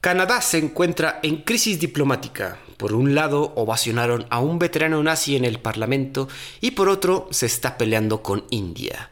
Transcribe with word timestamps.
Canadá 0.00 0.40
se 0.40 0.56
encuentra 0.56 1.20
en 1.22 1.42
crisis 1.42 1.78
diplomática. 1.78 2.56
Por 2.78 2.94
un 2.94 3.14
lado, 3.14 3.52
ovacionaron 3.54 4.24
a 4.30 4.40
un 4.40 4.58
veterano 4.58 5.02
nazi 5.02 5.36
en 5.36 5.44
el 5.44 5.58
Parlamento 5.58 6.26
y 6.62 6.70
por 6.70 6.88
otro, 6.88 7.28
se 7.32 7.44
está 7.44 7.76
peleando 7.76 8.22
con 8.22 8.44
India. 8.48 9.10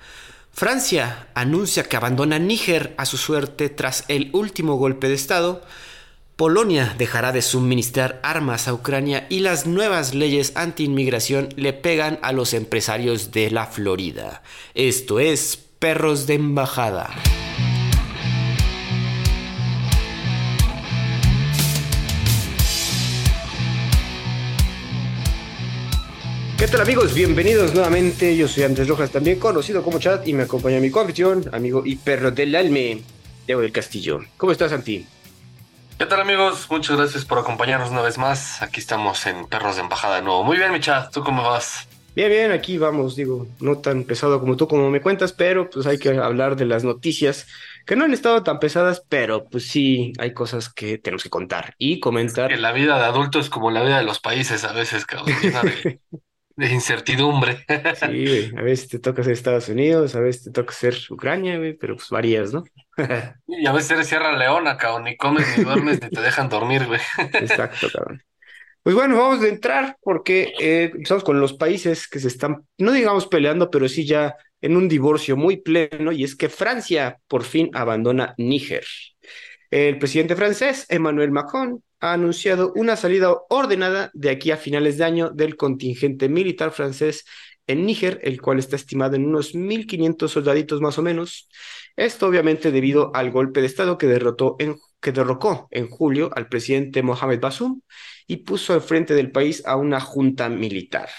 Francia 0.50 1.28
anuncia 1.34 1.84
que 1.84 1.98
abandona 1.98 2.38
Níger 2.38 2.94
a 2.96 3.04
su 3.04 3.18
suerte 3.18 3.68
tras 3.68 4.06
el 4.08 4.30
último 4.32 4.76
golpe 4.76 5.08
de 5.08 5.14
Estado. 5.14 5.62
Polonia 6.36 6.94
dejará 6.96 7.32
de 7.32 7.42
suministrar 7.42 8.18
armas 8.22 8.66
a 8.66 8.72
Ucrania 8.72 9.26
y 9.28 9.40
las 9.40 9.66
nuevas 9.66 10.14
leyes 10.14 10.52
anti-inmigración 10.54 11.50
le 11.56 11.74
pegan 11.74 12.18
a 12.22 12.32
los 12.32 12.54
empresarios 12.54 13.30
de 13.30 13.50
la 13.50 13.66
Florida. 13.66 14.42
Esto 14.72 15.20
es 15.20 15.58
Perros 15.78 16.26
de 16.26 16.34
Embajada. 16.34 17.10
¿Qué 26.68 26.72
tal 26.72 26.82
amigos? 26.82 27.14
Bienvenidos 27.14 27.72
nuevamente. 27.72 28.36
Yo 28.36 28.46
soy 28.46 28.64
Andrés 28.64 28.88
Rojas, 28.88 29.10
también 29.10 29.38
conocido 29.38 29.82
como 29.82 29.98
Chat, 29.98 30.28
y 30.28 30.34
me 30.34 30.42
acompaña 30.42 30.78
mi 30.80 30.90
coanfitrión, 30.90 31.48
amigo 31.50 31.82
y 31.82 31.96
perro 31.96 32.30
del 32.30 32.54
alme, 32.54 33.00
Diego 33.46 33.62
del 33.62 33.72
Castillo. 33.72 34.20
¿Cómo 34.36 34.52
estás, 34.52 34.70
Santi? 34.70 35.06
¿Qué 35.98 36.04
tal 36.04 36.20
amigos? 36.20 36.66
Muchas 36.70 36.98
gracias 36.98 37.24
por 37.24 37.38
acompañarnos 37.38 37.90
una 37.90 38.02
vez 38.02 38.18
más. 38.18 38.60
Aquí 38.60 38.80
estamos 38.80 39.24
en 39.24 39.46
Perros 39.46 39.76
de 39.76 39.80
Embajada 39.80 40.16
de 40.16 40.22
nuevo. 40.22 40.44
Muy 40.44 40.58
bien, 40.58 40.70
mi 40.70 40.78
chat. 40.78 41.10
¿Tú 41.10 41.24
cómo 41.24 41.42
vas? 41.42 41.88
Bien, 42.14 42.28
bien, 42.28 42.52
aquí 42.52 42.76
vamos, 42.76 43.16
digo, 43.16 43.46
no 43.60 43.78
tan 43.78 44.04
pesado 44.04 44.38
como 44.38 44.58
tú 44.58 44.68
como 44.68 44.90
me 44.90 45.00
cuentas, 45.00 45.32
pero 45.32 45.70
pues 45.70 45.86
hay 45.86 45.98
que 45.98 46.10
hablar 46.18 46.56
de 46.56 46.66
las 46.66 46.84
noticias 46.84 47.46
que 47.86 47.96
no 47.96 48.04
han 48.04 48.12
estado 48.12 48.42
tan 48.42 48.58
pesadas, 48.58 49.02
pero 49.08 49.46
pues 49.46 49.68
sí 49.68 50.12
hay 50.18 50.34
cosas 50.34 50.68
que 50.68 50.98
tenemos 50.98 51.22
que 51.22 51.30
contar 51.30 51.74
y 51.78 51.98
comentar. 51.98 52.52
la 52.58 52.72
vida 52.72 52.98
de 52.98 53.04
adulto 53.06 53.38
es 53.40 53.48
como 53.48 53.70
la 53.70 53.82
vida 53.82 53.96
de 53.96 54.04
los 54.04 54.20
países 54.20 54.64
a 54.64 54.72
veces, 54.74 55.06
cabrón, 55.06 55.32
de 56.58 56.72
incertidumbre. 56.72 57.64
Sí, 57.94 58.26
güey. 58.26 58.52
A 58.56 58.62
veces 58.62 58.88
te 58.88 58.98
toca 58.98 59.22
ser 59.22 59.32
Estados 59.32 59.68
Unidos, 59.68 60.16
a 60.16 60.20
veces 60.20 60.44
te 60.44 60.50
toca 60.50 60.72
ser 60.72 60.96
Ucrania, 61.08 61.56
güey, 61.56 61.74
pero 61.74 61.94
pues 61.94 62.10
varías, 62.10 62.52
¿no? 62.52 62.64
Y 63.46 63.66
a 63.66 63.72
veces 63.72 63.92
eres 63.92 64.08
Sierra 64.08 64.36
Leona, 64.36 64.76
cabrón, 64.76 65.04
ni 65.04 65.16
comes, 65.16 65.46
ni 65.56 65.62
duermes, 65.62 66.02
ni 66.02 66.10
te 66.10 66.20
dejan 66.20 66.48
dormir, 66.48 66.86
güey. 66.86 67.00
Exacto, 67.34 67.86
cabrón. 67.92 68.22
Pues 68.82 68.96
bueno, 68.96 69.16
vamos 69.16 69.44
a 69.44 69.48
entrar 69.48 69.96
porque 70.02 70.52
eh, 70.58 70.90
empezamos 70.92 71.22
con 71.22 71.40
los 71.40 71.52
países 71.52 72.08
que 72.08 72.18
se 72.18 72.28
están, 72.28 72.66
no 72.76 72.90
digamos 72.90 73.28
peleando, 73.28 73.70
pero 73.70 73.88
sí 73.88 74.04
ya 74.04 74.34
en 74.60 74.76
un 74.76 74.88
divorcio 74.88 75.36
muy 75.36 75.58
pleno, 75.58 76.10
y 76.10 76.24
es 76.24 76.34
que 76.34 76.48
Francia 76.48 77.20
por 77.28 77.44
fin 77.44 77.70
abandona 77.72 78.34
Níger. 78.36 78.84
El 79.70 79.98
presidente 79.98 80.34
francés, 80.34 80.86
Emmanuel 80.88 81.30
Macron, 81.30 81.82
ha 82.00 82.12
anunciado 82.14 82.72
una 82.74 82.96
salida 82.96 83.34
ordenada 83.50 84.10
de 84.14 84.30
aquí 84.30 84.50
a 84.50 84.56
finales 84.56 84.96
de 84.96 85.04
año 85.04 85.30
del 85.30 85.56
contingente 85.56 86.28
militar 86.28 86.70
francés 86.70 87.24
en 87.66 87.84
Níger, 87.84 88.18
el 88.22 88.40
cual 88.40 88.58
está 88.58 88.76
estimado 88.76 89.16
en 89.16 89.26
unos 89.26 89.54
1.500 89.54 90.28
soldaditos 90.28 90.80
más 90.80 90.98
o 90.98 91.02
menos. 91.02 91.48
Esto 91.96 92.26
obviamente 92.26 92.70
debido 92.70 93.14
al 93.14 93.30
golpe 93.30 93.60
de 93.60 93.66
Estado 93.66 93.98
que, 93.98 94.06
derrotó 94.06 94.56
en, 94.58 94.76
que 95.00 95.12
derrocó 95.12 95.68
en 95.70 95.88
julio 95.88 96.30
al 96.34 96.48
presidente 96.48 97.02
Mohamed 97.02 97.40
Bazoum 97.40 97.82
y 98.26 98.38
puso 98.38 98.72
al 98.72 98.80
frente 98.80 99.14
del 99.14 99.30
país 99.30 99.62
a 99.66 99.76
una 99.76 100.00
junta 100.00 100.48
militar. 100.48 101.10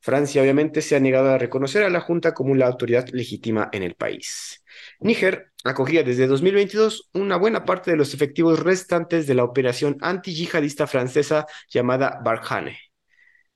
Francia 0.00 0.42
obviamente 0.42 0.82
se 0.82 0.96
ha 0.96 1.00
negado 1.00 1.30
a 1.30 1.38
reconocer 1.38 1.82
a 1.82 1.90
la 1.90 2.00
junta 2.00 2.34
como 2.34 2.54
la 2.54 2.66
autoridad 2.66 3.08
legítima 3.08 3.70
en 3.72 3.82
el 3.82 3.94
país. 3.94 4.62
Níger 5.00 5.50
acogía 5.70 6.02
desde 6.02 6.26
2022 6.26 7.10
una 7.14 7.36
buena 7.36 7.64
parte 7.64 7.90
de 7.90 7.96
los 7.96 8.14
efectivos 8.14 8.60
restantes 8.60 9.26
de 9.26 9.34
la 9.34 9.44
operación 9.44 9.96
antiyihadista 10.00 10.86
francesa 10.86 11.46
llamada 11.68 12.20
Barkhane. 12.24 12.78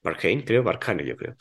Barkhane, 0.02 0.44
creo, 0.44 0.62
Barkhane, 0.62 1.04
yo 1.06 1.16
creo. 1.16 1.36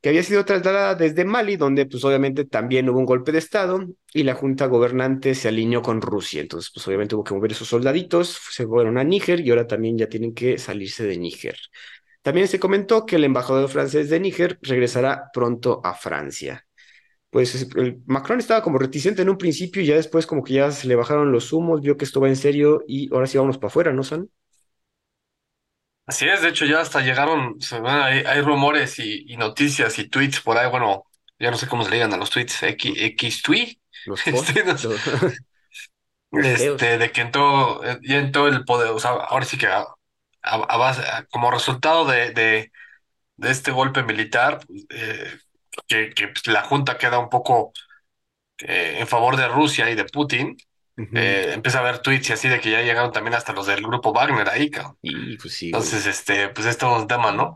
Que 0.00 0.10
había 0.10 0.22
sido 0.22 0.44
trasladada 0.44 0.94
desde 0.94 1.24
Mali, 1.24 1.56
donde 1.56 1.86
pues 1.86 2.04
obviamente 2.04 2.44
también 2.44 2.88
hubo 2.88 2.98
un 3.00 3.06
golpe 3.06 3.32
de 3.32 3.38
Estado 3.38 3.84
y 4.14 4.22
la 4.22 4.34
junta 4.34 4.66
gobernante 4.66 5.34
se 5.34 5.48
alineó 5.48 5.82
con 5.82 6.00
Rusia. 6.00 6.40
Entonces 6.40 6.70
pues 6.72 6.86
obviamente 6.86 7.14
hubo 7.14 7.24
que 7.24 7.34
mover 7.34 7.52
esos 7.52 7.68
soldaditos, 7.68 8.38
se 8.50 8.66
fueron 8.66 8.98
a 8.98 9.04
Níger 9.04 9.40
y 9.40 9.50
ahora 9.50 9.66
también 9.66 9.98
ya 9.98 10.08
tienen 10.08 10.34
que 10.34 10.58
salirse 10.58 11.04
de 11.04 11.18
Níger. 11.18 11.56
También 12.22 12.48
se 12.48 12.60
comentó 12.60 13.06
que 13.06 13.16
el 13.16 13.24
embajador 13.24 13.68
francés 13.68 14.10
de 14.10 14.20
Níger 14.20 14.58
regresará 14.62 15.30
pronto 15.32 15.80
a 15.84 15.94
Francia 15.94 16.67
pues 17.30 17.68
el 17.76 18.02
Macron 18.06 18.38
estaba 18.38 18.62
como 18.62 18.78
reticente 18.78 19.22
en 19.22 19.28
un 19.28 19.38
principio 19.38 19.82
y 19.82 19.86
ya 19.86 19.96
después 19.96 20.26
como 20.26 20.42
que 20.42 20.54
ya 20.54 20.70
se 20.70 20.88
le 20.88 20.94
bajaron 20.94 21.32
los 21.32 21.52
humos, 21.52 21.82
vio 21.82 21.96
que 21.96 22.04
esto 22.04 22.20
va 22.20 22.28
en 22.28 22.36
serio 22.36 22.82
y 22.86 23.12
ahora 23.12 23.26
sí 23.26 23.36
vamos 23.36 23.58
para 23.58 23.68
afuera, 23.68 23.92
¿no, 23.92 24.02
San? 24.02 24.30
Así 26.06 26.26
es, 26.26 26.40
de 26.40 26.48
hecho 26.48 26.64
ya 26.64 26.80
hasta 26.80 27.02
llegaron, 27.02 27.58
hay, 27.84 28.40
rumores 28.40 28.98
y, 28.98 29.36
noticias 29.36 29.98
y 29.98 30.08
tweets 30.08 30.40
por 30.40 30.56
ahí, 30.56 30.70
bueno, 30.70 31.04
ya 31.38 31.50
no 31.50 31.58
sé 31.58 31.68
cómo 31.68 31.84
se 31.84 31.90
le 31.90 31.96
digan 31.96 32.14
a 32.14 32.16
los 32.16 32.30
tweets, 32.30 32.62
X, 32.62 32.94
X 32.96 33.42
tweet, 33.44 33.76
los 34.06 34.26
este, 34.26 34.64
este, 36.32 36.98
de 36.98 37.12
que 37.12 37.20
en 37.20 37.30
todo, 37.30 37.82
ya 38.00 38.18
en 38.18 38.32
todo 38.32 38.48
el 38.48 38.64
poder, 38.64 38.90
o 38.90 38.98
sea, 38.98 39.10
ahora 39.10 39.44
sí 39.44 39.58
que 39.58 39.66
a, 39.66 39.86
como 41.30 41.50
resultado 41.50 42.06
de, 42.06 42.30
de, 42.30 42.72
de, 43.36 43.50
este 43.50 43.70
golpe 43.70 44.02
militar, 44.02 44.60
eh, 44.88 45.38
que, 45.86 46.12
pues, 46.28 46.46
la 46.46 46.62
Junta 46.62 46.98
queda 46.98 47.18
un 47.18 47.28
poco 47.28 47.72
eh, 48.58 48.96
en 48.98 49.06
favor 49.06 49.36
de 49.36 49.48
Rusia 49.48 49.90
y 49.90 49.94
de 49.94 50.04
Putin, 50.04 50.56
eh, 51.14 51.52
empieza 51.54 51.78
a 51.78 51.82
ver 51.82 52.00
tweets 52.00 52.30
y 52.30 52.32
así 52.32 52.48
de 52.48 52.60
que 52.60 52.72
ya 52.72 52.82
llegaron 52.82 53.12
también 53.12 53.34
hasta 53.34 53.52
los 53.52 53.66
del 53.66 53.82
grupo 53.82 54.12
Wagner 54.12 54.48
ahí, 54.48 54.68
cabrón. 54.68 54.98
Y 55.00 55.36
pues 55.36 55.54
sí. 55.54 55.66
Entonces, 55.66 56.06
este, 56.06 56.48
pues 56.48 56.66
esto 56.66 56.94
es 56.94 57.02
un 57.02 57.08
tema, 57.08 57.30
¿no? 57.30 57.54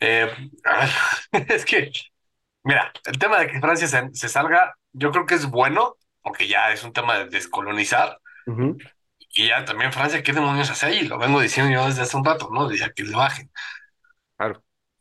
Eh, 0.00 0.30
es 1.48 1.64
que, 1.64 1.90
mira, 2.62 2.92
el 3.04 3.18
tema 3.18 3.38
de 3.38 3.48
que 3.48 3.60
Francia 3.60 3.86
se, 4.12 4.28
salga, 4.28 4.74
yo 4.92 5.10
creo 5.10 5.26
que 5.26 5.34
es 5.34 5.46
bueno, 5.46 5.96
porque 6.22 6.48
ya 6.48 6.72
es 6.72 6.82
un 6.82 6.92
tema 6.92 7.18
de 7.18 7.26
descolonizar. 7.26 8.18
Y 9.34 9.48
ya 9.48 9.64
también 9.64 9.92
Francia, 9.92 10.22
¿qué 10.22 10.32
demonios 10.32 10.70
hace 10.70 10.86
ahí? 10.86 11.02
Lo 11.02 11.18
vengo 11.18 11.40
diciendo 11.40 11.72
yo 11.72 11.86
desde 11.86 12.02
hace 12.02 12.16
un 12.16 12.24
rato, 12.24 12.48
¿no? 12.50 12.68
De 12.68 12.78
que 12.94 13.02
le 13.02 13.14
bajen. 13.14 13.50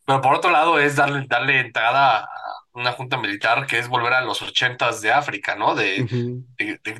Claro. 0.05 0.21
Pero 0.21 0.21
por 0.21 0.35
otro 0.35 0.51
lado 0.51 0.79
es 0.79 0.95
darle, 0.95 1.25
darle 1.27 1.59
entrada 1.59 2.19
a 2.19 2.27
una 2.73 2.91
junta 2.91 3.17
militar 3.17 3.65
que 3.65 3.79
es 3.79 3.87
volver 3.87 4.13
a 4.13 4.21
los 4.21 4.41
ochentas 4.41 5.01
de 5.01 5.11
África, 5.11 5.55
¿no? 5.55 5.75
De, 5.75 6.05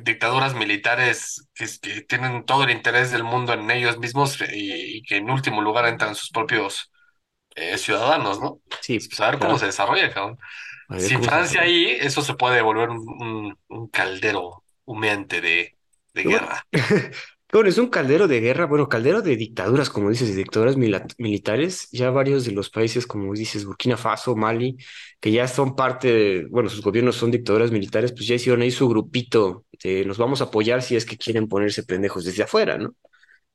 dictaduras 0.02 0.54
militares 0.54 1.46
que, 1.54 1.66
tienen 2.02 2.44
todo 2.44 2.64
el 2.64 2.70
interés 2.70 3.12
del 3.12 3.24
mundo 3.24 3.52
en 3.52 3.70
ellos 3.70 3.98
mismos 3.98 4.38
y, 4.52 5.02
que 5.02 5.16
en 5.16 5.30
último 5.30 5.60
lugar 5.60 5.86
entran 5.86 6.14
sus 6.14 6.30
propios 6.30 6.90
eh, 7.54 7.78
ciudadanos, 7.78 8.40
¿no? 8.40 8.60
Sí. 8.80 8.98
Pues 8.98 9.20
a 9.20 9.30
ver 9.30 9.38
cómo 9.38 9.58
se 9.58 9.66
desarrolla, 9.66 10.12
cabrón. 10.12 10.38
Sin 10.98 11.22
Francia 11.22 11.62
ahí, 11.62 11.96
eso 12.00 12.22
se 12.22 12.34
puede 12.34 12.62
volver 12.62 12.90
un, 12.90 13.58
un, 13.68 13.88
caldero 13.88 14.62
humeante 14.84 15.40
de, 15.40 15.76
de 16.14 16.22
guerra. 16.22 16.64
Es 17.64 17.78
un 17.78 17.88
caldero 17.88 18.28
de 18.28 18.40
guerra, 18.40 18.66
bueno, 18.66 18.88
caldero 18.88 19.22
de 19.22 19.36
dictaduras, 19.36 19.88
como 19.88 20.10
dices, 20.10 20.28
de 20.28 20.34
dictaduras 20.36 20.76
militares. 20.76 21.88
Ya 21.90 22.10
varios 22.10 22.44
de 22.44 22.52
los 22.52 22.68
países, 22.70 23.06
como 23.06 23.32
dices, 23.32 23.64
Burkina 23.64 23.96
Faso, 23.96 24.36
Mali, 24.36 24.76
que 25.20 25.32
ya 25.32 25.48
son 25.48 25.74
parte, 25.74 26.46
bueno, 26.50 26.68
sus 26.68 26.82
gobiernos 26.82 27.16
son 27.16 27.30
dictaduras 27.30 27.70
militares, 27.70 28.12
pues 28.12 28.26
ya 28.26 28.34
hicieron 28.34 28.60
ahí 28.62 28.70
su 28.70 28.88
grupito 28.88 29.64
de 29.82 30.04
nos 30.04 30.18
vamos 30.18 30.40
a 30.40 30.44
apoyar 30.44 30.82
si 30.82 30.96
es 30.96 31.06
que 31.06 31.16
quieren 31.16 31.48
ponerse 31.48 31.82
pendejos 31.84 32.24
desde 32.24 32.42
afuera, 32.42 32.78
¿no? 32.78 32.94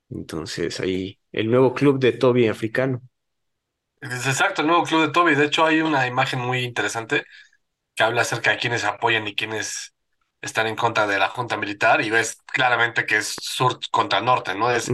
Entonces 0.09 0.79
ahí 0.81 1.19
el 1.31 1.50
nuevo 1.51 1.73
club 1.73 2.00
de 2.00 2.13
Toby 2.13 2.47
africano. 2.47 3.01
exacto, 4.01 4.61
el 4.61 4.67
nuevo 4.67 4.84
club 4.84 5.01
de 5.07 5.11
Toby. 5.11 5.35
De 5.35 5.45
hecho, 5.45 5.66
hay 5.66 5.81
una 5.81 6.07
imagen 6.07 6.40
muy 6.40 6.59
interesante 6.63 7.25
que 7.95 8.03
habla 8.03 8.22
acerca 8.23 8.51
de 8.51 8.57
quienes 8.57 8.84
apoyan 8.85 9.28
y 9.28 9.35
quienes 9.35 9.94
están 10.41 10.68
en 10.68 10.75
contra 10.75 11.06
de 11.07 11.19
la 11.19 11.29
junta 11.29 11.57
militar 11.57 12.02
y 12.02 12.09
ves 12.09 12.38
claramente 12.46 13.06
que 13.06 13.18
es 13.18 13.35
sur 13.40 13.79
contra 13.91 14.22
norte, 14.22 14.56
¿no? 14.56 14.72
Es 14.72 14.91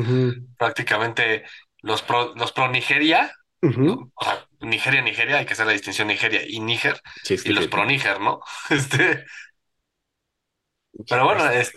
prácticamente 0.58 1.44
los 1.82 2.02
pro, 2.02 2.34
los 2.36 2.52
pro 2.52 2.68
Nigeria, 2.70 3.34
o 3.62 4.24
sea, 4.24 4.48
Nigeria, 4.62 5.02
Nigeria, 5.02 5.38
hay 5.38 5.46
que 5.46 5.54
hacer 5.54 5.66
la 5.66 5.74
distinción 5.74 6.08
Nigeria 6.08 6.42
y 6.46 6.60
Níger, 6.60 7.02
y 7.30 7.50
los 7.50 7.68
pro 7.68 7.86
Níger, 7.86 8.20
¿no? 8.20 8.42
Este. 8.70 9.26
Pero 11.08 11.26
bueno, 11.26 11.48
es, 11.50 11.72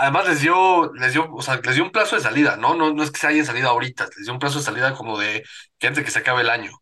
además 0.00 0.28
les 0.28 0.40
dio, 0.40 0.92
les 0.94 1.12
dio, 1.12 1.32
o 1.32 1.42
sea, 1.42 1.60
les 1.62 1.74
dio 1.74 1.84
un 1.84 1.90
plazo 1.90 2.16
de 2.16 2.22
salida, 2.22 2.56
¿no? 2.56 2.74
¿no? 2.74 2.92
No 2.92 3.02
es 3.02 3.10
que 3.10 3.20
se 3.20 3.26
hayan 3.26 3.44
salido 3.44 3.68
ahorita, 3.68 4.04
les 4.16 4.24
dio 4.24 4.32
un 4.32 4.38
plazo 4.38 4.58
de 4.58 4.64
salida 4.64 4.94
como 4.94 5.18
de 5.18 5.44
que 5.78 5.86
antes 5.86 6.02
de 6.02 6.04
que 6.04 6.10
se 6.10 6.20
acabe 6.20 6.42
el 6.42 6.50
año. 6.50 6.72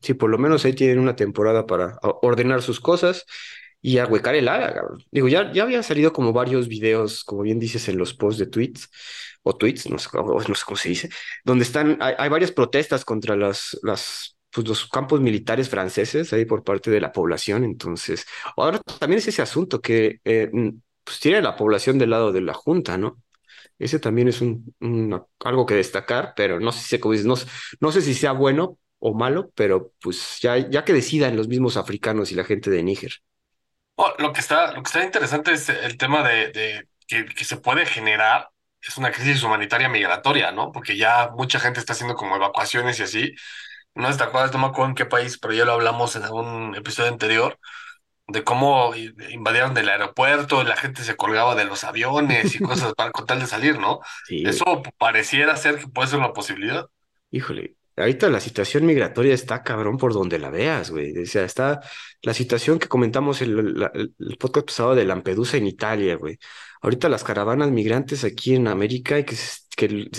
Sí, 0.00 0.14
por 0.14 0.30
lo 0.30 0.38
menos 0.38 0.64
ahí 0.64 0.72
tienen 0.72 0.98
una 0.98 1.16
temporada 1.16 1.66
para 1.66 1.98
ordenar 2.22 2.62
sus 2.62 2.80
cosas 2.80 3.26
y 3.86 3.98
a 3.98 4.06
huecar 4.06 4.34
el 4.34 4.48
ala, 4.48 4.82
Digo, 5.12 5.28
ya, 5.28 5.52
ya 5.52 5.62
habían 5.62 5.84
salido 5.84 6.12
como 6.12 6.32
varios 6.32 6.66
videos, 6.66 7.22
como 7.22 7.42
bien 7.42 7.60
dices, 7.60 7.88
en 7.88 7.96
los 7.98 8.14
posts 8.14 8.40
de 8.40 8.46
tweets, 8.46 8.90
o 9.44 9.54
tweets, 9.56 9.88
no 9.88 9.96
sé, 10.00 10.08
no 10.12 10.54
sé 10.56 10.62
cómo 10.66 10.76
se 10.76 10.88
dice, 10.88 11.08
donde 11.44 11.62
están, 11.62 11.96
hay, 12.00 12.28
varias 12.28 12.50
protestas 12.50 13.04
contra 13.04 13.36
las, 13.36 13.78
pues, 14.50 14.66
los 14.66 14.86
campos 14.88 15.20
militares 15.20 15.68
franceses 15.68 16.32
ahí 16.32 16.44
por 16.44 16.64
parte 16.64 16.90
de 16.90 17.00
la 17.00 17.12
población. 17.12 17.62
Entonces, 17.62 18.26
ahora 18.56 18.80
también 18.98 19.18
es 19.18 19.28
ese 19.28 19.42
asunto 19.42 19.80
que 19.80 20.20
eh, 20.24 20.50
pues 21.04 21.20
tiene 21.20 21.40
la 21.40 21.54
población 21.54 21.96
del 21.96 22.10
lado 22.10 22.32
de 22.32 22.40
la 22.40 22.54
Junta, 22.54 22.98
¿no? 22.98 23.22
Ese 23.78 24.00
también 24.00 24.26
es 24.26 24.40
un, 24.40 24.74
algo 25.44 25.64
que 25.64 25.74
destacar, 25.74 26.32
pero 26.34 26.58
no 26.58 26.72
sé 26.72 26.98
si, 26.98 27.24
no, 27.24 27.34
no 27.80 27.92
sé 27.92 28.02
si 28.02 28.14
sea 28.14 28.32
bueno 28.32 28.78
o 28.98 29.14
malo, 29.14 29.52
pero 29.54 29.92
pues 30.00 30.38
ya, 30.40 30.56
ya 30.58 30.84
que 30.84 30.92
decidan 30.92 31.36
los 31.36 31.46
mismos 31.46 31.76
africanos 31.76 32.32
y 32.32 32.34
la 32.34 32.42
gente 32.42 32.68
de 32.70 32.82
Níger. 32.82 33.12
Oh, 33.96 34.12
lo 34.18 34.32
que 34.32 34.40
está, 34.40 34.72
lo 34.72 34.82
que 34.82 34.88
está 34.88 35.04
interesante 35.04 35.52
es 35.52 35.68
el 35.68 35.96
tema 35.96 36.22
de, 36.26 36.52
de 36.52 36.88
que, 37.06 37.24
que 37.26 37.44
se 37.44 37.56
puede 37.56 37.86
generar, 37.86 38.50
es 38.82 38.96
una 38.98 39.10
crisis 39.10 39.42
humanitaria 39.42 39.88
migratoria, 39.88 40.52
¿no? 40.52 40.70
Porque 40.72 40.96
ya 40.96 41.30
mucha 41.36 41.58
gente 41.60 41.80
está 41.80 41.94
haciendo 41.94 42.14
como 42.14 42.36
evacuaciones 42.36 42.98
y 43.00 43.02
así. 43.04 43.34
No 43.94 44.14
te 44.14 44.22
acuerdas, 44.24 44.52
no 44.52 44.58
me 44.58 44.66
acuerdo 44.66 44.90
en 44.90 44.94
qué 44.94 45.06
país, 45.06 45.38
pero 45.38 45.54
ya 45.54 45.64
lo 45.64 45.72
hablamos 45.72 46.16
en 46.16 46.24
algún 46.24 46.74
episodio 46.76 47.10
anterior, 47.10 47.58
de 48.28 48.44
cómo 48.44 48.94
invadieron 48.94 49.74
del 49.74 49.88
aeropuerto, 49.88 50.64
la 50.64 50.76
gente 50.76 51.04
se 51.04 51.16
colgaba 51.16 51.54
de 51.54 51.64
los 51.64 51.84
aviones 51.84 52.54
y 52.54 52.60
cosas 52.60 52.94
para 52.96 53.12
con 53.12 53.26
tal 53.26 53.40
de 53.40 53.46
salir, 53.46 53.78
¿no? 53.78 54.00
Sí. 54.26 54.42
Eso 54.46 54.82
pareciera 54.98 55.56
ser 55.56 55.78
que 55.78 55.88
puede 55.88 56.08
ser 56.08 56.18
una 56.18 56.32
posibilidad. 56.32 56.86
Híjole, 57.30 57.75
ahorita 57.96 58.28
la 58.28 58.40
situación 58.40 58.86
migratoria 58.86 59.34
está 59.34 59.62
cabrón 59.62 59.96
por 59.96 60.12
donde 60.12 60.38
la 60.38 60.50
veas, 60.50 60.90
güey. 60.90 61.16
O 61.18 61.26
sea, 61.26 61.44
está 61.44 61.80
la 62.22 62.34
situación 62.34 62.78
que 62.78 62.88
comentamos 62.88 63.42
en 63.42 63.58
el, 63.58 64.36
podcast 64.38 64.66
pasado 64.66 64.94
de 64.94 65.04
Lampedusa 65.04 65.56
en 65.56 65.66
Italia, 65.66 66.16
güey. 66.16 66.38
Ahorita 66.82 67.08
las 67.08 67.24
caravanas 67.24 67.70
migrantes 67.70 68.24
aquí 68.24 68.54
en 68.54 68.68
América 68.68 69.18
y 69.18 69.24
que 69.24 69.36
se, 69.36 69.60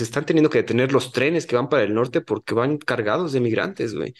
están 0.02 0.26
teniendo 0.26 0.50
que 0.50 0.58
detener 0.58 0.92
los 0.92 1.12
trenes 1.12 1.46
que 1.46 1.56
van 1.56 1.68
para 1.68 1.84
el 1.84 1.94
norte 1.94 2.20
porque 2.20 2.54
van 2.54 2.78
cargados 2.78 3.32
de 3.32 3.40
migrantes, 3.40 3.94
güey. 3.94 4.14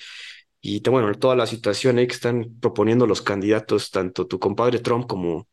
Y 0.60 0.80
bueno, 0.88 1.12
toda 1.14 1.36
la 1.36 1.46
situación 1.46 1.98
ahí 1.98 2.06
que 2.06 2.14
están 2.14 2.58
proponiendo 2.60 3.06
los 3.06 3.22
candidatos, 3.22 3.90
tanto 3.90 4.26
tu 4.26 4.38
compadre 4.38 4.80
Trump 4.80 5.06
como 5.06 5.48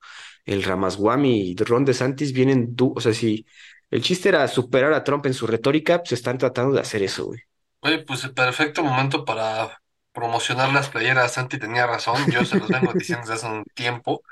el 0.46 0.64
Ramaswamy 0.64 1.52
y 1.52 1.56
Ron 1.56 1.86
DeSantis 1.86 2.34
vienen, 2.34 2.76
du- 2.76 2.94
o 2.96 3.02
sea, 3.02 3.14
si 3.14 3.46
el 3.92 4.02
chiste 4.02 4.30
era 4.30 4.48
superar 4.48 4.94
a 4.94 5.04
Trump 5.04 5.26
en 5.28 5.34
su 5.34 5.48
retórica, 5.48 6.00
pues 6.00 6.14
están 6.14 6.38
tratando 6.38 6.74
de 6.76 6.82
hacer 6.82 7.04
eso, 7.04 7.26
güey. 7.26 7.42
Oye, 7.86 8.00
pues 8.00 8.24
el 8.24 8.34
perfecto 8.34 8.84
momento 8.84 9.26
para 9.26 9.82
promocionar 10.12 10.74
las 10.74 10.90
playeras. 10.90 11.34
Santi 11.34 11.60
tenía 11.60 11.86
razón, 11.88 12.30
yo 12.32 12.46
se 12.46 12.58
los 12.58 12.72
vengo 12.72 12.94
diciendo 12.96 13.28
desde 13.30 13.36
hace 13.48 13.56
un 13.56 13.66
tiempo. 13.76 14.24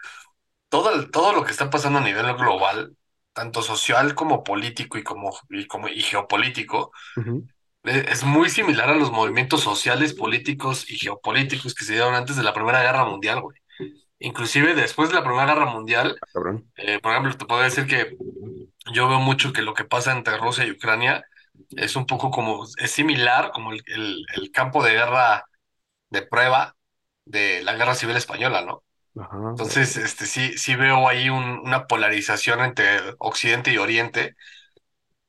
todo, 0.70 0.94
el- 0.96 1.12
todo 1.12 1.34
lo 1.34 1.46
que 1.46 1.52
está 1.52 1.70
pasando 1.70 2.00
a 2.00 2.04
nivel 2.04 2.34
global, 2.36 2.98
tanto 3.34 3.62
social 3.64 4.16
como 4.16 4.44
político 4.44 4.98
y 5.00 5.04
como, 5.04 5.32
y 5.50 5.68
como 5.68 5.88
y 5.90 6.02
geopolítico, 6.02 6.92
Ujú. 7.16 7.48
eh, 7.86 8.06
es 8.10 8.24
muy 8.24 8.50
similar 8.50 8.90
a 8.90 8.96
los 8.96 9.12
movimientos 9.12 9.62
sociales, 9.62 10.14
políticos 10.14 10.90
y 10.90 10.98
geopolíticos 10.98 11.76
que 11.76 11.86
se 11.86 11.94
dieron 11.94 12.16
antes 12.16 12.36
de 12.38 12.44
la 12.44 12.54
Primera 12.54 12.82
Guerra 12.84 13.06
Mundial, 13.06 13.42
güey. 13.42 13.58
Inclusive 14.20 14.76
después 14.76 15.10
de 15.10 15.16
la 15.16 15.24
Primera 15.24 15.46
Guerra 15.48 15.66
Mundial, 15.68 16.22
Ah, 16.22 16.28
Cabrón. 16.34 16.72
eh, 16.78 17.00
por 17.02 17.12
ejemplo, 17.14 17.38
te 17.38 17.46
puedo 17.46 17.62
decir 17.62 17.88
que 17.88 18.18
yo 18.94 19.08
veo 19.08 19.20
mucho 19.20 19.54
que 19.54 19.62
lo 19.62 19.74
que 19.74 19.86
pasa 19.86 20.12
entre 20.14 20.38
Rusia 20.38 20.66
y 20.66 20.72
Ucrania 20.72 21.24
es 21.72 21.96
un 21.96 22.06
poco 22.06 22.32
como, 22.32 22.66
es 22.78 22.92
similar 22.92 23.52
como 23.52 23.72
el, 23.74 23.84
el, 23.88 24.26
el 24.36 24.52
campo 24.52 24.84
de 24.84 24.94
guerra 24.94 25.46
de 26.10 26.24
prueba 26.24 26.76
de 27.26 27.64
la 27.64 27.74
Guerra 27.76 27.96
Civil 27.96 28.18
Española, 28.18 28.64
¿no? 28.64 28.84
Ajá. 29.16 29.58
Entonces, 29.58 29.98
este, 29.98 30.26
sí, 30.28 30.58
sí 30.58 30.76
veo 30.76 31.08
ahí 31.10 31.30
un- 31.30 31.60
una 31.66 31.88
polarización 31.88 32.62
entre 32.62 33.00
Occidente 33.20 33.72
y 33.74 33.78
Oriente 33.80 34.36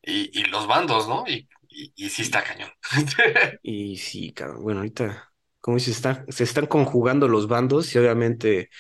y, 0.02 0.38
y 0.40 0.44
los 0.46 0.66
bandos, 0.66 1.08
¿no? 1.08 1.24
Y, 1.26 1.48
y, 1.68 1.92
y 1.96 2.10
sí 2.10 2.22
está 2.22 2.42
cañón. 2.44 2.70
Y 3.62 3.96
sí, 3.98 4.32
cabrón. 4.32 4.62
Bueno, 4.62 4.80
ahorita, 4.80 5.32
como 5.60 5.76
dices, 5.78 5.96
están, 5.96 6.26
se 6.30 6.44
están 6.44 6.66
conjugando 6.66 7.28
los 7.28 7.48
bandos 7.48 7.94
y 7.94 7.98
obviamente, 7.98 8.70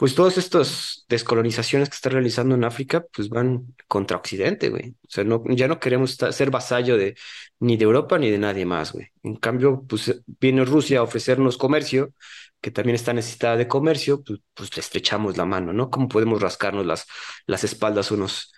pues 0.00 0.14
todas 0.14 0.38
estas 0.38 1.04
descolonizaciones 1.10 1.90
que 1.90 1.94
está 1.94 2.08
realizando 2.08 2.54
en 2.54 2.64
África, 2.64 3.04
pues 3.14 3.28
van 3.28 3.76
contra 3.86 4.16
Occidente, 4.16 4.70
güey. 4.70 4.92
O 4.92 5.10
sea, 5.10 5.24
no, 5.24 5.44
ya 5.50 5.68
no 5.68 5.78
queremos 5.78 6.12
ser 6.12 6.50
vasallo 6.50 6.96
de 6.96 7.16
ni 7.58 7.76
de 7.76 7.84
Europa 7.84 8.18
ni 8.18 8.30
de 8.30 8.38
nadie 8.38 8.64
más, 8.64 8.92
güey. 8.94 9.08
En 9.22 9.36
cambio, 9.36 9.84
pues 9.86 10.22
viene 10.40 10.64
Rusia 10.64 11.00
a 11.00 11.02
ofrecernos 11.02 11.58
comercio, 11.58 12.14
que 12.62 12.70
también 12.70 12.94
está 12.94 13.12
necesitada 13.12 13.58
de 13.58 13.68
comercio, 13.68 14.22
pues, 14.22 14.40
pues 14.54 14.74
le 14.74 14.80
estrechamos 14.80 15.36
la 15.36 15.44
mano, 15.44 15.74
¿no? 15.74 15.90
¿Cómo 15.90 16.08
podemos 16.08 16.40
rascarnos 16.40 16.86
las, 16.86 17.06
las 17.46 17.62
espaldas 17.64 18.10
unos 18.10 18.52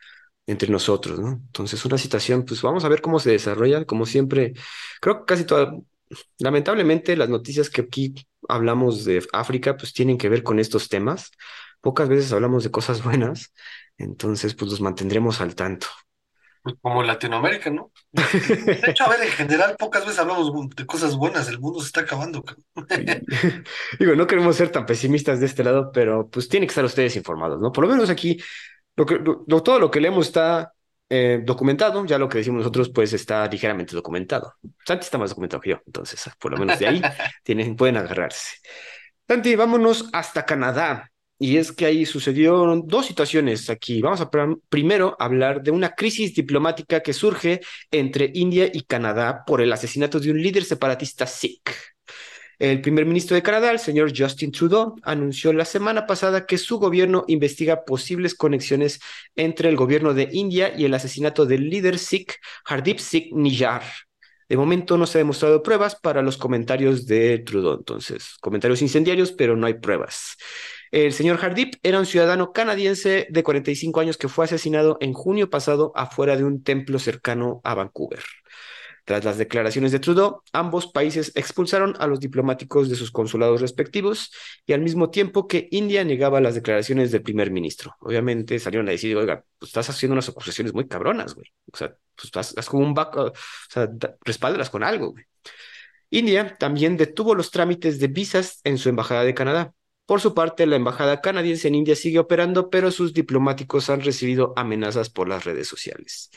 entre 0.46 0.68
nosotros, 0.70 1.18
¿no? 1.18 1.30
Entonces, 1.32 1.84
una 1.84 1.98
situación, 1.98 2.44
pues 2.44 2.62
vamos 2.62 2.84
a 2.84 2.88
ver 2.88 3.00
cómo 3.02 3.18
se 3.18 3.32
desarrolla, 3.32 3.84
como 3.84 4.06
siempre. 4.06 4.54
Creo 5.00 5.20
que 5.20 5.24
casi 5.26 5.44
toda, 5.44 5.72
lamentablemente, 6.38 7.16
las 7.16 7.28
noticias 7.28 7.70
que 7.70 7.82
aquí 7.82 8.14
hablamos 8.48 9.04
de 9.04 9.24
África, 9.32 9.76
pues 9.76 9.92
tienen 9.92 10.18
que 10.18 10.28
ver 10.28 10.42
con 10.42 10.58
estos 10.58 10.88
temas. 10.88 11.30
Pocas 11.80 12.08
veces 12.08 12.32
hablamos 12.32 12.64
de 12.64 12.70
cosas 12.70 13.02
buenas, 13.04 13.52
entonces, 13.98 14.54
pues 14.54 14.70
los 14.70 14.80
mantendremos 14.80 15.40
al 15.40 15.54
tanto. 15.54 15.86
Como 16.80 17.02
Latinoamérica, 17.02 17.70
¿no? 17.70 17.90
De 18.12 18.90
hecho, 18.90 19.04
a 19.04 19.08
ver, 19.08 19.22
en 19.22 19.28
general, 19.32 19.74
pocas 19.76 20.04
veces 20.04 20.20
hablamos 20.20 20.52
de 20.76 20.86
cosas 20.86 21.16
buenas, 21.16 21.48
el 21.48 21.58
mundo 21.58 21.80
se 21.80 21.86
está 21.86 22.02
acabando. 22.02 22.44
Digo, 23.98 24.14
no 24.14 24.26
queremos 24.28 24.54
ser 24.56 24.70
tan 24.70 24.86
pesimistas 24.86 25.40
de 25.40 25.46
este 25.46 25.64
lado, 25.64 25.90
pero 25.92 26.28
pues 26.30 26.48
tienen 26.48 26.68
que 26.68 26.72
estar 26.72 26.84
ustedes 26.84 27.16
informados, 27.16 27.60
¿no? 27.60 27.72
Por 27.72 27.84
lo 27.84 27.90
menos 27.90 28.10
aquí, 28.10 28.40
lo 28.96 29.06
que, 29.06 29.16
lo- 29.16 29.62
todo 29.62 29.78
lo 29.80 29.90
que 29.90 30.00
leemos 30.00 30.26
está 30.28 30.72
eh, 31.08 31.40
documentado, 31.44 32.04
ya 32.06 32.18
lo 32.18 32.28
que 32.28 32.38
decimos 32.38 32.60
nosotros, 32.60 32.90
pues 32.90 33.12
está 33.12 33.46
ligeramente 33.48 33.94
documentado. 33.94 34.54
Santi 34.86 35.04
está 35.04 35.18
más 35.18 35.30
documentado 35.30 35.60
que 35.60 35.70
yo, 35.70 35.80
entonces, 35.86 36.24
por 36.38 36.52
lo 36.52 36.58
menos 36.58 36.78
de 36.78 36.86
ahí 36.88 37.02
tienen, 37.44 37.76
pueden 37.76 37.96
agarrarse. 37.98 38.56
Santi, 39.28 39.56
vámonos 39.56 40.08
hasta 40.12 40.44
Canadá. 40.44 41.08
Y 41.38 41.56
es 41.56 41.72
que 41.72 41.86
ahí 41.86 42.06
sucedieron 42.06 42.86
dos 42.86 43.06
situaciones 43.06 43.68
aquí. 43.68 44.00
Vamos 44.00 44.20
a 44.20 44.30
pr- 44.30 44.60
primero 44.68 45.16
hablar 45.18 45.60
de 45.60 45.72
una 45.72 45.90
crisis 45.90 46.34
diplomática 46.34 47.00
que 47.00 47.12
surge 47.12 47.60
entre 47.90 48.30
India 48.34 48.70
y 48.72 48.82
Canadá 48.82 49.42
por 49.44 49.60
el 49.60 49.72
asesinato 49.72 50.20
de 50.20 50.30
un 50.30 50.40
líder 50.40 50.62
separatista 50.64 51.26
sikh. 51.26 51.70
El 52.62 52.80
primer 52.80 53.06
ministro 53.06 53.34
de 53.34 53.42
Canadá, 53.42 53.72
el 53.72 53.80
señor 53.80 54.12
Justin 54.16 54.52
Trudeau, 54.52 54.94
anunció 55.02 55.52
la 55.52 55.64
semana 55.64 56.06
pasada 56.06 56.46
que 56.46 56.58
su 56.58 56.78
gobierno 56.78 57.24
investiga 57.26 57.84
posibles 57.84 58.36
conexiones 58.36 59.00
entre 59.34 59.68
el 59.68 59.74
gobierno 59.74 60.14
de 60.14 60.28
India 60.30 60.72
y 60.78 60.84
el 60.84 60.94
asesinato 60.94 61.44
del 61.44 61.68
líder 61.68 61.98
sikh 61.98 62.36
Hardip 62.64 63.00
Singh 63.00 63.34
Niyar. 63.34 63.82
De 64.48 64.56
momento 64.56 64.96
no 64.96 65.06
se 65.06 65.18
ha 65.18 65.24
demostrado 65.24 65.60
pruebas 65.60 65.96
para 65.96 66.22
los 66.22 66.36
comentarios 66.36 67.04
de 67.08 67.40
Trudeau, 67.40 67.74
entonces, 67.78 68.36
comentarios 68.40 68.80
incendiarios, 68.80 69.32
pero 69.32 69.56
no 69.56 69.66
hay 69.66 69.74
pruebas. 69.74 70.36
El 70.92 71.12
señor 71.12 71.38
Hardip 71.38 71.74
era 71.82 71.98
un 71.98 72.06
ciudadano 72.06 72.52
canadiense 72.52 73.26
de 73.28 73.42
45 73.42 73.98
años 73.98 74.18
que 74.18 74.28
fue 74.28 74.44
asesinado 74.44 74.98
en 75.00 75.14
junio 75.14 75.50
pasado 75.50 75.90
afuera 75.96 76.36
de 76.36 76.44
un 76.44 76.62
templo 76.62 77.00
cercano 77.00 77.60
a 77.64 77.74
Vancouver. 77.74 78.22
Tras 79.04 79.24
las 79.24 79.36
declaraciones 79.36 79.90
de 79.90 79.98
Trudeau, 79.98 80.42
ambos 80.52 80.86
países 80.86 81.32
expulsaron 81.34 81.94
a 81.98 82.06
los 82.06 82.20
diplomáticos 82.20 82.88
de 82.88 82.94
sus 82.94 83.10
consulados 83.10 83.60
respectivos 83.60 84.30
y 84.64 84.72
al 84.72 84.80
mismo 84.80 85.10
tiempo 85.10 85.48
que 85.48 85.68
India 85.72 86.04
negaba 86.04 86.40
las 86.40 86.54
declaraciones 86.54 87.10
del 87.10 87.22
primer 87.22 87.50
ministro. 87.50 87.96
Obviamente 88.00 88.58
salieron 88.60 88.88
a 88.88 88.92
decir, 88.92 89.16
oiga, 89.16 89.44
pues 89.58 89.70
estás 89.70 89.90
haciendo 89.90 90.12
unas 90.12 90.28
acusaciones 90.28 90.72
muy 90.72 90.86
cabronas, 90.86 91.34
güey. 91.34 91.48
O 91.72 91.76
sea, 91.76 91.96
pues 92.14 92.54
haz 92.56 92.68
como 92.68 92.84
un 92.86 92.94
back, 92.94 93.16
o 93.16 93.32
sea, 93.68 93.88
con 94.70 94.84
algo, 94.84 95.10
güey. 95.12 95.24
India 96.10 96.56
también 96.58 96.96
detuvo 96.96 97.34
los 97.34 97.50
trámites 97.50 97.98
de 97.98 98.06
visas 98.06 98.60
en 98.64 98.78
su 98.78 98.88
embajada 98.88 99.24
de 99.24 99.34
Canadá. 99.34 99.74
Por 100.04 100.20
su 100.20 100.34
parte, 100.34 100.66
la 100.66 100.76
embajada 100.76 101.22
canadiense 101.22 101.68
en 101.68 101.74
India 101.74 101.96
sigue 101.96 102.18
operando, 102.18 102.68
pero 102.68 102.90
sus 102.90 103.14
diplomáticos 103.14 103.88
han 103.88 104.02
recibido 104.02 104.52
amenazas 104.56 105.08
por 105.08 105.26
las 105.26 105.44
redes 105.44 105.68
sociales. 105.68 106.30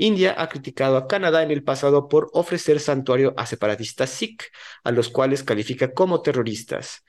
India 0.00 0.34
ha 0.38 0.48
criticado 0.48 0.96
a 0.96 1.06
Canadá 1.06 1.42
en 1.42 1.50
el 1.50 1.62
pasado 1.62 2.08
por 2.08 2.30
ofrecer 2.32 2.80
santuario 2.80 3.34
a 3.36 3.46
separatistas 3.46 4.10
sikh, 4.10 4.44
a 4.82 4.90
los 4.92 5.10
cuales 5.10 5.44
califica 5.44 5.92
como 5.92 6.22
terroristas. 6.22 7.04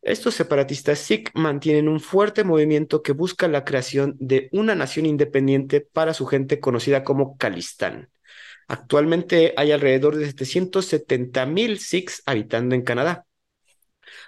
Estos 0.00 0.34
separatistas 0.34 1.00
sikh 1.00 1.30
mantienen 1.34 1.88
un 1.88 2.00
fuerte 2.00 2.44
movimiento 2.44 3.02
que 3.02 3.12
busca 3.12 3.48
la 3.48 3.64
creación 3.64 4.16
de 4.20 4.48
una 4.52 4.74
nación 4.74 5.06
independiente 5.06 5.80
para 5.80 6.14
su 6.14 6.26
gente 6.26 6.60
conocida 6.60 7.02
como 7.04 7.36
Kalistán. 7.36 8.10
Actualmente 8.68 9.52
hay 9.56 9.72
alrededor 9.72 10.16
de 10.16 10.26
770 10.26 11.46
mil 11.46 11.78
sikhs 11.78 12.22
habitando 12.26 12.74
en 12.74 12.82
Canadá. 12.82 13.25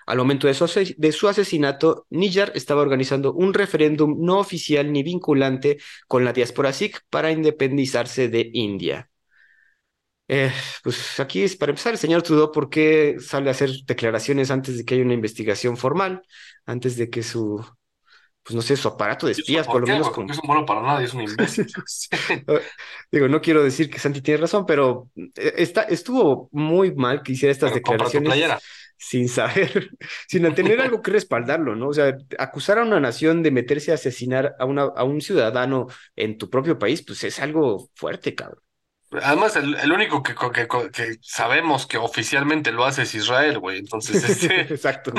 Al 0.09 0.19
momento 0.19 0.47
de 0.49 0.55
su, 0.55 0.65
ase- 0.65 0.95
de 0.99 1.13
su 1.13 1.29
asesinato, 1.29 2.07
Nijar 2.11 2.53
estaba 2.55 2.83
organizando 2.83 3.33
un 3.35 3.55
referéndum 3.55 4.17
no 4.21 4.39
oficial 4.41 4.93
ni 4.93 5.03
vinculante 5.05 5.79
con 6.09 6.25
la 6.25 6.33
diáspora 6.33 6.73
sikh 6.73 6.99
para 7.11 7.31
independizarse 7.33 8.29
de 8.29 8.51
India. 8.55 9.11
Eh, 10.31 10.53
pues 10.83 11.19
aquí 11.21 11.43
es 11.43 11.57
para 11.57 11.71
empezar 11.71 11.93
el 11.95 11.99
señor 11.99 12.23
Trudeau, 12.23 12.53
¿por 12.53 12.69
qué 12.69 13.17
sale 13.19 13.49
a 13.49 13.53
hacer 13.53 13.71
declaraciones 13.87 14.51
antes 14.51 14.77
de 14.77 14.85
que 14.85 14.95
haya 14.95 15.05
una 15.05 15.15
investigación 15.15 15.77
formal, 15.79 16.23
antes 16.67 16.97
de 16.99 17.09
que 17.09 17.23
su, 17.23 17.65
pues 18.43 18.57
no 18.57 18.63
sé, 18.63 18.77
su 18.77 18.89
aparato 18.89 19.27
de 19.27 19.33
¿Y 19.35 19.41
eso 19.43 19.53
espías, 19.53 19.67
por 19.67 19.77
por 19.77 19.83
lo 19.83 19.87
qué, 19.87 19.93
menos? 19.93 20.11
Porque 20.11 20.33
con... 20.33 20.33
es 20.33 20.39
un 20.39 20.47
bueno 20.47 20.67
para 20.67 20.83
nada 20.83 21.01
y 21.03 21.05
es 21.05 21.15
un 21.15 21.23
imbécil. 21.23 21.67
Eh, 22.49 22.61
Digo, 23.13 23.29
no 23.29 23.41
quiero 23.41 23.63
decir 23.63 23.91
que 23.91 23.99
Santi 23.99 24.21
tiene 24.23 24.41
razón, 24.43 24.67
pero 24.67 25.11
eh, 25.17 25.55
está, 25.57 25.83
estuvo 25.83 26.49
muy 26.53 26.95
mal 26.95 27.23
que 27.23 27.33
hiciera 27.33 27.53
estas 27.53 27.73
Pero 27.73 27.75
declaraciones. 27.75 28.35
Sin 28.99 29.29
saber, 29.29 29.91
sin 30.29 30.53
tener 30.55 30.81
algo 30.81 31.01
que 31.01 31.13
respaldarlo, 31.13 31.77
¿no? 31.77 31.89
O 31.89 31.95
sea, 31.95 32.17
acusar 32.39 32.79
a 32.79 32.83
una 32.83 33.01
nación 33.01 33.43
de 33.43 33.51
meterse 33.51 33.93
a 33.93 33.95
asesinar 33.95 34.57
a, 34.59 34.65
una, 34.65 34.83
a 34.83 35.05
un 35.05 35.21
ciudadano 35.21 35.87
en 36.17 36.37
tu 36.37 36.51
propio 36.51 36.79
país, 36.79 37.03
pues 37.03 37.25
es 37.25 37.39
algo 37.39 37.89
fuerte, 37.95 38.35
cabrón. 38.35 38.63
Además, 39.11 39.57
el, 39.57 39.75
el 39.77 39.93
único 39.93 40.23
que, 40.23 40.35
que, 40.35 40.69
que, 40.93 41.17
sabemos 41.23 41.87
que 41.87 41.97
oficialmente 41.97 42.73
lo 42.73 42.85
hace 42.85 43.03
es 43.03 43.15
Israel, 43.15 43.59
güey. 43.59 43.79
Entonces, 43.79 44.23
este... 44.29 44.61
Exacto. 44.75 45.13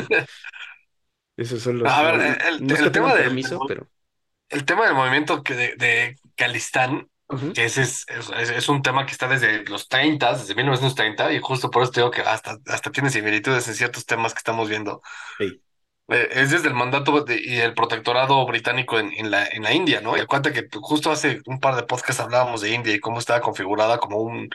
Esos 1.36 1.62
son 1.62 1.80
los. 1.80 1.92
A 1.92 2.12
ver, 2.12 2.38
el, 2.48 2.68
no 2.68 2.76
el 2.76 2.84
que 2.84 2.90
tema 2.90 3.14
del, 3.16 3.24
permiso, 3.24 3.62
pero. 3.66 3.90
el 4.50 4.66
tema 4.66 4.86
del 4.86 4.94
movimiento 4.94 5.42
que 5.42 5.54
de, 5.56 5.76
de 5.78 6.16
Calistán, 6.36 7.08
Que 7.54 7.66
ese 7.66 7.82
es, 7.84 8.06
es, 8.08 8.70
un 8.70 8.82
tema 8.82 9.06
que 9.06 9.12
está 9.12 9.28
desde 9.28 9.64
los 9.66 9.88
30, 9.88 10.34
desde 10.34 10.56
1930, 10.56 11.32
y 11.34 11.40
justo 11.40 11.70
por 11.72 11.84
eso 11.84 11.92
te 11.92 12.00
digo 12.02 12.12
que 12.12 12.22
hasta, 12.22 12.58
hasta 12.68 12.92
tiene 12.92 13.10
similitudes 13.10 13.68
en 13.68 13.76
ciertos 13.76 14.06
temas 14.06 14.34
que 14.34 14.40
estamos 14.40 14.70
viendo. 14.70 15.02
Eh, 16.12 16.28
es 16.32 16.50
desde 16.52 16.68
el 16.70 16.74
mandato 16.74 17.22
de- 17.24 17.40
y 17.40 17.60
el 17.60 17.74
protectorado 17.76 18.46
británico 18.48 18.98
en, 19.00 19.12
en 19.14 19.30
la, 19.30 19.46
en 19.48 19.62
la 19.64 19.74
India, 19.74 20.02
¿no? 20.02 20.18
Y 20.18 20.26
cuenta 20.26 20.52
que 20.52 20.68
justo 20.82 21.12
hace 21.12 21.42
un 21.46 21.60
par 21.60 21.76
de 21.76 21.84
podcasts 21.84 22.20
hablábamos 22.22 22.62
de 22.62 22.72
India 22.74 22.94
y 22.96 23.00
cómo 23.00 23.20
estaba 23.20 23.42
configurada 23.42 24.00
como 24.00 24.18
un, 24.18 24.50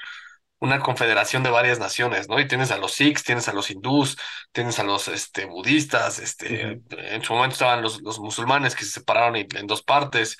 una 0.60 0.80
confederación 0.80 1.42
de 1.44 1.50
varias 1.50 1.78
naciones, 1.80 2.28
¿no? 2.28 2.40
Y 2.40 2.48
tienes 2.48 2.70
a 2.72 2.78
los 2.78 2.92
Sikhs, 2.94 3.24
tienes 3.24 3.48
a 3.48 3.54
los 3.54 3.70
hindús, 3.70 4.18
tienes 4.52 4.78
a 4.80 4.84
los 4.84 5.08
este, 5.08 5.46
budistas, 5.46 6.18
este, 6.20 6.80
en 6.90 7.22
su 7.24 7.34
momento 7.34 7.54
estaban 7.54 7.82
los, 7.82 8.02
los 8.02 8.18
musulmanes 8.20 8.76
que 8.76 8.84
se 8.84 8.92
separaron 8.92 9.36
en, 9.36 9.48
en 9.56 9.66
dos 9.68 9.82
partes, 9.82 10.36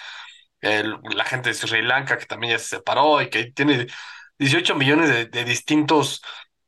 el- 0.64 0.99
la 1.14 1.25
gente 1.25 1.50
de 1.50 1.54
Sri 1.54 1.83
Lanka 1.83 2.18
que 2.18 2.26
también 2.26 2.52
ya 2.54 2.59
se 2.59 2.76
separó 2.76 3.21
y 3.23 3.30
que 3.30 3.52
tiene 3.52 3.87
18 4.38 4.75
millones 4.75 5.09
de, 5.11 5.26
de 5.26 5.44
distintos 5.44 6.23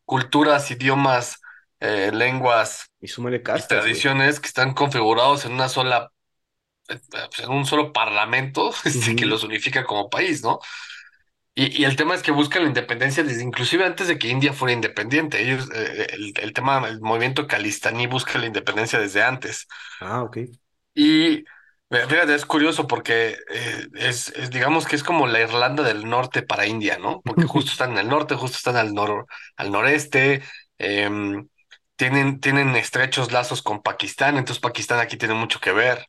culturas, 0.04 0.70
idiomas, 0.70 1.40
eh, 1.80 2.10
lenguas 2.12 2.90
Y 3.00 3.08
y 3.52 3.62
castas, 3.62 3.86
güey. 3.88 4.02
tradiciones 4.02 4.40
que 4.40 4.48
están 4.48 4.74
configurados 4.74 5.44
en 5.46 5.52
una 5.54 5.68
sola, 5.70 6.12
eh, 6.88 6.98
pues, 7.10 7.40
en 7.40 7.50
un 7.50 7.66
solo 7.66 7.92
parlamento 7.92 8.72
este, 8.84 9.14
que 9.14 9.26
los 9.26 9.44
unifica 9.44 9.84
como 9.84 10.10
país, 10.10 10.42
¿no? 10.42 10.60
Y, 11.54 11.80
y 11.82 11.84
el 11.84 11.96
tema 11.96 12.14
es 12.14 12.22
que 12.22 12.32
buscan 12.32 12.62
la 12.62 12.68
independencia 12.68 13.24
desde 13.24 13.42
inclusive 13.42 13.84
antes 13.86 14.08
de 14.08 14.18
que 14.18 14.28
India 14.28 14.52
fuera 14.52 14.74
independiente. 14.74 15.42
Ellos, 15.42 15.68
eh, 15.74 16.06
el, 16.12 16.34
el 16.40 16.52
tema, 16.52 16.86
el 16.88 17.00
movimiento 17.00 17.46
calistaní 17.46 18.06
busca 18.06 18.38
la 18.38 18.46
independencia 18.46 18.98
desde 18.98 19.22
antes. 19.22 19.66
Ah, 20.00 20.22
ok. 20.22 20.38
Y 20.94 21.38
eh, 21.38 21.44
fíjate, 21.90 22.34
es 22.34 22.46
curioso 22.46 22.86
porque 22.86 23.36
eh, 23.50 23.86
es, 23.94 24.28
es, 24.30 24.50
digamos 24.50 24.86
que 24.86 24.96
es 24.96 25.04
como 25.04 25.26
la 25.26 25.40
Irlanda 25.40 25.82
del 25.82 26.08
Norte 26.08 26.42
para 26.42 26.66
India, 26.66 26.98
¿no? 26.98 27.22
Porque 27.22 27.46
justo 27.46 27.70
están 27.70 27.92
en 27.92 27.98
el 27.98 28.08
norte, 28.08 28.34
justo 28.34 28.56
están 28.56 28.76
al 28.76 28.92
nor, 28.94 29.26
al 29.56 29.70
noreste, 29.72 30.42
em, 30.78 31.48
tienen, 31.96 32.40
tienen 32.40 32.74
estrechos 32.76 33.32
lazos 33.32 33.62
con 33.62 33.82
Pakistán, 33.82 34.36
entonces 34.36 34.60
Pakistán 34.60 35.00
aquí 35.00 35.16
tiene 35.16 35.34
mucho 35.34 35.60
que 35.60 35.72
ver. 35.72 36.06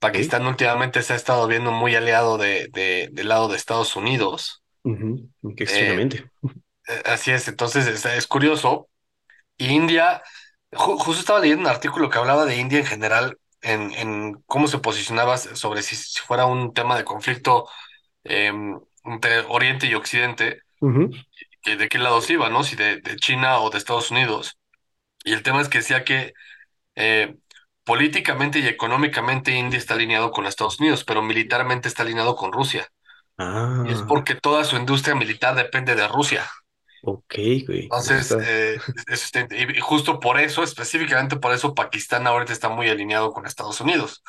Pakistán 0.00 0.46
últimamente 0.46 1.02
se 1.02 1.14
ha 1.14 1.16
estado 1.16 1.46
viendo 1.48 1.72
muy 1.72 1.94
aliado 1.96 2.38
de, 2.38 2.68
de- 2.72 3.10
del 3.12 3.28
lado 3.28 3.48
de 3.48 3.56
Estados 3.56 3.96
Unidos. 3.96 4.62
Que 5.56 5.64
Eh, 5.64 5.64
extrañamente. 5.64 6.30
eh, 6.88 7.02
así 7.06 7.30
es, 7.32 7.48
entonces 7.48 7.86
es, 7.86 8.04
es 8.06 8.26
curioso. 8.26 8.88
India, 9.58 10.22
ju- 10.72 10.98
justo 10.98 11.20
estaba 11.20 11.40
leyendo 11.40 11.62
un 11.64 11.68
artículo 11.70 12.10
que 12.10 12.18
hablaba 12.18 12.44
de 12.46 12.56
India 12.58 12.80
en 12.80 12.86
general, 12.86 13.38
en, 13.66 13.92
en 13.94 14.34
cómo 14.46 14.68
se 14.68 14.78
posicionaba 14.78 15.38
sobre 15.38 15.82
si, 15.82 15.96
si 15.96 16.20
fuera 16.20 16.46
un 16.46 16.74
tema 16.74 16.96
de 16.96 17.04
conflicto 17.04 17.68
em, 18.24 18.80
entre 19.04 19.40
Oriente 19.48 19.86
y 19.88 19.94
Occidente, 19.94 20.62
que 21.62 21.76
de 21.76 21.88
qué 21.88 21.98
lados 21.98 22.30
iba, 22.30 22.48
¿no? 22.50 22.64
Si 22.64 22.76
de, 22.76 23.00
de 23.00 23.16
China 23.16 23.60
o 23.60 23.70
de 23.70 23.78
Estados 23.78 24.10
Unidos. 24.10 24.58
Y 25.24 25.34
el 25.34 25.42
tema 25.42 25.60
es 25.62 25.68
que 25.70 25.78
decía 25.80 26.04
que 26.04 26.34
eh, 26.96 27.36
políticamente 27.84 28.60
y 28.60 28.68
económicamente 28.68 29.52
India 29.52 29.78
está 29.78 29.94
alineado 29.94 30.30
con 30.32 30.46
Estados 30.46 30.80
Unidos, 30.80 31.04
pero 31.04 31.22
militarmente 31.22 31.88
está 31.88 32.02
alineado 32.04 32.36
con 32.36 32.52
Rusia. 32.52 32.88
Y 33.82 33.92
es 33.92 34.02
Ah, 34.02 34.06
porque 34.06 34.34
toda 34.34 34.64
su 34.64 34.76
industria 34.76 35.14
militar 35.14 35.54
depende 35.54 35.94
de 35.94 36.08
Rusia. 36.08 36.46
Ok, 37.06 37.34
güey. 37.66 37.86
Entonces, 37.90 38.32
está- 38.32 38.36
eh, 38.40 38.78
es- 39.06 39.30
es- 39.34 39.76
y 39.76 39.80
justo 39.80 40.18
por 40.20 40.40
eso, 40.40 40.62
específicamente 40.64 41.36
por 41.36 41.52
eso, 41.52 41.74
Pakistán 41.74 42.26
ahorita 42.26 42.52
está 42.52 42.68
muy 42.68 42.88
alineado 42.88 43.32
con 43.32 43.46
Estados 43.46 43.80
Unidos. 43.80 44.22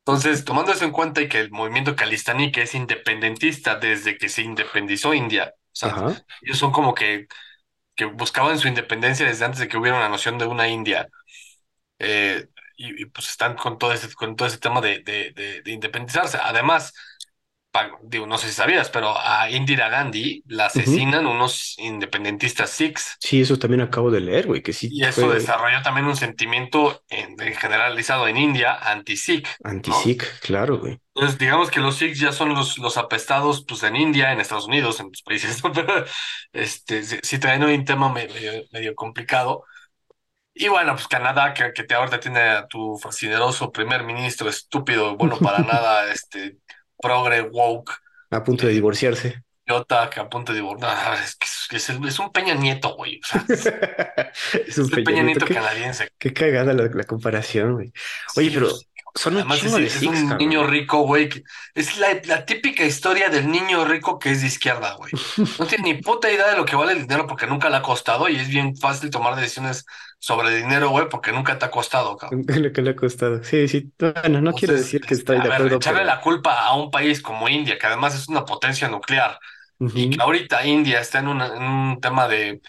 Entonces, 0.00 0.44
tomando 0.44 0.72
eso 0.72 0.84
en 0.84 0.92
cuenta 0.92 1.20
y 1.22 1.28
que 1.28 1.40
el 1.40 1.50
movimiento 1.50 1.96
calistaní, 1.96 2.52
que 2.52 2.62
es 2.62 2.74
independentista 2.74 3.76
desde 3.76 4.18
que 4.18 4.28
se 4.28 4.42
independizó 4.42 5.14
India, 5.14 5.54
o 5.56 5.60
sea, 5.76 5.90
Ajá. 5.90 6.24
ellos 6.42 6.58
son 6.58 6.72
como 6.72 6.94
que, 6.94 7.26
que 7.96 8.06
buscaban 8.06 8.58
su 8.58 8.68
independencia 8.68 9.26
desde 9.26 9.44
antes 9.46 9.60
de 9.60 9.68
que 9.68 9.78
hubiera 9.78 9.98
una 9.98 10.08
noción 10.10 10.38
de 10.38 10.46
una 10.46 10.68
India. 10.68 11.08
eh, 11.98 12.48
y, 12.76 13.02
y, 13.02 13.06
pues 13.06 13.28
están 13.28 13.56
con 13.56 13.78
todo 13.78 13.92
ese, 13.92 14.12
con 14.14 14.36
todo 14.36 14.48
ese 14.48 14.58
tema 14.58 14.80
de, 14.80 15.00
de, 15.00 15.32
de, 15.32 15.62
de 15.62 15.70
independizarse. 15.72 16.38
Además, 16.42 16.92
digo, 18.02 18.26
no 18.26 18.38
sé 18.38 18.48
si 18.48 18.54
sabías, 18.54 18.90
pero 18.90 19.14
a 19.18 19.50
Indira 19.50 19.88
Gandhi 19.88 20.42
la 20.46 20.66
asesinan 20.66 21.26
unos 21.26 21.76
independentistas 21.78 22.70
Sikhs. 22.70 23.18
Sí, 23.18 23.40
eso 23.40 23.58
también 23.58 23.80
acabo 23.82 24.10
de 24.10 24.20
leer, 24.20 24.46
güey, 24.46 24.62
que 24.62 24.72
sí 24.72 24.88
Y 24.88 25.04
eso 25.04 25.30
fue 25.30 25.30
desarrolló 25.30 25.82
también 25.82 26.06
un 26.06 26.16
sentimiento 26.16 27.02
en- 27.08 27.40
en 27.40 27.54
generalizado 27.54 28.26
en 28.28 28.36
India 28.36 28.74
anti-Sikh, 28.74 29.46
¿no? 29.86 30.12
anti-Sikh, 30.12 30.22
claro, 30.42 30.78
güey. 30.78 31.00
Entonces, 31.14 31.38
digamos 31.38 31.70
que 31.70 31.80
los 31.80 31.96
Sikhs 31.96 32.20
ya 32.20 32.32
son 32.32 32.50
los, 32.54 32.78
los 32.78 32.96
apestados 32.96 33.64
pues, 33.66 33.82
en 33.82 33.96
India, 33.96 34.32
en 34.32 34.40
Estados 34.40 34.66
Unidos, 34.68 35.00
en 35.00 35.06
otros 35.08 35.22
países, 35.22 35.62
¿no? 35.64 35.72
Pero 35.74 36.04
este, 36.52 37.02
sí, 37.02 37.18
sí 37.22 37.38
traen 37.40 37.64
un 37.64 37.84
tema 37.84 38.12
me- 38.12 38.28
medio, 38.28 38.64
medio 38.72 38.94
complicado. 38.94 39.64
Y 40.54 40.68
bueno, 40.68 40.94
pues 40.94 41.08
Canadá, 41.08 41.54
que, 41.54 41.72
que 41.72 41.84
te 41.84 41.94
ahorita 41.94 42.20
tiene 42.20 42.40
a 42.40 42.66
tu 42.68 42.98
fascineroso 42.98 43.72
primer 43.72 44.04
ministro 44.04 44.48
estúpido, 44.50 45.16
bueno, 45.16 45.40
para 45.40 45.62
nada, 45.64 46.12
este, 46.12 46.58
progre, 47.00 47.42
woke, 47.42 47.92
A 48.30 48.42
punto 48.42 48.66
de 48.66 48.72
eh, 48.72 48.74
divorciarse. 48.74 49.30
idiota, 49.66 50.10
que 50.10 50.20
a 50.20 50.28
punto 50.28 50.52
de 50.52 50.58
divorciar. 50.60 51.14
es 51.24 51.36
que 51.36 51.76
es, 51.76 51.90
es- 51.90 51.98
es 52.06 52.18
un 52.18 52.32
Peña 52.32 52.54
Nieto, 52.54 52.94
güey. 52.96 53.20
O 53.24 53.26
sea, 53.26 53.46
es, 54.66 54.78
un 54.78 54.88
es 54.88 54.98
Peña 55.02 55.04
Peña 55.04 55.22
Nieto. 55.22 55.44
Qué, 55.44 55.54
canadiense. 55.54 56.10
qué 56.18 56.32
cagada 56.32 56.72
la, 56.74 56.84
la 56.88 57.04
comparación, 57.04 57.74
güey. 57.74 57.92
Oye, 58.36 58.50
Sí, 58.50 58.50
pero 58.50 58.70
son 59.14 59.36
un 59.36 59.40
Además, 59.40 59.62
es, 59.64 59.72
de 59.72 59.86
es 59.86 60.02
un 60.02 60.36
niño 60.38 60.66
rico, 60.66 61.02
güey. 61.02 61.28
Es 61.74 61.96
la, 61.98 62.20
la 62.24 62.44
típica 62.46 62.84
historia 62.84 63.28
del 63.28 63.50
niño 63.50 63.84
rico 63.84 64.18
que 64.18 64.30
es 64.32 64.40
de 64.42 64.46
izquierda, 64.48 64.94
güey. 64.94 65.12
No 65.58 65.66
tiene 65.66 65.84
ni 65.94 66.02
puta 66.02 66.30
idea 66.30 66.48
de 66.50 66.56
lo 66.56 66.64
que 66.64 66.76
vale 66.76 66.92
el 66.92 67.02
dinero 67.02 67.26
porque 67.26 67.46
nunca 67.46 67.68
le 67.70 67.76
ha 67.76 67.82
costado 67.82 68.28
y 68.28 68.36
es 68.36 68.48
bien 68.48 68.76
fácil 68.76 69.10
tomar 69.10 69.36
decisiones 69.36 69.84
sobre 70.20 70.56
dinero, 70.56 70.90
güey, 70.90 71.08
porque 71.10 71.32
nunca 71.32 71.58
te 71.58 71.66
ha 71.66 71.72
costado, 71.72 72.16
cabrón. 72.18 72.40
Lo 72.62 72.72
que 72.72 72.82
le 72.82 72.90
ha 72.90 72.96
costado. 72.96 73.42
Sí, 73.44 73.66
sí. 73.68 73.92
Bueno, 73.98 74.40
no 74.40 74.54
quiero 74.54 74.74
Entonces, 74.74 74.76
decir 74.76 75.04
que 75.04 75.14
este, 75.14 75.14
estoy 75.14 75.40
a 75.40 75.42
de 75.42 75.48
ver, 75.48 75.62
acuerdo, 75.62 75.82
echarle 75.82 76.04
pero. 76.04 76.04
la 76.04 76.20
culpa 76.20 76.60
a 76.66 76.74
un 76.76 76.90
país 76.90 77.22
como 77.22 77.48
India, 77.48 77.78
que 77.78 77.86
además 77.86 78.14
es 78.14 78.28
una 78.28 78.44
potencia 78.44 78.88
nuclear, 78.88 79.38
y 79.92 80.08
que 80.08 80.22
ahorita 80.22 80.66
India 80.66 81.00
está 81.00 81.20
en, 81.20 81.28
una- 81.28 81.46
en 81.56 81.62
un 81.62 82.00
tema 82.00 82.28
de, 82.28 82.60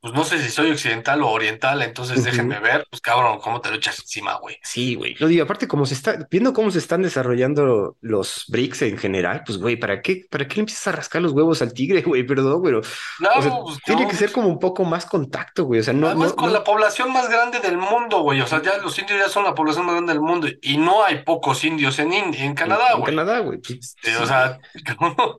pues 0.00 0.14
no 0.14 0.24
sé 0.24 0.38
si 0.40 0.50
soy 0.50 0.70
occidental 0.70 1.22
o 1.22 1.30
oriental, 1.30 1.82
entonces 1.82 2.22
déjenme 2.22 2.54
ujú. 2.56 2.64
ver, 2.64 2.86
pues 2.90 3.00
cabrón, 3.02 3.40
¿cómo 3.40 3.60
te 3.60 3.70
lo 3.70 3.76
echas 3.76 3.98
encima, 3.98 4.34
güey? 4.38 4.56
Sí, 4.62 4.94
güey. 4.94 5.14
Lo 5.18 5.26
digo, 5.26 5.42
aparte, 5.42 5.66
como 5.66 5.84
se 5.86 5.94
está, 5.94 6.26
viendo 6.30 6.52
cómo 6.52 6.70
se 6.70 6.78
están 6.78 7.02
desarrollando 7.02 7.96
los 8.00 8.44
BRICS 8.48 8.82
en 8.82 8.98
general, 8.98 9.42
pues, 9.44 9.58
güey, 9.58 9.76
¿para 9.76 10.02
qué, 10.02 10.26
para 10.30 10.46
qué 10.46 10.56
le 10.56 10.60
empiezas 10.60 10.86
a 10.88 10.92
rascar 10.92 11.22
los 11.22 11.32
huevos 11.32 11.60
al 11.62 11.72
tigre, 11.72 12.02
güey? 12.02 12.24
Perdón, 12.24 12.62
pero, 12.62 12.80
o 12.80 12.82
sea, 12.82 12.96
Claro, 13.18 13.64
pues 13.64 13.78
tiene 13.84 14.02
no, 14.02 14.08
que 14.08 14.16
ser 14.16 14.30
como 14.32 14.48
un 14.48 14.58
poco 14.58 14.84
más 14.84 15.06
contacto, 15.06 15.64
güey. 15.64 15.80
O 15.80 15.82
sea, 15.82 15.94
no, 15.94 16.06
Además, 16.08 16.30
no, 16.30 16.36
con 16.36 16.46
no. 16.48 16.52
la 16.52 16.64
población 16.64 17.12
más 17.12 17.28
grande 17.28 17.60
del 17.60 17.78
mundo, 17.78 18.20
güey. 18.20 18.40
O 18.42 18.46
sea, 18.46 18.62
ya 18.62 18.76
los 18.78 18.98
indios 18.98 19.18
ya 19.18 19.28
son 19.28 19.44
la 19.44 19.54
población 19.54 19.86
más 19.86 19.94
grande 19.94 20.12
del 20.12 20.22
mundo. 20.22 20.48
Y 20.62 20.76
no 20.76 21.04
hay 21.04 21.22
pocos 21.24 21.64
indios 21.64 21.98
en, 21.98 22.12
Ind- 22.12 22.36
en 22.36 22.54
En, 22.54 22.54
Canadá, 22.54 22.88
en 22.92 23.00
güey. 23.00 23.14
Canadá, 23.14 23.38
güey. 23.40 23.58
pues, 23.58 23.78
Este, 23.80 24.10
sí, 24.10 24.16
o 24.22 24.26
sea, 24.26 24.58
¿cómo? 24.98 25.38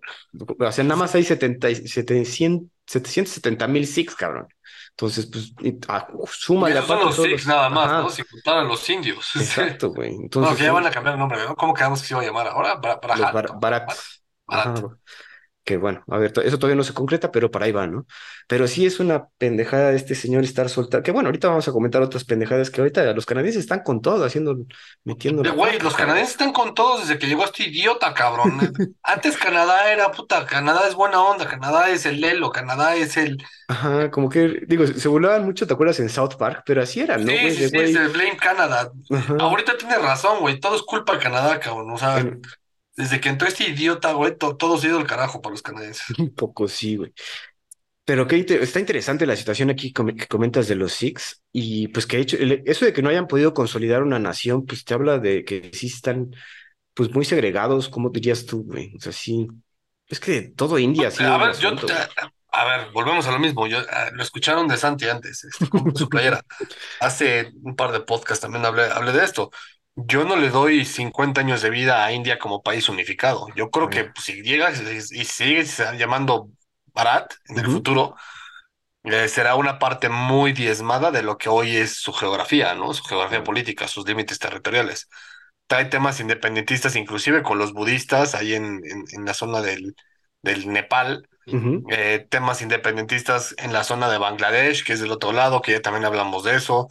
O 0.59 0.71
sea, 0.71 0.83
nada 0.83 0.95
más 0.97 1.13
hay 1.15 1.23
70, 1.23 1.69
y- 1.69 1.87
700 1.87 2.67
770 2.87 3.67
mil 3.67 3.87
Sikhs, 3.87 4.15
cabrón. 4.15 4.47
Entonces, 4.91 5.27
pues, 5.27 5.53
Y 5.61 5.79
súmale 6.31 6.71
esos 6.71 6.85
son 6.87 6.99
los 6.99 7.19
los. 7.19 7.45
nada 7.47 7.69
más, 7.69 7.95
Ajá, 7.95 7.97
¿no? 7.97 8.09
Sin 8.09 8.25
contar 8.25 8.57
a 8.57 8.63
los 8.63 8.89
indios. 8.89 9.31
exacto, 9.33 9.89
güey. 9.93 10.15
Entonces, 10.15 10.57
que 10.57 10.63
ya 10.63 10.71
van 10.73 10.85
son 10.85 10.87
a 10.87 10.91
cambiar 10.91 11.15
el 11.15 11.19
nombre, 11.19 11.43
¿no? 11.45 11.55
¿Cómo 11.55 11.73
quedamos 11.73 12.01
que 12.01 12.07
se 12.07 12.13
iba 12.13 12.21
a 12.21 12.25
llamar 12.25 12.47
ahora? 12.47 12.75
Bra- 12.81 12.99
los 13.11 13.29
Brajat, 13.29 13.37
bar- 13.37 13.51
¿no? 13.51 13.93
Barat. 14.47 14.87
Que 15.67 15.75
bueno, 15.75 16.01
a 16.07 16.17
ver, 16.17 16.31
eso 16.45 16.57
todavía 16.57 16.77
no 16.77 16.83
se 16.85 16.93
concreta, 16.93 17.29
pero 17.29 17.51
para 17.51 17.65
ahí 17.65 17.73
va, 17.73 17.87
¿no? 17.87 18.05
Pero 18.47 18.67
sí 18.67 18.85
es 18.85 19.01
una 19.01 19.27
pendejada 19.37 19.91
este 19.91 20.15
señor 20.15 20.45
estar 20.45 20.69
soltando, 20.69 21.03
que 21.03 21.11
bueno, 21.11 21.27
ahorita 21.27 21.49
vamos 21.49 21.67
a 21.67 21.73
comentar 21.73 22.01
otras 22.01 22.23
pendejadas 22.23 22.69
que 22.71 22.79
ahorita 22.79 23.11
los 23.11 23.25
canadienses 23.25 23.63
están 23.63 23.81
con 23.83 24.01
todo, 24.01 24.23
haciendo, 24.23 24.55
metiendo 25.03 25.43
güey, 25.55 25.77
los 25.79 25.93
canadienses 25.93 26.35
están 26.35 26.53
con 26.53 26.73
todos 26.73 27.01
desde 27.01 27.19
que 27.19 27.27
llegó 27.27 27.43
este 27.43 27.63
idiota, 27.63 28.13
cabrón. 28.13 28.57
Antes 29.03 29.35
Canadá 29.35 29.91
era 29.91 30.09
puta, 30.11 30.45
Canadá 30.45 30.87
es 30.87 30.95
buena 30.95 31.21
onda, 31.21 31.45
Canadá 31.47 31.89
es 31.89 32.05
el 32.05 32.21
Lelo, 32.21 32.49
Canadá 32.49 32.95
es 32.95 33.17
el. 33.17 33.37
Ajá, 33.67 34.09
como 34.09 34.29
que, 34.29 34.61
digo, 34.67 34.87
se 34.87 35.07
burlaban 35.09 35.43
mucho, 35.43 35.67
¿te 35.67 35.73
acuerdas 35.73 35.99
en 35.99 36.07
South 36.09 36.35
Park? 36.39 36.63
Pero 36.65 36.81
así 36.81 37.01
era, 37.01 37.17
¿no, 37.17 37.29
Sí, 37.29 37.37
güey? 37.41 37.51
sí, 37.51 37.57
sí, 37.57 37.63
es 37.65 37.71
güey, 37.73 37.95
el 37.97 38.07
Blame 38.09 38.37
Canada. 38.37 38.89
ajá, 39.11 39.35
Ahorita 39.37 39.77
tiene 39.77 39.97
razón, 39.97 40.39
güey. 40.39 40.59
Todo 40.61 40.77
es 40.77 40.83
culpa 40.83 41.13
de 41.13 41.19
Canadá, 41.19 41.59
cabrón. 41.59 41.91
O 41.91 41.97
sea, 41.97 42.19
en- 42.19 42.41
desde 42.97 43.21
que 43.21 43.29
entró 43.29 43.47
este 43.47 43.69
idiota, 43.69 44.11
güey, 44.13 44.35
to- 44.37 44.57
todo 44.57 44.77
se 44.77 44.87
ha 44.87 44.89
ido 44.89 44.99
al 44.99 45.07
carajo 45.07 45.41
para 45.41 45.51
los 45.53 45.61
canadienses. 45.61 46.05
un 46.19 46.33
poco 46.33 46.67
sí, 46.67 46.97
güey. 46.97 47.13
Pero 48.05 48.25
que 48.25 48.37
está 48.61 48.79
interesante 48.79 49.25
la 49.25 49.35
situación 49.35 49.69
aquí 49.69 49.91
que 49.91 50.27
comentas 50.27 50.67
de 50.69 50.75
los 50.75 50.93
Sikhs 50.93 51.43
y 51.51 51.89
pues 51.89 52.05
que 52.05 52.17
ha 52.17 52.19
hecho 52.21 52.37
eso 52.39 52.85
de 52.85 52.93
que 52.93 53.01
no 53.01 53.09
hayan 53.09 53.27
podido 53.27 53.53
consolidar 53.53 54.01
una 54.01 54.17
nación, 54.17 54.65
pues 54.65 54.85
te 54.85 54.93
habla 54.93 55.19
de 55.19 55.43
que 55.43 55.71
sí 55.73 55.87
están 55.87 56.31
pues 56.93 57.13
muy 57.13 57.25
segregados, 57.25 57.89
¿cómo 57.89 58.09
dirías 58.09 58.45
tú, 58.45 58.63
güey? 58.63 58.93
O 58.97 59.01
sea, 59.01 59.11
sí, 59.11 59.47
es 60.07 60.19
que 60.19 60.41
todo 60.55 60.79
India 60.79 61.11
sí. 61.11 61.23
A 61.23 61.37
ver, 61.37 61.55
yo, 61.57 61.71
a 62.51 62.65
ver, 62.65 62.91
volvemos 62.91 63.27
a 63.27 63.31
lo 63.31 63.39
mismo. 63.39 63.67
Yo, 63.67 63.79
ah, 63.91 64.09
lo 64.13 64.23
escucharon 64.23 64.67
de 64.67 64.77
Santi 64.77 65.07
antes, 65.07 65.43
este, 65.43 65.67
con 65.69 65.95
su 65.95 66.09
playera. 66.09 66.41
Hace 67.01 67.51
un 67.61 67.75
par 67.75 67.91
de 67.91 67.99
podcasts 68.01 68.41
también 68.41 68.65
hablé, 68.65 68.85
hablé 68.85 69.11
de 69.11 69.23
esto. 69.23 69.51
Yo 69.99 70.25
no 70.25 70.35
le 70.35 70.49
doy 70.49 70.85
50 70.85 71.41
años 71.41 71.63
de 71.63 71.71
vida 71.71 72.05
a 72.05 72.11
India 72.11 72.37
como 72.37 72.61
país 72.61 72.87
unificado. 72.87 73.47
Yo 73.55 73.71
creo 73.71 73.89
que 73.89 74.05
pues, 74.05 74.25
si 74.25 74.43
llega 74.43 74.71
y, 74.71 75.01
sigue 75.25 75.65
llamando 75.97 76.51
Bharat 76.93 77.33
en 77.49 77.57
el 77.57 77.65
futuro, 77.65 78.15
eh, 79.03 79.27
será 79.27 79.55
una 79.55 79.79
parte 79.79 80.07
muy 80.09 80.53
diezmada 80.53 81.09
de 81.09 81.23
lo 81.23 81.39
que 81.39 81.49
hoy 81.49 81.75
es 81.75 81.95
su 81.95 82.13
geografía, 82.13 82.75
¿no? 82.75 82.93
Su 82.93 83.03
geografía 83.05 83.43
política, 83.43 83.87
sus 83.87 84.07
límites 84.07 84.37
territoriales. 84.37 85.09
Trae 85.65 85.85
temas 85.85 86.19
independentistas, 86.19 86.95
inclusive 86.95 87.41
con 87.41 87.57
los 87.57 87.73
budistas 87.73 88.35
ahí 88.35 88.53
en, 88.53 88.81
en, 88.85 89.25
la 89.25 89.33
zona 89.33 89.61
del, 89.61 89.95
del 90.43 90.71
Nepal. 90.71 91.27
Eh, 91.89 92.27
temas 92.29 92.61
independentistas 92.61 93.55
en 93.57 93.73
la 93.73 93.83
zona 93.83 94.09
de 94.09 94.19
Bangladesh, 94.19 94.83
que 94.83 94.93
es 94.93 94.99
del 94.99 95.11
otro 95.11 95.31
lado, 95.31 95.61
que 95.61 95.71
ya 95.71 95.81
también 95.81 96.05
hablamos 96.05 96.43
de 96.43 96.55
eso. 96.55 96.87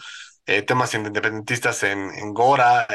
Eh, 0.46 0.62
temas 0.62 0.94
independentistas 0.94 1.82
en, 1.82 2.10
en 2.14 2.32
Gora, 2.32 2.86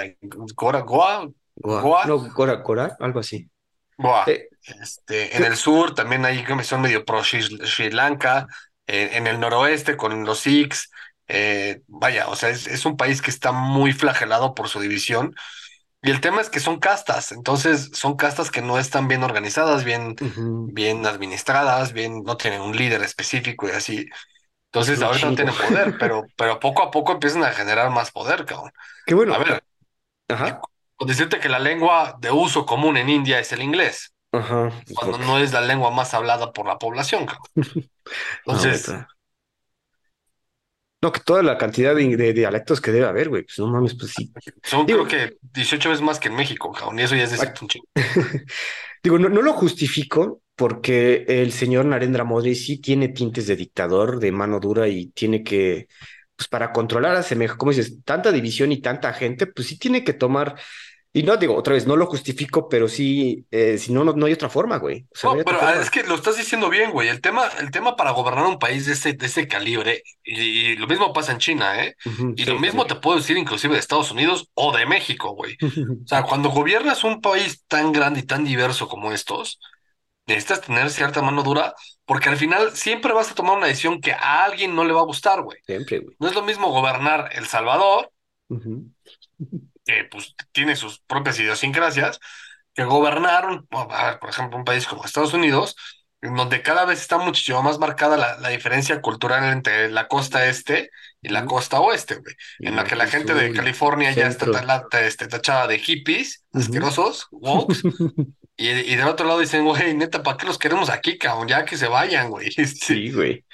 Gora, 0.56 0.80
Goa, 0.80 1.30
Goa, 1.56 2.06
No, 2.06 2.18
Gora, 2.34 2.56
Gora, 2.56 2.96
algo 3.00 3.20
así. 3.20 3.50
Goa. 3.98 4.26
Este, 4.26 5.36
en 5.36 5.44
el 5.44 5.58
sur 5.58 5.94
también 5.94 6.24
hay 6.26 6.44
que 6.44 6.64
son 6.64 6.82
medio 6.82 7.04
pro 7.04 7.24
Sri, 7.24 7.92
Lanka, 7.92 8.48
en 8.88 9.28
el 9.28 9.40
noroeste 9.40 9.98
con 9.98 10.26
los 10.26 10.40
Sikhs, 10.40 10.90
eh, 11.34 11.82
vaya, 11.88 12.28
o 12.28 12.36
sea, 12.36 12.50
es, 12.50 12.86
un 12.86 12.98
país 12.98 13.22
que 13.22 13.32
está 13.32 13.54
muy 13.54 13.94
flagelado 13.94 14.54
por 14.54 14.68
su 14.68 14.82
división. 14.82 15.34
Y 16.02 16.12
el 16.12 16.20
tema 16.20 16.42
es 16.42 16.50
que 16.50 16.60
son 16.60 16.80
castas, 16.80 17.32
entonces 17.32 17.92
son 17.94 18.18
castas 18.18 18.52
que 18.52 18.62
no 18.62 18.78
están 18.78 19.08
bien 19.08 19.24
organizadas, 19.24 19.86
bien, 19.86 20.16
bien 20.74 21.06
administradas, 21.06 21.94
bien, 21.94 22.24
no 22.24 22.36
tienen 22.38 22.62
un 22.62 22.76
líder 22.76 23.04
específico 23.04 23.70
y 23.70 23.72
así. 23.72 24.08
Entonces 24.74 25.02
ahorita 25.02 25.28
no 25.28 25.36
tienen 25.36 25.54
poder, 25.54 25.98
pero, 26.00 26.26
pero 26.38 26.58
poco 26.58 26.84
a 26.84 26.92
poco 26.92 27.12
empiezan 27.12 27.44
a 27.44 27.52
generar 27.52 27.90
más 27.90 28.10
poder, 28.10 28.46
cabrón. 28.46 28.72
Qué 29.06 29.14
bueno. 29.14 29.34
A 29.34 29.38
ver, 29.38 29.64
Ajá. 30.30 30.62
decirte 31.06 31.40
que 31.40 31.50
la 31.50 31.60
lengua 31.60 32.16
de 32.20 32.32
uso 32.32 32.66
común 32.66 32.96
en 32.96 33.10
India 33.10 33.38
es 33.40 33.52
el 33.52 33.62
inglés. 33.62 34.14
Ajá. 34.32 34.72
Cuando 34.96 35.18
no 35.18 35.40
es 35.40 35.52
la 35.52 35.60
lengua 35.60 35.92
más 35.92 36.14
hablada 36.14 36.54
por 36.54 36.66
la 36.68 36.80
población, 36.80 37.28
Entonces. 38.46 38.94
No, 41.02 41.12
que 41.12 41.20
toda 41.20 41.44
la 41.44 41.58
cantidad 41.58 41.94
de, 41.94 42.32
dialectos 42.32 42.80
que 42.80 42.92
debe 42.92 43.08
haber, 43.08 43.28
güey, 43.28 43.44
pues 43.44 43.60
no 43.60 43.68
mames, 43.68 43.96
pues 43.96 44.14
sí. 44.14 44.32
Son 44.64 44.86
creo 44.86 45.06
que 45.06 45.36
18 45.42 45.90
veces 45.90 46.02
más 46.02 46.18
que 46.20 46.30
en 46.30 46.36
México, 46.36 46.72
cabrón, 46.72 46.98
y 46.98 47.02
eso 47.02 47.16
ya 47.16 47.24
es 47.24 47.32
decir 47.32 47.52
un 47.60 47.68
chingo. 47.68 47.88
Digo, 49.04 49.18
no, 49.18 49.28
no 49.28 49.42
lo 49.42 49.52
justifico 49.52 50.42
porque 50.62 51.26
el 51.28 51.52
señor 51.54 51.86
Narendra 51.86 52.24
Modi 52.24 52.54
sí 52.54 52.78
tiene 52.78 53.08
tintes 53.08 53.48
de 53.48 53.56
dictador, 53.56 54.20
de 54.20 54.32
mano 54.32 54.60
dura 54.60 54.88
y 54.88 55.08
tiene 55.08 55.44
que, 55.44 55.88
pues 56.36 56.48
para 56.50 56.72
controlar 56.72 57.16
a 57.16 57.24
semejante, 57.24 57.58
como 57.58 57.72
dices, 57.72 58.04
tanta 58.06 58.32
división 58.32 58.72
y 58.72 58.80
tanta 58.80 59.12
gente, 59.12 59.48
pues 59.48 59.70
sí 59.70 59.80
tiene 59.80 60.04
que 60.04 60.14
tomar 60.14 60.54
y 61.12 61.24
no 61.24 61.36
digo, 61.38 61.56
otra 61.56 61.74
vez, 61.74 61.88
no 61.88 61.96
lo 61.96 62.06
justifico, 62.06 62.70
pero 62.70 62.88
sí, 62.88 63.44
eh, 63.50 63.80
si 63.80 63.92
no, 63.92 64.04
no, 64.04 64.26
hay 64.28 64.34
otra 64.34 64.50
forma, 64.50 64.78
güey. 64.78 65.08
no, 65.24 65.36
pero 65.44 65.60
es 65.82 65.90
que 65.90 66.04
lo 66.04 66.14
estás 66.14 66.38
diciendo 66.38 66.70
bien, 66.70 66.92
güey. 66.92 67.10
El 67.10 67.22
tema, 67.22 67.48
el 67.60 67.72
tema 67.72 67.96
para 67.96 68.12
gobernar 68.12 68.46
un 68.46 68.60
país 68.60 68.86
de 68.86 68.94
ese, 68.94 69.14
de 69.14 69.26
ese 69.26 69.48
calibre, 69.48 70.04
y, 70.24 70.76
lo 70.76 70.86
mismo 70.86 71.12
pasa 71.12 71.32
en 71.32 71.40
China, 71.40 71.84
¿eh? 71.84 71.96
y 72.36 72.46
lo 72.46 72.60
mismo 72.60 72.86
te 72.86 72.94
puedo 72.94 73.18
decir 73.18 73.36
inclusive 73.36 73.74
de 73.74 73.80
Estados 73.80 74.12
Unidos 74.12 74.52
o 74.54 74.78
de 74.78 74.86
México, 74.86 75.34
güey. 75.34 75.58
o 75.64 76.08
sea, 76.08 76.22
cuando 76.30 76.50
gobiernas 76.50 77.04
un 77.04 77.20
país 77.20 77.64
tan 77.68 77.92
grande 77.92 78.20
y 78.20 78.24
tan 78.28 78.46
diverso 78.46 78.88
como 78.88 79.12
estos, 79.12 79.60
necesitas 80.34 80.62
tener 80.62 80.90
cierta 80.90 81.22
mano 81.22 81.44
dura, 81.44 81.74
porque 82.06 82.30
al 82.30 82.38
final 82.38 82.72
siempre 82.72 83.14
vas 83.14 83.32
a 83.32 83.36
tomar 83.36 83.58
una 83.58 83.68
decisión 83.68 84.02
que 84.02 84.14
a 84.14 84.44
alguien 84.44 84.76
no 84.76 84.84
le 84.84 84.94
va 84.94 85.02
a 85.02 85.06
gustar, 85.06 85.42
güey. 85.42 85.60
Siempre, 85.66 86.00
güey. 86.00 86.16
No 86.20 86.28
es 86.28 86.36
lo 86.36 86.42
mismo 86.42 86.70
gobernar 86.70 87.30
El 87.34 87.48
Salvador 87.48 88.12
que 89.86 90.04
pues 90.10 90.36
tiene 90.52 90.76
sus 90.76 91.00
propias 91.02 91.40
idiosincrasias, 91.40 92.20
que 92.74 92.84
gobernaron, 92.84 93.68
por 93.68 94.30
ejemplo, 94.30 94.58
un 94.58 94.66
país 94.66 94.88
como 94.88 95.06
Estados 95.06 95.34
Unidos, 95.34 95.76
en 96.22 96.36
donde 96.36 96.62
cada 96.62 96.86
vez 96.86 97.02
está 97.02 97.18
muchísimo 97.18 97.64
más 97.64 97.80
marcada 97.80 98.38
la, 98.40 98.50
diferencia 98.50 99.02
cultural 99.02 99.44
entre 99.52 99.90
la 99.90 100.08
costa 100.08 100.46
este 100.46 100.92
y 101.22 101.30
la 101.30 101.46
costa 101.46 101.80
oeste, 101.80 102.16
güey, 102.16 102.36
en 102.60 102.76
la 102.76 102.84
que 102.84 102.96
la 102.96 103.08
gente 103.08 103.34
de 103.34 103.52
California 103.52 104.12
ya 104.12 104.28
está 104.28 104.86
este, 105.02 105.28
tachada 105.28 105.68
de 105.68 105.80
hippies, 105.80 106.46
asquerosos, 106.54 107.28
wokes, 107.32 107.82
y, 108.58 108.70
y, 108.70 108.96
del 108.96 109.08
otro 109.08 109.26
lado 109.26 109.40
dicen, 109.40 109.66
güey, 109.66 109.96
neta, 109.96 110.22
¿para 110.22 110.38
qué 110.38 110.46
los 110.46 110.58
queremos 110.58 110.90
aquí, 110.90 111.18
cabrón? 111.18 111.48
Ya 111.48 111.66
que 111.66 111.78
se 111.78 111.88
vayan, 111.88 112.30
güey. 112.30 112.50
Sí, 112.66 113.12
güey. 113.12 113.46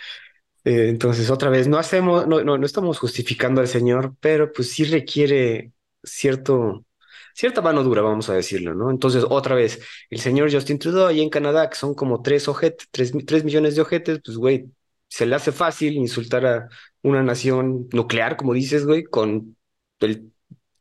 Eh, 0.65 0.89
entonces, 0.89 1.29
otra 1.29 1.49
vez, 1.49 1.67
no 1.67 1.77
hacemos, 1.77 2.27
no, 2.27 2.43
no, 2.43 2.57
no 2.57 2.65
estamos 2.65 2.99
justificando 2.99 3.62
al 3.62 3.67
Señor, 3.69 4.15
pero 4.19 4.51
pues 4.51 4.71
sí 4.71 4.83
requiere 4.83 5.71
cierto, 6.03 6.86
cierta 7.33 7.62
mano 7.62 7.83
dura, 7.83 8.01
vamos 8.01 8.29
a 8.29 8.33
decirlo, 8.33 8.75
¿no? 8.75 8.91
Entonces, 8.91 9.23
otra 9.29 9.55
vez, 9.55 9.79
el 10.10 10.19
señor 10.19 10.51
Justin 10.51 10.79
Trudeau 10.79 11.07
ahí 11.07 11.21
en 11.21 11.29
Canadá, 11.29 11.69
que 11.69 11.75
son 11.77 11.95
como 11.95 12.21
tres 12.21 12.47
ojetes, 12.47 12.88
tres, 12.91 13.13
tres 13.25 13.43
millones 13.43 13.75
de 13.75 13.81
ojetes, 13.81 14.19
pues, 14.23 14.38
güey, 14.38 14.65
se 15.07 15.25
le 15.25 15.36
hace 15.36 15.51
fácil 15.51 15.93
insultar 15.93 16.45
a 16.45 16.69
una 17.01 17.23
nación 17.23 17.88
nuclear, 17.93 18.36
como 18.38 18.53
dices, 18.53 18.86
güey, 18.86 19.03
con 19.03 19.57
el 19.99 20.31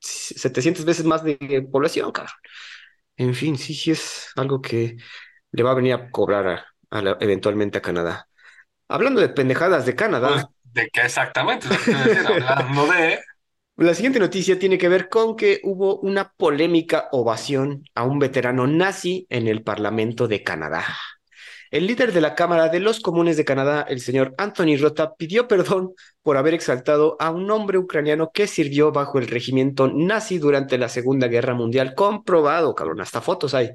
700 0.01 0.85
veces 0.85 1.05
más 1.05 1.23
de 1.25 1.37
población, 1.71 2.11
cabrón. 2.13 2.35
En 3.17 3.35
fin, 3.35 3.57
sí, 3.57 3.75
sí 3.75 3.91
es 3.91 4.29
algo 4.37 4.61
que 4.61 4.97
le 5.53 5.63
va 5.63 5.71
a 5.71 5.75
venir 5.75 5.95
a 5.95 6.11
cobrar 6.11 6.65
a, 6.91 7.17
eventualmente 7.21 7.79
a 7.79 7.83
Canadá. 7.83 8.29
Hablando 8.89 9.21
de 9.21 9.29
pendejadas 9.29 9.87
de 9.87 9.95
Canadá. 9.97 10.29
Pues, 10.29 10.47
de 10.75 10.89
que 10.91 11.01
exactamente, 11.01 11.67
hablando 12.47 12.87
de 12.87 13.21
la 13.77 13.95
siguiente 13.95 14.19
noticia 14.19 14.59
tiene 14.59 14.79
que 14.79 14.89
ver 14.89 15.09
con 15.11 15.37
que 15.37 15.61
hubo 15.63 15.99
una 16.01 16.33
polémica 16.33 17.09
ovación 17.13 17.85
a 17.95 18.05
un 18.05 18.19
veterano 18.19 18.67
nazi 18.67 19.27
en 19.29 19.49
el 19.49 19.63
Parlamento 19.63 20.29
de 20.29 20.43
Canadá. 20.43 20.85
El 21.71 21.87
líder 21.87 22.13
de 22.13 22.21
la 22.21 22.35
Cámara 22.35 22.69
de 22.69 22.81
los 22.81 23.01
Comunes 23.01 23.37
de 23.37 23.45
Canadá, 23.45 23.83
el 23.89 24.01
señor 24.01 24.35
Anthony 24.39 24.77
Rota, 24.81 25.15
pidió 25.17 25.49
perdón 25.49 25.95
por 26.23 26.37
haber 26.37 26.55
exaltado 26.55 27.17
a 27.19 27.31
un 27.31 27.51
hombre 27.51 27.79
ucraniano 27.79 28.31
que 28.33 28.47
sirvió 28.47 28.93
bajo 28.93 29.19
el 29.19 29.27
regimiento 29.27 29.89
nazi 29.93 30.39
durante 30.39 30.79
la 30.79 30.89
Segunda 30.89 31.29
Guerra 31.29 31.55
Mundial. 31.55 31.95
Comprobado, 31.95 32.75
cabrón, 32.75 33.01
hasta 33.01 33.21
fotos 33.21 33.55
hay. 33.55 33.71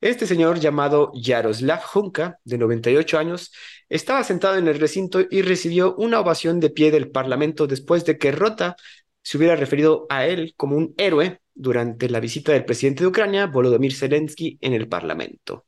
Este 0.00 0.26
señor 0.26 0.58
llamado 0.58 1.12
Yaroslav 1.14 1.80
Hunka, 1.94 2.38
de 2.44 2.58
98 2.58 3.18
años, 3.18 3.52
estaba 3.88 4.24
sentado 4.24 4.56
en 4.56 4.66
el 4.66 4.80
recinto 4.80 5.20
y 5.30 5.42
recibió 5.42 5.94
una 5.94 6.18
ovación 6.20 6.58
de 6.60 6.70
pie 6.70 6.90
del 6.90 7.10
Parlamento 7.10 7.66
después 7.66 8.04
de 8.04 8.18
que 8.18 8.32
Rota 8.32 8.76
se 9.22 9.38
hubiera 9.38 9.54
referido 9.56 10.06
a 10.10 10.26
él 10.26 10.54
como 10.56 10.76
un 10.76 10.92
héroe 10.96 11.40
durante 11.54 12.08
la 12.08 12.20
visita 12.20 12.52
del 12.52 12.64
presidente 12.64 13.04
de 13.04 13.08
Ucrania, 13.08 13.46
Volodymyr 13.46 13.94
Zelensky, 13.94 14.58
en 14.60 14.72
el 14.72 14.88
Parlamento. 14.88 15.66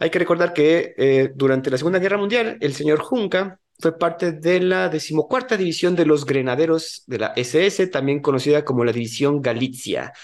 Hay 0.00 0.08
que 0.08 0.18
recordar 0.18 0.54
que 0.54 0.94
eh, 0.96 1.30
durante 1.34 1.70
la 1.70 1.76
Segunda 1.76 1.98
Guerra 1.98 2.16
Mundial, 2.16 2.56
el 2.62 2.72
señor 2.72 3.00
Junca 3.00 3.60
fue 3.78 3.98
parte 3.98 4.32
de 4.32 4.58
la 4.60 4.88
decimocuarta 4.88 5.58
división 5.58 5.94
de 5.94 6.06
los 6.06 6.24
grenaderos 6.24 7.04
de 7.06 7.18
la 7.18 7.32
SS, 7.36 7.86
también 7.88 8.20
conocida 8.20 8.64
como 8.64 8.82
la 8.82 8.92
División 8.92 9.42
Galicia, 9.42 10.14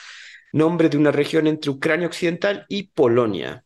nombre 0.55 0.89
de 0.89 0.97
una 0.97 1.13
región 1.13 1.47
entre 1.47 1.71
Ucrania 1.71 2.07
Occidental 2.07 2.65
y 2.71 2.85
Polonia. 2.85 3.65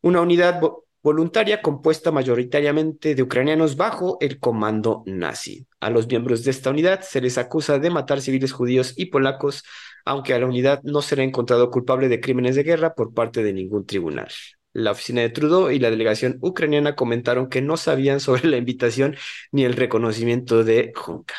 Una 0.00 0.20
unidad 0.20 0.60
voluntaria 1.02 1.60
compuesta 1.60 2.12
mayoritariamente 2.12 3.16
de 3.16 3.22
ucranianos 3.24 3.76
bajo 3.76 4.16
el 4.20 4.38
comando 4.38 5.02
nazi. 5.06 5.66
A 5.80 5.90
los 5.90 6.06
miembros 6.06 6.44
de 6.44 6.52
esta 6.52 6.70
unidad 6.70 7.00
se 7.00 7.20
les 7.20 7.36
acusa 7.36 7.80
de 7.80 7.90
matar 7.90 8.20
civiles 8.20 8.52
judíos 8.52 8.94
y 8.96 9.06
polacos, 9.06 9.64
aunque 10.04 10.34
a 10.34 10.38
la 10.38 10.46
unidad 10.46 10.80
no 10.84 11.02
será 11.02 11.24
encontrado 11.24 11.68
culpable 11.68 12.08
de 12.08 12.20
crímenes 12.20 12.54
de 12.54 12.62
guerra 12.62 12.94
por 12.94 13.12
parte 13.12 13.42
de 13.42 13.52
ningún 13.52 13.84
tribunal. 13.86 14.28
La 14.72 14.92
oficina 14.92 15.22
de 15.22 15.30
Trudeau 15.30 15.70
y 15.70 15.78
la 15.78 15.90
delegación 15.90 16.38
ucraniana 16.40 16.94
comentaron 16.94 17.48
que 17.48 17.62
no 17.62 17.76
sabían 17.76 18.20
sobre 18.20 18.48
la 18.48 18.56
invitación 18.56 19.16
ni 19.50 19.64
el 19.64 19.74
reconocimiento 19.74 20.64
de 20.64 20.92
Junca. 20.94 21.34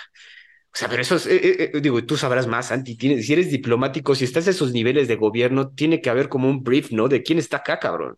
O 0.72 0.78
sea, 0.78 0.88
pero 0.88 1.02
eso 1.02 1.16
es, 1.16 1.26
eh, 1.26 1.40
eh, 1.44 1.72
eh, 1.74 1.82
digo, 1.82 2.04
tú 2.06 2.16
sabrás 2.16 2.46
más, 2.46 2.68
Santi, 2.68 2.96
si 2.96 3.34
eres 3.34 3.50
diplomático, 3.50 4.14
si 4.14 4.24
estás 4.24 4.48
a 4.48 4.52
esos 4.52 4.72
niveles 4.72 5.08
de 5.08 5.16
gobierno, 5.16 5.70
tiene 5.70 6.00
que 6.00 6.12
haber 6.12 6.30
como 6.30 6.48
un 6.48 6.64
brief, 6.64 6.92
¿no? 6.92 7.08
De 7.08 7.24
quién 7.24 7.40
está 7.40 7.58
acá, 7.58 7.80
cabrón. 7.80 8.18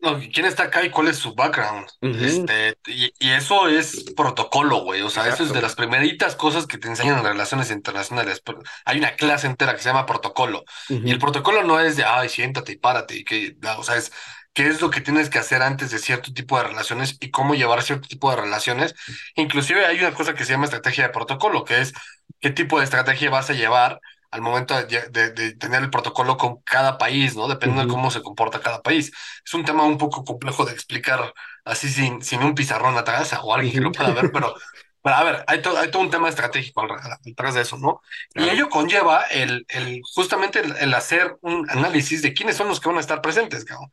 No, 0.00 0.18
quién 0.18 0.46
está 0.46 0.64
acá 0.64 0.84
y 0.84 0.90
cuál 0.90 1.06
es 1.06 1.16
su 1.16 1.32
background. 1.32 1.86
Este, 2.00 2.76
y, 2.88 3.12
eso 3.20 3.68
es 3.68 4.04
protocolo, 4.16 4.82
güey. 4.82 5.00
O 5.02 5.10
sea, 5.10 5.28
eso 5.28 5.44
es 5.44 5.52
de 5.52 5.62
las 5.62 5.76
primeritas 5.76 6.34
cosas 6.34 6.66
que 6.66 6.76
te 6.76 6.88
enseñan 6.88 7.18
en 7.18 7.24
relaciones 7.24 7.70
internacionales. 7.70 8.42
Hay 8.84 8.98
una 8.98 9.14
clase 9.14 9.46
entera 9.46 9.76
que 9.76 9.80
se 9.80 9.90
llama 9.90 10.04
protocolo. 10.04 10.64
Y 10.88 11.08
el 11.08 11.20
protocolo 11.20 11.62
no 11.62 11.78
es 11.78 11.96
de, 11.96 12.02
ay, 12.02 12.28
siéntate 12.28 12.72
y 12.72 12.78
párate. 12.78 13.18
Y 13.18 13.24
que, 13.24 13.56
o 13.78 13.84
sea, 13.84 13.96
es 13.96 14.10
qué 14.52 14.66
es 14.68 14.80
lo 14.80 14.90
que 14.90 15.00
tienes 15.00 15.30
que 15.30 15.38
hacer 15.38 15.62
antes 15.62 15.90
de 15.90 15.98
cierto 15.98 16.32
tipo 16.32 16.56
de 16.58 16.64
relaciones 16.64 17.16
y 17.20 17.30
cómo 17.30 17.54
llevar 17.54 17.82
cierto 17.82 18.08
tipo 18.08 18.30
de 18.30 18.36
relaciones. 18.36 18.94
Inclusive 19.34 19.86
hay 19.86 19.98
una 19.98 20.14
cosa 20.14 20.34
que 20.34 20.44
se 20.44 20.52
llama 20.52 20.66
estrategia 20.66 21.04
de 21.04 21.12
protocolo, 21.12 21.64
que 21.64 21.80
es 21.80 21.92
qué 22.40 22.50
tipo 22.50 22.78
de 22.78 22.84
estrategia 22.84 23.30
vas 23.30 23.50
a 23.50 23.54
llevar 23.54 24.00
al 24.32 24.40
momento 24.40 24.74
de, 24.74 25.52
tener 25.58 25.82
el 25.82 25.90
protocolo 25.90 26.38
con 26.38 26.62
cada 26.62 26.96
país, 26.96 27.36
¿no? 27.36 27.48
Dependiendo 27.48 27.84
de 27.84 27.88
cómo 27.88 28.10
se 28.10 28.22
comporta 28.22 28.60
cada 28.60 28.82
país. 28.82 29.12
Es 29.44 29.54
un 29.54 29.64
tema 29.64 29.84
un 29.84 29.98
poco 29.98 30.24
complejo 30.24 30.64
de 30.64 30.72
explicar 30.72 31.34
así 31.64 31.90
sin, 31.90 32.22
sin 32.22 32.42
un 32.42 32.54
pizarrón 32.54 32.96
atrás 32.96 33.38
o 33.42 33.54
alguien 33.54 33.74
que 33.74 33.80
lo 33.80 33.92
pueda 33.92 34.10
ver, 34.10 34.32
pero, 34.32 34.54
pero 35.02 35.16
a 35.16 35.24
ver, 35.24 35.44
hay, 35.46 35.62
hay 35.76 35.90
todo 35.90 36.02
un 36.02 36.10
tema 36.10 36.30
estratégico 36.30 36.82
detrás 37.22 37.54
de 37.54 37.60
eso, 37.60 37.76
¿no? 37.76 38.00
Y 38.34 38.48
ello 38.48 38.70
conlleva 38.70 39.22
el, 39.24 39.66
el 39.68 40.00
justamente 40.14 40.62
el, 40.80 40.94
hacer 40.94 41.36
un 41.42 41.68
análisis 41.68 42.22
de 42.22 42.32
quiénes 42.32 42.56
son 42.56 42.68
los 42.68 42.80
que 42.80 42.88
van 42.88 42.96
a 42.96 43.00
estar 43.00 43.20
presentes, 43.20 43.66
cabrón. 43.66 43.90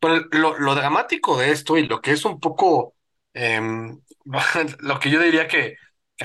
Pero 0.00 0.24
lo, 0.32 0.58
lo 0.58 0.74
dramático 0.74 1.38
de 1.38 1.50
esto 1.50 1.76
y 1.76 1.86
lo 1.86 2.00
que 2.00 2.12
es 2.12 2.24
un 2.24 2.40
poco 2.40 2.94
em, 3.34 4.00
lo 4.80 4.98
que 5.00 5.10
yo 5.10 5.20
diría 5.20 5.48
que 5.48 5.76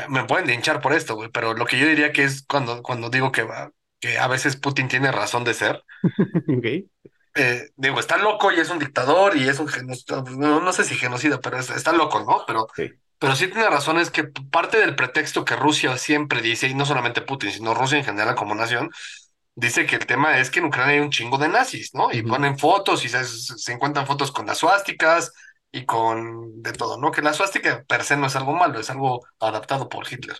me 0.10 0.26
pueden 0.26 0.50
hinchar 0.50 0.82
por 0.82 0.94
esto, 0.94 1.16
güey, 1.16 1.30
pero 1.30 1.54
lo 1.54 1.66
que 1.66 1.78
yo 1.78 1.88
diría 1.88 2.12
que 2.12 2.24
es 2.24 2.44
cuando, 2.48 2.82
cuando 2.82 3.10
digo 3.10 3.32
que, 3.32 3.48
que 4.00 4.18
a 4.18 4.28
veces 4.28 4.56
Putin 4.56 4.88
tiene 4.88 5.12
razón 5.12 5.44
de 5.44 5.54
ser. 5.54 5.84
Eh, 7.36 7.72
digo, 7.78 8.00
está 8.00 8.18
loco 8.18 8.52
y 8.52 8.60
es 8.60 8.70
un 8.70 8.78
dictador 8.78 9.36
y 9.36 9.50
es 9.50 9.58
un 9.58 9.68
genocida, 9.68 10.24
no, 10.38 10.72
sé 10.72 10.84
si 10.84 10.96
genocida, 10.96 11.40
pero 11.40 11.58
está 11.58 11.92
loco, 11.92 12.20
¿no? 12.20 12.44
Pero 12.46 12.68
sí. 12.76 12.92
pero 13.18 13.36
sí 13.36 13.48
tiene 13.48 13.68
razón, 13.72 13.98
es 13.98 14.12
que 14.12 14.26
parte 14.26 14.78
del 14.78 14.96
pretexto 14.96 15.44
que 15.44 15.56
Rusia 15.56 15.98
siempre 15.98 16.44
dice, 16.44 16.68
y 16.68 16.76
no 16.76 16.86
solamente 16.86 17.24
Putin, 17.24 17.52
sino 17.52 17.74
Rusia 17.74 17.98
en 17.98 18.06
general 18.06 18.36
como 18.36 18.54
nación, 18.54 18.92
dice 19.56 19.86
que 19.86 19.96
el 19.96 20.06
tema 20.06 20.40
es 20.40 20.50
que 20.50 20.60
en 20.60 20.66
Ucrania 20.66 20.96
hay 20.96 21.00
un 21.00 21.12
chingo 21.12 21.38
de 21.38 21.48
nazis, 21.48 21.94
¿no? 21.94 22.12
Y 22.12 22.24
ponen 22.24 22.58
fotos 22.58 23.06
y 23.06 23.10
se, 23.10 23.24
se, 23.26 23.72
encuentran 23.72 24.08
fotos 24.08 24.32
con 24.32 24.46
las 24.46 24.58
suásticas 24.58 25.34
y 25.72 25.86
con 25.86 26.62
de 26.62 26.74
todo, 26.74 26.98
¿no? 27.00 27.12
Que 27.12 27.22
la 27.22 27.34
suástica 27.34 27.84
per 27.88 28.04
se 28.04 28.18
no 28.18 28.28
es 28.28 28.36
algo 28.36 28.54
malo, 28.54 28.80
es 28.80 28.90
algo 28.90 29.26
adaptado 29.40 29.90
por 29.90 30.12
Hitler, 30.12 30.38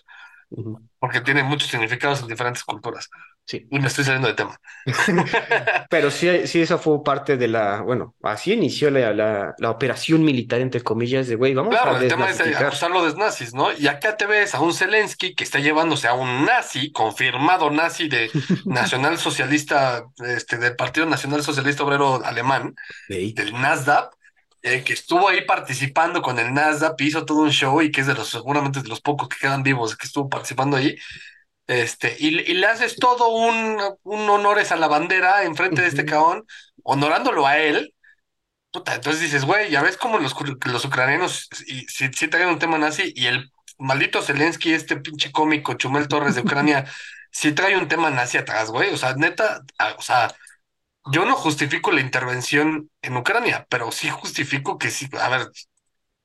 porque 0.98 1.20
tiene 1.20 1.42
muchos 1.42 1.70
significados 1.70 2.20
en 2.22 2.28
diferentes 2.28 2.64
culturas. 2.64 3.08
Sí. 3.46 3.66
Y 3.70 3.78
me 3.78 3.88
estoy 3.88 4.04
saliendo 4.04 4.28
de 4.28 4.34
tema. 4.34 4.58
Pero 5.90 6.10
sí, 6.10 6.46
sí, 6.46 6.62
eso 6.62 6.78
fue 6.78 7.02
parte 7.04 7.36
de 7.36 7.46
la, 7.46 7.82
bueno, 7.82 8.14
así 8.22 8.54
inició 8.54 8.90
la, 8.90 9.12
la, 9.12 9.70
operación 9.70 10.24
militar, 10.24 10.60
entre 10.60 10.80
comillas, 10.80 11.28
de, 11.28 11.36
güey, 11.36 11.52
vamos 11.52 11.74
claro, 11.74 11.98
el 11.98 12.08
tema 12.08 12.30
es 12.30 12.40
acusarlo 12.40 13.04
de 13.04 13.14
nazis, 13.16 13.52
¿no? 13.52 13.70
Y 13.72 13.86
acá 13.86 14.16
te 14.16 14.24
ves 14.24 14.54
a 14.54 14.60
un 14.60 14.72
Zelensky 14.72 15.34
que 15.34 15.44
está 15.44 15.58
llevándose 15.58 16.08
a 16.08 16.14
un 16.14 16.46
nazi, 16.46 16.90
confirmado 16.90 17.70
nazi 17.70 18.08
de 18.08 18.30
Nacional 18.64 19.18
Socialista, 19.18 20.06
este, 20.26 20.56
del 20.56 20.74
Partido 20.74 21.04
Nacional 21.04 21.42
Socialista 21.42 21.84
Obrero 21.84 22.24
Alemán, 22.24 22.74
del 23.08 23.52
NASDAQ, 23.52 24.10
eh, 24.66 24.82
que 24.82 24.94
estuvo 24.94 25.28
ahí 25.28 25.42
participando 25.42 26.22
con 26.22 26.38
el 26.38 26.54
Nasdaq, 26.54 26.98
hizo 27.02 27.26
todo 27.26 27.42
un 27.42 27.50
show 27.50 27.82
y 27.82 27.90
que 27.90 28.00
es 28.00 28.06
de 28.06 28.14
los, 28.14 28.30
seguramente 28.30 28.80
de 28.80 28.88
los 28.88 29.02
pocos 29.02 29.28
que 29.28 29.36
quedan 29.36 29.62
vivos 29.62 29.94
que 29.94 30.06
estuvo 30.06 30.26
participando 30.30 30.78
ahí. 30.78 30.96
Este, 31.66 32.16
y, 32.18 32.30
le 32.30 32.66
haces 32.66 32.96
todo 32.96 33.28
un, 33.28 33.80
un 34.02 34.28
honores 34.28 34.70
a 34.72 34.76
la 34.76 34.88
bandera 34.88 35.44
enfrente 35.44 35.82
de 35.82 35.88
este 35.88 36.04
caón, 36.04 36.46
honorándolo 36.82 37.46
a 37.46 37.58
él. 37.58 37.94
Puta, 38.72 38.94
entonces 38.96 39.22
dices, 39.22 39.44
güey, 39.44 39.70
ya 39.70 39.82
ves 39.82 39.96
cómo 39.96 40.18
los, 40.18 40.34
los 40.66 40.84
ucranianos 40.84 41.48
y, 41.66 41.86
si, 41.86 42.12
si 42.12 42.28
traen 42.28 42.48
un 42.48 42.58
tema 42.58 42.78
nazi 42.78 43.12
y 43.14 43.26
el 43.26 43.50
maldito 43.78 44.22
Zelensky, 44.22 44.72
este 44.72 44.96
pinche 44.96 45.32
cómico 45.32 45.74
Chumel 45.74 46.08
Torres 46.08 46.34
de 46.34 46.42
Ucrania, 46.42 46.84
si 47.30 47.52
trae 47.52 47.76
un 47.78 47.88
tema 47.88 48.10
nazi 48.10 48.38
atrás, 48.38 48.70
güey. 48.70 48.92
O 48.92 48.96
sea, 48.96 49.14
neta, 49.14 49.62
o 49.98 50.02
sea, 50.02 50.34
yo 51.10 51.24
no 51.24 51.36
justifico 51.36 51.92
la 51.92 52.00
intervención 52.00 52.90
en 53.02 53.16
Ucrania, 53.16 53.66
pero 53.68 53.92
sí 53.92 54.08
justifico 54.10 54.78
que 54.78 54.90
sí, 54.90 55.08
a 55.20 55.28
ver, 55.28 55.48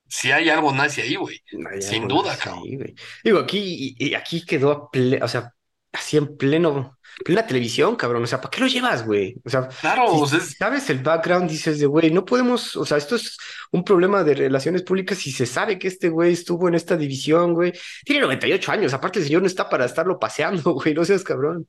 si 0.10 0.32
hay 0.32 0.50
algo 0.50 0.74
nazi 0.74 1.02
ahí, 1.02 1.16
güey. 1.16 1.42
Sin 1.80 2.08
duda, 2.08 2.36
cabrón. 2.36 2.96
Digo, 3.24 3.40
aquí, 3.40 3.96
y 3.98 4.14
aquí 4.16 4.46
quedó, 4.46 4.90
o 5.22 5.28
sea, 5.28 5.54
así 5.92 6.18
en 6.18 6.38
pleno, 6.38 6.98
plena 7.24 7.46
televisión, 7.46 7.96
cabrón. 7.96 8.24
O 8.24 8.28
sea, 8.28 8.42
¿para 8.42 8.50
qué 8.50 8.62
lo 8.62 8.68
llevas, 8.68 9.06
güey? 9.06 9.36
O 9.46 9.50
sea, 9.50 9.68
claro, 9.68 10.26
si, 10.28 10.40
sabes 10.40 10.90
el 10.90 11.00
background, 11.00 11.50
dices 11.50 11.80
de, 11.80 11.86
güey, 11.86 12.12
no 12.12 12.26
podemos, 12.26 12.76
o 12.76 12.86
sea, 12.86 12.98
esto 12.98 13.16
es 13.16 13.38
un 13.72 13.84
problema 13.84 14.24
de 14.24 14.36
relaciones 14.36 14.84
públicas 14.84 15.26
y 15.28 15.32
se 15.32 15.46
sabe 15.46 15.78
que 15.78 15.88
este 15.88 16.10
güey 16.10 16.34
estuvo 16.34 16.68
en 16.68 16.76
esta 16.76 16.98
división, 16.98 17.54
güey. 17.54 17.74
Tiene 18.04 18.22
98 18.22 18.72
años, 18.72 18.94
aparte 18.94 19.20
el 19.20 19.26
señor 19.26 19.42
no 19.42 19.48
está 19.48 19.70
para 19.70 19.86
estarlo 19.86 20.20
paseando, 20.20 20.74
güey, 20.74 20.94
no 20.94 21.06
seas 21.06 21.24
cabrón. 21.24 21.68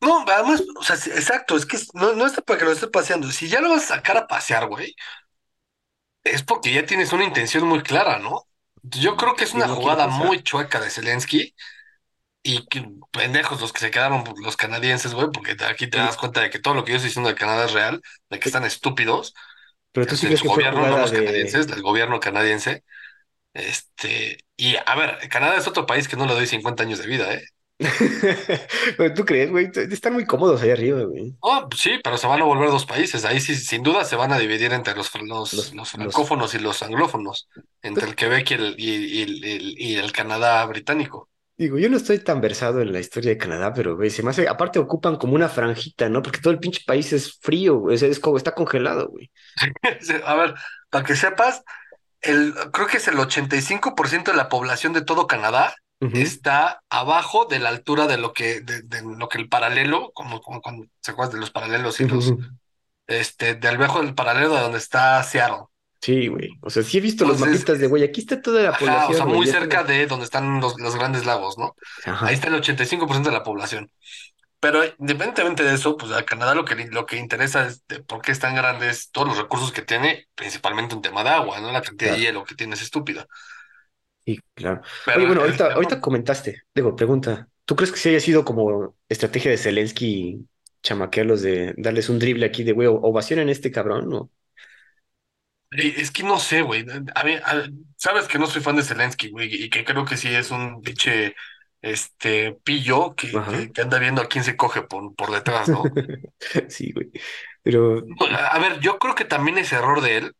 No, 0.00 0.24
además, 0.28 0.62
o 0.78 0.82
sea, 0.82 0.96
exacto, 0.96 1.56
es 1.56 1.64
que 1.64 1.78
no, 1.94 2.12
no 2.12 2.26
está 2.26 2.42
para 2.42 2.58
que 2.58 2.64
lo 2.66 2.72
esté 2.72 2.86
paseando. 2.86 3.30
Si 3.30 3.48
ya 3.48 3.60
lo 3.62 3.70
vas 3.70 3.90
a 3.90 3.96
sacar 3.96 4.18
a 4.18 4.26
pasear, 4.26 4.68
güey, 4.68 4.94
es 6.32 6.42
porque 6.42 6.72
ya 6.72 6.86
tienes 6.86 7.12
una 7.12 7.24
intención 7.24 7.66
muy 7.66 7.82
clara, 7.82 8.18
¿no? 8.18 8.46
Yo 8.82 9.16
creo 9.16 9.34
que 9.34 9.44
es 9.44 9.54
una 9.54 9.68
jugada 9.68 10.06
muy 10.06 10.42
chueca 10.42 10.80
de 10.80 10.90
Zelensky 10.90 11.54
y 12.42 12.66
que 12.66 12.88
pendejos 13.10 13.60
los 13.60 13.72
que 13.72 13.80
se 13.80 13.90
quedaron 13.90 14.22
los 14.40 14.56
canadienses, 14.56 15.14
güey, 15.14 15.28
porque 15.32 15.56
aquí 15.68 15.88
te 15.88 15.98
das 15.98 16.16
cuenta 16.16 16.40
de 16.40 16.50
que 16.50 16.60
todo 16.60 16.74
lo 16.74 16.84
que 16.84 16.92
yo 16.92 16.96
estoy 16.96 17.08
diciendo 17.08 17.28
de 17.28 17.34
Canadá 17.34 17.64
es 17.64 17.72
real, 17.72 18.00
de 18.30 18.38
que 18.38 18.48
están 18.48 18.64
estúpidos. 18.64 19.34
Pero 19.92 20.06
tú 20.06 20.16
sí 20.16 20.28
que 20.28 20.36
gobierno, 20.46 20.86
no 20.86 20.98
los 20.98 21.10
canadienses, 21.10 21.66
del 21.66 21.82
gobierno 21.82 22.20
canadiense. 22.20 22.84
Este, 23.52 24.38
y 24.56 24.76
a 24.76 24.94
ver, 24.94 25.28
Canadá 25.28 25.56
es 25.56 25.66
otro 25.66 25.86
país 25.86 26.06
que 26.06 26.16
no 26.16 26.26
le 26.26 26.34
doy 26.34 26.46
50 26.46 26.82
años 26.82 26.98
de 26.98 27.06
vida, 27.06 27.32
¿eh? 27.32 27.44
¿Tú 29.14 29.24
crees, 29.26 29.50
güey? 29.50 29.70
Están 29.74 30.14
muy 30.14 30.24
cómodos 30.24 30.62
ahí 30.62 30.70
arriba, 30.70 31.02
güey. 31.02 31.34
Oh, 31.40 31.68
sí, 31.76 32.00
pero 32.02 32.16
se 32.16 32.26
van 32.26 32.40
a 32.40 32.44
volver 32.44 32.70
dos 32.70 32.86
países. 32.86 33.24
Ahí 33.26 33.38
sí, 33.38 33.54
sin 33.54 33.82
duda 33.82 34.04
se 34.04 34.16
van 34.16 34.32
a 34.32 34.38
dividir 34.38 34.72
entre 34.72 34.94
los, 34.94 35.10
los, 35.22 35.74
los, 35.74 35.90
francófonos 35.90 36.54
y 36.54 36.58
los 36.58 36.82
anglófonos, 36.82 37.48
entre 37.82 38.06
el 38.06 38.14
Quebec 38.14 38.50
y 38.50 38.54
el, 38.54 38.74
y, 38.78 39.96
el, 39.96 40.12
Canadá 40.12 40.64
británico. 40.64 41.28
Digo, 41.58 41.78
yo 41.78 41.90
no 41.90 41.98
estoy 41.98 42.18
tan 42.18 42.40
versado 42.40 42.80
en 42.80 42.92
la 42.92 43.00
historia 43.00 43.30
de 43.30 43.38
Canadá, 43.38 43.72
pero 43.74 43.96
güey, 43.96 44.10
se 44.10 44.22
me 44.22 44.30
hace, 44.30 44.48
aparte 44.48 44.78
ocupan 44.78 45.16
como 45.16 45.34
una 45.34 45.48
franjita, 45.48 46.08
¿no? 46.08 46.22
Porque 46.22 46.40
todo 46.40 46.52
el 46.52 46.58
pinche 46.58 46.82
país 46.86 47.12
es 47.12 47.38
frío, 47.40 47.78
güey, 47.78 47.96
es, 47.96 48.20
como, 48.20 48.36
está 48.36 48.54
congelado, 48.54 49.08
güey. 49.08 49.30
a 50.24 50.34
ver, 50.34 50.54
para 50.88 51.04
que 51.04 51.16
sepas, 51.16 51.62
el, 52.22 52.54
creo 52.72 52.86
que 52.86 52.98
es 52.98 53.08
el 53.08 53.16
85% 53.16 54.24
de 54.24 54.36
la 54.36 54.48
población 54.48 54.92
de 54.94 55.02
todo 55.02 55.26
Canadá 55.26 55.74
está 56.00 56.82
abajo 56.90 57.46
de 57.46 57.58
la 57.58 57.70
altura 57.70 58.06
de 58.06 58.18
lo 58.18 58.32
que, 58.32 58.60
de, 58.60 59.02
lo 59.02 59.28
que 59.28 59.38
el 59.38 59.48
paralelo, 59.48 60.12
como, 60.14 60.40
como 60.40 60.60
cuando 60.60 60.86
se 61.00 61.12
acuerdan 61.12 61.34
de 61.34 61.40
los 61.40 61.50
paralelos 61.50 62.00
y 62.00 62.06
los, 62.06 62.34
este, 63.06 63.54
del 63.54 63.78
viejo 63.78 64.02
del 64.02 64.14
paralelo 64.14 64.54
de 64.54 64.60
donde 64.60 64.78
está 64.78 65.22
Seattle. 65.22 65.64
Sí, 66.00 66.28
güey. 66.28 66.50
O 66.60 66.70
sea, 66.70 66.82
sí 66.82 66.98
he 66.98 67.00
visto 67.00 67.24
los 67.24 67.40
mapitas 67.40 67.78
de, 67.78 67.86
güey, 67.86 68.04
aquí 68.04 68.20
está 68.20 68.40
toda 68.40 68.62
la 68.62 68.76
población. 68.76 69.10
O 69.10 69.14
sea, 69.14 69.26
muy 69.26 69.46
cerca 69.46 69.82
de 69.82 70.06
donde 70.06 70.24
están 70.24 70.60
los, 70.60 70.78
los 70.78 70.94
grandes 70.94 71.24
lagos, 71.26 71.58
¿no? 71.58 71.74
Ahí 72.04 72.34
está 72.34 72.48
el 72.48 72.54
85% 72.54 73.22
de 73.22 73.32
la 73.32 73.42
población. 73.42 73.90
Pero 74.60 74.84
independientemente 74.84 75.62
de 75.62 75.74
eso, 75.74 75.96
pues 75.96 76.12
a 76.12 76.24
Canadá 76.24 76.54
lo 76.54 76.64
que, 76.64 76.74
lo 76.86 77.06
que 77.06 77.16
interesa 77.16 77.66
es 77.66 77.86
de 77.88 78.00
por 78.00 78.22
qué 78.22 78.32
es 78.32 78.38
tan 78.38 78.54
grande, 78.54 78.88
es 78.88 79.10
todos 79.10 79.28
los 79.28 79.38
recursos 79.38 79.72
que 79.72 79.82
tiene, 79.82 80.28
principalmente 80.34 80.94
un 80.94 81.02
tema 81.02 81.22
de 81.24 81.30
agua, 81.30 81.60
¿no? 81.60 81.72
La 81.72 81.82
cantidad 81.82 82.12
de 82.12 82.20
hielo 82.20 82.44
que 82.44 82.54
tiene 82.54 82.74
es 82.74 82.82
estúpida. 82.82 83.26
Sí, 84.26 84.40
claro. 84.54 84.82
Oye, 85.14 85.24
bueno, 85.24 85.42
ahorita, 85.42 85.72
ahorita 85.72 86.00
comentaste, 86.00 86.64
digo, 86.74 86.96
pregunta, 86.96 87.48
¿tú 87.64 87.76
crees 87.76 87.92
que 87.92 87.98
si 87.98 88.08
haya 88.08 88.18
sido 88.18 88.44
como 88.44 88.96
estrategia 89.08 89.52
de 89.52 89.56
Zelensky 89.56 90.44
chamaquearlos 90.82 91.42
de 91.42 91.74
darles 91.76 92.08
un 92.08 92.18
drible 92.18 92.46
aquí 92.46 92.64
de, 92.64 92.72
güey, 92.72 92.88
ovación 92.88 93.38
en 93.38 93.48
este 93.48 93.70
cabrón, 93.70 94.08
¿no? 94.08 94.30
Es 95.70 96.10
que 96.10 96.24
no 96.24 96.38
sé, 96.38 96.62
güey. 96.62 96.84
A 97.14 97.22
ver, 97.22 97.42
sabes 97.96 98.26
que 98.26 98.38
no 98.38 98.46
soy 98.46 98.62
fan 98.62 98.76
de 98.76 98.82
Zelensky, 98.82 99.30
güey, 99.30 99.64
y 99.64 99.70
que 99.70 99.84
creo 99.84 100.04
que 100.04 100.16
sí 100.16 100.28
es 100.28 100.50
un 100.50 100.80
pinche 100.82 101.34
este 101.82 102.52
pillo 102.64 103.14
que, 103.14 103.30
que, 103.72 103.82
anda 103.82 103.98
viendo 104.00 104.22
a 104.22 104.26
quién 104.28 104.42
se 104.42 104.56
coge 104.56 104.82
por, 104.82 105.14
por 105.14 105.30
detrás, 105.30 105.68
¿no? 105.68 105.84
sí, 106.68 106.92
güey. 106.92 107.10
Pero. 107.62 108.02
A 108.50 108.58
ver, 108.58 108.80
yo 108.80 108.98
creo 108.98 109.14
que 109.14 109.24
también 109.24 109.58
es 109.58 109.72
error 109.72 110.00
de 110.00 110.16
él 110.16 110.32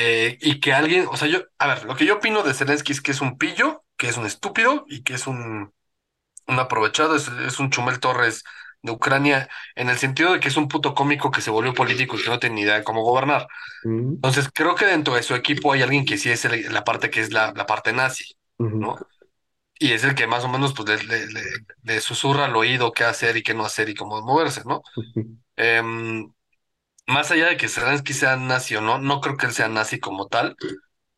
eh, 0.00 0.38
y 0.40 0.60
que 0.60 0.72
alguien, 0.72 1.06
o 1.10 1.16
sea, 1.16 1.26
yo, 1.26 1.40
a 1.58 1.66
ver, 1.66 1.84
lo 1.84 1.96
que 1.96 2.06
yo 2.06 2.18
opino 2.18 2.44
de 2.44 2.54
Zelensky 2.54 2.92
es 2.92 3.00
que 3.00 3.10
es 3.10 3.20
un 3.20 3.36
pillo, 3.36 3.82
que 3.96 4.06
es 4.06 4.16
un 4.16 4.26
estúpido 4.26 4.84
y 4.86 5.02
que 5.02 5.14
es 5.14 5.26
un, 5.26 5.74
un 6.46 6.58
aprovechado, 6.60 7.16
es, 7.16 7.58
un 7.58 7.70
Chumel 7.70 7.98
Torres 7.98 8.44
de 8.80 8.92
Ucrania, 8.92 9.48
en 9.74 9.88
el 9.88 9.98
sentido 9.98 10.32
de 10.32 10.38
que 10.38 10.46
es 10.46 10.56
un 10.56 10.68
puto 10.68 10.94
cómico 10.94 11.32
que 11.32 11.40
se 11.40 11.50
volvió 11.50 11.74
político 11.74 12.16
y 12.16 12.22
que 12.22 12.30
no 12.30 12.38
tiene 12.38 12.54
ni 12.54 12.60
idea 12.60 12.76
de 12.76 12.84
cómo 12.84 13.02
gobernar. 13.02 13.48
Entonces, 13.82 14.48
creo 14.54 14.76
que 14.76 14.86
dentro 14.86 15.16
de 15.16 15.24
su 15.24 15.34
equipo 15.34 15.72
hay 15.72 15.82
alguien 15.82 16.04
que 16.04 16.16
sí 16.16 16.30
es 16.30 16.44
la 16.70 16.84
parte 16.84 17.10
que 17.10 17.20
es 17.20 17.32
la, 17.32 17.52
la 17.56 17.66
parte 17.66 17.92
nazi, 17.92 18.36
¿no? 18.56 18.96
Y 19.80 19.94
es 19.94 20.04
el 20.04 20.14
que 20.14 20.28
más 20.28 20.44
o 20.44 20.48
menos 20.48 20.74
pues, 20.74 21.04
le, 21.08 21.26
le, 21.82 22.00
susurra 22.00 22.44
al 22.44 22.54
oído 22.54 22.92
qué 22.92 23.02
hacer 23.02 23.36
y 23.36 23.42
qué 23.42 23.52
no 23.52 23.64
hacer 23.64 23.88
y 23.88 23.96
cómo 23.96 24.22
moverse, 24.22 24.62
¿no? 24.64 24.80
Más 27.08 27.30
allá 27.30 27.48
de 27.48 27.56
que 27.56 27.68
Zelensky 27.68 28.12
sea 28.14 28.36
nazi 28.36 28.76
o 28.76 28.80
no, 28.82 28.98
no 28.98 29.20
creo 29.20 29.36
que 29.36 29.46
él 29.46 29.52
sea 29.52 29.68
nazi 29.68 29.98
como 30.00 30.28
tal, 30.28 30.56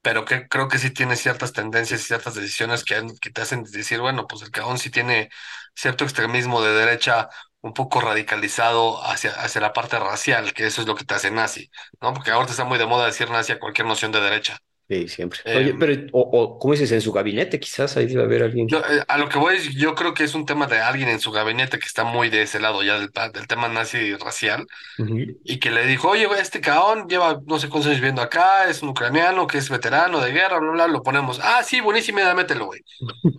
pero 0.03 0.25
que 0.25 0.49
creo 0.49 0.69
que 0.69 0.79
sí 0.79 0.91
tiene 0.91 1.17
ciertas 1.17 1.53
tendencias 1.53 2.03
y 2.03 2.05
ciertas 2.05 2.35
decisiones 2.35 2.85
que, 2.85 3.03
te 3.33 3.43
hacen 3.43 3.65
decir, 3.65 4.01
bueno, 4.01 4.27
pues 4.27 4.43
el 4.43 4.51
cagón 4.51 4.79
sí 4.79 4.91
tiene 4.91 5.31
cierto 5.75 6.05
extremismo 6.05 6.63
de 6.63 6.73
derecha 6.75 7.29
un 7.61 7.75
poco 7.75 8.01
radicalizado 8.01 9.05
hacia, 9.05 9.33
hacia 9.33 9.61
la 9.61 9.73
parte 9.73 9.99
racial, 9.99 10.55
que 10.55 10.67
eso 10.67 10.81
es 10.83 10.87
lo 10.89 10.95
que 10.97 11.05
te 11.05 11.15
hace 11.15 11.31
nazi, 11.31 11.71
¿no? 12.01 12.15
Porque 12.15 12.31
ahora 12.31 12.51
está 12.51 12.65
muy 12.65 12.79
de 12.79 12.87
moda 12.87 13.07
decir 13.07 13.31
nazi 13.31 13.53
a 13.53 13.61
cualquier 13.61 13.87
noción 13.89 14.13
de 14.13 14.21
derecha. 14.21 14.59
Sí, 14.91 15.07
siempre. 15.07 15.39
Oye, 15.55 15.71
Em, 15.71 15.79
pero, 15.79 15.93
o, 16.13 16.21
o, 16.21 16.59
¿cómo 16.59 16.73
dices? 16.75 16.91
En 16.91 17.01
su 17.01 17.13
gabinete, 17.13 17.61
quizás 17.61 17.97
ahí 17.97 18.07
debe 18.07 18.25
haber 18.25 18.43
alguien. 18.43 18.67
yo, 18.67 18.79
eh, 18.81 19.05
a 19.07 19.19
lo 19.19 19.29
que 19.29 19.39
voy, 19.39 19.55
es, 19.55 19.73
yo 19.77 19.95
creo 19.95 20.15
que 20.15 20.25
es 20.25 20.35
un 20.35 20.45
tema 20.47 20.67
de 20.67 20.79
alguien 20.81 21.09
en 21.09 21.21
su 21.21 21.31
gabinete 21.31 21.79
que 21.79 21.87
está 21.87 22.03
muy 22.03 22.29
de 22.29 22.43
ese 22.43 22.59
lado 22.59 22.83
ya 22.83 22.99
del, 22.99 23.13
pa- 23.13 23.29
del 23.31 23.47
tema 23.47 23.69
nazi 23.69 24.15
racial 24.17 24.67
y 25.45 25.61
que 25.61 25.71
le 25.71 25.87
dijo, 25.87 26.09
oye, 26.11 26.27
este 26.41 26.61
caón 26.61 27.07
lleva 27.09 27.41
no 27.47 27.61
sé 27.61 27.69
cuántos 27.69 27.87
años 27.89 28.01
viviendo 28.01 28.21
acá, 28.21 28.69
es 28.69 28.83
un 28.83 28.89
ucraniano 28.89 29.47
que 29.47 29.59
es 29.59 29.71
veterano 29.71 30.21
de 30.21 30.33
guerra, 30.33 30.59
bla, 30.59 30.73
bla, 30.73 30.89
lo 30.89 31.03
ponemos. 31.05 31.39
Ah, 31.41 31.63
sí, 31.63 31.81
buenísimo, 31.81 32.19
mételo, 32.35 32.67
güey. 32.67 32.81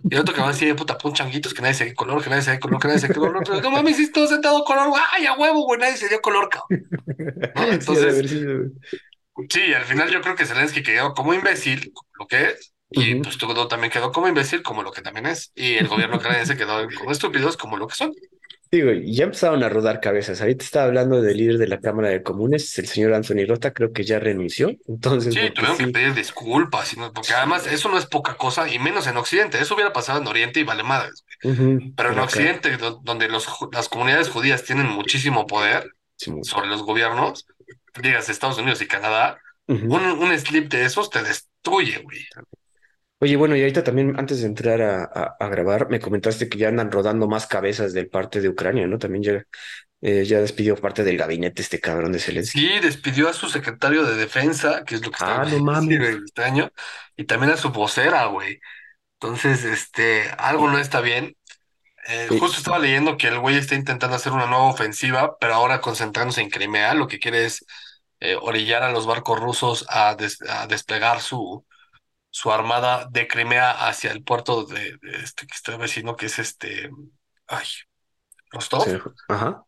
Y 0.08 0.14
el 0.14 0.20
otro 0.20 0.34
cabrón 0.34 0.54
así, 0.54 0.72
puta, 0.74 0.96
pon 0.98 1.12
changuitos, 1.12 1.54
que 1.54 1.62
nadie 1.62 1.74
se 1.74 1.84
dé 1.86 1.94
color, 1.94 2.22
que 2.22 2.30
nadie 2.30 2.42
se 2.42 2.52
dé 2.52 2.60
color, 2.60 2.80
que 2.80 2.88
nadie 2.88 3.00
se 3.00 3.08
dé 3.08 3.14
color. 3.14 3.36
Otro, 3.36 3.60
no 3.60 3.70
mames, 3.70 3.96
si 3.96 4.10
todo 4.10 4.26
sentado 4.26 4.64
color, 4.64 4.88
güey, 4.88 5.02
ay, 5.12 5.26
a 5.26 5.34
huevo, 5.34 5.64
güey, 5.64 5.78
nadie 5.80 5.96
se 5.98 6.08
dio 6.08 6.20
color, 6.22 6.48
cabrón. 6.48 6.70
¿No? 7.54 7.62
Sí, 7.70 7.70
Entonces, 7.72 8.30
sido. 8.30 8.70
Sí, 9.48 9.74
al 9.74 9.84
final 9.84 10.10
yo 10.10 10.20
creo 10.20 10.34
que 10.36 10.46
Zelensky 10.46 10.82
quedó 10.82 11.14
como 11.14 11.34
imbécil, 11.34 11.92
como 11.92 12.08
lo 12.18 12.26
que 12.26 12.44
es, 12.50 12.74
y 12.90 13.14
pues 13.16 13.38
Trudeau 13.38 13.68
también 13.68 13.90
quedó 13.92 14.12
como 14.12 14.28
imbécil, 14.28 14.62
como 14.62 14.82
lo 14.82 14.92
que 14.92 15.02
también 15.02 15.26
es, 15.26 15.50
y 15.54 15.74
el 15.74 15.88
gobierno 15.88 16.18
canadiense 16.18 16.56
quedó 16.56 16.86
como 16.98 17.10
estúpidos, 17.12 17.56
como 17.56 17.76
lo 17.76 17.86
que 17.86 17.94
son. 17.94 18.12
Digo, 18.70 18.90
ya 18.92 19.24
empezaron 19.24 19.62
a 19.62 19.68
rodar 19.68 20.00
cabezas. 20.00 20.40
Ahorita 20.40 20.64
estaba 20.64 20.86
hablando 20.86 21.20
del 21.20 21.36
líder 21.36 21.58
de 21.58 21.68
la 21.68 21.78
Cámara 21.78 22.08
de 22.08 22.22
Comunes, 22.22 22.78
el 22.78 22.86
señor 22.86 23.12
Anthony 23.12 23.44
Rota, 23.46 23.72
creo 23.74 23.92
que 23.92 24.02
ya 24.02 24.18
renunció. 24.18 24.70
Entonces, 24.88 25.34
Sí, 25.34 25.40
porque 25.40 25.52
tuvieron 25.52 25.76
que 25.78 25.88
pedir 25.88 26.14
disculpas, 26.14 26.92
y 26.94 26.96
no- 26.98 27.12
porque 27.12 27.34
además 27.34 27.66
eso 27.66 27.88
no 27.90 27.98
es 27.98 28.06
poca 28.06 28.36
cosa, 28.36 28.68
y 28.72 28.78
menos 28.78 29.06
en 29.06 29.16
Occidente, 29.18 29.60
eso 29.60 29.74
hubiera 29.74 29.92
pasado 29.92 30.20
en 30.20 30.26
Oriente 30.26 30.60
y 30.60 30.64
vale 30.64 30.82
madres. 30.82 31.24
Pero 31.96 32.10
en 32.12 32.18
acá, 32.18 32.24
Occidente, 32.24 32.76
do- 32.78 33.00
donde 33.02 33.28
los, 33.28 33.46
las 33.72 33.88
comunidades 33.88 34.28
judías 34.30 34.64
tienen 34.64 34.86
muchísimo 34.88 35.46
poder 35.46 35.90
sí, 36.16 36.32
sobre 36.40 36.68
los 36.68 36.82
gobiernos, 36.82 37.46
digas 38.00 38.28
Estados 38.28 38.58
Unidos 38.58 38.80
y 38.82 38.88
Canadá, 38.88 39.38
un, 39.88 40.04
un 40.06 40.38
slip 40.38 40.70
de 40.70 40.84
esos 40.84 41.10
te 41.10 41.22
destruye, 41.22 41.98
güey. 42.02 42.20
Oye, 43.20 43.36
bueno, 43.36 43.54
y 43.56 43.60
ahorita 43.60 43.84
también, 43.84 44.18
antes 44.18 44.40
de 44.40 44.46
entrar 44.48 44.82
a, 44.82 45.04
a- 45.04 45.36
a 45.38 45.48
grabar, 45.48 45.88
me 45.88 46.00
comentaste 46.00 46.48
que 46.48 46.58
ya 46.58 46.68
andan 46.68 46.90
rodando 46.90 47.28
más 47.28 47.46
cabezas 47.46 47.92
del 47.92 48.08
parte 48.08 48.40
de 48.40 48.48
Ucrania, 48.48 48.86
¿no? 48.88 48.98
También 48.98 49.22
ya, 49.22 49.42
eh, 50.00 50.24
ya 50.24 50.40
despidió 50.40 50.76
parte 50.76 51.04
del 51.04 51.18
gabinete 51.18 51.62
este 51.62 51.80
cabrón 51.80 52.12
de 52.12 52.18
Zelensky. 52.18 52.58
Sí, 52.60 52.80
despidió 52.80 53.28
a 53.28 53.32
su 53.32 53.48
secretario 53.48 54.04
de 54.04 54.16
defensa, 54.16 54.84
que 54.84 54.96
es 54.96 55.04
lo 55.04 55.10
que 55.10 55.16
está 55.16 55.42
Ah, 55.42 55.44
no 55.44 55.58
mames. 55.60 56.00
extraño, 56.24 56.70
y 57.16 57.24
también 57.24 57.52
a 57.52 57.56
su 57.56 57.70
vocera, 57.70 58.26
güey. 58.26 58.58
Entonces, 59.20 59.64
este, 59.64 60.30
algo 60.38 60.70
no 60.70 60.78
está 60.78 61.00
bien. 61.00 61.36
Eh, 62.08 62.30
justo 62.30 62.58
estaba 62.58 62.78
leyendo 62.80 63.16
que 63.16 63.28
el 63.28 63.38
güey 63.38 63.56
está 63.56 63.74
intentando 63.76 64.16
hacer 64.16 64.32
una 64.32 64.46
nueva 64.46 64.64
ofensiva, 64.68 65.38
pero 65.38 65.54
ahora 65.54 65.80
concentrándose 65.80 66.40
en 66.40 66.50
Crimea, 66.50 66.94
lo 66.94 67.06
que 67.08 67.18
quiere 67.20 67.44
es 67.44 67.64
eh, 68.20 68.36
orillar 68.40 68.82
a 68.82 68.92
los 68.92 69.06
barcos 69.06 69.38
rusos 69.40 69.86
a, 69.88 70.14
des- 70.16 70.42
a 70.48 70.66
desplegar 70.66 71.20
su, 71.20 71.64
su 72.30 72.52
armada 72.52 73.08
de 73.10 73.28
Crimea 73.28 73.72
hacia 73.88 74.12
el 74.12 74.24
puerto 74.24 74.64
de, 74.66 74.98
de 75.02 75.16
este 75.24 75.46
que 75.46 75.54
está 75.54 75.76
vecino, 75.78 76.16
que 76.16 76.26
es 76.26 76.38
este, 76.40 76.90
ay, 77.48 77.66
Rostov, 78.52 78.88
ajá. 79.28 79.64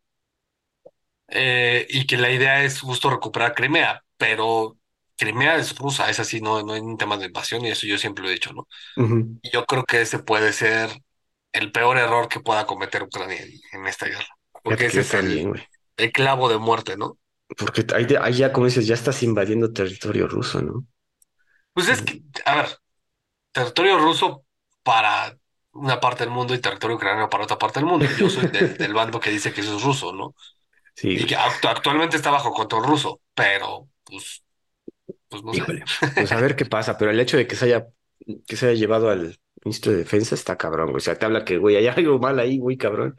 eh, 1.28 1.86
y 1.90 2.06
que 2.06 2.16
la 2.16 2.30
idea 2.30 2.62
es 2.64 2.80
justo 2.80 3.10
recuperar 3.10 3.54
Crimea, 3.54 4.04
pero 4.16 4.78
Crimea 5.16 5.56
es 5.56 5.76
rusa, 5.78 6.10
es 6.10 6.20
así, 6.20 6.40
no, 6.40 6.62
no 6.62 6.72
hay 6.74 6.80
un 6.80 6.96
tema 6.98 7.16
de 7.16 7.26
invasión 7.26 7.64
y 7.64 7.70
eso 7.70 7.86
yo 7.86 7.98
siempre 7.98 8.22
lo 8.24 8.30
he 8.30 8.34
dicho, 8.34 8.52
¿no? 8.52 8.68
Y 9.42 9.50
yo 9.52 9.66
creo 9.66 9.84
que 9.84 10.02
ese 10.02 10.20
puede 10.20 10.52
ser 10.54 10.90
el 11.54 11.72
peor 11.72 11.98
error 11.98 12.28
que 12.28 12.40
pueda 12.40 12.66
cometer 12.66 13.04
Ucrania 13.04 13.38
en, 13.72 13.86
esta 13.88 14.06
guerra, 14.08 14.28
porque 14.62 14.86
ese 14.86 15.02
es 15.02 15.14
el, 15.14 15.50
el 15.98 16.12
clavo 16.12 16.50
de 16.50 16.58
muerte, 16.58 16.96
¿no? 16.98 17.18
Porque 17.58 17.84
ahí, 17.94 18.06
ahí 18.20 18.34
ya, 18.34 18.52
como 18.52 18.66
dices, 18.66 18.86
ya 18.86 18.94
estás 18.94 19.22
invadiendo 19.22 19.72
territorio 19.72 20.28
ruso, 20.28 20.62
¿no? 20.62 20.86
Pues 21.72 21.88
es 21.88 22.02
que, 22.02 22.22
a 22.44 22.56
ver, 22.56 22.68
territorio 23.52 23.98
ruso 23.98 24.46
para 24.82 25.38
una 25.72 26.00
parte 26.00 26.24
del 26.24 26.32
mundo 26.32 26.54
y 26.54 26.60
territorio 26.60 26.96
ucraniano 26.96 27.30
para 27.30 27.44
otra 27.44 27.58
parte 27.58 27.80
del 27.80 27.88
mundo. 27.88 28.12
Yo 28.14 28.30
soy 28.30 28.48
del, 28.48 28.76
del 28.78 28.94
bando 28.94 29.20
que 29.20 29.30
dice 29.30 29.52
que 29.52 29.62
eso 29.62 29.76
es 29.76 29.82
ruso, 29.84 30.12
¿no? 30.14 30.34
Sí, 30.96 31.10
Y 31.14 31.26
que 31.26 31.36
actu- 31.36 31.68
actualmente 31.70 32.16
está 32.16 32.30
bajo 32.30 32.52
control 32.52 32.84
ruso, 32.84 33.20
pero 33.34 33.88
pues, 34.04 34.44
pues 35.28 35.42
no 35.44 35.54
sé. 35.54 35.64
Pues 36.16 36.32
a 36.32 36.40
ver 36.40 36.56
qué 36.56 36.66
pasa, 36.66 36.96
pero 36.98 37.10
el 37.10 37.20
hecho 37.20 37.36
de 37.36 37.46
que 37.46 37.56
se 37.56 37.66
haya, 37.66 37.88
que 38.46 38.56
se 38.56 38.66
haya 38.68 38.78
llevado 38.78 39.10
al 39.10 39.38
ministro 39.64 39.92
de 39.92 39.98
Defensa 39.98 40.34
está 40.34 40.56
cabrón, 40.56 40.86
güey. 40.86 40.98
O 40.98 41.00
sea, 41.00 41.16
te 41.16 41.26
habla 41.26 41.44
que, 41.44 41.58
güey, 41.58 41.76
hay 41.76 41.86
algo 41.86 42.18
mal 42.18 42.38
ahí, 42.38 42.58
güey, 42.58 42.76
cabrón. 42.76 43.16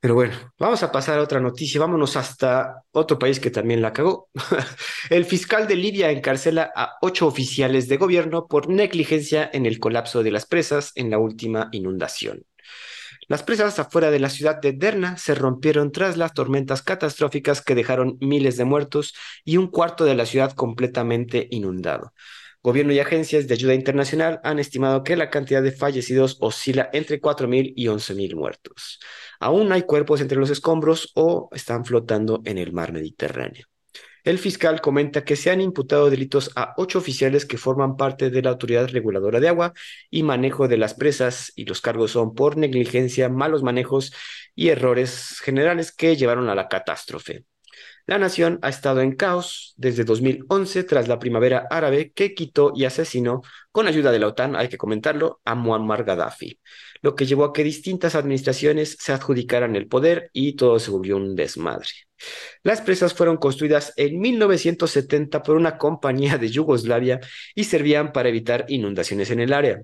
Pero 0.00 0.14
bueno, 0.14 0.34
vamos 0.58 0.82
a 0.82 0.92
pasar 0.92 1.18
a 1.18 1.22
otra 1.22 1.40
noticia. 1.40 1.80
Vámonos 1.80 2.16
hasta 2.16 2.82
otro 2.92 3.18
país 3.18 3.40
que 3.40 3.50
también 3.50 3.82
la 3.82 3.92
cagó. 3.92 4.28
El 5.10 5.24
fiscal 5.24 5.66
de 5.66 5.76
Libia 5.76 6.10
encarcela 6.10 6.70
a 6.76 6.96
ocho 7.00 7.26
oficiales 7.26 7.88
de 7.88 7.96
gobierno 7.96 8.46
por 8.46 8.68
negligencia 8.68 9.50
en 9.52 9.66
el 9.66 9.80
colapso 9.80 10.22
de 10.22 10.30
las 10.30 10.46
presas 10.46 10.92
en 10.94 11.10
la 11.10 11.18
última 11.18 11.68
inundación. 11.72 12.44
Las 13.28 13.42
presas 13.42 13.78
afuera 13.80 14.12
de 14.12 14.20
la 14.20 14.30
ciudad 14.30 14.60
de 14.60 14.72
Derna 14.72 15.16
se 15.16 15.34
rompieron 15.34 15.90
tras 15.90 16.16
las 16.16 16.32
tormentas 16.32 16.82
catastróficas 16.82 17.60
que 17.60 17.74
dejaron 17.74 18.16
miles 18.20 18.56
de 18.56 18.64
muertos 18.64 19.14
y 19.44 19.56
un 19.56 19.66
cuarto 19.68 20.04
de 20.04 20.14
la 20.14 20.26
ciudad 20.26 20.52
completamente 20.52 21.48
inundado. 21.50 22.12
Gobierno 22.66 22.92
y 22.92 22.98
agencias 22.98 23.46
de 23.46 23.54
ayuda 23.54 23.74
internacional 23.74 24.40
han 24.42 24.58
estimado 24.58 25.04
que 25.04 25.14
la 25.14 25.30
cantidad 25.30 25.62
de 25.62 25.70
fallecidos 25.70 26.36
oscila 26.40 26.90
entre 26.92 27.20
4.000 27.20 27.74
y 27.76 27.86
11.000 27.86 28.34
muertos. 28.34 28.98
Aún 29.38 29.70
hay 29.70 29.82
cuerpos 29.82 30.20
entre 30.20 30.36
los 30.36 30.50
escombros 30.50 31.12
o 31.14 31.48
están 31.52 31.84
flotando 31.84 32.42
en 32.44 32.58
el 32.58 32.72
mar 32.72 32.92
Mediterráneo. 32.92 33.66
El 34.24 34.40
fiscal 34.40 34.80
comenta 34.80 35.24
que 35.24 35.36
se 35.36 35.52
han 35.52 35.60
imputado 35.60 36.10
delitos 36.10 36.50
a 36.56 36.74
ocho 36.76 36.98
oficiales 36.98 37.46
que 37.46 37.56
forman 37.56 37.96
parte 37.96 38.30
de 38.30 38.42
la 38.42 38.50
Autoridad 38.50 38.88
Reguladora 38.88 39.38
de 39.38 39.46
Agua 39.46 39.72
y 40.10 40.24
Manejo 40.24 40.66
de 40.66 40.76
las 40.76 40.94
Presas 40.94 41.52
y 41.54 41.66
los 41.66 41.80
cargos 41.80 42.10
son 42.10 42.34
por 42.34 42.56
negligencia, 42.56 43.28
malos 43.28 43.62
manejos 43.62 44.12
y 44.56 44.70
errores 44.70 45.38
generales 45.40 45.92
que 45.92 46.16
llevaron 46.16 46.48
a 46.48 46.56
la 46.56 46.66
catástrofe. 46.66 47.44
La 48.06 48.18
nación 48.18 48.60
ha 48.62 48.68
estado 48.68 49.00
en 49.00 49.16
caos 49.16 49.74
desde 49.76 50.04
2011 50.04 50.84
tras 50.84 51.08
la 51.08 51.18
primavera 51.18 51.66
árabe 51.70 52.12
que 52.12 52.34
quitó 52.34 52.72
y 52.74 52.84
asesinó, 52.84 53.42
con 53.72 53.88
ayuda 53.88 54.12
de 54.12 54.20
la 54.20 54.28
OTAN, 54.28 54.54
hay 54.54 54.68
que 54.68 54.78
comentarlo, 54.78 55.40
a 55.44 55.56
Muammar 55.56 56.04
Gaddafi, 56.04 56.60
lo 57.02 57.16
que 57.16 57.26
llevó 57.26 57.44
a 57.44 57.52
que 57.52 57.64
distintas 57.64 58.14
administraciones 58.14 58.96
se 59.00 59.12
adjudicaran 59.12 59.74
el 59.74 59.88
poder 59.88 60.30
y 60.32 60.54
todo 60.54 60.78
se 60.78 60.92
volvió 60.92 61.16
un 61.16 61.34
desmadre. 61.34 61.88
Las 62.62 62.80
presas 62.80 63.12
fueron 63.12 63.38
construidas 63.38 63.92
en 63.96 64.20
1970 64.20 65.42
por 65.42 65.56
una 65.56 65.76
compañía 65.76 66.38
de 66.38 66.48
Yugoslavia 66.48 67.20
y 67.56 67.64
servían 67.64 68.12
para 68.12 68.28
evitar 68.28 68.66
inundaciones 68.68 69.30
en 69.32 69.40
el 69.40 69.52
área. 69.52 69.82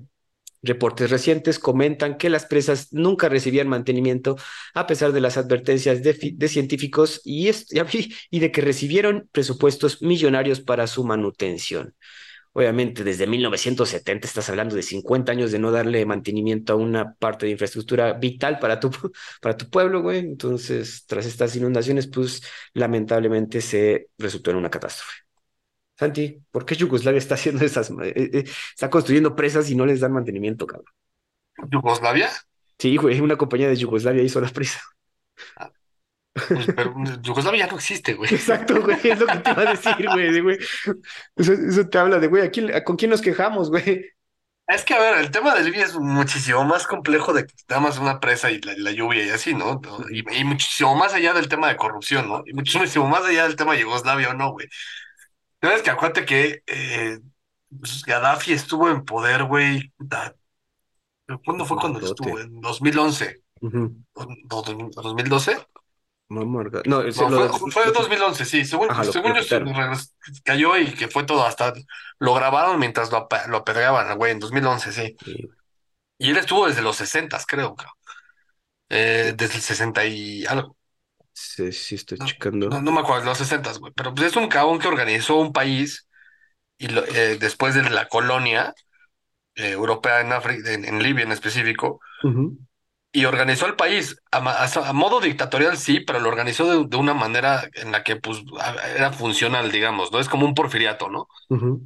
Reportes 0.63 1.11
recientes 1.11 1.59
comentan 1.59 2.17
que 2.17 2.31
las 2.31 2.47
presas 2.47 2.93
nunca 2.93 3.29
recibían 3.29 3.69
mantenimiento 3.69 4.37
a 4.75 4.87
pesar 4.87 5.13
de 5.13 5.21
las 5.21 5.37
advertencias 5.37 6.03
de, 6.03 6.17
de 6.35 6.49
científicos 6.49 7.21
y, 7.25 7.51
y, 8.31 8.39
de 8.39 8.53
que 8.53 8.61
recibieron 8.61 9.29
presupuestos 9.33 10.03
millonarios 10.03 10.61
para 10.61 10.87
su 10.87 11.05
manutención. 11.05 11.95
Obviamente, 12.55 13.03
desde 13.03 13.27
1970 13.27 14.27
estás 14.27 14.51
hablando 14.51 14.77
de 14.77 14.83
50 14.83 15.33
años 15.33 15.53
de 15.53 15.59
no 15.59 15.71
darle 15.71 16.05
mantenimiento 16.05 16.75
a 16.75 16.77
una 16.77 17.15
parte 17.15 17.47
de 17.47 17.53
infraestructura 17.53 18.13
vital 18.13 18.59
para 18.59 18.79
tu, 18.79 18.91
para 19.41 19.57
tu 19.57 19.71
pueblo, 19.71 20.03
güey. 20.03 20.19
Entonces, 20.19 21.05
tras 21.07 21.25
estas 21.27 21.57
inundaciones, 21.57 22.07
pues 22.09 22.43
lamentablemente 22.75 23.61
se 23.63 24.09
resultó 24.19 24.51
en 24.51 24.59
una 24.59 24.71
catástrofe. 24.71 25.22
Santi, 26.03 26.43
¿por 26.51 26.67
qué 26.67 26.75
Yugoslavia 26.75 27.19
está 27.19 27.37
haciendo 27.37 27.65
esas, 27.65 27.91
eh, 27.91 28.13
eh, 28.17 28.45
está 28.75 28.91
construyendo 28.91 29.37
presas 29.37 29.71
y 29.71 29.77
no 29.77 29.87
les 29.87 30.01
dan 30.01 30.13
mantenimiento, 30.13 30.67
cabrón? 30.67 30.93
¿Yugoslavia? 31.71 32.29
Sí, 32.77 32.97
güey, 32.97 33.21
una 33.21 33.37
compañía 33.37 33.69
de 33.69 33.77
Yugoslavia 33.77 34.25
hizo 34.25 34.41
la 34.41 34.49
presa. 34.49 34.81
Pues, 36.35 36.67
pero 36.75 36.93
Yugoslavia 37.21 37.67
ya 37.67 37.71
no 37.71 37.77
existe, 37.77 38.15
güey. 38.15 38.29
Exacto, 38.35 38.83
güey, 38.83 38.99
es 39.05 39.21
lo 39.21 39.27
que 39.27 39.39
te 39.39 39.51
iba 39.53 39.63
a 39.63 39.71
decir, 39.71 40.09
güey, 40.13 40.41
güey. 40.41 40.59
Eso, 41.37 41.53
eso, 41.53 41.89
te 41.89 41.99
habla 41.99 42.19
de, 42.19 42.27
güey, 42.27 42.45
¿a 42.45 42.51
quién, 42.51 42.73
¿con 42.85 42.97
quién 42.97 43.13
nos 43.13 43.21
quejamos, 43.21 43.71
güey? 43.71 44.11
Es 44.67 44.85
que, 44.85 44.95
a 44.95 44.99
ver, 44.99 45.19
el 45.19 45.31
tema 45.31 45.55
de 45.55 45.63
Libia 45.63 45.85
es 45.85 45.95
muchísimo 45.95 46.65
más 46.65 46.89
complejo 46.89 47.33
de 47.33 47.47
que 47.47 47.55
nada 47.69 47.83
más 47.83 47.99
una 47.99 48.19
presa 48.19 48.51
y 48.51 48.61
la, 48.61 48.75
la 48.77 48.91
lluvia 48.91 49.25
y 49.25 49.31
así, 49.31 49.55
¿no? 49.55 49.81
Y, 50.11 50.25
y, 50.37 50.45
muchísimo 50.45 50.97
más 50.97 51.15
allá 51.15 51.33
del 51.33 51.49
tema 51.49 51.69
de 51.69 51.77
corrupción, 51.77 52.27
¿no? 52.27 52.43
Y 52.47 52.55
muchísimo 52.55 53.07
más 53.07 53.25
allá 53.25 53.45
del 53.45 53.55
tema 53.55 53.75
de 53.75 53.83
Yugoslavia 53.83 54.31
o 54.31 54.35
no, 54.35 54.51
güey. 54.53 54.67
¿Sabes 55.63 55.83
que 55.83 55.91
acuérdate 55.91 56.27
que 56.27 56.63
eh, 56.67 57.21
pues, 57.79 58.05
Gaddafi 58.05 58.53
estuvo 58.53 58.91
en 58.91 59.05
poder, 59.05 59.45
güey? 59.45 59.93
¿Cuándo 61.45 61.65
fue 61.65 61.77
cuando 61.79 62.01
estuvo? 62.01 62.39
En 62.39 62.61
2011. 62.61 63.43
Uh 63.61 63.69
-huh. 63.71 64.05
¿2012? 64.49 65.67
Muammar 66.29 66.71
Gaddafi. 66.71 66.91
No, 66.91 67.03
No, 67.03 67.05
lo 67.05 67.13
fue, 67.13 67.49
de, 67.67 67.73
fue 67.73 67.83
lo 67.85 67.89
en 67.89 67.95
qui- 67.95 67.99
2011, 67.99 68.45
sí. 68.45 68.65
Según, 68.65 68.91
ajá, 68.91 69.05
según 69.05 69.35
yo, 69.35 69.59
cayó 70.45 70.77
y 70.79 70.93
que 70.95 71.09
fue 71.09 71.25
todo 71.25 71.45
hasta... 71.45 71.73
Lo 72.19 72.35
grabaron 72.35 72.79
mientras 72.79 73.11
lo, 73.13 73.19
apa- 73.19 73.47
lo 73.47 73.59
apedreaban, 73.59 74.17
güey, 74.19 74.33
en 74.33 74.41
2011, 74.41 74.93
sí. 74.93 75.17
Sí, 75.25 75.49
Y 76.19 76.31
él 76.31 76.37
estuvo 76.39 76.67
desde 76.67 76.83
los 76.83 76.97
60, 76.97 77.39
creo. 77.47 77.77
Eh, 78.89 79.33
desde 79.37 79.57
el 79.57 79.61
60 79.63 80.05
y 80.05 80.45
algo. 80.47 80.77
Sí, 81.33 81.73
sí 81.73 81.95
estoy 81.97 82.19
No, 82.19 82.27
checando. 82.27 82.71
no, 82.71 82.83
no 82.83 82.93
me 82.93 83.01
acuerdo, 83.01 83.25
los 83.27 83.39
60, 83.39 83.73
güey. 83.79 83.93
Pero 83.95 84.15
pues 84.15 84.29
es 84.29 84.37
un 84.37 84.49
cabrón 84.49 84.79
que 84.79 84.89
organizó 84.89 85.37
un 85.37 85.53
país 85.53 86.07
y 86.79 86.89
lo- 86.89 87.05
eh, 87.07 87.39
después 87.39 87.75
de 87.75 87.89
la 87.91 88.09
colonia 88.09 88.75
eh, 89.57 89.71
europea 89.73 90.21
en 90.23 90.33
África, 90.33 90.73
en, 90.73 90.85
en 90.87 91.03
Libia 91.03 91.25
en 91.25 91.33
específico, 91.33 92.01
y 93.15 93.27
organizó 93.27 93.67
el 93.67 93.77
país 93.77 94.17
a, 94.31 94.93
modo 94.95 95.21
dictatorial, 95.21 95.77
sí, 95.77 96.01
pero 96.01 96.19
lo 96.21 96.29
organizó 96.31 96.67
de, 96.85 96.87
de 96.89 96.97
una 96.97 97.13
manera 97.15 97.69
en 97.75 97.93
la 97.93 98.03
que 98.03 98.17
pues 98.17 98.39
era 98.97 99.13
funcional, 99.13 99.71
digamos, 99.71 100.11
¿no? 100.13 100.19
Es 100.21 100.29
como 100.31 100.47
un 100.47 100.55
porfiriato, 100.55 101.11
¿no? 101.11 101.29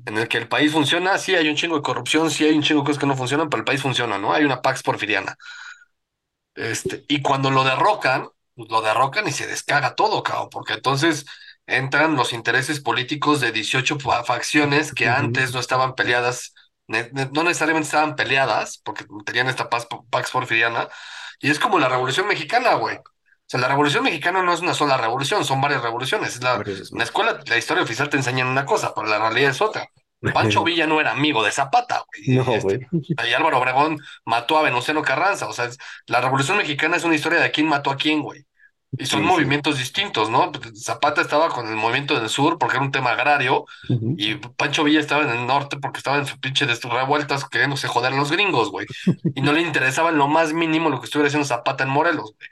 En 0.07 0.19
el 0.19 0.29
que 0.29 0.39
el 0.39 0.49
país 0.49 0.73
funciona, 0.73 1.19
sí 1.19 1.35
hay 1.37 1.49
un 1.49 1.57
chingo 1.57 1.77
de 1.77 1.83
corrupción, 1.83 2.31
sí 2.31 2.45
hay 2.45 2.55
un 2.57 2.63
chingo 2.63 2.83
de 2.83 2.87
cosas 2.87 3.01
que 3.01 3.07
no 3.07 3.17
funcionan, 3.17 3.51
pero 3.51 3.61
el 3.61 3.65
país 3.67 3.83
funciona, 3.83 4.19
¿no? 4.19 4.33
Hay 4.35 4.45
una 4.45 4.63
Pax 4.63 4.83
porfiriana. 4.83 5.37
Este, 6.55 7.05
y 7.09 7.21
cuando 7.23 7.51
lo 7.51 7.65
derrocan, 7.65 8.29
pues 8.57 8.71
lo 8.71 8.83
derrocan 8.83 9.29
y 9.29 9.33
se 9.33 9.47
descaga 9.49 9.95
todo, 9.97 10.25
cabrón, 10.25 10.49
porque 10.51 10.75
entonces 10.75 11.27
entran 11.67 12.17
los 12.17 12.33
intereses 12.35 12.81
políticos 12.81 13.41
de 13.41 13.53
18 13.53 13.99
fa- 14.01 14.25
facciones 14.25 14.93
que 14.95 15.09
antes 15.09 15.55
no 15.55 15.61
estaban 15.61 15.95
peleadas, 15.97 16.55
ne- 16.89 17.11
ne- 17.13 17.31
no 17.33 17.45
necesariamente 17.45 17.87
estaban 17.87 18.17
peleadas, 18.17 18.79
porque 18.85 19.07
tenían 19.27 19.49
esta 19.49 19.71
paz, 19.71 19.87
Pax 20.11 20.31
porfiriana, 20.33 20.89
y 21.41 21.51
es 21.51 21.59
como 21.59 21.79
la 21.79 21.89
Revolución 21.89 22.29
Mexicana, 22.29 22.75
güey. 22.75 22.97
O 22.99 23.03
sea, 23.49 23.61
la 23.61 23.69
Revolución 23.69 24.05
Mexicana 24.05 24.43
no 24.43 24.53
es 24.53 24.61
una 24.61 24.75
sola 24.75 24.97
revolución, 24.97 25.45
son 25.45 25.61
varias 25.61 25.83
revoluciones. 25.83 26.35
Es 26.37 26.43
la, 26.43 26.65
escuela, 27.05 27.41
la 27.47 27.57
historia 27.59 27.85
oficial 27.85 28.09
te 28.11 28.17
enseñan 28.17 28.49
una 28.49 28.67
cosa, 28.67 28.93
pero 28.95 29.07
la 29.09 29.19
realidad 29.19 29.51
es 29.53 29.61
otra. 29.61 29.87
Pancho 30.33 30.65
Villa 30.65 30.87
no 30.87 31.01
era 31.01 31.13
amigo 31.13 31.43
de 31.45 31.53
Zapata, 31.53 32.05
güey. 32.07 32.37
No, 32.37 32.53
Este, 32.55 32.79
güey. 32.91 33.03
y 33.03 33.33
Álvaro 33.35 33.59
Obregón 33.59 33.99
mató 34.25 34.59
a 34.59 34.63
Venustiano 34.63 35.03
Carranza. 35.03 35.49
O 35.49 35.53
sea, 35.53 35.67
es- 35.67 35.79
la 36.07 36.21
Revolución 36.21 36.59
Mexicana 36.59 36.97
es 36.97 37.05
una 37.05 37.15
historia 37.15 37.41
de 37.41 37.51
quién 37.51 37.67
mató 37.69 37.91
a 37.91 37.97
quién, 37.97 38.23
güey. 38.23 38.45
Y 38.99 39.05
son 39.05 39.21
Sí, 39.21 39.27
sí. 39.27 39.33
movimientos 39.33 39.79
distintos, 39.79 40.31
¿no? 40.31 40.51
Zapata 40.75 41.21
estaba 41.21 41.51
con 41.51 41.69
el 41.69 41.77
movimiento 41.77 42.19
del 42.19 42.31
sur 42.31 42.57
porque 42.59 42.77
era 42.77 42.85
un 42.85 42.93
tema 42.93 43.11
agrario 43.11 43.67
y 44.17 44.37
Pancho 44.37 44.85
Villa 44.85 45.01
estaba 45.01 45.25
en 45.25 45.31
el 45.31 45.47
norte 45.47 45.77
porque 45.77 45.99
estaba 45.99 46.17
en 46.19 46.27
su 46.27 46.39
pinche 46.41 46.65
de 46.65 46.77
sus 46.77 46.91
revueltas 46.91 47.47
queriéndose 47.47 47.89
joder 47.89 48.15
a 48.15 48.17
los 48.17 48.33
gringos, 48.33 48.71
güey. 48.71 48.87
Y 49.35 49.43
no 49.43 49.53
le 49.53 49.61
interesaba 49.61 50.11
en 50.11 50.19
lo 50.19 50.29
más 50.29 50.53
mínimo 50.55 50.89
lo 50.89 51.01
que 51.01 51.07
estuviera 51.07 51.27
haciendo 51.29 51.47
Zapata 51.47 51.85
en 51.85 51.91
Morelos, 51.91 52.33
güey. 52.39 52.49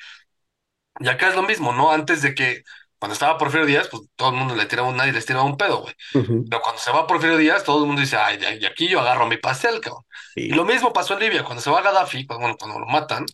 Y 1.01 1.09
acá 1.09 1.29
es 1.29 1.35
lo 1.37 1.43
mismo, 1.43 1.73
¿no? 1.73 1.91
Antes 1.93 2.23
de 2.23 2.35
que, 2.35 2.63
cuando 3.05 3.13
estaba 3.13 3.37
Porfirio 3.37 3.67
Díaz, 3.67 3.89
pues 3.91 4.05
todo 4.17 4.31
el 4.31 4.37
mundo 4.37 4.55
le 4.57 4.65
tiraba, 4.65 4.89
un- 4.89 4.97
nadie 4.97 5.13
les 5.13 5.27
tiraba 5.27 5.45
un 5.45 5.59
pedo, 5.59 5.83
güey. 5.83 5.95
Ujú. 6.15 6.47
Pero 6.49 6.63
cuando 6.63 6.81
se 6.81 6.91
va 6.91 7.07
Porfirio 7.07 7.37
Díaz, 7.37 7.63
todo 7.63 7.81
el 7.81 7.87
mundo 7.87 8.01
dice, 8.01 8.17
ay, 8.17 8.39
de 8.39 8.67
aquí 8.67 8.89
yo 8.89 8.99
agarro 9.01 9.27
mi 9.27 9.37
pastel, 9.37 9.79
cabrón. 9.81 10.05
Sí. 10.35 10.41
Y 10.45 10.49
lo 10.55 10.65
mismo 10.65 10.91
pasó 10.95 11.13
en 11.13 11.21
Libia, 11.21 11.45
cuando 11.45 11.61
se 11.61 11.69
va 11.71 11.83
Gaddafi, 11.83 12.25
pues, 12.25 12.39
bueno, 12.41 12.57
cuando 12.59 12.79
lo 12.81 12.87
matan, 12.87 13.27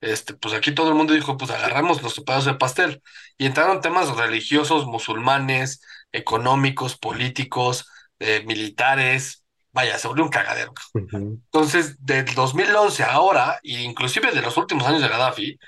este, 0.00 0.34
pues 0.34 0.54
aquí 0.54 0.72
todo 0.74 0.88
el 0.88 0.96
mundo 0.96 1.14
dijo, 1.14 1.36
pues 1.36 1.52
agarramos 1.52 2.02
los 2.02 2.18
pedazos 2.18 2.46
de 2.46 2.54
pastel. 2.54 3.00
Y 3.38 3.46
entraron 3.46 3.80
temas 3.80 4.08
religiosos, 4.16 4.86
musulmanes, 4.86 5.80
económicos, 6.10 6.98
políticos, 6.98 7.86
eh, 8.18 8.42
militares. 8.44 9.44
Vaya, 9.72 9.98
se 9.98 10.08
volvió 10.08 10.24
un 10.24 10.30
cagadero. 10.30 10.72
cabrón. 10.74 11.08
Ujú. 11.12 11.40
Entonces, 11.44 11.96
del 12.04 12.24
2011 12.34 13.04
a 13.04 13.12
ahora, 13.12 13.60
e 13.62 13.80
inclusive 13.82 14.32
de 14.32 14.42
los 14.42 14.56
últimos 14.56 14.84
años 14.88 15.00
de 15.00 15.08
Gaddafi, 15.08 15.58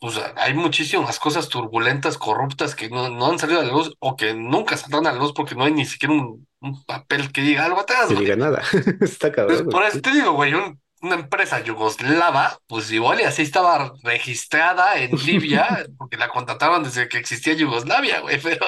pues 0.00 0.20
hay 0.36 0.54
muchísimas 0.54 1.18
cosas 1.18 1.48
turbulentas, 1.48 2.18
corruptas 2.18 2.74
que 2.74 2.88
no, 2.90 3.08
no 3.10 3.26
han 3.30 3.38
salido 3.38 3.60
a 3.60 3.64
la 3.64 3.72
luz 3.72 3.94
o 3.98 4.16
que 4.16 4.34
nunca 4.34 4.76
saldrán 4.76 5.06
a 5.06 5.12
la 5.12 5.18
luz 5.18 5.32
porque 5.34 5.54
no 5.54 5.64
hay 5.64 5.72
ni 5.72 5.84
siquiera 5.86 6.14
un, 6.14 6.46
un 6.60 6.84
papel 6.84 7.32
que 7.32 7.42
diga 7.42 7.64
algo 7.64 7.80
atrás, 7.80 8.08
Que 8.08 8.14
diga 8.14 8.36
nada. 8.36 8.62
Está 9.00 9.30
Pues, 9.46 9.62
cabrón, 9.62 9.64
por 9.70 9.80
güey. 9.80 9.88
eso 9.88 10.00
te 10.00 10.10
digo, 10.12 10.32
güey, 10.32 10.54
un- 10.54 10.80
una 11.00 11.14
empresa 11.14 11.62
yugoslava, 11.62 12.58
pues 12.66 12.90
igual 12.90 13.20
y 13.20 13.24
así 13.24 13.42
estaba 13.42 13.92
registrada 14.02 14.98
en 14.98 15.12
Libia, 15.26 15.86
porque 15.96 16.16
la 16.16 16.28
contrataron 16.28 16.82
desde 16.82 17.08
que 17.08 17.18
existía 17.18 17.52
Yugoslavia, 17.54 18.20
güey, 18.20 18.40
pero 18.42 18.66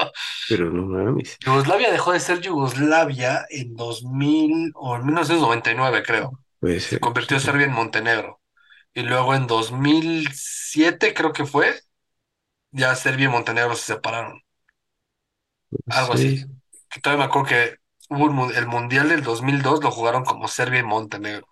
Pero 0.48 0.70
no 0.70 0.86
mames. 0.86 1.36
Yugoslavia 1.44 1.90
dejó 1.90 2.12
de 2.12 2.20
ser 2.20 2.40
Yugoslavia 2.40 3.46
en 3.50 3.74
2000 3.76 4.72
o 4.74 4.96
en 4.96 5.06
1999, 5.06 6.02
creo. 6.04 6.32
Puede 6.60 6.80
Se 6.80 7.00
convirtió 7.00 7.38
sí. 7.38 7.46
Serbia 7.46 7.66
en 7.66 7.72
Montenegro. 7.72 8.39
Y 8.94 9.02
luego 9.02 9.34
en 9.34 9.46
2007, 9.46 11.14
creo 11.14 11.32
que 11.32 11.46
fue, 11.46 11.80
ya 12.72 12.94
Serbia 12.96 13.26
y 13.26 13.28
Montenegro 13.28 13.74
se 13.76 13.94
separaron. 13.94 14.42
Algo 15.88 16.14
así. 16.14 16.38
Sí. 16.38 16.46
Que 16.90 17.00
todavía 17.00 17.24
me 17.26 17.28
acuerdo 17.30 17.48
que 17.48 17.76
hubo 18.08 18.26
el, 18.26 18.32
mu- 18.32 18.50
el 18.50 18.66
Mundial 18.66 19.08
del 19.08 19.22
2002, 19.22 19.82
lo 19.82 19.90
jugaron 19.90 20.24
como 20.24 20.48
Serbia 20.48 20.80
y 20.80 20.82
Montenegro. 20.82 21.46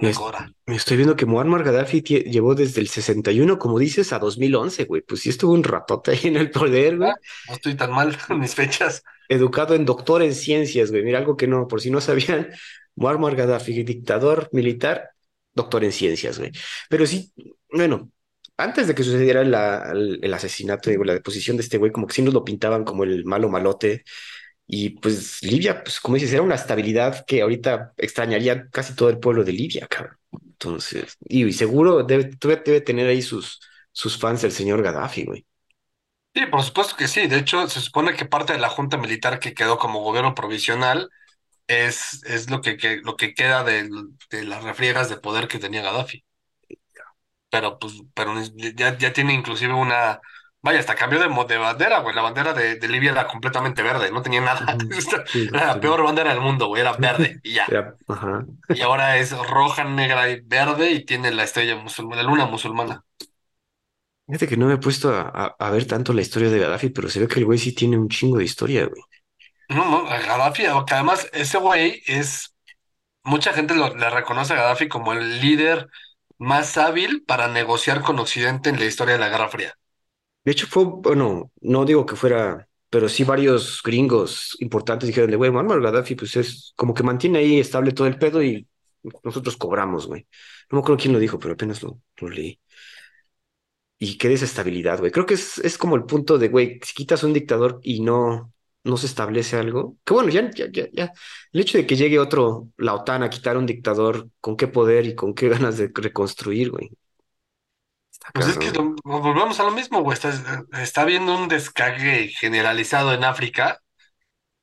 Es- 0.00 0.16
Gora. 0.18 0.50
Me 0.66 0.76
estoy 0.76 0.96
viendo 0.96 1.16
que 1.16 1.26
Muammar 1.26 1.62
Gaddafi 1.64 2.00
llevó 2.00 2.54
desde 2.54 2.80
el 2.80 2.88
61, 2.88 3.58
como 3.58 3.78
dices, 3.78 4.12
a 4.14 4.18
2011, 4.18 4.84
güey. 4.84 5.02
Pues 5.02 5.20
sí 5.20 5.28
estuvo 5.28 5.52
un 5.52 5.62
ratote 5.64 6.12
ahí 6.12 6.20
en 6.24 6.36
el 6.36 6.50
poder, 6.50 6.96
güey. 6.96 7.10
Ah, 7.10 7.14
No 7.48 7.54
estoy 7.54 7.74
tan 7.74 7.92
mal 7.92 8.16
en 8.30 8.38
mis 8.38 8.54
fechas. 8.54 9.02
Educado 9.28 9.74
en 9.74 9.84
doctor 9.84 10.22
en 10.22 10.34
ciencias, 10.34 10.90
güey. 10.90 11.02
Mira, 11.02 11.18
algo 11.18 11.36
que 11.36 11.46
no, 11.46 11.68
por 11.68 11.80
si 11.82 11.90
no 11.90 12.00
sabían, 12.00 12.48
Muammar 12.96 13.36
Gaddafi, 13.36 13.82
dictador 13.82 14.48
militar, 14.52 15.10
doctor 15.54 15.84
en 15.84 15.92
ciencias, 15.92 16.38
güey. 16.38 16.52
Pero 16.88 17.06
sí, 17.06 17.32
bueno, 17.70 18.10
antes 18.56 18.86
de 18.86 18.94
que 18.94 19.02
sucediera 19.02 19.44
la- 19.44 19.92
el, 19.92 20.32
asesinato, 20.34 20.90
digo, 20.90 21.04
la 21.04 21.14
deposición 21.14 21.56
de 21.56 21.62
este 21.62 21.78
güey, 21.78 21.92
como 21.92 22.06
que 22.06 22.14
sí 22.14 22.22
nos 22.22 22.34
lo 22.34 22.44
pintaban 22.44 22.84
como 22.84 23.04
el 23.04 23.24
malo 23.24 23.48
malote. 23.48 24.04
Y 24.66 24.90
pues 24.90 25.42
Libia, 25.42 25.84
pues 25.84 26.00
como 26.00 26.16
dices, 26.16 26.32
era 26.32 26.42
una 26.42 26.54
estabilidad 26.56 27.24
que 27.26 27.42
ahorita 27.42 27.92
extrañaría 27.96 28.68
casi 28.70 28.94
todo 28.94 29.10
el 29.10 29.18
pueblo 29.18 29.44
de 29.44 29.52
Libia, 29.52 29.86
cabrón. 29.88 30.16
Entonces, 30.32 31.16
y, 31.28 31.52
seguro 31.52 32.02
debe 32.04 32.80
tener 32.80 33.08
ahí 33.08 33.22
sus, 33.22 33.60
sus 33.92 34.18
fans 34.18 34.44
el 34.44 34.52
señor 34.52 34.82
Gaddafi, 34.82 35.24
güey. 35.24 35.46
Sí, 36.34 36.46
por 36.46 36.62
supuesto 36.62 36.96
que 36.96 37.06
sí. 37.06 37.26
De 37.28 37.38
hecho, 37.38 37.68
se 37.68 37.80
supone 37.80 38.14
que 38.14 38.24
parte 38.24 38.52
de 38.52 38.58
la 38.58 38.68
junta 38.68 38.96
militar 38.96 39.38
que 39.38 39.54
quedó 39.54 39.78
como 39.78 40.00
gobierno 40.02 40.34
provisional 40.34 41.10
es, 41.68 42.22
es 42.24 42.50
lo 42.50 42.60
que, 42.60 42.76
que- 42.76 42.98
lo 42.98 43.16
que 43.16 43.34
queda 43.34 43.64
de, 43.64 43.90
de 44.30 44.44
las 44.44 44.64
refriegas 44.64 45.08
de 45.10 45.18
poder 45.18 45.48
que 45.48 45.58
tenía 45.58 45.82
Gaddafi. 45.82 46.24
Pero 47.50 47.78
pues, 47.78 47.94
pero 48.14 48.34
ya, 48.76 48.98
ya 48.98 49.12
tiene 49.12 49.32
inclusive 49.34 49.72
una, 49.74 50.20
vaya, 50.62 50.80
hasta 50.80 50.96
cambió 50.96 51.20
de, 51.20 51.28
de 51.46 51.58
bandera, 51.58 52.00
güey. 52.00 52.14
La 52.14 52.22
bandera 52.22 52.52
de, 52.52 52.76
de 52.76 52.88
Libia 52.88 53.12
era 53.12 53.26
completamente 53.28 53.82
verde, 53.82 54.10
no 54.10 54.22
tenía 54.22 54.40
nada. 54.40 54.76
Sí, 55.32 55.48
Era 55.52 55.66
la 55.66 55.80
peor 55.80 56.02
bandera 56.02 56.30
del 56.30 56.40
mundo, 56.40 56.66
güey, 56.68 56.80
era 56.82 56.92
verde 56.94 57.38
y 57.42 57.54
ya. 57.54 57.76
Ajá. 58.08 58.46
Y 58.72 58.82
ahora 58.82 59.18
es 59.18 59.32
roja, 59.48 59.84
negra 59.84 60.30
y 60.30 60.40
verde 60.42 60.92
y 60.92 61.04
tiene 61.04 61.32
la 61.32 61.44
estrella 61.44 61.76
musulmana, 61.76 62.22
la 62.22 62.28
luna 62.30 62.46
musulmana. 62.46 63.04
Fíjate 64.26 64.48
que 64.48 64.56
no 64.58 64.66
me 64.66 64.74
he 64.74 64.78
puesto 64.78 65.10
a, 65.14 65.22
a- 65.22 65.56
a 65.58 65.70
ver 65.70 65.86
tanto 65.86 66.12
la 66.12 66.22
historia 66.22 66.50
de 66.50 66.58
Gaddafi, 66.58 66.90
pero 66.90 67.08
se 67.08 67.20
ve 67.20 67.28
que 67.28 67.40
el 67.40 67.44
güey 67.46 67.58
sí 67.58 67.74
tiene 67.74 67.98
un 67.98 68.08
chingo 68.08 68.38
de 68.38 68.44
historia, 68.44 68.86
güey. 68.86 69.02
No, 69.68 69.84
no, 69.90 70.04
Gaddafi, 70.04 70.62
que 70.86 70.94
además 70.94 71.28
ese 71.32 71.58
güey 71.58 72.02
es, 72.06 72.54
mucha 73.24 73.52
gente 73.54 73.74
lo, 73.74 73.94
le 73.96 74.10
reconoce 74.10 74.54
a 74.54 74.56
Gaddafi 74.56 74.88
como 74.88 75.12
el 75.12 75.40
líder 75.40 75.88
más 76.38 76.76
hábil 76.78 77.24
para 77.26 77.48
negociar 77.48 78.02
con 78.02 78.18
Occidente 78.18 78.70
en 78.70 78.78
la 78.78 78.86
historia 78.86 79.14
de 79.14 79.20
la 79.20 79.28
Guerra 79.30 79.48
Fría. 79.48 79.74
De 80.44 80.52
hecho, 80.52 80.66
fue, 80.66 80.84
bueno, 80.84 81.50
no 81.60 81.84
digo 81.84 82.04
que 82.04 82.16
fuera, 82.16 82.68
pero 82.90 83.08
sí 83.08 83.24
varios 83.24 83.82
gringos 83.82 84.56
importantes 84.60 85.06
dijeron 85.06 85.30
de, 85.30 85.36
güey, 85.36 85.50
Muammar 85.50 85.80
Gaddafi, 85.80 86.14
pues 86.14 86.36
es 86.36 86.72
como 86.76 86.92
que 86.92 87.02
mantiene 87.02 87.38
ahí 87.38 87.58
estable 87.60 87.92
todo 87.92 88.06
el 88.06 88.18
pedo 88.18 88.42
y 88.42 88.68
nosotros 89.22 89.56
cobramos, 89.56 90.06
güey. 90.06 90.26
No 90.70 90.76
me 90.76 90.80
acuerdo 90.80 91.00
quién 91.00 91.12
lo 91.14 91.18
dijo, 91.18 91.38
pero 91.38 91.54
apenas 91.54 91.82
lo, 91.82 92.00
lo 92.18 92.28
leí. 92.28 92.60
Y 93.98 94.18
qué 94.18 94.28
desestabilidad, 94.28 94.98
güey. 94.98 95.10
Creo 95.12 95.26
que 95.26 95.34
es, 95.34 95.58
es 95.58 95.78
como 95.78 95.96
el 95.96 96.04
punto 96.04 96.36
de, 96.38 96.48
güey, 96.48 96.80
si 96.82 96.94
quitas 96.94 97.22
un 97.22 97.32
dictador 97.32 97.80
y 97.82 98.00
no, 98.00 98.52
no 98.84 98.96
se 98.98 99.06
establece 99.06 99.56
algo, 99.56 99.96
que 100.04 100.14
bueno, 100.14 100.30
ya, 100.30 100.50
ya, 100.50 100.66
ya, 100.70 100.86
ya. 100.92 101.12
El 101.52 101.60
hecho 101.60 101.78
de 101.78 101.86
que 101.86 101.96
llegue 101.96 102.18
otro, 102.18 102.70
la 102.76 102.94
OTAN, 102.94 103.22
a 103.22 103.30
quitar 103.30 103.56
un 103.56 103.66
dictador, 103.66 104.28
¿con 104.40 104.56
qué 104.56 104.68
poder 104.68 105.06
y 105.06 105.14
con 105.14 105.34
qué 105.34 105.48
ganas 105.50 105.78
de 105.78 105.90
reconstruir, 105.94 106.70
güey? 106.70 106.90
Está 108.10 108.30
Pues 108.32 108.46
es 108.48 108.58
que 108.58 108.70
lo- 108.72 108.94
volvemos 109.04 109.60
a 109.60 109.64
lo 109.64 109.70
mismo, 109.70 110.02
güey. 110.02 110.14
Está, 110.14 110.32
está 110.80 111.02
habiendo 111.02 111.34
un 111.36 111.48
descague 111.48 112.28
generalizado 112.28 113.12
en 113.14 113.24
África 113.24 113.80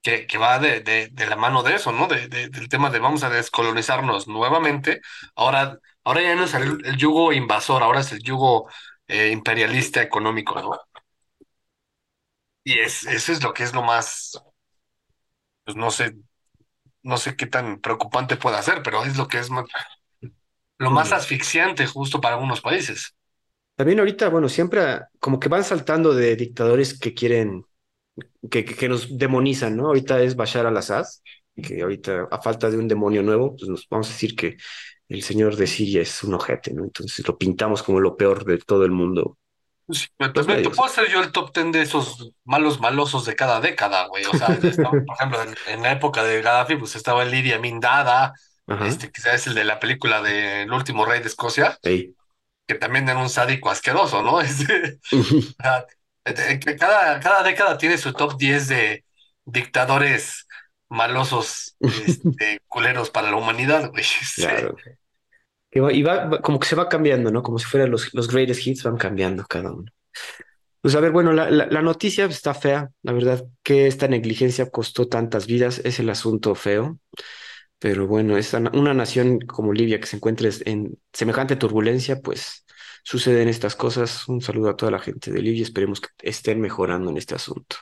que, 0.04 0.28
que 0.28 0.38
va 0.40 0.60
de, 0.60 0.82
de, 0.82 1.10
de 1.12 1.28
la 1.28 1.36
mano 1.38 1.64
de 1.64 1.76
eso, 1.76 1.92
¿no? 1.94 2.08
De, 2.08 2.28
de- 2.30 2.50
del 2.50 2.70
tema 2.70 2.90
de 2.92 3.00
vamos 3.00 3.24
a 3.24 3.30
descolonizarnos 3.32 4.28
nuevamente. 4.28 5.02
Ahora, 5.36 5.80
ahora 6.06 6.22
ya 6.24 6.36
no 6.36 6.46
es 6.46 6.54
el, 6.56 6.86
el 6.86 6.98
yugo 6.98 7.34
invasor, 7.34 7.84
ahora 7.84 8.02
es 8.02 8.12
el 8.14 8.24
yugo 8.24 8.70
eh, 9.08 9.30
imperialista 9.32 10.02
económico, 10.04 10.56
¿no? 10.62 10.72
Y 12.64 12.80
es, 12.80 13.06
eso 13.06 13.32
es 13.34 13.44
lo 13.44 13.54
que 13.54 13.64
es 13.64 13.74
lo 13.74 13.84
más, 13.84 14.32
pues 15.66 15.78
no 15.78 15.92
sé, 15.92 16.16
no 17.04 17.18
sé 17.18 17.36
qué 17.36 17.48
tan 17.48 17.82
preocupante 17.82 18.38
pueda 18.38 18.62
ser, 18.64 18.84
pero 18.84 19.04
es 19.06 19.18
lo 19.18 19.28
que 19.30 19.40
es 19.40 19.50
más- 19.52 19.66
lo 20.80 20.92
más 20.92 21.14
Ujú. 21.14 21.14
asfixiante 21.14 21.88
justo 21.88 22.20
para 22.20 22.36
algunos 22.36 22.60
países. 22.60 23.16
También 23.76 24.00
ahorita, 24.00 24.30
bueno, 24.30 24.48
siempre 24.50 24.82
como 25.20 25.40
que 25.40 25.50
van 25.50 25.64
saltando 25.64 26.14
de 26.14 26.36
dictadores 26.36 27.00
que 27.00 27.14
quieren, 27.14 27.64
que, 28.52 28.66
que, 28.66 28.76
que 28.76 28.90
nos 28.90 29.18
demonizan, 29.18 29.78
¿no? 29.78 29.88
Ahorita 29.88 30.22
es 30.24 30.36
Bashar 30.36 30.66
al-Assad, 30.68 31.06
que 31.56 31.82
ahorita 31.84 32.28
a 32.32 32.42
falta 32.42 32.70
de 32.72 32.78
un 32.78 32.88
demonio 32.88 33.24
nuevo, 33.24 33.56
pues 33.58 33.70
nos 33.70 33.88
vamos 33.90 34.10
a 34.10 34.14
decir 34.14 34.36
que 34.36 34.58
el 35.10 35.24
señor 35.24 35.56
de 35.58 35.68
Siria 35.68 36.02
es 36.04 36.24
un 36.24 36.36
ojete, 36.36 36.74
¿no? 36.74 36.84
Entonces 36.86 37.28
lo 37.28 37.38
pintamos 37.38 37.84
como 37.84 38.00
lo 38.02 38.18
peor 38.18 38.46
de 38.46 38.60
todo 38.60 38.86
el 38.86 38.92
mundo. 38.92 39.38
Sí, 39.92 40.08
tocó 40.64 40.86
hacer 40.86 41.10
yo 41.10 41.22
el 41.22 41.32
top 41.32 41.52
ten 41.52 41.72
de 41.72 41.82
esos 41.82 42.32
malos 42.44 42.80
malosos 42.80 43.26
de 43.26 43.36
cada 43.36 43.60
década, 43.60 44.08
güey. 44.08 44.26
O 44.26 44.34
sea, 44.34 44.48
estaba, 44.64 44.92
por 45.06 45.16
ejemplo, 45.16 45.42
en, 45.42 45.56
en 45.68 45.82
la 45.84 45.92
época 45.92 46.24
de 46.24 46.42
Gaddafi, 46.42 46.76
pues 46.76 46.96
estaba 46.96 47.24
el 47.24 47.34
Idi 47.34 47.54
Amin 47.54 47.80
Dada, 47.80 48.34
Ajá. 48.68 48.88
este, 48.88 49.12
quizás 49.12 49.36
es 49.36 49.48
el 49.48 49.56
de 49.56 49.64
la 49.66 49.80
película 49.80 50.22
de 50.22 50.64
El 50.64 50.72
último 50.74 51.06
rey 51.06 51.20
de 51.20 51.28
Escocia, 51.28 51.78
Ey. 51.84 52.14
que 52.68 52.76
también 52.76 53.08
era 53.10 53.20
un 53.20 53.30
sádico 53.30 53.70
asqueroso, 53.70 54.22
¿no? 54.22 54.40
Este, 56.24 56.54
eh, 56.54 56.60
que 56.60 56.76
cada, 56.76 57.20
cada 57.20 57.42
década 57.44 57.78
tiene 57.78 57.98
su 57.98 58.14
top 58.14 58.38
10 58.38 58.68
de 58.68 59.04
dictadores 59.46 60.48
malosos, 60.88 61.76
este, 61.80 62.62
culeros 62.68 63.10
para 63.10 63.32
la 63.32 63.38
humanidad, 63.38 63.90
güey. 63.90 64.04
Claro. 64.36 64.76
Y 65.72 66.04
va, 66.04 66.42
como 66.42 66.60
que 66.60 66.68
se 66.68 66.76
va 66.76 66.90
cambiando, 66.90 67.32
¿no? 67.32 67.42
Como 67.44 67.58
si 67.60 67.66
fueran 67.66 67.92
los, 67.92 68.14
los 68.14 68.28
greatest 68.28 68.66
hits, 68.68 68.84
van 68.84 68.98
cambiando 68.98 69.46
cada 69.48 69.72
uno. 69.72 69.86
Pues 70.82 70.96
a 70.96 71.00
ver, 71.00 71.12
bueno, 71.12 71.32
la, 71.32 71.50
la, 71.52 71.82
noticia 71.82 72.26
está 72.26 72.54
fea, 72.56 72.90
la 73.04 73.14
verdad, 73.14 73.46
que 73.64 73.86
esta 73.88 74.08
negligencia 74.08 74.70
costó 74.72 75.08
tantas 75.08 75.46
vidas, 75.46 75.80
es 75.86 76.00
el 76.00 76.10
asunto 76.10 76.56
feo, 76.56 76.98
pero 77.80 78.08
bueno, 78.08 78.36
na- 78.38 78.72
una 78.74 78.94
nación 78.94 79.40
como 79.42 79.74
Libia 79.74 80.00
que 80.00 80.08
se 80.08 80.18
encuentre 80.18 80.50
en 80.66 80.98
semejante 81.14 81.56
turbulencia, 81.56 82.22
pues 82.22 82.66
suceden 83.04 83.50
estas 83.50 83.76
cosas. 83.76 84.28
Un 84.28 84.42
saludo 84.42 84.70
a 84.70 84.76
toda 84.78 84.92
la 84.92 85.00
gente 85.00 85.32
de 85.32 85.42
Libia, 85.42 85.64
esperemos 85.64 86.02
que 86.02 86.10
estén 86.22 86.62
mejorando 86.62 87.12
en 87.12 87.18
este 87.18 87.36
asunto. 87.36 87.78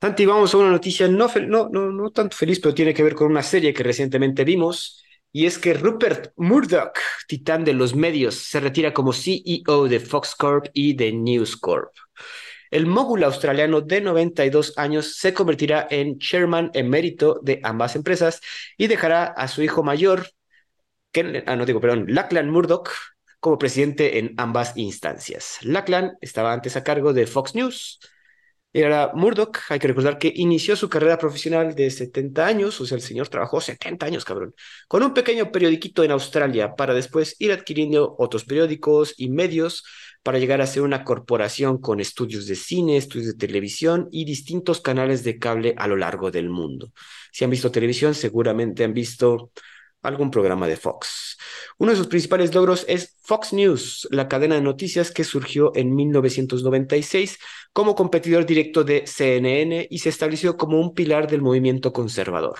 Santi, 0.00 0.24
vamos 0.26 0.54
a 0.54 0.56
una 0.58 0.70
noticia 0.70 1.08
no, 1.08 1.28
no, 1.46 1.68
no, 1.68 1.90
no 1.92 2.10
tanto 2.10 2.36
feliz, 2.36 2.58
pero 2.60 2.74
tiene 2.74 2.94
que 2.94 3.02
ver 3.02 3.14
con 3.14 3.30
una 3.30 3.42
serie 3.42 3.74
que 3.74 3.82
recientemente 3.82 4.44
vimos, 4.44 5.04
y 5.32 5.46
es 5.46 5.58
que 5.58 5.74
Rupert 5.74 6.32
Murdoch, 6.36 6.98
titán 7.28 7.64
de 7.64 7.72
los 7.72 7.94
medios, 7.94 8.34
se 8.34 8.60
retira 8.60 8.92
como 8.92 9.12
CEO 9.12 9.88
de 9.88 10.00
Fox 10.00 10.34
Corp 10.34 10.66
y 10.72 10.94
de 10.94 11.12
News 11.12 11.56
Corp. 11.56 11.92
El 12.70 12.86
mogul 12.86 13.24
australiano 13.24 13.80
de 13.80 14.00
92 14.00 14.74
años 14.76 15.16
se 15.16 15.34
convertirá 15.34 15.86
en 15.90 16.18
chairman 16.18 16.70
emérito 16.74 17.40
de 17.42 17.60
ambas 17.64 17.96
empresas 17.96 18.40
y 18.76 18.86
dejará 18.86 19.24
a 19.24 19.48
su 19.48 19.62
hijo 19.62 19.82
mayor, 19.82 20.28
Ken, 21.12 21.42
ah, 21.46 21.56
no 21.56 21.66
digo, 21.66 21.80
perdón, 21.80 22.06
Lachlan 22.08 22.50
Murdoch, 22.50 22.90
como 23.40 23.58
presidente 23.58 24.18
en 24.18 24.34
ambas 24.36 24.76
instancias. 24.76 25.58
Lachlan 25.62 26.16
estaba 26.20 26.52
antes 26.52 26.76
a 26.76 26.84
cargo 26.84 27.12
de 27.12 27.26
Fox 27.26 27.54
News 27.54 27.98
era 28.72 29.10
Murdoch, 29.14 29.58
hay 29.68 29.80
que 29.80 29.88
recordar 29.88 30.16
que 30.18 30.32
inició 30.34 30.76
su 30.76 30.88
carrera 30.88 31.18
profesional 31.18 31.74
de 31.74 31.90
70 31.90 32.46
años, 32.46 32.80
o 32.80 32.86
sea, 32.86 32.96
el 32.96 33.02
señor 33.02 33.28
trabajó 33.28 33.60
70 33.60 34.06
años, 34.06 34.24
cabrón, 34.24 34.54
con 34.86 35.02
un 35.02 35.12
pequeño 35.12 35.50
periodiquito 35.50 36.04
en 36.04 36.12
Australia 36.12 36.76
para 36.76 36.94
después 36.94 37.34
ir 37.40 37.50
adquiriendo 37.50 38.14
otros 38.18 38.44
periódicos 38.44 39.14
y 39.16 39.28
medios 39.28 39.84
para 40.22 40.38
llegar 40.38 40.60
a 40.60 40.66
ser 40.66 40.82
una 40.82 41.02
corporación 41.02 41.80
con 41.80 41.98
estudios 41.98 42.46
de 42.46 42.54
cine, 42.54 42.96
estudios 42.96 43.28
de 43.32 43.46
televisión 43.46 44.08
y 44.12 44.24
distintos 44.24 44.80
canales 44.80 45.24
de 45.24 45.38
cable 45.38 45.74
a 45.76 45.88
lo 45.88 45.96
largo 45.96 46.30
del 46.30 46.48
mundo. 46.48 46.92
Si 47.32 47.44
han 47.44 47.50
visto 47.50 47.72
televisión, 47.72 48.14
seguramente 48.14 48.84
han 48.84 48.94
visto 48.94 49.50
algún 50.02 50.30
programa 50.30 50.66
de 50.66 50.76
Fox. 50.76 51.36
Uno 51.78 51.92
de 51.92 51.96
sus 51.96 52.06
principales 52.06 52.54
logros 52.54 52.84
es 52.88 53.16
Fox 53.22 53.52
News, 53.52 54.08
la 54.10 54.28
cadena 54.28 54.54
de 54.54 54.62
noticias 54.62 55.10
que 55.10 55.24
surgió 55.24 55.72
en 55.74 55.94
1996 55.94 57.38
como 57.72 57.94
competidor 57.94 58.46
directo 58.46 58.84
de 58.84 59.06
CNN 59.06 59.86
y 59.90 59.98
se 59.98 60.08
estableció 60.08 60.56
como 60.56 60.80
un 60.80 60.94
pilar 60.94 61.28
del 61.28 61.42
movimiento 61.42 61.92
conservador. 61.92 62.58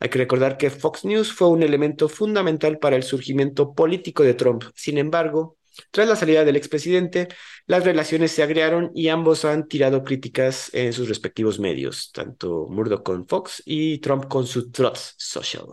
Hay 0.00 0.10
que 0.10 0.18
recordar 0.18 0.56
que 0.58 0.70
Fox 0.70 1.04
News 1.04 1.32
fue 1.32 1.48
un 1.48 1.62
elemento 1.62 2.08
fundamental 2.08 2.78
para 2.78 2.96
el 2.96 3.02
surgimiento 3.02 3.74
político 3.74 4.22
de 4.22 4.34
Trump. 4.34 4.64
Sin 4.74 4.96
embargo, 4.96 5.58
tras 5.90 6.08
la 6.08 6.16
salida 6.16 6.44
del 6.44 6.56
expresidente, 6.56 7.28
las 7.66 7.84
relaciones 7.84 8.32
se 8.32 8.42
agriaron 8.42 8.90
y 8.94 9.08
ambos 9.08 9.44
han 9.44 9.66
tirado 9.68 10.02
críticas 10.02 10.70
en 10.72 10.92
sus 10.92 11.08
respectivos 11.08 11.58
medios, 11.58 12.10
tanto 12.12 12.66
Murdoch 12.68 13.02
con 13.02 13.26
Fox 13.26 13.62
y 13.64 13.98
Trump 13.98 14.28
con 14.28 14.46
su 14.46 14.70
Truth 14.70 14.98
Social. 15.16 15.66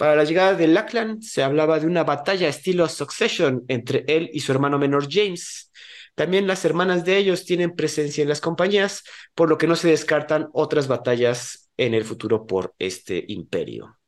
Para 0.00 0.16
la 0.16 0.24
llegada 0.24 0.54
de 0.54 0.66
Lachlan 0.66 1.20
se 1.20 1.42
hablaba 1.42 1.78
de 1.78 1.86
una 1.86 2.04
batalla 2.04 2.48
estilo 2.48 2.88
Succession 2.88 3.66
entre 3.68 4.06
él 4.08 4.30
y 4.32 4.40
su 4.40 4.50
hermano 4.50 4.78
menor 4.78 5.06
James. 5.10 5.70
También 6.14 6.46
las 6.46 6.64
hermanas 6.64 7.04
de 7.04 7.18
ellos 7.18 7.44
tienen 7.44 7.76
presencia 7.76 8.22
en 8.22 8.30
las 8.30 8.40
compañías, 8.40 9.04
por 9.34 9.50
lo 9.50 9.58
que 9.58 9.66
no 9.66 9.76
se 9.76 9.88
descartan 9.88 10.48
otras 10.54 10.88
batallas 10.88 11.68
en 11.76 11.92
el 11.92 12.06
futuro 12.06 12.46
por 12.46 12.74
este 12.78 13.22
imperio. 13.28 13.98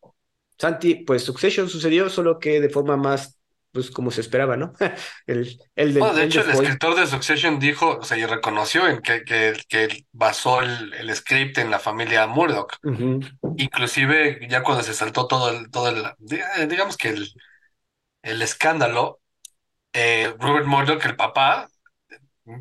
Santi, 0.57 0.95
pues 0.95 1.25
Succession 1.25 1.69
sucedió, 1.69 2.09
solo 2.09 2.39
que 2.39 2.63
de 2.63 2.71
forma 2.71 2.97
más, 2.97 3.39
pues 3.73 3.91
como 3.91 4.11
se 4.11 4.21
esperaba, 4.21 4.57
¿no? 4.57 4.73
El, 5.27 5.59
el, 5.77 5.97
Bueno, 5.99 6.15
de 6.15 6.23
el 6.23 6.25
hecho, 6.25 6.43
de 6.45 6.51
el 6.51 6.51
escritor 6.53 6.95
de 6.97 7.07
Succession 7.07 7.59
dijo, 7.61 7.99
o 7.99 8.03
sea, 8.05 8.17
y 8.17 8.27
reconoció 8.27 8.89
en 8.89 9.01
que, 9.03 9.25
que, 9.25 9.55
que 9.69 10.05
basó 10.13 10.61
el, 10.63 10.93
el 10.95 11.15
script 11.15 11.59
en 11.59 11.71
la 11.71 11.79
familia 11.79 12.27
Murdoch. 12.27 12.73
Ujú, 12.83 13.21
Inclusive, 13.57 14.47
ya 14.49 14.63
cuando 14.65 14.85
se 14.85 14.95
saltó 14.95 15.27
todo 15.29 15.51
el, 15.51 15.71
todo 15.71 15.91
el, 15.91 16.05
di- 16.19 16.41
digamos 16.69 16.97
que 16.99 17.11
el, 17.11 17.29
el 18.23 18.43
escándalo, 18.43 19.21
eh, 19.95 20.35
Robert 20.41 20.67
Murdoch, 20.67 21.05
el 21.07 21.17
papá, 21.17 21.69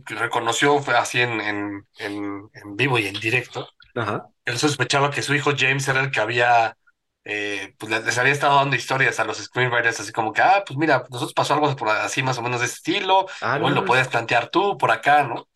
reconoció 0.05 0.79
fue 0.81 0.95
así 0.97 1.21
en, 1.21 1.41
en, 1.41 1.87
en, 1.99 2.49
en 2.53 2.75
vivo 2.75 2.99
y 2.99 3.07
en 3.07 3.19
directo. 3.19 3.67
Ajá. 3.95 4.31
Él 4.45 4.57
sospechaba 4.59 5.11
que 5.11 5.21
su 5.23 5.35
hijo 5.35 5.51
James 5.57 5.87
era 5.87 6.01
el 6.01 6.11
que 6.11 6.21
había, 6.21 6.77
eh, 7.25 7.75
pues 7.77 7.91
les 8.05 8.17
había 8.17 8.33
estado 8.33 8.55
dando 8.57 8.75
historias 8.75 9.19
a 9.19 9.25
los 9.25 9.37
screenwriters, 9.37 9.99
así 9.99 10.11
como 10.11 10.33
que, 10.33 10.41
ah, 10.41 10.63
pues 10.65 10.77
mira, 10.77 11.05
nosotros 11.09 11.33
pasó 11.33 11.53
algo 11.53 11.75
por 11.75 11.89
así 11.89 12.23
más 12.23 12.37
o 12.37 12.41
menos 12.41 12.59
de 12.61 12.65
ese 12.67 12.75
estilo, 12.75 13.27
Ah, 13.41 13.59
no 13.59 13.67
igual 13.67 13.75
lo 13.75 13.85
mames. 13.85 13.85
puedes 13.85 14.07
plantear 14.07 14.49
tú 14.49 14.77
por 14.77 14.91
acá, 14.91 15.23
¿no? 15.23 15.47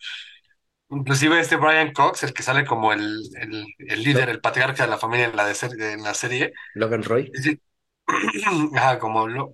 Inclusive 0.89 1.39
este 1.39 1.55
Brian 1.57 1.93
Cox, 1.93 2.23
el 2.23 2.33
que 2.33 2.43
sale 2.43 2.65
como 2.65 2.93
el, 2.93 3.21
el, 3.41 3.65
el 3.79 4.03
líder, 4.03 4.29
el 4.29 4.39
patriarca 4.41 4.83
de 4.83 4.89
la 4.89 4.97
familia 4.99 5.25
en 5.27 5.35
la, 5.35 5.45
de 5.45 5.55
ser- 5.55 5.81
en 5.81 6.03
la 6.03 6.13
serie, 6.13 6.53
Logan 6.75 7.03
Roy. 7.03 7.31
dice- 7.33 7.59
ajá, 8.75 8.99
como 8.99 9.27
lo, 9.27 9.53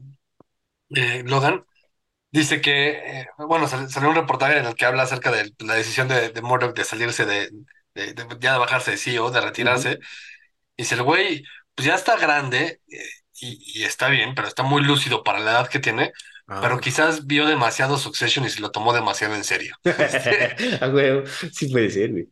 eh, 0.96 1.24
Logan, 1.26 1.66
dice 2.32 2.62
que, 2.62 3.22
eh, 3.22 3.28
bueno, 3.40 3.68
sal- 3.68 3.90
salió 3.92 4.10
un 4.10 4.16
reportaje 4.16 4.58
en 4.60 4.66
el 4.66 4.76
que 4.76 4.86
habla 4.86 5.04
acerca 5.04 5.32
de 5.32 5.54
la 5.60 5.76
decisión 5.76 6.08
de, 6.10 6.30
de 6.32 6.42
Murdoch 6.44 6.76
de 6.76 6.86
salirse 6.86 7.26
de, 7.26 7.52
de- 7.96 8.14
de- 8.14 8.28
ya 8.42 8.54
de 8.54 8.60
bajarse 8.60 8.92
de 8.92 8.98
CEO, 8.98 9.32
de 9.32 9.42
retirarse. 9.42 10.00
Dice 10.78 10.96
el 10.96 11.04
güey, 11.04 11.44
pues 11.76 11.88
ya 11.88 11.96
está 11.96 12.18
grande 12.18 12.82
eh, 12.90 12.98
y, 13.42 13.82
y 13.82 13.84
está 13.84 14.10
bien, 14.10 14.36
pero 14.36 14.48
está 14.48 14.64
muy 14.64 14.84
lúcido 14.84 15.24
para 15.24 15.40
la 15.40 15.52
edad 15.52 15.70
que 15.70 15.80
tiene, 15.80 16.12
pero 16.60 16.76
Ah. 16.76 16.80
quizás 16.80 17.26
vio 17.28 17.46
demasiado 17.48 17.98
Succession 17.98 18.46
y 18.46 18.50
se 18.50 18.62
lo 18.62 18.72
tomó 18.72 18.94
demasiado 18.94 19.36
en 19.36 19.44
serio. 19.44 19.76
A 20.82 20.88
huevo, 20.90 21.24
sí 21.52 21.68
puede 21.70 21.90
ser, 21.90 22.12
güey. 22.12 22.30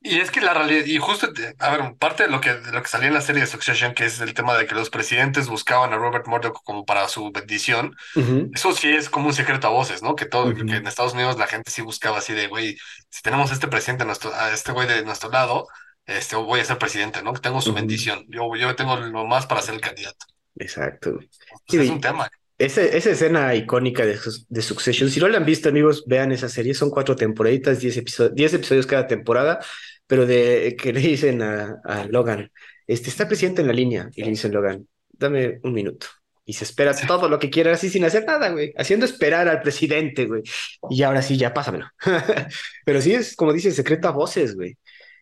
Y 0.00 0.20
es 0.20 0.30
que 0.30 0.40
la 0.40 0.54
realidad, 0.54 0.84
y 0.86 0.96
justo, 0.98 1.28
a 1.58 1.70
ver, 1.76 1.96
parte 1.98 2.22
de 2.22 2.30
lo 2.30 2.40
que, 2.40 2.54
de 2.54 2.70
lo 2.72 2.82
que 2.82 2.88
salía 2.88 3.08
en 3.08 3.14
la 3.14 3.20
serie 3.20 3.40
de 3.42 3.48
Succession, 3.48 3.94
que 3.94 4.06
es 4.06 4.20
el 4.20 4.32
tema 4.32 4.56
de 4.56 4.64
que 4.66 4.74
los 4.76 4.90
presidentes 4.90 5.48
buscaban 5.48 5.92
a 5.92 5.96
Robert 5.96 6.26
Murdoch 6.28 6.62
como 6.64 6.84
para 6.86 7.08
su 7.08 7.32
bendición, 7.32 7.96
Ujú, 8.14 8.50
eso 8.52 8.72
sí 8.72 8.90
es 8.90 9.10
como 9.10 9.26
un 9.28 9.34
secreto 9.34 9.66
a 9.66 9.70
voces, 9.70 10.02
¿no? 10.02 10.14
Que 10.16 10.26
todo, 10.26 10.54
que 10.54 10.62
ujú, 10.62 10.72
en 10.76 10.86
Estados 10.86 11.14
Unidos 11.14 11.36
la 11.38 11.48
gente 11.48 11.70
sí 11.72 11.82
buscaba 11.82 12.18
así 12.18 12.32
de, 12.32 12.46
güey, 12.48 12.76
si 13.10 13.22
tenemos 13.22 13.50
este 13.52 13.68
presidente, 13.68 14.04
a, 14.04 14.06
nuestro, 14.06 14.32
a 14.34 14.52
este 14.52 14.72
güey 14.72 14.86
de 14.88 15.04
nuestro 15.04 15.30
lado, 15.30 15.66
este, 16.08 16.36
voy 16.36 16.60
a 16.60 16.64
ser 16.64 16.78
presidente, 16.78 17.22
¿no? 17.22 17.32
Que 17.34 17.40
tengo 17.40 17.60
su 17.60 17.72
bendición, 17.72 18.24
yo, 18.28 18.54
yo 18.56 18.74
tengo 18.74 18.96
lo 18.96 19.26
más 19.26 19.46
para 19.46 19.62
ser 19.62 19.74
el 19.74 19.80
candidato. 19.80 20.26
Exacto. 20.56 21.14
güey. 21.14 21.28
Sí, 21.68 21.76
Pues 21.76 21.82
es 21.82 21.90
un 21.90 22.00
tema. 22.00 22.28
Esa, 22.58 22.82
esa 22.82 23.10
escena 23.10 23.54
icónica 23.54 24.04
de, 24.04 24.18
Succession, 24.62 25.10
si 25.10 25.20
no 25.20 25.28
la 25.28 25.36
han 25.38 25.44
visto, 25.44 25.68
amigos, 25.68 26.04
vean 26.06 26.32
esa 26.32 26.48
serie. 26.48 26.74
Son 26.74 26.90
cuatro 26.90 27.14
temporaditas, 27.14 27.78
diez 27.78 27.96
episodios, 27.96 28.34
diez 28.34 28.52
episodios 28.54 28.86
cada 28.86 29.06
temporada, 29.06 29.60
pero 30.08 30.26
de 30.26 30.74
que 30.80 30.92
le 30.92 31.00
dicen 31.00 31.40
a, 31.42 31.76
a 31.84 32.04
Logan, 32.06 32.50
este, 32.86 33.10
está 33.10 33.28
presidente 33.28 33.60
en 33.60 33.68
la 33.68 33.74
línea, 33.74 34.10
y 34.16 34.24
le 34.24 34.30
dicen 34.30 34.52
Logan, 34.52 34.88
dame 35.12 35.60
un 35.62 35.72
minuto. 35.72 36.08
Y 36.44 36.54
se 36.54 36.64
espera 36.64 36.94
Sí. 36.94 37.06
todo 37.06 37.28
lo 37.28 37.38
que 37.38 37.50
quiera 37.50 37.74
así 37.74 37.90
sin 37.90 38.04
hacer 38.06 38.24
nada, 38.26 38.48
güey, 38.48 38.72
haciendo 38.78 39.04
esperar 39.04 39.46
al 39.48 39.60
presidente, 39.60 40.24
güey. 40.26 40.42
Y 40.90 41.02
ahora 41.02 41.20
sí, 41.22 41.36
ya 41.36 41.52
pásamelo. 41.54 41.90
Pero 42.86 43.00
sí 43.02 43.12
es, 43.14 43.36
como 43.36 43.52
dice, 43.52 43.70
secreto 43.70 44.08
a 44.08 44.12
voces, 44.12 44.56
güey. 44.56 44.76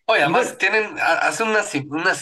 Oye, 0.07 0.23
Y 0.23 0.33
bueno, 0.33 0.37
además 0.37 0.57
tienen, 0.59 0.99
ha- 1.01 1.19
hacen 1.29 1.49
una, 1.49 1.61
una, 1.89 2.13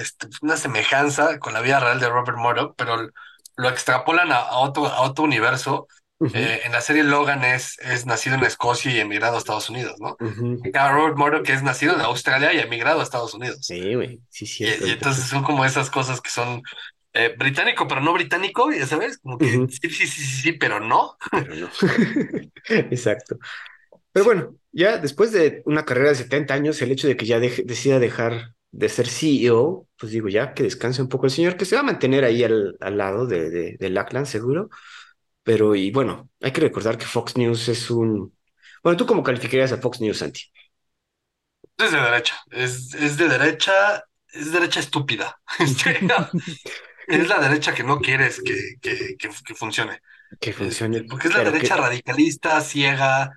este, 0.00 0.28
una 0.42 0.56
semejanza 0.56 1.38
con 1.38 1.52
la 1.52 1.60
vida 1.62 1.80
real 1.80 1.98
de 2.00 2.08
Robert 2.08 2.38
Murdoch, 2.38 2.74
pero 2.76 3.08
lo 3.56 3.68
extrapolan 3.68 4.30
a, 4.32 4.36
a 4.38 4.58
otro, 4.58 4.86
a 4.86 5.02
otro 5.02 5.24
universo. 5.24 5.88
ujú, 6.20 6.30
Eh, 6.32 6.62
en 6.64 6.72
la 6.72 6.80
serie 6.80 7.02
Logan 7.04 7.44
es, 7.44 7.78
es 7.80 8.06
nacido 8.06 8.36
en 8.36 8.44
Escocia 8.44 8.92
y 8.92 9.00
emigrado 9.00 9.34
a 9.36 9.38
Estados 9.38 9.68
Unidos, 9.70 9.96
¿no? 10.00 10.20
ujú. 10.20 10.60
Acá 10.62 10.90
Robert 10.92 11.16
Murdoch 11.16 11.48
es 11.48 11.62
nacido 11.62 11.94
en 11.94 12.00
Australia 12.00 12.52
y 12.52 12.58
emigrado 12.60 13.00
a 13.00 13.02
Estados 13.02 13.34
Unidos. 13.34 13.60
Sí, 13.60 13.94
güey, 13.94 14.20
sí, 14.28 14.46
Y, 14.60 14.70
cierto. 14.76 14.86
y 14.88 14.90
entonces 14.92 15.26
son 15.26 15.42
como 15.44 15.64
esas 15.64 15.90
cosas 15.90 16.20
que 16.20 16.30
son 16.30 16.62
eh, 17.14 17.34
británico, 17.38 17.86
pero 17.88 18.00
no 18.00 18.12
británico, 18.14 18.72
ya 18.72 18.86
sabes, 18.86 19.18
como 19.18 19.40
que 19.40 19.64
sí, 19.68 19.88
sí, 19.90 19.90
sí, 19.90 20.06
sí, 20.08 20.42
sí, 20.42 20.52
pero 20.54 20.80
no. 20.80 21.16
pero 21.34 21.56
no. 21.56 21.70
Exacto. 22.90 23.38
Pero 24.12 24.24
bueno, 24.26 24.56
ya 24.74 24.98
después 24.98 25.32
de 25.32 25.62
una 25.66 25.84
carrera 25.84 26.10
de 26.10 26.16
70 26.16 26.54
años, 26.54 26.80
el 26.82 26.92
hecho 26.92 27.08
de 27.08 27.16
que 27.16 27.26
ya 27.26 27.38
deje- 27.40 27.64
decida 27.64 27.98
dejar 28.00 28.54
de 28.72 28.88
ser 28.88 29.08
CEO, 29.08 29.88
pues 29.98 30.12
digo, 30.12 30.28
ya 30.28 30.54
que 30.54 30.64
descanse 30.64 31.02
un 31.02 31.08
poco 31.08 31.26
el 31.26 31.32
señor, 31.32 31.56
que 31.56 31.64
se 31.64 31.76
va 31.76 31.80
a 31.82 31.84
mantener 31.84 32.24
ahí 32.24 32.44
al, 32.44 32.76
al 32.80 32.98
lado 32.98 33.26
de, 33.26 33.50
de, 33.50 33.76
de 33.78 33.90
Lackland, 33.90 34.26
seguro. 34.26 34.70
Pero, 35.44 35.74
y 35.76 35.90
bueno, 35.92 36.30
hay 36.42 36.52
que 36.52 36.60
recordar 36.62 36.98
que 36.98 37.06
Fox 37.06 37.36
News 37.36 37.68
es 37.68 37.90
un... 37.90 38.36
Bueno, 38.82 38.96
¿tú 38.98 39.06
cómo 39.06 39.22
calificarías 39.22 39.72
a 39.72 39.78
Fox 39.78 40.00
News, 40.00 40.18
Santi? 40.18 40.42
Es 41.76 41.90
de 41.92 42.00
derecha, 42.00 42.36
es, 42.50 42.94
es 42.94 43.16
de 43.16 43.28
derecha, 43.28 44.04
es 44.32 44.52
derecha 44.52 44.80
estúpida. 44.80 45.40
Este, 45.58 45.98
es 47.06 47.28
la 47.28 47.38
derecha 47.40 47.74
que 47.74 47.82
no 47.84 48.00
quieres 48.00 48.42
que, 48.42 48.56
que, 48.80 49.16
que, 49.18 49.30
que 49.46 49.54
funcione. 49.54 50.00
Que 50.40 50.52
Este, 50.58 50.58
funcione, 50.58 51.04
porque 51.08 51.28
es 51.28 51.34
la 51.34 51.42
derecha 51.42 51.76
radicalista, 51.76 52.60
ciega. 52.62 53.30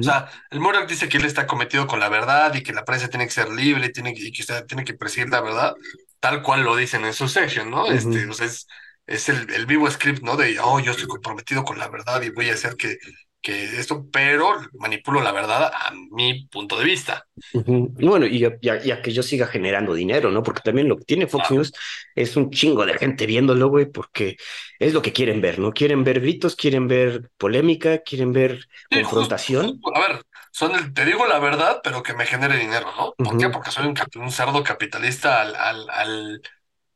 O 0.00 0.02
sea, 0.02 0.28
el 0.50 0.60
Murdoch 0.60 0.88
dice 0.88 1.08
que 1.08 1.18
él 1.18 1.24
está 1.24 1.46
cometido 1.46 1.86
con 1.86 2.00
la 2.00 2.08
verdad 2.08 2.54
y 2.54 2.62
que 2.62 2.72
la 2.72 2.84
prensa 2.84 3.08
tiene 3.08 3.26
que 3.26 3.32
ser 3.32 3.50
libre 3.50 3.90
tiene 3.90 4.14
que, 4.14 4.22
y 4.28 4.32
que 4.32 4.42
usted 4.42 4.64
tiene 4.66 4.84
que 4.84 4.94
perseguir 4.94 5.30
la 5.30 5.40
verdad, 5.40 5.74
tal 6.20 6.42
cual 6.42 6.62
lo 6.64 6.76
dicen 6.76 7.04
en 7.04 7.14
su 7.14 7.28
section, 7.28 7.70
¿no? 7.70 7.90
Este, 7.90 8.18
ujú. 8.20 8.30
o 8.30 8.34
sea, 8.34 8.46
es, 8.46 8.66
es 9.06 9.28
el, 9.28 9.50
el 9.52 9.66
vivo 9.66 9.90
script, 9.90 10.22
¿no? 10.22 10.36
De, 10.36 10.58
oh, 10.60 10.80
yo 10.80 10.92
estoy 10.92 11.06
comprometido 11.06 11.64
con 11.64 11.78
la 11.78 11.88
verdad 11.88 12.22
y 12.22 12.30
voy 12.30 12.50
a 12.50 12.54
hacer 12.54 12.76
que, 12.76 12.96
que 13.42 13.64
esto, 13.80 14.08
pero 14.12 14.54
manipulo 14.74 15.20
la 15.22 15.32
verdad 15.32 15.72
a 15.74 15.92
mi 16.12 16.46
punto 16.46 16.78
de 16.78 16.84
vista. 16.84 17.26
Y 17.54 18.06
Bueno, 18.06 18.26
y 18.26 18.38
ya 18.40 19.02
que 19.02 19.12
yo 19.12 19.22
siga 19.22 19.46
generando 19.46 19.94
dinero, 19.94 20.30
¿no? 20.30 20.42
Porque 20.42 20.60
también 20.62 20.88
lo 20.88 20.96
que 20.98 21.04
tiene 21.04 21.26
Fox 21.26 21.50
Ah, 21.50 21.50
News 21.50 21.72
es 22.14 22.36
un 22.36 22.50
chingo 22.50 22.84
de 22.86 22.94
gente 22.94 23.26
viéndolo, 23.26 23.68
güey, 23.68 23.86
porque 23.86 24.36
es 24.78 24.92
lo 24.94 25.02
que 25.02 25.12
quieren 25.12 25.40
ver, 25.40 25.58
¿no? 25.58 25.72
Quieren 25.72 26.04
ver 26.04 26.20
gritos, 26.20 26.56
quieren 26.56 26.88
ver 26.88 27.30
polémica, 27.38 27.98
quieren 28.02 28.32
ver 28.32 28.66
sí, 28.90 29.02
confrontación. 29.02 29.82
justo, 29.82 29.96
a 29.96 30.00
ver, 30.00 30.24
son 30.50 30.74
el- 30.74 30.92
te 30.94 31.04
digo 31.04 31.26
la 31.26 31.38
verdad, 31.38 31.80
pero 31.82 32.02
que 32.02 32.14
me 32.14 32.26
genere 32.26 32.56
dinero, 32.58 32.92
¿no? 32.96 33.14
¿Por 33.22 33.36
qué? 33.36 33.48
Porque 33.48 33.70
soy 33.70 33.94
un 34.16 34.30
cerdo 34.30 34.62
capitalista 34.62 35.40
al, 35.42 35.56
al, 35.56 35.90
al, 35.90 36.42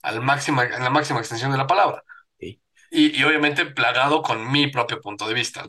al 0.03 0.23
máxima, 0.23 0.65
en 0.65 0.85
la 0.85 0.91
máxima 0.91 1.21
extensión 1.21 1.53
de 1.53 1.59
la 1.59 1.67
palabra. 1.67 2.05
Y, 2.97 3.19
y 3.21 3.25
obviamente 3.25 3.67
plagado 3.67 4.23
con 4.23 4.51
mi 4.51 4.69
propio 4.69 5.01
punto 5.01 5.29
de 5.29 5.35
vista. 5.35 5.67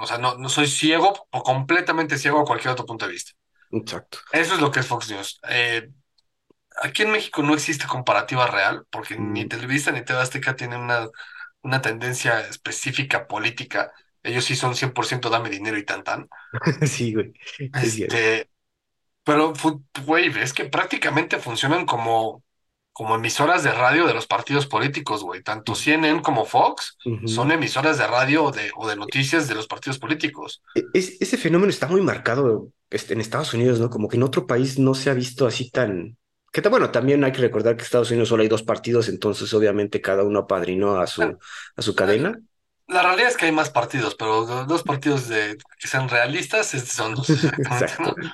O 0.00 0.06
sea, 0.06 0.18
no, 0.18 0.36
no 0.38 0.48
soy 0.48 0.66
ciego 0.68 1.14
o 1.30 1.42
completamente 1.42 2.18
ciego 2.18 2.40
a 2.40 2.44
cualquier 2.44 2.72
otro 2.72 2.86
punto 2.86 3.06
de 3.06 3.12
vista. 3.12 3.32
exacto. 3.70 4.18
Eso 4.32 4.54
es 4.54 4.60
lo 4.60 4.70
que 4.70 4.80
es 4.80 4.86
Fox 4.86 5.10
News. 5.10 5.40
Eh, 5.48 5.90
aquí 6.82 7.02
en 7.02 7.12
México 7.12 7.42
no 7.42 7.54
existe 7.54 7.86
comparativa 7.86 8.46
real, 8.46 8.86
porque 8.90 9.16
ni 9.18 9.44
Mm, 9.44 9.48
Televisa 9.48 9.92
ni 9.92 10.04
TV 10.04 10.20
Azteca 10.20 10.56
tienen 10.56 10.80
una, 10.80 11.08
una 11.62 11.82
tendencia 11.82 12.40
específica 12.48 13.26
política. 13.28 13.92
Ellos 14.22 14.44
sí 14.44 14.56
son 14.56 14.74
100% 14.76 15.30
dame 15.30 15.50
dinero 15.50 15.78
y 15.78 15.84
tan 15.84 16.04
tan. 16.04 16.28
Sí, 16.86 17.12
güey. 17.14 17.32
Este, 17.72 18.50
pero, 19.24 19.52
güey, 20.06 20.28
es 20.40 20.52
que 20.52 20.66
prácticamente 20.66 21.38
funcionan 21.38 21.86
como, 21.86 22.44
como 23.00 23.14
emisoras 23.14 23.62
de 23.64 23.72
radio 23.72 24.06
de 24.06 24.12
los 24.12 24.26
partidos 24.26 24.66
políticos, 24.66 25.22
güey. 25.22 25.42
Tanto 25.42 25.74
CNN 25.74 26.20
como 26.20 26.44
Fox 26.44 26.98
son 27.24 27.50
emisoras 27.50 27.96
de 27.96 28.06
radio 28.06 28.44
o 28.44 28.50
de, 28.52 28.70
o 28.76 28.86
de 28.86 28.94
noticias 28.94 29.48
de 29.48 29.54
los 29.54 29.66
partidos 29.66 29.98
políticos. 29.98 30.60
E- 30.74 30.84
es- 30.92 31.16
ese 31.18 31.38
fenómeno 31.38 31.70
está 31.70 31.86
muy 31.86 32.02
marcado 32.02 32.68
este, 32.90 33.14
en 33.14 33.22
Estados 33.22 33.54
Unidos, 33.54 33.80
¿no? 33.80 33.88
Como 33.88 34.06
que 34.06 34.18
en 34.18 34.22
otro 34.22 34.46
país 34.46 34.78
no 34.78 34.92
se 34.94 35.08
ha 35.08 35.14
visto 35.14 35.46
así 35.46 35.70
tan... 35.70 36.18
Que 36.52 36.60
bueno, 36.68 36.90
también 36.90 37.24
hay 37.24 37.32
que 37.32 37.40
recordar 37.40 37.74
que 37.74 37.80
en 37.80 37.86
Estados 37.86 38.10
Unidos 38.10 38.28
solo 38.28 38.42
hay 38.42 38.48
dos 38.50 38.62
partidos, 38.62 39.08
entonces 39.08 39.54
obviamente 39.54 40.02
cada 40.02 40.22
uno 40.22 40.40
apadrinó 40.40 41.00
a 41.00 41.06
su, 41.06 41.22
a 41.22 41.80
su 41.82 41.94
cadena. 41.94 42.38
la 42.86 43.00
realidad 43.02 43.28
es 43.30 43.38
que 43.38 43.46
hay 43.46 43.52
más 43.52 43.70
partidos, 43.70 44.14
pero 44.14 44.44
los 44.46 44.66
dos 44.66 44.82
partidos 44.82 45.26
de, 45.28 45.56
que 45.78 45.88
sean 45.88 46.06
realistas 46.10 46.74
es- 46.74 46.88
son 46.88 47.14
dos, 47.14 47.30
Exacto. 47.58 48.14
¿no? 48.18 48.30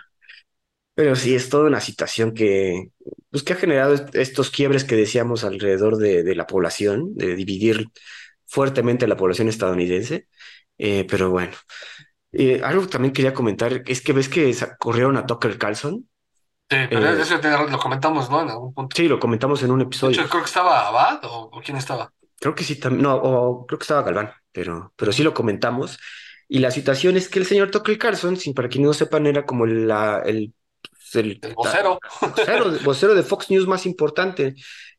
Pero 0.96 1.16
sí, 1.16 1.36
es 1.36 1.50
toda 1.50 1.68
una 1.68 1.80
situación 1.82 2.34
que, 2.34 2.90
pues, 3.30 3.44
que 3.44 3.54
ha 3.54 3.56
generado 3.56 3.94
est- 3.94 4.16
estos 4.16 4.50
quiebres 4.50 4.84
que 4.84 4.96
decíamos 4.96 5.44
alrededor 5.44 5.98
de, 5.98 6.24
de 6.24 6.36
la 6.36 6.48
población, 6.48 7.16
de 7.16 7.36
dividir 7.36 7.88
fuertemente 8.46 9.08
la 9.08 9.18
población 9.18 9.48
estadounidense. 9.48 10.28
Eh, 10.78 11.06
pero 11.10 11.30
bueno, 11.30 11.52
Eh, 12.32 12.60
algo 12.64 12.86
también 12.88 13.14
quería 13.14 13.34
comentar 13.34 13.82
es 13.86 14.02
que 14.02 14.12
ves 14.14 14.28
que 14.28 14.54
corrieron 14.78 15.16
a 15.18 15.26
Tucker 15.26 15.58
Carlson. 15.58 16.08
Sí, 16.70 16.76
pero 16.92 17.08
Eh, 17.08 17.22
eso 17.22 17.40
te- 17.40 17.50
lo 17.70 17.78
comentamos, 17.78 18.28
¿no? 18.30 18.42
En 18.42 18.50
algún 18.50 18.74
punto. 18.74 18.96
sí, 18.96 19.08
lo 19.08 19.20
comentamos 19.20 19.62
en 19.62 19.70
un 19.70 19.82
De 20.00 20.08
hecho, 20.08 20.22
episodio. 20.22 20.28
creo 20.28 20.42
que 20.42 20.46
estaba 20.46 20.88
Abad 20.88 21.24
o, 21.24 21.50
o 21.52 21.60
quién 21.62 21.76
estaba. 21.76 22.12
Creo 22.40 22.54
que 22.54 22.64
sí, 22.64 22.78
también, 22.78 23.02
no, 23.02 23.14
o 23.16 23.66
creo 23.66 23.78
que 23.78 23.84
estaba 23.84 24.02
Galván, 24.02 24.30
pero, 24.52 24.92
pero 24.96 25.12
sí 25.12 25.22
lo 25.22 25.32
comentamos. 25.34 25.98
Y 26.48 26.58
la 26.60 26.70
situación 26.70 27.16
es 27.16 27.28
que 27.28 27.38
el 27.38 27.46
señor 27.46 27.70
Tucker 27.70 27.98
Carlson, 27.98 28.36
sin 28.36 28.54
para 28.54 28.68
quienes 28.68 28.86
no 28.88 28.94
sepan, 28.94 29.26
era 29.26 29.44
como 29.46 29.66
la, 29.66 30.22
el, 30.24 30.54
el 31.14 31.38
El 31.42 31.54
vocero. 31.54 31.98
vocero, 32.20 32.72
vocero 32.84 33.14
de 33.14 33.22
Fox 33.22 33.50
News 33.50 33.66
más 33.66 33.86
importante. 33.86 34.54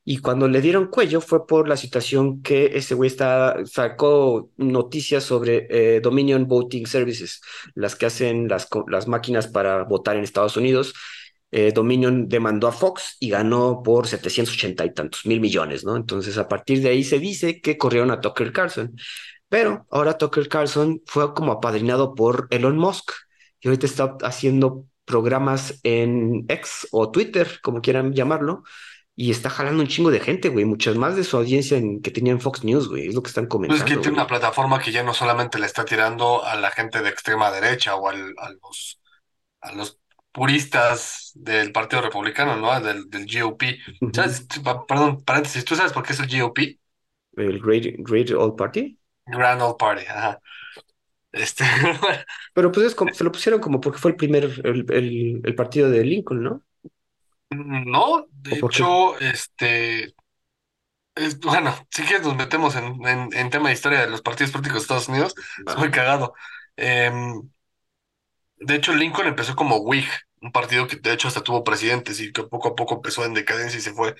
Y 0.09 0.19
cuando 0.19 0.47
le 0.47 0.61
dieron 0.61 0.87
cuello 0.87 1.19
fue 1.19 1.45
por 1.45 1.67
la 1.67 1.75
situación 1.75 2.41
que 2.41 2.77
ese 2.77 2.95
güey 2.95 3.09
está, 3.09 3.57
sacó 3.65 4.51
noticias 4.55 5.25
sobre 5.25 5.67
eh, 5.69 5.99
Dominion 5.99 6.47
Voting 6.47 6.87
Services, 6.87 7.41
las 7.75 7.95
que 7.95 8.05
hacen 8.05 8.47
las 8.47 9.07
máquinas 9.09 9.47
para 9.47 9.83
votar 9.83 10.15
en 10.15 10.23
Estados 10.23 10.55
Unidos. 10.55 10.93
Eh, 11.51 11.71
Dominion 11.73 12.27
demandó 12.27 12.67
a 12.67 12.71
Fox 12.71 13.17
y 13.19 13.29
ganó 13.29 13.81
por 13.83 14.07
780 14.07 14.85
y 14.85 14.93
tantos 14.93 15.25
mil 15.25 15.41
millones, 15.41 15.83
¿no? 15.83 15.95
Entonces, 15.97 16.37
a 16.37 16.47
partir 16.47 16.81
de 16.81 16.89
ahí 16.89 17.03
se 17.03 17.19
dice 17.19 17.59
que 17.61 17.77
corrieron 17.77 18.11
a 18.11 18.21
Tucker 18.21 18.51
Carlson. 18.53 18.95
Pero 19.49 19.85
ahora 19.91 20.17
Tucker 20.17 20.47
Carlson 20.49 21.01
fue 21.05 21.33
como 21.33 21.53
apadrinado 21.53 22.15
por 22.15 22.47
Elon 22.49 22.77
Musk 22.77 23.11
y 23.61 23.67
ahorita 23.67 23.85
está 23.85 24.17
haciendo 24.21 24.85
programas 25.07 25.79
en 25.83 26.45
X 26.49 26.89
o 26.93 27.11
Twitter, 27.11 27.59
como 27.63 27.81
quieran 27.81 28.13
llamarlo, 28.13 28.63
y 29.15 29.31
está 29.31 29.49
jalando 29.51 29.83
un 29.83 29.89
chingo 29.89 30.11
de 30.11 30.21
gente, 30.21 30.49
güey, 30.49 30.65
muchas 30.65 30.97
más 30.97 31.17
de 31.17 31.25
su 31.25 31.37
audiencia 31.37 31.77
en, 31.77 32.01
que 32.03 32.11
tenía 32.11 32.33
en 32.33 32.41
Fox 32.41 32.63
News, 32.65 32.89
güey, 32.89 33.07
es 33.09 33.15
lo 33.15 33.23
que 33.23 33.29
están 33.29 33.47
Pues 33.65 33.79
es 33.79 33.85
que 33.85 33.97
comentando, 33.97 33.97
tiene 33.97 34.17
una 34.17 34.27
plataforma 34.27 34.79
que 34.79 34.91
ya 34.91 35.03
no 35.03 35.13
solamente 35.13 35.59
le 35.59 35.65
está 35.65 35.83
tirando 35.85 36.43
a 36.45 36.55
la 36.55 36.71
gente 36.71 37.01
de 37.01 37.09
extrema 37.09 37.51
derecha 37.51 37.95
o 37.95 38.07
al- 38.09 38.33
a 38.37 38.49
los, 38.51 38.99
a 39.61 39.73
los 39.73 39.99
puristas 40.31 41.31
del 41.35 41.71
Partido 41.73 42.01
Republicano, 42.03 42.57
¿no? 42.57 42.79
Del, 42.81 43.09
del 43.09 43.27
GOP. 43.27 43.79
¿Sabes? 44.11 44.47
Perdón, 44.87 45.23
paréntesis, 45.25 45.65
¿tú 45.65 45.75
sabes 45.75 45.93
por 45.93 46.03
qué 46.05 46.13
es 46.13 46.19
el 46.21 46.29
GOP? 46.29 46.79
El 47.37 47.61
Great, 47.61 47.85
Great 47.99 48.31
Old 48.31 48.57
Party. 48.57 48.85
Grand 49.27 49.61
Old 49.61 49.77
Party, 49.77 50.05
ajá. 50.07 50.39
Este, 51.37 51.63
Pero 52.53 52.71
pues 52.71 52.87
es 52.87 52.95
como- 52.95 53.13
se 53.13 53.23
lo 53.23 53.31
pusieron 53.31 53.61
como 53.61 53.79
porque 53.81 53.99
fue 53.99 54.11
el 54.11 54.17
primer, 54.17 54.45
el, 54.65 54.85
el, 54.91 55.41
el 55.43 55.55
partido 55.55 55.89
de 55.89 56.03
Lincoln, 56.03 56.43
¿no? 56.43 56.63
no, 57.49 58.27
¿O 58.49 58.57
de 58.57 58.65
qué? 58.67 58.83
hecho, 58.83 59.17
este, 59.19 60.13
es- 61.15 61.39
bueno, 61.39 61.75
sí 61.91 62.05
que 62.05 62.19
nos 62.19 62.35
metemos 62.35 62.75
en, 62.75 62.85
en, 63.07 63.29
en 63.33 63.49
tema 63.49 63.69
de 63.69 63.75
historia 63.75 64.01
de 64.01 64.09
los 64.09 64.21
partidos 64.21 64.51
políticos 64.51 64.79
de 64.81 64.83
Estados 64.83 65.09
Unidos, 65.09 65.35
es 65.65 65.77
muy 65.77 65.91
cagado. 65.91 66.33
Em, 66.75 67.49
De 68.59 68.75
hecho, 68.75 68.93
Lincoln 68.93 69.27
empezó 69.27 69.55
como 69.55 69.77
Whig, 69.77 70.05
un 70.41 70.51
partido 70.51 70.87
que 70.87 70.97
de 70.97 71.13
hecho 71.13 71.27
hasta 71.27 71.43
tuvo 71.43 71.63
presidentes 71.63 72.19
y 72.19 72.31
que 72.31 72.43
poco 72.43 72.69
a 72.69 72.75
poco 72.75 72.95
empezó 72.95 73.25
en 73.25 73.33
decadencia 73.33 73.77
y 73.79 73.81
se 73.81 73.93
fue. 73.93 74.15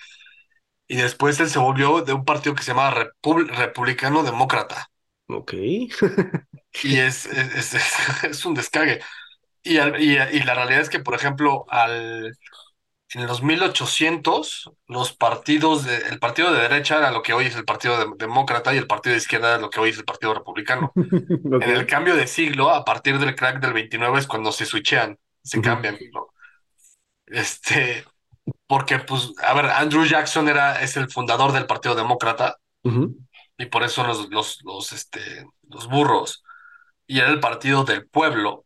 Y 0.88 0.97
después 0.97 1.39
él 1.39 1.49
se 1.49 1.59
volvió 1.59 2.01
de 2.03 2.13
un 2.13 2.26
partido 2.26 2.55
que 2.55 2.63
se 2.63 2.72
llama 2.74 2.91
Repub- 2.93 3.49
Republicano 3.57 4.24
Demócrata. 4.24 4.89
Ok. 5.28 5.54
Y 6.84 6.98
es, 7.00 7.26
es, 7.26 7.74
es, 7.74 7.84
es 8.24 8.46
un 8.46 8.54
descague. 8.54 9.00
Y, 9.64 9.78
al- 9.80 10.02
y, 10.02 10.14
y 10.18 10.42
la 10.44 10.56
realidad 10.56 10.82
es 10.82 10.90
que, 10.90 11.00
por 11.00 11.16
ejemplo, 11.16 11.66
al, 11.70 12.38
en 13.14 13.28
los 13.28 13.44
1800, 13.44 14.72
los 14.88 15.14
partidos, 15.14 15.86
de, 15.86 15.98
el 16.10 16.20
partido 16.20 16.54
de 16.54 16.62
derecha 16.62 16.98
era 17.00 17.12
lo 17.12 17.24
que 17.24 17.34
hoy 17.34 17.48
es 17.48 17.56
el 17.56 17.66
Partido 17.66 17.98
de- 18.00 18.14
Demócrata 18.18 18.74
y 18.76 18.78
el 18.78 18.88
partido 18.88 19.14
de 19.14 19.20
izquierda 19.20 19.50
era 19.50 19.60
lo 19.60 19.70
que 19.72 19.80
hoy 19.82 19.92
es 19.92 19.98
el 20.00 20.06
Partido 20.06 20.34
Republicano. 20.34 20.96
En 21.60 21.72
el 21.72 21.86
cambio 21.88 22.16
de 22.16 22.28
siglo, 22.28 22.72
a 22.72 22.86
partir 22.86 23.20
del 23.20 23.36
crack 23.36 23.62
del 23.62 23.74
29 23.74 24.20
es 24.20 24.28
cuando 24.28 24.52
se 24.52 24.66
switchean, 24.66 25.18
se 25.44 25.62
cambian, 25.62 25.98
¿no? 26.14 26.28
Este, 27.28 28.06
porque, 28.68 29.00
pues, 29.00 29.34
a 29.44 29.54
ver, 29.56 29.68
Andrew 29.68 30.06
Jackson 30.06 30.50
era, 30.50 30.82
es 30.82 30.98
el 30.98 31.10
fundador 31.12 31.54
del 31.54 31.68
Partido 31.68 31.96
Demócrata 31.96 32.58
ujú, 32.84 33.16
y 33.58 33.68
por 33.68 33.84
eso 33.84 34.03
los, 34.05 34.30
los, 34.30 34.60
los, 34.64 34.91
este, 34.93 35.45
los 35.70 35.88
burros. 35.88 36.43
Y 37.08 37.20
era 37.20 37.30
el 37.30 37.39
partido 37.39 37.84
del 37.86 38.08
pueblo, 38.08 38.66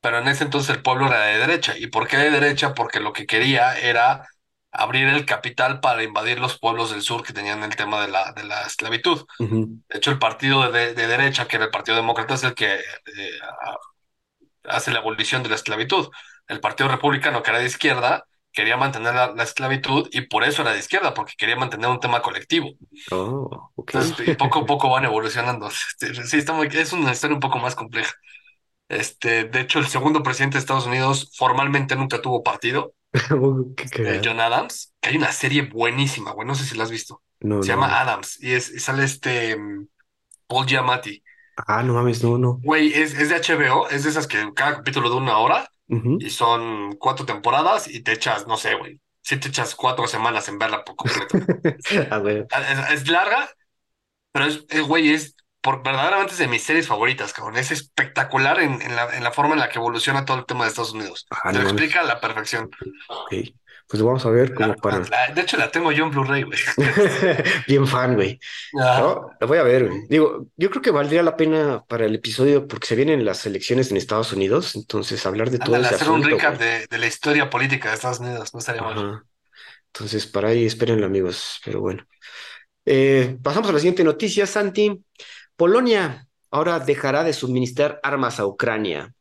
pero 0.00 0.18
en 0.18 0.28
ese 0.28 0.44
entonces 0.44 0.76
el 0.76 0.82
pueblo 0.82 1.06
era 1.08 1.22
de 1.26 1.38
derecha. 1.38 1.76
¿Y 1.78 1.88
por 1.88 2.08
qué 2.08 2.16
de 2.18 2.30
derecha? 2.30 2.74
Porque 2.74 3.00
lo 3.00 3.12
que 3.12 3.26
quería 3.26 3.78
era 3.78 4.26
abrir 4.72 5.08
el 5.08 5.26
capital 5.26 5.80
para 5.80 6.02
invadir 6.04 6.40
los 6.40 6.58
pueblos 6.58 6.90
del 6.92 7.02
sur 7.02 7.22
que 7.24 7.32
tenían 7.32 7.62
el 7.64 7.76
tema 7.76 8.02
de 8.02 8.08
la, 8.10 8.32
de 8.32 8.44
la 8.44 8.62
esclavitud. 8.64 9.26
De 9.88 9.98
hecho, 9.98 10.10
el 10.12 10.18
partido 10.18 10.70
de, 10.72 10.94
de 10.94 11.06
derecha, 11.08 11.48
que 11.48 11.56
era 11.56 11.66
el 11.66 11.70
Partido 11.72 11.96
Demócrata, 11.96 12.34
es 12.34 12.44
el 12.44 12.54
que 12.54 12.74
eh, 12.76 12.82
hace 14.64 14.90
la 14.90 14.98
abolición 15.00 15.42
de 15.42 15.48
la 15.50 15.54
esclavitud. 15.56 16.08
El 16.48 16.60
Partido 16.60 16.88
Republicano, 16.88 17.42
que 17.42 17.50
era 17.50 17.58
de 17.60 17.66
izquierda, 17.66 18.26
quería 18.52 18.76
mantener 18.76 19.14
la, 19.14 19.32
la 19.34 19.42
esclavitud 19.44 20.08
y 20.12 20.22
por 20.22 20.44
eso 20.44 20.62
era 20.62 20.72
de 20.72 20.78
izquierda, 20.80 21.14
porque 21.14 21.34
quería 21.38 21.56
mantener 21.56 21.88
un 21.90 22.00
tema 22.00 22.22
colectivo. 22.22 22.70
Oh, 23.10 23.70
ok. 23.76 23.92
Entonces, 23.92 24.14
y 24.26 24.32
poco 24.32 24.60
a 24.60 24.66
poco 24.66 24.88
van 24.90 25.04
evolucionando. 25.04 25.68
Este, 25.68 26.14
sí, 26.26 26.38
está 26.38 26.52
muy- 26.52 26.68
es 26.72 26.92
una 26.92 27.12
historia 27.12 27.34
un 27.34 27.40
poco 27.40 27.58
más 27.58 27.74
compleja. 27.74 28.12
Este, 28.88 29.44
de 29.44 29.60
hecho, 29.62 29.78
el 29.80 29.88
segundo 29.88 30.22
presidente 30.24 30.56
de 30.56 30.60
Estados 30.60 30.86
Unidos 30.86 31.32
formalmente 31.36 31.96
nunca 31.96 32.22
tuvo 32.22 32.42
partido, 32.44 32.94
eh. 34.02 34.20
John 34.22 34.40
Adams, 34.40 34.94
que 35.00 35.10
hay 35.10 35.16
una 35.16 35.32
serie 35.32 35.62
buenísima, 35.62 36.32
güey, 36.32 36.46
no 36.46 36.54
sé 36.54 36.64
si 36.64 36.76
la 36.76 36.84
has 36.84 36.90
visto. 36.90 37.22
No, 37.40 37.60
Se 37.60 37.68
no, 37.68 37.72
llama. 37.72 38.00
Adams 38.00 38.38
y, 38.42 38.52
es, 38.52 38.70
y 38.70 38.78
sale 38.80 39.04
este 39.04 39.56
mm, 39.56 39.88
Paul 40.48 40.66
Giamatti. 40.66 41.22
Ah, 41.66 41.82
no 41.84 41.94
mames, 41.94 42.22
no, 42.24 42.36
no. 42.38 42.60
Güey, 42.62 42.92
es, 42.92 43.14
es 43.14 43.28
de 43.30 43.36
HBO, 43.36 43.88
es 43.88 44.04
de 44.04 44.10
esas 44.10 44.26
que 44.26 44.52
cada 44.54 44.76
capítulo 44.76 45.08
de 45.10 45.16
una 45.16 45.38
hora 45.38 45.70
Y 46.18 46.30
son 46.30 46.96
cuatro 46.98 47.26
temporadas 47.26 47.88
y 47.88 48.02
te 48.02 48.12
echas, 48.12 48.46
no 48.46 48.56
sé, 48.56 48.74
güey, 48.76 49.00
si 49.22 49.38
te 49.38 49.48
echas 49.48 49.74
cuatro 49.74 50.06
semanas 50.06 50.48
en 50.48 50.58
verla 50.58 50.84
por 50.84 50.96
completo. 50.96 51.36
Ah. 52.52 52.90
Es, 52.90 53.02
es 53.02 53.08
larga, 53.08 53.50
pero 54.32 54.46
es, 54.46 54.64
es, 54.70 54.82
güey, 54.82 55.10
es 55.10 55.36
por, 55.60 55.82
verdaderamente 55.82 56.32
es 56.32 56.38
de 56.38 56.48
mis 56.48 56.62
series 56.62 56.88
favoritas, 56.88 57.32
cabrón. 57.32 57.56
Es 57.56 57.70
espectacular 57.70 58.60
en, 58.60 58.80
en 58.82 58.96
la, 58.96 59.14
en 59.16 59.24
la 59.24 59.32
forma 59.32 59.54
en 59.54 59.60
la 59.60 59.68
que 59.68 59.78
evoluciona 59.78 60.24
todo 60.24 60.38
el 60.38 60.46
tema 60.46 60.64
de 60.64 60.70
Estados 60.70 60.92
Unidos. 60.94 61.26
Ah, 61.30 61.52
Te 61.52 61.58
no 61.58 61.64
lo 61.64 61.68
explica 61.68 62.00
a 62.00 62.04
la 62.04 62.20
perfección. 62.20 62.70
Pues 63.90 64.02
vamos 64.04 64.24
a 64.24 64.30
ver 64.30 64.54
como 64.54 64.68
La- 64.68 64.74
para. 64.76 64.98
la- 65.00 65.34
de 65.34 65.40
hecho, 65.40 65.56
la 65.56 65.68
tengo 65.70 65.90
yo 65.90 66.04
en 66.04 66.10
Blu-ray, 66.12 66.44
güey. 66.44 66.58
Bien 67.66 67.86
fan, 67.86 68.14
güey. 68.14 68.38
Ajá. 68.80 69.00
No, 69.00 69.30
la 69.40 69.46
voy 69.48 69.58
a 69.58 69.64
ver, 69.64 69.88
güey. 69.88 70.02
Digo, 70.08 70.46
yo 70.56 70.70
creo 70.70 70.80
que 70.80 70.92
valdría 70.92 71.24
la 71.24 71.36
pena 71.36 71.82
para 71.88 72.06
el 72.06 72.14
episodio 72.14 72.68
porque 72.68 72.86
se 72.86 72.94
vienen 72.94 73.24
las 73.24 73.44
elecciones 73.46 73.90
en 73.90 73.96
Estados 73.96 74.32
Unidos, 74.32 74.76
entonces 74.76 75.26
hablar 75.26 75.50
de 75.50 75.58
todo 75.58 75.74
Ándale, 75.74 75.86
ese 75.94 76.04
hacer 76.04 76.10
un 76.10 76.22
recap 76.22 76.56
de, 76.56 76.86
de 76.86 76.98
la 76.98 77.06
historia 77.06 77.50
política 77.50 77.88
de 77.88 77.94
Estados 77.96 78.20
Unidos, 78.20 78.54
no 78.54 78.60
estaría 78.60 78.82
mal. 78.82 79.22
Entonces, 79.92 80.24
para 80.26 80.48
ahí, 80.50 80.66
espérenlo, 80.66 81.06
amigos. 81.06 81.60
Pero 81.64 81.80
bueno. 81.80 82.06
Eh, 82.86 83.36
pasamos 83.42 83.68
a 83.70 83.72
la 83.72 83.78
siguiente 83.80 84.04
noticia, 84.04 84.46
Santi. 84.46 85.04
Polonia 85.56 86.26
ahora 86.50 86.78
dejará 86.78 87.24
de 87.24 87.32
suministrar 87.32 87.98
armas 88.02 88.38
a 88.40 88.46
Ucrania. 88.46 89.12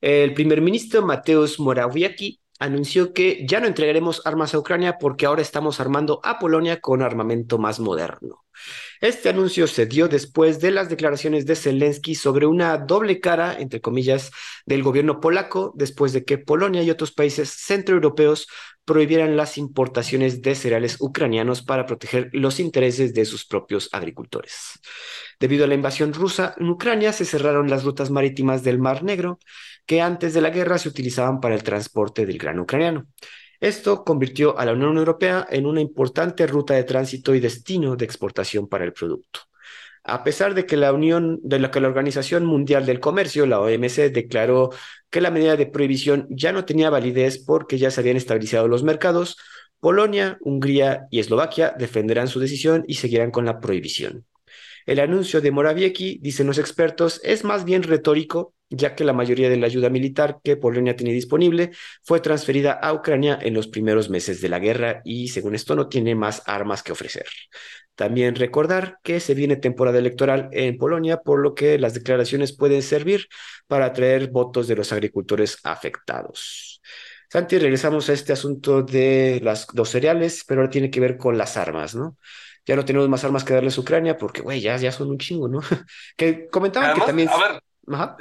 El 0.00 0.34
primer 0.34 0.60
ministro 0.60 1.02
Mateusz 1.02 1.58
Morawiecki 1.58 2.40
anunció 2.58 3.12
que 3.12 3.46
ya 3.46 3.60
no 3.60 3.66
entregaremos 3.66 4.22
armas 4.24 4.54
a 4.54 4.58
Ucrania 4.58 4.98
porque 4.98 5.26
ahora 5.26 5.42
estamos 5.42 5.80
armando 5.80 6.20
a 6.24 6.38
Polonia 6.38 6.80
con 6.80 7.02
armamento 7.02 7.58
más 7.58 7.80
moderno. 7.80 8.45
Este 9.00 9.28
anuncio 9.28 9.66
se 9.66 9.86
dio 9.86 10.08
después 10.08 10.60
de 10.60 10.70
las 10.70 10.88
declaraciones 10.88 11.46
de 11.46 11.56
Zelensky 11.56 12.14
sobre 12.14 12.46
una 12.46 12.78
doble 12.78 13.20
cara, 13.20 13.56
entre 13.58 13.80
comillas, 13.80 14.30
del 14.64 14.82
gobierno 14.82 15.20
polaco, 15.20 15.72
después 15.76 16.12
de 16.12 16.24
que 16.24 16.38
Polonia 16.38 16.82
y 16.82 16.90
otros 16.90 17.12
países 17.12 17.50
centroeuropeos 17.50 18.48
prohibieran 18.84 19.36
las 19.36 19.58
importaciones 19.58 20.42
de 20.42 20.54
cereales 20.54 20.96
ucranianos 21.00 21.62
para 21.62 21.86
proteger 21.86 22.30
los 22.32 22.60
intereses 22.60 23.12
de 23.14 23.24
sus 23.24 23.44
propios 23.44 23.90
agricultores. 23.92 24.78
Debido 25.40 25.64
a 25.64 25.68
la 25.68 25.74
invasión 25.74 26.14
rusa 26.14 26.54
en 26.56 26.70
Ucrania, 26.70 27.12
se 27.12 27.24
cerraron 27.24 27.68
las 27.68 27.84
rutas 27.84 28.10
marítimas 28.10 28.62
del 28.62 28.78
Mar 28.78 29.02
Negro, 29.02 29.40
que 29.86 30.00
antes 30.00 30.34
de 30.34 30.40
la 30.40 30.50
guerra 30.50 30.78
se 30.78 30.88
utilizaban 30.88 31.40
para 31.40 31.56
el 31.56 31.64
transporte 31.64 32.26
del 32.26 32.38
grano 32.38 32.62
ucraniano. 32.62 33.06
Esto 33.60 34.04
convirtió 34.04 34.58
a 34.58 34.64
la 34.64 34.72
Unión 34.72 34.96
Europea 34.96 35.46
en 35.50 35.66
una 35.66 35.80
importante 35.80 36.46
ruta 36.46 36.74
de 36.74 36.84
tránsito 36.84 37.34
y 37.34 37.40
destino 37.40 37.96
de 37.96 38.04
exportación 38.04 38.68
para 38.68 38.84
el 38.84 38.92
producto. 38.92 39.40
A 40.04 40.22
pesar 40.22 40.54
de 40.54 40.66
que 40.66 40.76
la 40.76 40.92
Unión, 40.92 41.40
de 41.42 41.58
la 41.58 41.70
que 41.70 41.80
la 41.80 41.88
Organización 41.88 42.46
Mundial 42.46 42.86
del 42.86 43.00
Comercio, 43.00 43.44
la 43.44 43.60
OMC, 43.60 44.12
declaró 44.12 44.70
que 45.10 45.20
la 45.20 45.32
medida 45.32 45.56
de 45.56 45.66
prohibición 45.66 46.28
ya 46.30 46.52
no 46.52 46.64
tenía 46.64 46.90
validez 46.90 47.42
porque 47.44 47.76
ya 47.78 47.90
se 47.90 48.00
habían 48.00 48.16
estabilizado 48.16 48.68
los 48.68 48.84
mercados, 48.84 49.36
Polonia, 49.80 50.38
Hungría 50.40 51.06
y 51.10 51.18
Eslovaquia 51.20 51.74
defenderán 51.78 52.28
su 52.28 52.40
decisión 52.40 52.84
y 52.86 52.94
seguirán 52.94 53.30
con 53.30 53.44
la 53.44 53.60
prohibición. 53.60 54.24
El 54.86 55.00
anuncio 55.00 55.40
de 55.40 55.50
Morawiecki, 55.50 56.18
dicen 56.22 56.46
los 56.46 56.58
expertos, 56.58 57.20
es 57.24 57.44
más 57.44 57.64
bien 57.64 57.82
retórico, 57.82 58.54
ya 58.68 58.94
que 58.94 59.04
la 59.04 59.12
mayoría 59.12 59.48
de 59.48 59.56
la 59.56 59.66
ayuda 59.66 59.90
militar 59.90 60.38
que 60.42 60.56
Polonia 60.56 60.96
tenía 60.96 61.14
disponible 61.14 61.70
fue 62.02 62.20
transferida 62.20 62.72
a 62.72 62.92
Ucrania 62.92 63.38
en 63.40 63.54
los 63.54 63.68
primeros 63.68 64.10
meses 64.10 64.40
de 64.40 64.48
la 64.48 64.58
guerra 64.58 65.02
y, 65.04 65.28
según 65.28 65.54
esto, 65.54 65.76
no 65.76 65.88
tiene 65.88 66.14
más 66.14 66.42
armas 66.46 66.82
que 66.82 66.92
ofrecer. 66.92 67.26
También 67.94 68.34
recordar 68.34 68.98
que 69.02 69.20
se 69.20 69.34
viene 69.34 69.56
temporada 69.56 69.98
electoral 69.98 70.48
en 70.52 70.76
Polonia, 70.76 71.18
por 71.18 71.40
lo 71.40 71.54
que 71.54 71.78
las 71.78 71.94
declaraciones 71.94 72.54
pueden 72.54 72.82
servir 72.82 73.26
para 73.66 73.86
atraer 73.86 74.28
votos 74.28 74.68
de 74.68 74.76
los 74.76 74.92
agricultores 74.92 75.58
afectados. 75.62 76.82
Santi, 77.30 77.58
regresamos 77.58 78.08
a 78.08 78.12
este 78.12 78.32
asunto 78.32 78.82
de 78.82 79.40
las, 79.42 79.66
los 79.74 79.88
cereales, 79.88 80.44
pero 80.46 80.60
ahora 80.60 80.70
tiene 80.70 80.90
que 80.90 81.00
ver 81.00 81.16
con 81.16 81.38
las 81.38 81.56
armas, 81.56 81.94
¿no? 81.94 82.16
Ya 82.66 82.76
no 82.76 82.84
tenemos 82.84 83.08
más 83.08 83.24
armas 83.24 83.44
que 83.44 83.54
darles 83.54 83.78
a 83.78 83.80
Ucrania 83.80 84.16
porque, 84.16 84.42
güey, 84.42 84.60
ya, 84.60 84.76
ya 84.76 84.92
son 84.92 85.08
un 85.08 85.18
chingo, 85.18 85.48
¿no? 85.48 85.60
que 86.16 86.48
comentaban 86.48 86.94
que 86.94 87.00
también... 87.00 87.28
a 87.28 87.36
ver, 87.38 87.60
Ajá. 87.88 88.16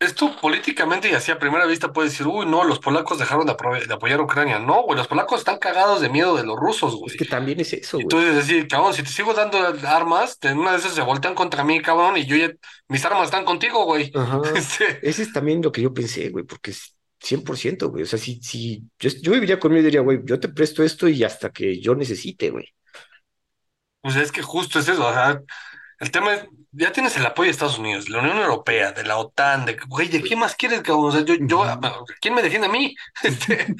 esto 0.00 0.36
políticamente 0.40 1.08
y 1.10 1.14
así 1.14 1.32
a 1.32 1.38
primera 1.38 1.66
vista 1.66 1.92
puede 1.92 2.08
decir, 2.08 2.26
uy, 2.26 2.46
no, 2.46 2.64
los 2.64 2.78
polacos 2.78 3.18
dejaron 3.18 3.46
de, 3.46 3.52
apoyar 3.52 4.20
a 4.20 4.22
Ucrania. 4.22 4.58
No, 4.60 4.82
güey, 4.84 4.96
los 4.96 5.08
polacos 5.08 5.40
están 5.40 5.58
cagados 5.58 6.00
de 6.00 6.08
miedo 6.08 6.36
de 6.36 6.44
los 6.44 6.56
rusos, 6.56 6.94
Es 7.04 7.16
güey. 7.16 7.16
que 7.16 7.24
también 7.24 7.60
es 7.60 7.72
eso, 7.72 7.98
güey. 8.00 8.16
dices 8.20 8.44
así, 8.44 8.68
cabrón, 8.68 8.94
si 8.94 9.02
te 9.02 9.08
sigo 9.10 9.34
dando 9.34 9.58
armas, 9.86 10.38
en 10.42 10.58
una 10.58 10.72
de 10.72 10.78
esas 10.78 10.94
se 10.94 11.02
voltean 11.02 11.34
contra 11.34 11.64
mí, 11.64 11.80
cabrón, 11.82 12.16
y 12.16 12.26
yo 12.26 12.36
ya, 12.36 12.50
mis 12.88 13.04
armas 13.04 13.24
están 13.24 13.44
contigo, 13.44 13.84
güey. 13.84 14.10
Ajá. 14.14 14.40
Este, 14.54 14.98
Ese 15.08 15.22
es 15.22 15.32
también 15.32 15.62
lo 15.62 15.72
que 15.72 15.82
yo 15.82 15.92
pensé, 15.92 16.28
güey, 16.30 16.44
porque 16.44 16.70
es 16.70 16.96
100%, 17.20 17.88
güey. 17.90 18.04
O 18.04 18.06
sea, 18.06 18.18
si, 18.18 18.40
si 18.42 18.84
yo, 19.00 19.10
yo 19.22 19.32
viviría 19.32 19.58
conmigo 19.58 19.80
y 19.80 19.84
diría, 19.84 20.00
güey, 20.02 20.20
yo 20.24 20.38
te 20.38 20.48
presto 20.48 20.84
esto 20.84 21.08
y 21.08 21.24
hasta 21.24 21.50
que 21.50 21.80
yo 21.80 21.94
necesite, 21.96 22.50
güey. 22.50 22.66
pues 24.00 24.16
es 24.16 24.32
que 24.32 24.42
justo 24.42 24.78
es 24.78 24.88
eso, 24.88 25.06
o 25.06 25.12
sea, 25.12 25.40
el 26.00 26.10
tema 26.10 26.34
es, 26.34 26.46
ya 26.72 26.92
tienes 26.92 27.16
el 27.16 27.26
apoyo 27.26 27.46
de 27.46 27.52
Estados 27.52 27.78
Unidos, 27.78 28.04
de 28.06 28.12
la 28.12 28.20
Unión 28.20 28.38
Europea, 28.38 28.92
de 28.92 29.04
la 29.04 29.16
OTAN, 29.18 29.64
de, 29.66 29.76
güey, 29.88 30.08
¿de 30.08 30.22
qué 30.22 30.36
más 30.36 30.54
quieres, 30.54 30.82
cabrón? 30.82 31.06
O 31.06 31.12
sea, 31.12 31.22
yo, 31.24 31.34
yo. 31.40 31.64
¿quién 32.20 32.34
me 32.34 32.42
defiende 32.42 32.68
a 32.68 32.70
mí? 32.70 32.94
Este, 33.22 33.74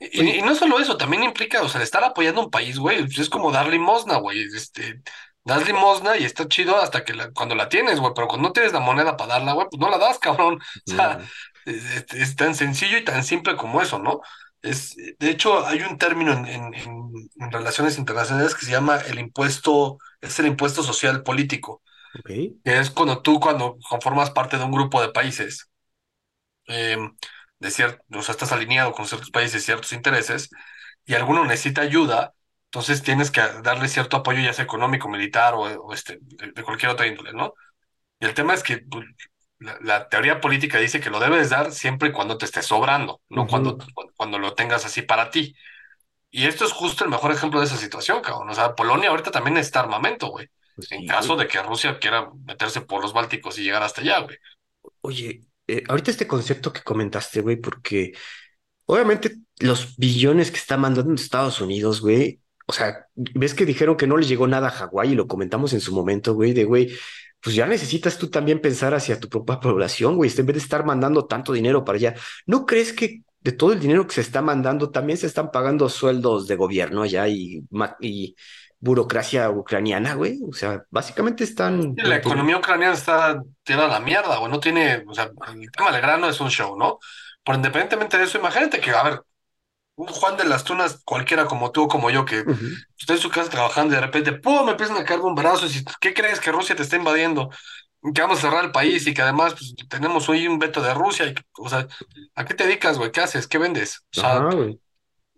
y, 0.00 0.42
no 0.42 0.54
solo 0.56 0.80
eso, 0.80 0.96
también 0.96 1.22
implica, 1.22 1.62
o 1.62 1.68
sea, 1.68 1.80
estar 1.82 2.02
apoyando 2.02 2.40
a 2.40 2.44
un 2.44 2.50
país, 2.50 2.76
güey, 2.78 3.04
pues 3.04 3.18
es 3.20 3.28
como 3.30 3.52
dar 3.52 3.68
limosna, 3.68 4.16
güey, 4.16 4.42
este, 4.54 5.00
das 5.44 5.64
limosna 5.66 6.16
y 6.16 6.24
está 6.24 6.48
chido 6.48 6.76
hasta 6.76 7.04
que 7.04 7.14
la, 7.14 7.30
cuando 7.32 7.54
la 7.54 7.68
tienes, 7.68 8.00
güey, 8.00 8.12
pero 8.14 8.26
cuando 8.26 8.48
no 8.48 8.52
tienes 8.52 8.72
la 8.72 8.80
moneda 8.80 9.16
para 9.16 9.34
darla, 9.34 9.52
güey, 9.52 9.68
pues 9.70 9.80
no 9.80 9.88
la 9.90 9.98
das, 9.98 10.18
cabrón. 10.18 10.58
O 10.88 10.92
sea, 10.92 11.18
es- 11.64 12.04
es 12.14 12.36
tan 12.36 12.54
sencillo 12.56 12.98
y 12.98 13.04
tan 13.04 13.22
simple 13.24 13.56
como 13.56 13.80
eso, 13.80 13.98
¿no? 14.00 14.20
Es, 14.62 14.94
de 14.96 15.30
hecho, 15.30 15.64
hay 15.66 15.82
un 15.82 15.98
término 15.98 16.32
en, 16.32 16.46
en- 16.46 16.74
en- 16.74 17.01
en 17.38 17.52
relaciones 17.52 17.98
internacionales 17.98 18.54
que 18.54 18.66
se 18.66 18.72
llama 18.72 18.98
el 19.00 19.18
impuesto, 19.18 19.98
es 20.20 20.38
el 20.38 20.46
impuesto 20.46 20.82
social 20.82 21.22
político, 21.22 21.82
Ok. 22.14 22.30
que 22.64 22.78
es 22.80 22.90
cuando 22.90 23.22
tú, 23.22 23.40
cuando 23.40 23.78
conformas 23.88 24.30
parte 24.30 24.58
de 24.58 24.64
un 24.64 24.72
grupo 24.72 25.02
de 25.02 25.10
países, 25.10 25.70
eh, 26.68 26.96
de 27.58 27.70
cierto, 27.70 28.02
o 28.18 28.22
sea, 28.22 28.32
estás 28.32 28.52
alineado 28.52 28.92
con 28.92 29.06
ciertos 29.06 29.30
países, 29.30 29.64
ciertos 29.64 29.92
intereses, 29.92 30.50
y 31.04 31.14
alguno 31.14 31.44
necesita 31.44 31.82
ayuda, 31.82 32.34
entonces 32.66 33.02
tienes 33.02 33.30
que 33.30 33.40
darle 33.62 33.88
cierto 33.88 34.16
apoyo, 34.18 34.40
ya 34.42 34.52
sea 34.52 34.64
económico, 34.64 35.08
militar 35.08 35.54
o, 35.54 35.62
o 35.62 35.94
este, 35.94 36.18
de, 36.22 36.52
de 36.52 36.62
cualquier 36.64 36.92
otra 36.92 37.06
índole, 37.06 37.32
¿no? 37.32 37.54
Y 38.20 38.26
el 38.26 38.34
tema 38.34 38.54
es 38.54 38.62
que 38.62 38.78
pues, 38.80 39.06
la, 39.58 39.78
la 39.82 40.08
teoría 40.10 40.40
política 40.40 40.78
dice 40.78 41.00
que 41.00 41.10
lo 41.10 41.20
debes 41.20 41.50
dar 41.50 41.72
siempre 41.72 42.10
y 42.10 42.12
cuando 42.12 42.38
te 42.38 42.46
esté 42.46 42.62
sobrando, 42.62 43.22
no 43.30 43.46
cuando, 43.46 43.78
Ujú. 43.78 44.12
cuando 44.16 44.38
lo 44.38 44.54
tengas 44.54 44.84
así 44.86 45.02
para 45.02 45.30
ti. 45.30 45.54
Y 46.32 46.46
esto 46.48 46.64
es 46.66 46.72
justo 46.72 47.04
el 47.04 47.10
mejor 47.10 47.32
ejemplo 47.32 47.60
de 47.60 47.66
esa 47.66 47.78
situación, 47.78 48.22
cabrón. 48.22 48.50
O 48.50 48.54
sea, 48.54 48.74
Polonia 48.76 49.10
ahorita 49.10 49.30
también 49.32 49.54
necesita 49.54 49.80
armamento, 49.82 50.28
güey. 50.28 50.48
Pues 50.74 50.88
En 50.90 51.02
sí, 51.02 51.06
caso 51.06 51.36
güey. 51.36 51.38
de 51.38 51.48
que 51.48 51.62
Rusia 51.62 51.98
quiera 52.00 52.30
meterse 52.46 52.82
por 52.82 53.02
los 53.02 53.14
Bálticos 53.14 53.58
y 53.58 53.64
llegar 53.64 53.84
hasta 53.84 54.02
allá, 54.02 54.20
güey. 54.20 54.38
Oye, 55.00 55.42
eh, 55.66 55.82
ahorita 55.88 56.10
este 56.10 56.26
concepto 56.26 56.72
que 56.72 56.82
comentaste, 56.82 57.40
güey, 57.40 57.56
porque 57.56 58.12
obviamente 58.86 59.36
los 59.60 59.96
billones 59.98 60.50
que 60.50 60.58
está 60.58 60.76
mandando 60.76 61.14
Estados 61.14 61.60
Unidos, 61.62 62.00
güey, 62.00 62.42
o 62.66 62.72
sea, 62.74 63.06
ves 63.14 63.54
que 63.54 63.66
dijeron 63.66 63.96
que 63.96 64.06
no 64.08 64.16
les 64.18 64.28
llegó 64.28 64.48
nada 64.48 64.68
a 64.68 64.70
Hawái 64.70 65.12
y 65.12 65.16
lo 65.16 65.28
comentamos 65.28 65.72
en 65.74 65.80
su 65.80 65.94
momento, 65.94 66.34
güey, 66.34 66.52
de 66.54 66.64
güey, 66.64 66.92
pues 67.42 67.56
ya 67.56 67.66
necesitas 67.66 68.18
tú 68.18 68.30
también 68.30 68.60
pensar 68.60 68.94
hacia 68.94 69.20
tu 69.20 69.28
propia 69.28 69.60
población, 69.60 70.16
güey, 70.16 70.30
en 70.36 70.46
vez 70.46 70.56
de 70.56 70.62
estar 70.62 70.84
mandando 70.86 71.26
tanto 71.26 71.52
dinero 71.54 71.84
para 71.84 71.96
allá. 71.96 72.14
¿No 72.46 72.66
crees 72.66 72.92
que 72.92 73.22
de 73.42 73.52
todo 73.52 73.72
el 73.72 73.80
dinero 73.80 74.06
que 74.06 74.14
se 74.14 74.20
está 74.22 74.42
mandando 74.42 74.90
también 74.90 75.18
se 75.18 75.26
están 75.26 75.50
pagando 75.50 75.88
sueldos 75.88 76.46
de 76.48 76.56
gobierno 76.56 77.02
allá 77.02 77.28
y, 77.28 77.64
y 78.00 78.36
burocracia 78.80 79.50
ucraniana, 79.50 80.14
güey? 80.14 80.40
O 80.48 80.52
sea, 80.52 80.84
básicamente 80.90 81.44
están 81.44 82.02
la 82.04 82.16
economía 82.16 82.56
ucraniana 82.58 82.94
está 82.94 83.42
tirada 83.62 83.86
a 83.86 84.00
la 84.00 84.00
mierda, 84.00 84.38
güey. 84.38 84.50
No 84.50 84.60
tiene, 84.60 85.04
o 85.06 85.14
sea, 85.14 85.30
el 85.48 85.70
tema 85.70 85.90
del 85.92 86.00
grano 86.00 86.28
es 86.28 86.40
un 86.40 86.50
show, 86.50 86.76
¿no? 86.76 86.98
Pero 87.44 87.56
independientemente 87.56 88.18
de 88.18 88.24
eso, 88.24 88.38
imagínate 88.38 88.80
que, 88.80 88.90
a 88.92 89.02
ver, 89.02 89.22
un 89.96 90.08
Juan 90.08 90.36
de 90.36 90.44
las 90.46 90.64
Tunas, 90.64 91.02
cualquiera 91.04 91.46
como 91.46 91.72
tú 91.72 91.84
o 91.84 91.88
como 91.88 92.10
yo, 92.10 92.24
que 92.26 92.46
Ujú. 92.46 92.82
está 92.98 93.14
en 93.14 93.20
su 93.20 93.30
casa 93.30 93.50
trabajando 93.50 93.94
y 93.94 93.96
de 93.96 94.02
repente, 94.06 94.32
¡pum! 94.34 94.64
me 94.66 94.72
empiezan 94.72 94.98
a 94.98 95.04
caer 95.04 95.20
bomberazos 95.20 95.76
y 95.76 95.84
¿qué 96.00 96.14
crees 96.14 96.40
que 96.40 96.52
Rusia 96.52 96.76
te 96.76 96.82
está 96.84 96.96
invadiendo? 96.96 97.50
Que 98.14 98.20
vamos 98.20 98.38
a 98.38 98.42
cerrar 98.42 98.64
el 98.64 98.72
país 98.72 99.06
y 99.06 99.14
que 99.14 99.22
además 99.22 99.54
pues, 99.54 99.74
tenemos 99.88 100.28
hoy 100.28 100.46
un 100.48 100.58
veto 100.58 100.82
de 100.82 100.92
Rusia. 100.94 101.26
y- 101.26 101.34
o 101.58 101.68
sea, 101.68 101.86
¿a 102.34 102.44
qué 102.44 102.54
te 102.54 102.64
dedicas, 102.66 102.98
güey? 102.98 103.12
¿Qué 103.12 103.20
haces? 103.20 103.46
¿Qué 103.46 103.58
vendes? 103.58 104.00
O 104.16 104.20
sea, 104.20 104.32
Ajá, 104.38 104.50
güey. 104.50 104.80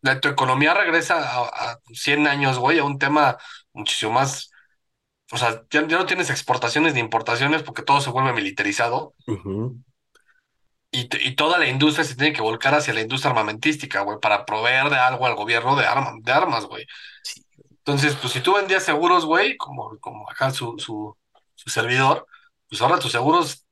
la, 0.02 0.20
tu 0.20 0.28
economía 0.28 0.74
regresa 0.74 1.16
a, 1.18 1.42
a 1.72 1.78
100 1.92 2.26
años, 2.26 2.58
güey, 2.58 2.78
a 2.78 2.84
un 2.84 2.98
tema 2.98 3.36
muchísimo 3.74 4.12
más, 4.12 4.50
o 5.32 5.38
sea, 5.38 5.62
ya, 5.70 5.86
ya 5.88 5.98
no 5.98 6.06
tienes 6.06 6.30
exportaciones 6.30 6.94
ni 6.94 7.00
importaciones 7.00 7.62
porque 7.62 7.82
todo 7.82 8.00
se 8.00 8.10
vuelve 8.10 8.32
militarizado 8.32 9.14
y, 10.90 11.08
y 11.26 11.34
toda 11.34 11.58
la 11.58 11.66
industria 11.68 12.04
se 12.04 12.14
tiene 12.16 12.32
que 12.32 12.42
volcar 12.42 12.74
hacia 12.74 12.94
la 12.94 13.00
industria 13.00 13.30
armamentística, 13.30 14.02
güey, 14.02 14.18
para 14.20 14.44
proveer 14.46 14.90
de 14.90 14.96
algo 14.96 15.26
al 15.26 15.34
gobierno 15.34 15.76
de, 15.76 15.86
arma, 15.86 16.12
de 16.22 16.32
armas, 16.32 16.66
güey. 16.66 16.86
Sí. 17.22 17.44
Entonces, 17.78 18.14
pues 18.16 18.32
si 18.32 18.40
tú 18.40 18.54
vendías 18.54 18.84
seguros, 18.84 19.26
güey, 19.26 19.56
como, 19.56 19.98
como 19.98 20.30
acá 20.30 20.50
su, 20.50 20.78
su, 20.78 21.16
su 21.54 21.70
servidor, 21.70 22.26
pues 22.74 22.82
ahora 22.82 22.98
tus 22.98 23.12
seguros 23.12 23.64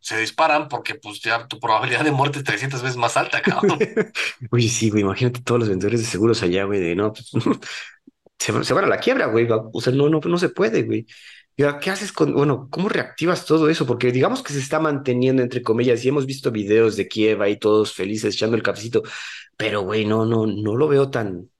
se, 0.00 0.16
disparan 0.16 0.66
porque 0.68 0.94
pues 0.94 1.20
ya 1.20 1.46
tu 1.46 1.60
probabilidad 1.60 2.04
de 2.04 2.10
muerte 2.10 2.38
es 2.38 2.44
300 2.44 2.80
veces 2.80 2.96
más 2.96 3.18
alta, 3.18 3.42
cabrón. 3.42 3.78
Oye, 4.50 4.68
sí, 4.70 4.88
güey, 4.88 5.02
imagínate 5.02 5.42
todos 5.42 5.60
los 5.60 5.68
vendedores 5.68 6.00
de 6.00 6.06
seguros 6.06 6.42
allá, 6.42 6.64
güey, 6.64 6.80
de 6.80 6.96
no, 6.96 7.12
pues, 7.12 7.30
se, 8.38 8.52
van- 8.52 8.84
a 8.84 8.88
la 8.88 8.96
quiebra, 8.96 9.26
güey, 9.26 9.46
o 9.50 9.80
sea, 9.82 9.92
no, 9.92 10.08
no, 10.08 10.20
no 10.20 10.38
se 10.38 10.48
puede, 10.48 10.84
güey. 10.84 11.06
Y 11.54 11.64
¿qué 11.82 11.90
haces 11.90 12.12
con, 12.12 12.32
bueno, 12.32 12.68
cómo 12.70 12.88
reactivas 12.88 13.44
todo 13.44 13.68
eso? 13.68 13.86
Porque 13.86 14.10
digamos 14.10 14.42
que 14.42 14.54
se 14.54 14.58
está 14.58 14.80
manteniendo, 14.80 15.42
entre 15.42 15.62
comillas, 15.62 16.02
y 16.02 16.08
hemos 16.08 16.24
visto 16.24 16.50
videos 16.50 16.96
de 16.96 17.08
Kiev 17.08 17.42
ahí 17.42 17.58
todos 17.58 17.92
felices 17.92 18.34
echando 18.34 18.56
el 18.56 18.62
cafecito, 18.62 19.02
pero, 19.58 19.82
güey, 19.82 20.06
no, 20.06 20.24
no, 20.24 20.46
no 20.46 20.76
lo 20.76 20.88
veo 20.88 21.10
tan, 21.10 21.50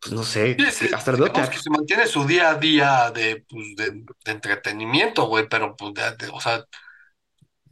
pues 0.00 0.12
no 0.14 0.22
sé, 0.24 0.56
Sí, 0.58 0.70
se- 0.70 0.94
hasta 0.94 1.12
digamos 1.12 1.48
que 1.50 1.58
se 1.58 1.70
mantiene 1.70 2.06
su 2.06 2.26
día 2.26 2.50
a 2.50 2.54
día 2.56 3.10
de, 3.10 3.44
pues, 3.48 3.74
de, 3.76 3.90
de 4.24 4.32
entretenimiento, 4.32 5.26
güey, 5.26 5.48
pero 5.48 5.74
pues, 5.76 5.94
de- 5.94 6.28
o 6.32 6.40
sea, 6.40 6.64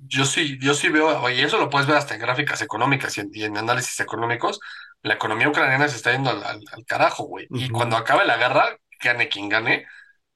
yo 0.07 0.25
sí, 0.25 0.59
yo 0.61 0.75
sí 0.75 0.89
veo, 0.89 1.29
y 1.31 1.41
eso 1.41 1.59
lo 1.59 1.71
puedes 1.71 1.87
ver 1.89 1.97
hasta 1.97 2.15
en 2.15 2.21
gráficas 2.21 2.63
económicas 2.63 3.17
y 3.19 3.21
en, 3.21 3.31
y 3.33 3.45
en 3.45 3.57
análisis 3.59 3.99
económicos, 4.01 4.61
la 5.03 5.15
economía 5.15 5.49
ucraniana 5.49 5.89
se 5.89 5.97
está 5.97 6.13
yendo 6.13 6.31
al, 6.31 6.43
al- 6.45 6.65
al 6.73 6.85
carajo, 6.87 7.25
güey. 7.25 7.51
Y 7.53 7.69
cuando 7.71 7.97
acabe 7.97 8.25
la 8.25 8.37
guerra, 8.37 8.79
gane 9.03 9.29
quien 9.29 9.49
gane, 9.49 9.87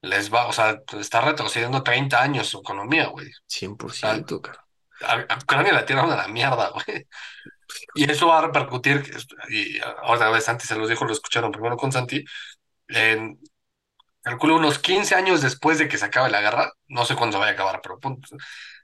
les 0.03 0.32
va, 0.32 0.47
o 0.49 0.53
sea, 0.53 0.80
está 1.01 1.20
retrocediendo 1.20 1.82
30 1.82 2.22
años 2.22 2.49
su 2.49 2.59
economía, 2.61 3.09
güey. 3.09 3.28
O 3.88 3.95
sea, 3.95 4.20
100%, 4.26 4.40
cara. 4.43 4.66
a, 5.03 5.14
a 5.34 5.38
Ucrania 5.43 5.72
la 5.72 5.86
tiraron 5.86 6.12
a 6.12 6.16
la 6.16 6.28
mierda, 6.28 6.70
güey. 6.86 7.07
Y 7.95 8.11
eso 8.11 8.27
va 8.27 8.39
a 8.39 8.43
repercutir, 8.43 9.03
y 9.49 9.79
ahora 10.03 10.31
vez 10.31 10.49
antes 10.49 10.68
se 10.68 10.77
los 10.77 10.89
dijo, 10.89 11.05
lo 11.05 11.12
escucharon 11.12 11.53
primero 11.53 11.77
con 11.77 11.93
Santi, 11.93 12.25
calculo 14.23 14.57
unos 14.57 14.79
15 14.79 15.14
años 15.14 15.43
después 15.43 15.79
de 15.79 15.89
que 15.89 15.99
se 15.99 16.05
acabe 16.05 16.31
la 16.31 16.41
guerra, 16.41 16.73
no 16.89 17.05
sé 17.05 17.14
cuándo 17.16 17.37
se 17.37 17.41
vaya 17.41 17.53
a 17.53 17.55
acabar, 17.55 17.81
pero 17.83 17.99
punto. 17.99 18.29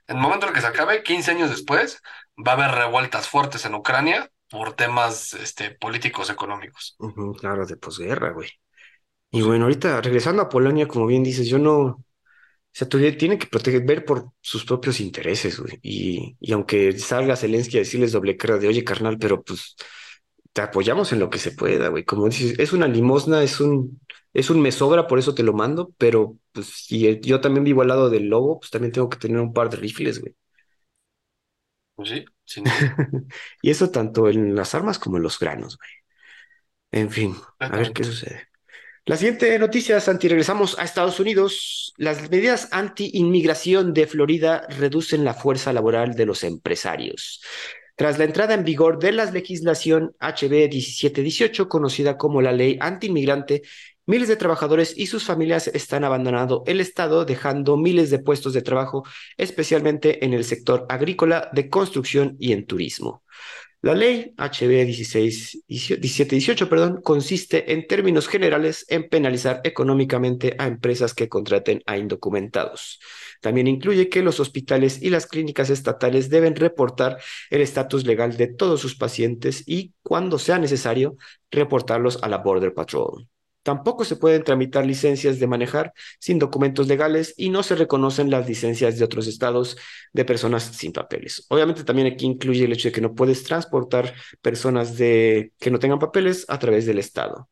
En 0.07 0.17
el 0.17 0.21
momento 0.21 0.47
en 0.47 0.53
que 0.53 0.61
se 0.61 0.67
acabe, 0.67 1.03
15 1.03 1.31
años 1.31 1.49
después, 1.49 2.01
va 2.35 2.53
a 2.53 2.55
haber 2.55 2.71
revueltas 2.71 3.27
fuertes 3.27 3.65
en 3.65 3.75
Ucrania 3.75 4.29
por 4.49 4.73
temas 4.73 5.33
este, 5.33 5.71
políticos 5.71 6.29
económicos. 6.29 6.97
Claro, 7.39 7.65
de 7.65 7.77
posguerra, 7.77 8.31
güey. 8.31 8.49
Y 9.31 9.43
bueno, 9.43 9.65
ahorita 9.65 10.01
regresando 10.01 10.41
a 10.41 10.49
Polonia, 10.49 10.87
como 10.87 11.05
bien 11.05 11.23
dices, 11.23 11.47
yo 11.47 11.59
no, 11.59 12.03
sea, 12.79 12.89
todavía 12.89 13.17
tienen 13.17 13.39
que 13.39 13.47
proteger, 13.47 13.83
ver 13.85 14.05
por 14.05 14.31
sus 14.41 14.65
propios 14.65 14.99
intereses, 15.01 15.59
güey. 15.59 15.79
Y, 15.83 16.37
y 16.39 16.53
aunque 16.53 16.93
salga 16.99 17.35
Zelensky 17.35 17.77
a 17.77 17.81
decirles 17.81 18.11
doble 18.13 18.37
cara 18.37 18.57
de, 18.57 18.67
oye, 18.67 18.83
carnal, 18.83 19.17
pero 19.19 19.43
pues 19.43 19.75
te 20.53 20.61
apoyamos 20.61 21.11
en 21.13 21.19
lo 21.19 21.29
que 21.29 21.39
se 21.39 21.51
pueda, 21.51 21.89
güey. 21.89 22.05
Como 22.05 22.27
dices, 22.29 22.59
es 22.59 22.73
una 22.73 22.87
limosna, 22.87 23.43
es 23.43 23.59
un, 23.61 24.01
es 24.33 24.49
un 24.49 24.61
me 24.61 24.71
sobra, 24.71 25.07
por 25.07 25.19
eso 25.19 25.35
te 25.35 25.43
lo 25.43 25.53
mando, 25.53 25.93
pero 25.97 26.37
pues 26.53 26.67
si 26.67 27.19
yo 27.21 27.41
también 27.41 27.63
vivo 27.65 27.81
al 27.81 27.89
lado 27.89 28.09
del 28.09 28.27
lobo, 28.29 28.59
pues 28.59 28.71
también 28.71 28.91
tengo 28.93 29.09
que 29.09 29.17
tener 29.17 29.39
un 29.39 29.53
par 29.53 29.69
de 29.69 29.77
rifles, 29.77 30.19
güey. 30.21 30.35
Pues 31.95 32.09
sí, 32.45 32.61
duda, 32.61 32.65
Y 33.61 33.69
eso 33.71 33.91
tanto 33.91 34.29
en 34.29 34.55
las 34.55 34.73
armas 34.75 34.99
como 34.99 35.17
en 35.17 35.23
los 35.23 35.37
granos, 35.39 35.77
güey. 35.77 35.89
En 36.91 37.09
fin, 37.11 37.35
a 37.59 37.69
ver 37.77 37.93
qué 37.93 38.03
sucede. 38.03 38.48
La 39.09 39.17
siguiente 39.17 39.57
noticia, 39.57 39.99
Santi, 39.99 40.27
regresamos 40.27 40.77
a 40.77 40.83
Estados 40.83 41.19
Unidos. 41.19 41.95
Las 41.97 42.29
medidas 42.29 42.67
anti-inmigración 42.69 43.91
de 43.91 44.05
Florida 44.05 44.67
reducen 44.69 45.23
la 45.23 45.33
fuerza 45.33 45.73
laboral 45.73 46.13
de 46.13 46.27
los 46.27 46.43
empresarios. 46.43 47.41
Tras 47.95 48.19
la 48.19 48.25
entrada 48.25 48.53
en 48.53 48.63
vigor 48.63 48.99
de 48.99 49.11
la 49.11 49.25
legislación 49.25 50.15
HB 50.19 50.69
1718, 50.69 51.67
conocida 51.67 52.19
como 52.19 52.39
la 52.43 52.51
ley 52.51 52.77
anti-inmigrante, 52.79 53.63
miles 54.05 54.27
de 54.27 54.35
trabajadores 54.35 54.93
y 54.95 55.07
sus 55.07 55.23
familias 55.23 55.65
están 55.69 56.03
abandonando 56.03 56.61
el 56.67 56.79
Estado, 56.79 57.25
dejando 57.25 57.77
miles 57.77 58.11
de 58.11 58.19
puestos 58.19 58.53
de 58.53 58.61
trabajo, 58.61 59.05
especialmente 59.37 60.23
en 60.23 60.35
el 60.35 60.43
sector 60.43 60.85
agrícola, 60.87 61.49
de 61.51 61.67
construcción 61.67 62.35
y 62.37 62.53
en 62.53 62.67
turismo. 62.67 63.23
La 63.81 63.95
ley 63.95 64.33
HB 64.37 64.85
16, 64.85 65.63
1718 65.69 66.67
perdón, 66.67 67.01
consiste 67.01 67.71
en 67.71 67.87
términos 67.87 68.27
generales 68.27 68.85
en 68.89 69.07
penalizar 69.07 69.61
económicamente 69.63 70.53
a 70.59 70.67
empresas 70.67 71.13
que 71.13 71.29
contraten 71.29 71.81
a 71.85 71.97
indocumentados. 71.97 72.99
También 73.39 73.67
incluye 73.67 74.09
que 74.09 74.21
los 74.21 74.41
hospitales 74.41 75.01
y 75.01 75.09
las 75.09 75.27
clínicas 75.27 75.69
estatales 75.69 76.29
deben 76.29 76.57
reportar 76.57 77.19
el 77.49 77.61
estatus 77.61 78.05
legal 78.05 78.35
de 78.35 78.47
todos 78.47 78.81
sus 78.81 78.97
pacientes 78.97 79.63
y, 79.65 79.93
cuando 80.03 80.39
sea 80.39 80.59
necesario, 80.59 81.15
reportarlos 81.49 82.21
a 82.21 82.27
la 82.27 82.39
Border 82.39 82.73
Patrol. 82.73 83.29
Tampoco 83.63 84.05
se 84.05 84.15
pueden 84.15 84.43
tramitar 84.43 84.85
licencias 84.85 85.39
de 85.39 85.47
manejar 85.47 85.93
sin 86.19 86.39
documentos 86.39 86.87
legales 86.87 87.33
y 87.37 87.49
no 87.49 87.61
se 87.63 87.75
reconocen 87.75 88.29
las 88.29 88.47
licencias 88.47 88.97
de 88.97 89.05
otros 89.05 89.27
estados 89.27 89.77
de 90.13 90.25
personas 90.25 90.63
sin 90.63 90.93
papeles. 90.93 91.45
Obviamente 91.49 91.83
también 91.83 92.07
aquí 92.07 92.25
incluye 92.25 92.65
el 92.65 92.73
hecho 92.73 92.87
de 92.89 92.93
que 92.93 93.01
no 93.01 93.13
puedes 93.13 93.43
transportar 93.43 94.13
personas 94.41 94.97
de, 94.97 95.53
que 95.59 95.71
no 95.71 95.79
tengan 95.79 95.99
papeles 95.99 96.45
a 96.47 96.57
través 96.59 96.85
del 96.85 96.99
estado. 96.99 97.49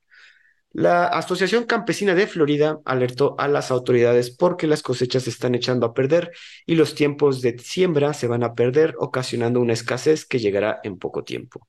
La 0.72 1.08
Asociación 1.08 1.64
Campesina 1.64 2.14
de 2.14 2.28
Florida 2.28 2.80
alertó 2.86 3.36
a 3.40 3.48
las 3.48 3.72
autoridades 3.72 4.30
porque 4.30 4.68
las 4.68 4.84
cosechas 4.84 5.24
se 5.24 5.32
están 5.32 5.56
echando 5.56 5.88
a 5.88 5.94
perder 5.94 6.32
y 6.66 6.76
los 6.76 6.94
tiempos 6.94 7.42
de 7.42 7.58
siembra 7.58 8.14
se 8.14 8.28
van 8.28 8.44
a 8.44 8.54
perder, 8.54 8.94
ocasionando 9.00 9.60
una 9.60 9.74
escasez 9.74 10.26
que 10.26 10.40
llegará 10.40 10.80
en 10.84 11.00
poco 11.00 11.24
tiempo. 11.24 11.68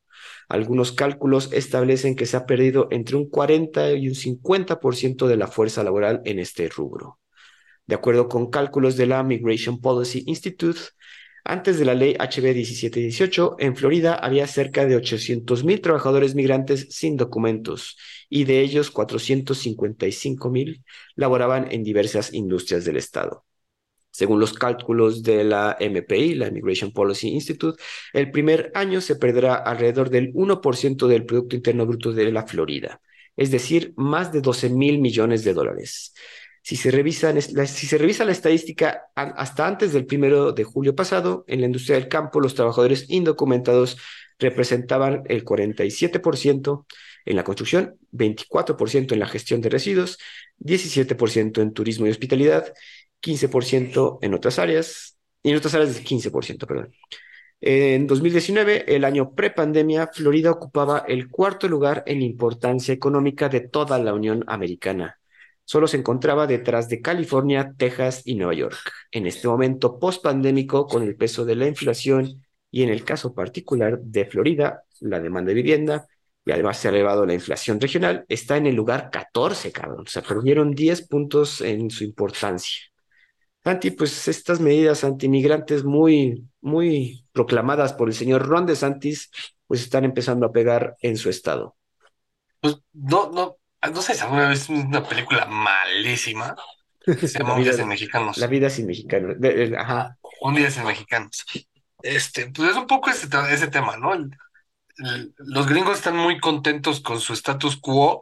Algunos 0.48 0.92
cálculos 0.92 1.50
establecen 1.52 2.16
que 2.16 2.26
se 2.26 2.36
ha 2.36 2.46
perdido 2.46 2.88
entre 2.90 3.16
un 3.16 3.28
40 3.28 3.92
y 3.92 4.08
un 4.08 4.14
50% 4.14 5.26
de 5.26 5.36
la 5.36 5.46
fuerza 5.46 5.84
laboral 5.84 6.22
en 6.24 6.38
este 6.38 6.68
rubro. 6.68 7.18
De 7.86 7.94
acuerdo 7.94 8.28
con 8.28 8.50
cálculos 8.50 8.96
de 8.96 9.06
la 9.06 9.22
Migration 9.22 9.80
Policy 9.80 10.24
Institute, 10.26 10.80
antes 11.44 11.78
de 11.78 11.86
la 11.86 11.94
ley 11.94 12.14
HB 12.14 12.54
1718, 12.54 13.56
en 13.58 13.74
Florida 13.74 14.14
había 14.14 14.46
cerca 14.46 14.84
de 14.84 14.96
800 14.96 15.64
mil 15.64 15.80
trabajadores 15.80 16.34
migrantes 16.34 16.88
sin 16.90 17.16
documentos 17.16 17.96
y 18.28 18.44
de 18.44 18.60
ellos 18.60 18.90
455 18.90 20.50
mil 20.50 20.84
laboraban 21.14 21.70
en 21.70 21.84
diversas 21.84 22.34
industrias 22.34 22.84
del 22.84 22.98
estado. 22.98 23.47
Según 24.18 24.40
los 24.40 24.52
cálculos 24.52 25.22
de 25.22 25.44
la 25.44 25.76
MPI, 25.78 26.34
la 26.34 26.48
Immigration 26.48 26.90
Policy 26.90 27.28
Institute, 27.28 27.80
el 28.12 28.32
primer 28.32 28.72
año 28.74 29.00
se 29.00 29.14
perderá 29.14 29.54
alrededor 29.54 30.10
del 30.10 30.32
1% 30.34 31.06
del 31.06 31.24
Producto 31.24 31.54
Interno 31.54 31.86
Bruto 31.86 32.10
de 32.12 32.32
la 32.32 32.44
Florida, 32.44 33.00
es 33.36 33.52
decir, 33.52 33.92
más 33.94 34.32
de 34.32 34.40
12 34.40 34.70
mil 34.70 34.98
millones 34.98 35.44
de 35.44 35.54
dólares. 35.54 36.14
Si 36.62 36.74
se, 36.74 36.90
revisan, 36.90 37.40
si 37.40 37.86
se 37.86 37.96
revisa 37.96 38.24
la 38.24 38.32
estadística 38.32 39.04
hasta 39.14 39.68
antes 39.68 39.92
del 39.92 40.04
primero 40.04 40.50
de 40.50 40.64
julio 40.64 40.96
pasado, 40.96 41.44
en 41.46 41.60
la 41.60 41.66
industria 41.66 41.94
del 41.94 42.08
campo, 42.08 42.40
los 42.40 42.56
trabajadores 42.56 43.08
indocumentados 43.08 43.98
representaban 44.40 45.22
el 45.26 45.44
47%, 45.44 46.86
en 47.24 47.36
la 47.36 47.44
construcción, 47.44 47.96
24% 48.12 49.12
en 49.12 49.18
la 49.18 49.26
gestión 49.26 49.60
de 49.60 49.68
residuos, 49.68 50.18
17% 50.58 51.60
en 51.60 51.72
turismo 51.72 52.06
y 52.06 52.10
hospitalidad, 52.10 52.72
15% 53.20 54.18
en 54.22 54.34
otras 54.34 54.58
áreas, 54.58 55.18
y 55.42 55.50
en 55.50 55.56
otras 55.56 55.74
áreas 55.74 55.94
de 55.94 56.02
15%, 56.02 56.66
perdón. 56.66 56.92
En 57.60 58.06
2019, 58.06 58.94
el 58.94 59.04
año 59.04 59.34
prepandemia, 59.34 60.08
Florida 60.08 60.50
ocupaba 60.50 61.04
el 61.08 61.28
cuarto 61.28 61.68
lugar 61.68 62.04
en 62.06 62.22
importancia 62.22 62.94
económica 62.94 63.48
de 63.48 63.60
toda 63.60 63.98
la 63.98 64.14
Unión 64.14 64.44
Americana. 64.46 65.18
Solo 65.64 65.86
se 65.86 65.96
encontraba 65.98 66.46
detrás 66.46 66.88
de 66.88 67.02
California, 67.02 67.74
Texas 67.76 68.22
y 68.24 68.36
Nueva 68.36 68.54
York. 68.54 68.78
En 69.10 69.26
este 69.26 69.48
momento 69.48 69.98
post-pandémico, 69.98 70.86
con 70.86 71.02
el 71.02 71.16
peso 71.16 71.44
de 71.44 71.56
la 71.56 71.66
inflación 71.66 72.44
y 72.70 72.84
en 72.84 72.90
el 72.90 73.04
caso 73.04 73.34
particular 73.34 73.98
de 74.00 74.24
Florida, 74.26 74.84
la 75.00 75.20
demanda 75.20 75.48
de 75.48 75.54
vivienda 75.54 76.06
y 76.48 76.52
además 76.52 76.78
se 76.78 76.88
ha 76.88 76.90
elevado 76.90 77.26
la 77.26 77.34
inflación 77.34 77.78
regional, 77.78 78.24
está 78.26 78.56
en 78.56 78.66
el 78.66 78.74
lugar 78.74 79.10
14, 79.10 79.70
cabrón. 79.70 80.04
O 80.06 80.06
sea, 80.06 80.22
perdieron 80.22 80.72
10 80.74 81.06
puntos 81.06 81.60
en 81.60 81.90
su 81.90 82.04
importancia. 82.04 82.87
Santi, 83.64 83.90
pues 83.90 84.28
estas 84.28 84.60
medidas 84.60 85.04
antimigrantes 85.04 85.84
muy, 85.84 86.48
muy 86.60 87.26
proclamadas 87.32 87.92
por 87.92 88.08
el 88.08 88.14
señor 88.14 88.46
Ron 88.46 88.66
DeSantis, 88.66 89.30
pues 89.66 89.82
están 89.82 90.04
empezando 90.04 90.46
a 90.46 90.52
pegar 90.52 90.96
en 91.02 91.16
su 91.16 91.28
estado. 91.28 91.76
Pues 92.60 92.76
no, 92.92 93.30
no, 93.30 93.56
no 93.92 94.02
sé 94.02 94.14
vez 94.48 94.68
una 94.68 95.06
película 95.06 95.46
malísima 95.46 96.56
se 97.24 97.38
La 97.38 97.44
llama 97.44 97.54
Un 97.54 97.62
día 97.62 97.72
vida, 97.72 97.76
sin 97.76 97.82
la 97.84 97.88
mexicanos. 97.90 98.48
vida 98.48 98.70
sin 98.70 98.86
mexicano. 98.86 99.34
De- 99.36 99.54
de- 99.68 99.76
ajá. 99.76 100.18
Un 100.40 100.54
día 100.54 100.70
sin 100.70 100.84
mexicanos. 100.84 101.44
Este, 102.02 102.50
pues 102.50 102.70
es 102.70 102.76
un 102.76 102.86
poco 102.86 103.10
ese, 103.10 103.28
ese 103.50 103.68
tema, 103.68 103.96
¿no? 103.96 104.14
los 105.38 105.66
gringos 105.68 105.98
están 105.98 106.16
muy 106.16 106.40
contentos 106.40 107.00
con 107.00 107.20
su 107.20 107.32
status 107.32 107.76
quo, 107.76 108.20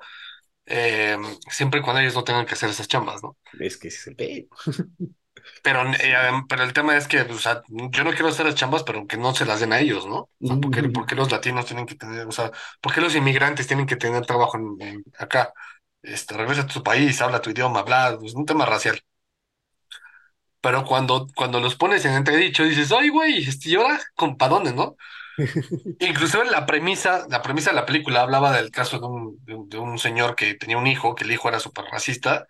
eh, 0.67 1.17
siempre 1.51 1.81
y 1.81 1.83
cuando 1.83 2.01
ellos 2.03 2.15
no 2.15 2.25
tengan 2.25 2.47
que 2.47 2.55
hacer 2.55 2.71
esas 2.71 2.89
chambas, 2.89 3.23
¿no? 3.23 3.37
Es 3.59 3.77
que 3.77 3.89
es 3.89 4.07
el 4.07 4.17
pedo. 4.17 4.49
Pero, 5.67 5.83
eh, 5.93 6.15
pero 6.49 6.63
el 6.63 6.73
tema 6.73 6.97
es 6.97 7.09
que, 7.09 7.23
o 7.23 7.39
sea, 7.39 7.63
yo 7.69 8.05
no 8.05 8.11
quiero 8.13 8.29
hacer 8.29 8.47
las 8.47 8.55
chambas, 8.55 8.85
pero 8.85 9.07
que 9.07 9.17
no 9.17 9.35
se 9.35 9.45
las 9.45 9.59
den 9.61 9.73
a 9.73 9.81
ellos, 9.81 10.07
¿no? 10.07 10.17
O 10.19 10.31
sea, 10.45 10.57
¿por 10.61 10.71
qué, 10.71 10.85
por 10.85 11.07
qué 11.07 11.17
los 11.17 11.31
latinos 11.33 11.67
tienen 11.67 11.87
que 11.87 11.97
tener, 11.97 12.25
o 12.27 12.33
sea, 12.33 12.53
por 12.81 12.95
qué 12.95 13.01
los 13.01 13.17
inmigrantes 13.17 13.67
tienen 13.67 13.87
que 13.87 13.97
tener 13.97 14.25
trabajo 14.27 14.57
en, 14.59 14.77
en- 14.81 15.05
acá? 15.19 15.53
Este, 16.03 16.37
regresa 16.37 16.63
a 16.63 16.67
tu 16.69 16.83
país, 16.85 17.21
habla 17.21 17.41
tu 17.43 17.51
idioma, 17.51 17.83
bla, 17.83 18.17
es 18.25 18.35
un 18.35 18.47
tema 18.47 18.65
racial. 18.67 19.01
Pero 20.61 20.85
cuando, 20.85 21.29
cuando 21.37 21.61
los 21.61 21.77
pones 21.77 22.05
en 22.05 22.15
entredicho, 22.15 22.65
dices, 22.65 22.91
ay, 22.93 23.09
güey, 23.11 23.39
este, 23.49 23.71
¿y 23.71 23.77
ahora 23.77 24.01
con 24.17 24.37
pa' 24.37 24.49
dónde, 24.49 24.73
no? 24.73 24.97
Inclusive 25.99 26.45
la 26.51 26.67
premisa, 26.67 27.27
la 27.31 27.41
premisa 27.43 27.71
de 27.71 27.77
la 27.77 27.87
película 27.87 28.21
hablaba 28.21 28.53
del 28.53 28.71
caso 28.71 28.99
de 28.99 29.07
un, 29.07 29.39
de 29.45 29.55
un, 29.55 29.69
de 29.71 29.79
un 29.79 29.99
señor 29.99 30.37
que 30.37 30.55
tenía 30.55 30.77
un 30.77 30.87
hijo, 30.87 31.15
que 31.15 31.25
el 31.25 31.31
hijo 31.33 31.49
era 31.49 31.59
súper 31.61 31.87
racista, 31.87 32.47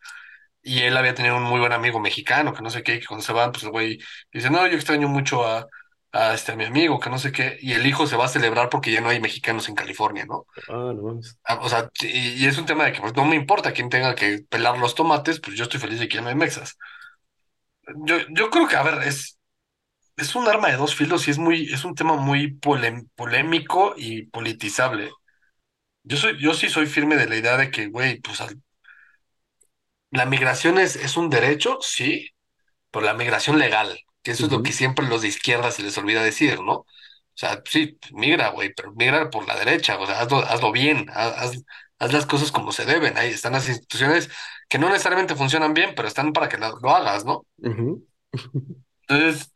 y 0.66 0.80
él 0.82 0.96
había 0.96 1.14
tenido 1.14 1.36
un 1.36 1.44
muy 1.44 1.60
buen 1.60 1.72
amigo 1.72 2.00
mexicano, 2.00 2.54
que 2.54 2.62
no 2.62 2.70
sé 2.70 2.82
qué, 2.82 3.00
que 3.00 3.06
cuando 3.06 3.24
se 3.24 3.32
van, 3.32 3.52
pues 3.52 3.64
el 3.64 3.70
güey 3.70 3.98
dice, 4.32 4.50
no, 4.50 4.66
yo 4.66 4.74
extraño 4.76 5.08
mucho 5.08 5.46
a, 5.46 5.66
a, 6.12 6.34
este, 6.34 6.52
a 6.52 6.56
mi 6.56 6.64
amigo, 6.64 7.00
que 7.00 7.10
no 7.10 7.18
sé 7.18 7.32
qué, 7.32 7.56
y 7.60 7.72
el 7.74 7.86
hijo 7.86 8.06
se 8.06 8.16
va 8.16 8.26
a 8.26 8.28
celebrar 8.28 8.68
porque 8.70 8.92
ya 8.92 9.00
no 9.00 9.08
hay 9.10 9.20
mexicanos 9.20 9.68
en 9.68 9.74
California, 9.76 10.26
¿no? 10.26 10.46
Ah, 10.68 10.92
no 10.94 11.02
mames. 11.02 11.36
Ah, 11.44 11.60
O 11.62 11.68
sea, 11.68 11.90
y, 12.02 12.44
y 12.44 12.46
es 12.46 12.58
un 12.58 12.66
tema 12.66 12.84
de 12.84 12.92
que 12.92 13.00
pues, 13.00 13.14
no 13.16 13.24
me 13.24 13.36
importa 13.36 13.72
quién 13.72 13.88
tenga 13.88 14.14
que 14.14 14.40
pelar 14.48 14.78
los 14.78 14.94
tomates, 14.94 15.40
pues 15.40 15.56
yo 15.56 15.64
estoy 15.64 15.80
feliz 15.80 16.00
de 16.00 16.08
que 16.08 16.16
ya 16.16 16.22
no 16.22 16.28
hay 16.28 16.34
mexas. 16.34 16.76
Yo, 18.06 18.16
yo 18.30 18.50
creo 18.50 18.66
que, 18.68 18.76
a 18.76 18.82
ver, 18.82 19.06
es, 19.06 19.38
es 20.16 20.34
un 20.36 20.48
arma 20.48 20.68
de 20.70 20.76
dos 20.76 20.94
filos 20.96 21.28
y 21.28 21.32
es 21.32 21.38
muy, 21.38 21.72
es 21.72 21.84
un 21.84 21.94
tema 21.94 22.16
muy 22.16 22.54
polem- 22.60 23.08
polémico 23.16 23.94
y 23.96 24.24
politizable. 24.26 25.10
Yo 26.04 26.16
soy, 26.18 26.40
yo 26.40 26.54
sí 26.54 26.68
soy 26.70 26.86
firme 26.86 27.16
de 27.16 27.28
la 27.28 27.36
idea 27.36 27.56
de 27.58 27.70
que, 27.70 27.88
güey, 27.88 28.20
pues 28.20 28.40
al- 28.42 28.62
la 30.16 30.26
migración 30.26 30.78
es, 30.78 30.96
es 30.96 31.16
un 31.16 31.30
derecho, 31.30 31.78
sí, 31.82 32.30
pero 32.90 33.06
la 33.06 33.14
migración 33.14 33.58
legal, 33.58 33.98
que 34.22 34.32
eso 34.32 34.46
es 34.46 34.52
lo 34.52 34.62
que 34.62 34.72
siempre 34.72 35.06
los 35.08 35.22
de 35.22 35.28
izquierda 35.28 35.70
se 35.72 35.82
les 35.82 35.98
olvida 35.98 36.22
decir, 36.24 36.60
¿no? 36.62 36.72
O 36.80 36.86
sea, 37.34 37.62
sí, 37.66 37.98
migra, 38.12 38.50
güey, 38.50 38.72
pero 38.74 38.92
migra 38.94 39.30
por 39.30 39.46
la 39.48 39.56
derecha, 39.56 39.98
o 39.98 40.06
sea, 40.06 40.20
hazlo, 40.20 40.38
hazlo 40.38 40.72
bien, 40.72 41.06
haz, 41.14 41.54
haz- 42.00 42.12
las 42.12 42.26
cosas 42.26 42.52
como 42.52 42.72
se 42.72 42.84
deben. 42.86 43.16
Ahí 43.18 43.30
están 43.30 43.52
las 43.54 43.68
instituciones 43.68 44.30
que 44.68 44.78
no 44.78 44.88
necesariamente 44.90 45.36
funcionan 45.36 45.74
bien, 45.74 45.94
pero 45.96 46.08
están 46.08 46.32
para 46.32 46.48
que 46.48 46.58
lo, 46.58 46.78
lo 46.80 46.90
hagas, 46.96 47.24
¿no? 47.24 47.46
Entonces, 49.08 49.52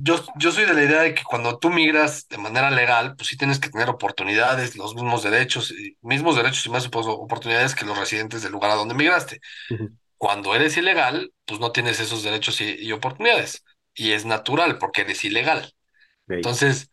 Yo, 0.00 0.16
yo 0.38 0.52
soy 0.52 0.64
de 0.64 0.74
la 0.74 0.84
idea 0.84 1.00
de 1.02 1.12
que 1.14 1.24
cuando 1.24 1.58
tú 1.58 1.70
migras 1.70 2.28
de 2.28 2.38
manera 2.38 2.70
legal, 2.70 3.16
pues 3.16 3.28
sí 3.28 3.36
tienes 3.36 3.58
que 3.58 3.68
tener 3.68 3.88
oportunidades, 3.90 4.76
los 4.76 4.94
mismos 4.94 5.24
derechos, 5.24 5.74
mismos 6.02 6.36
derechos 6.36 6.64
y 6.66 6.70
más 6.70 6.86
oportunidades 6.86 7.74
que 7.74 7.84
los 7.84 7.98
residentes 7.98 8.42
del 8.42 8.52
lugar 8.52 8.70
a 8.70 8.74
donde 8.76 8.94
migraste. 8.94 9.40
Cuando 10.18 10.54
eres 10.54 10.76
ilegal, 10.78 11.32
pues 11.46 11.60
no 11.60 11.72
tienes 11.72 12.00
esos 12.00 12.22
derechos 12.24 12.60
y, 12.60 12.76
y 12.76 12.92
oportunidades. 12.92 13.64
Y 13.94 14.12
es 14.12 14.26
natural 14.26 14.78
porque 14.78 15.02
eres 15.02 15.24
ilegal. 15.24 15.72
Entonces, 16.42 16.90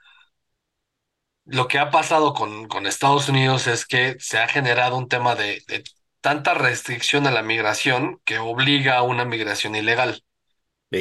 lo 1.46 1.68
que 1.68 1.80
ha 1.80 1.92
pasado 1.92 2.34
con, 2.34 2.68
con 2.68 2.88
Estados 2.88 3.30
Unidos 3.30 3.68
es 3.68 3.86
que 3.86 4.16
se 4.20 4.40
ha 4.40 4.48
generado 4.48 4.98
un 4.98 5.08
tema 5.08 5.36
de, 5.36 5.62
de 5.68 5.84
tanta 6.22 6.54
restricción 6.54 7.28
a 7.28 7.32
la 7.32 7.44
migración 7.44 8.20
que 8.26 8.40
obliga 8.40 8.98
a 8.98 9.04
una 9.04 9.26
migración 9.26 9.76
ilegal. 9.76 10.24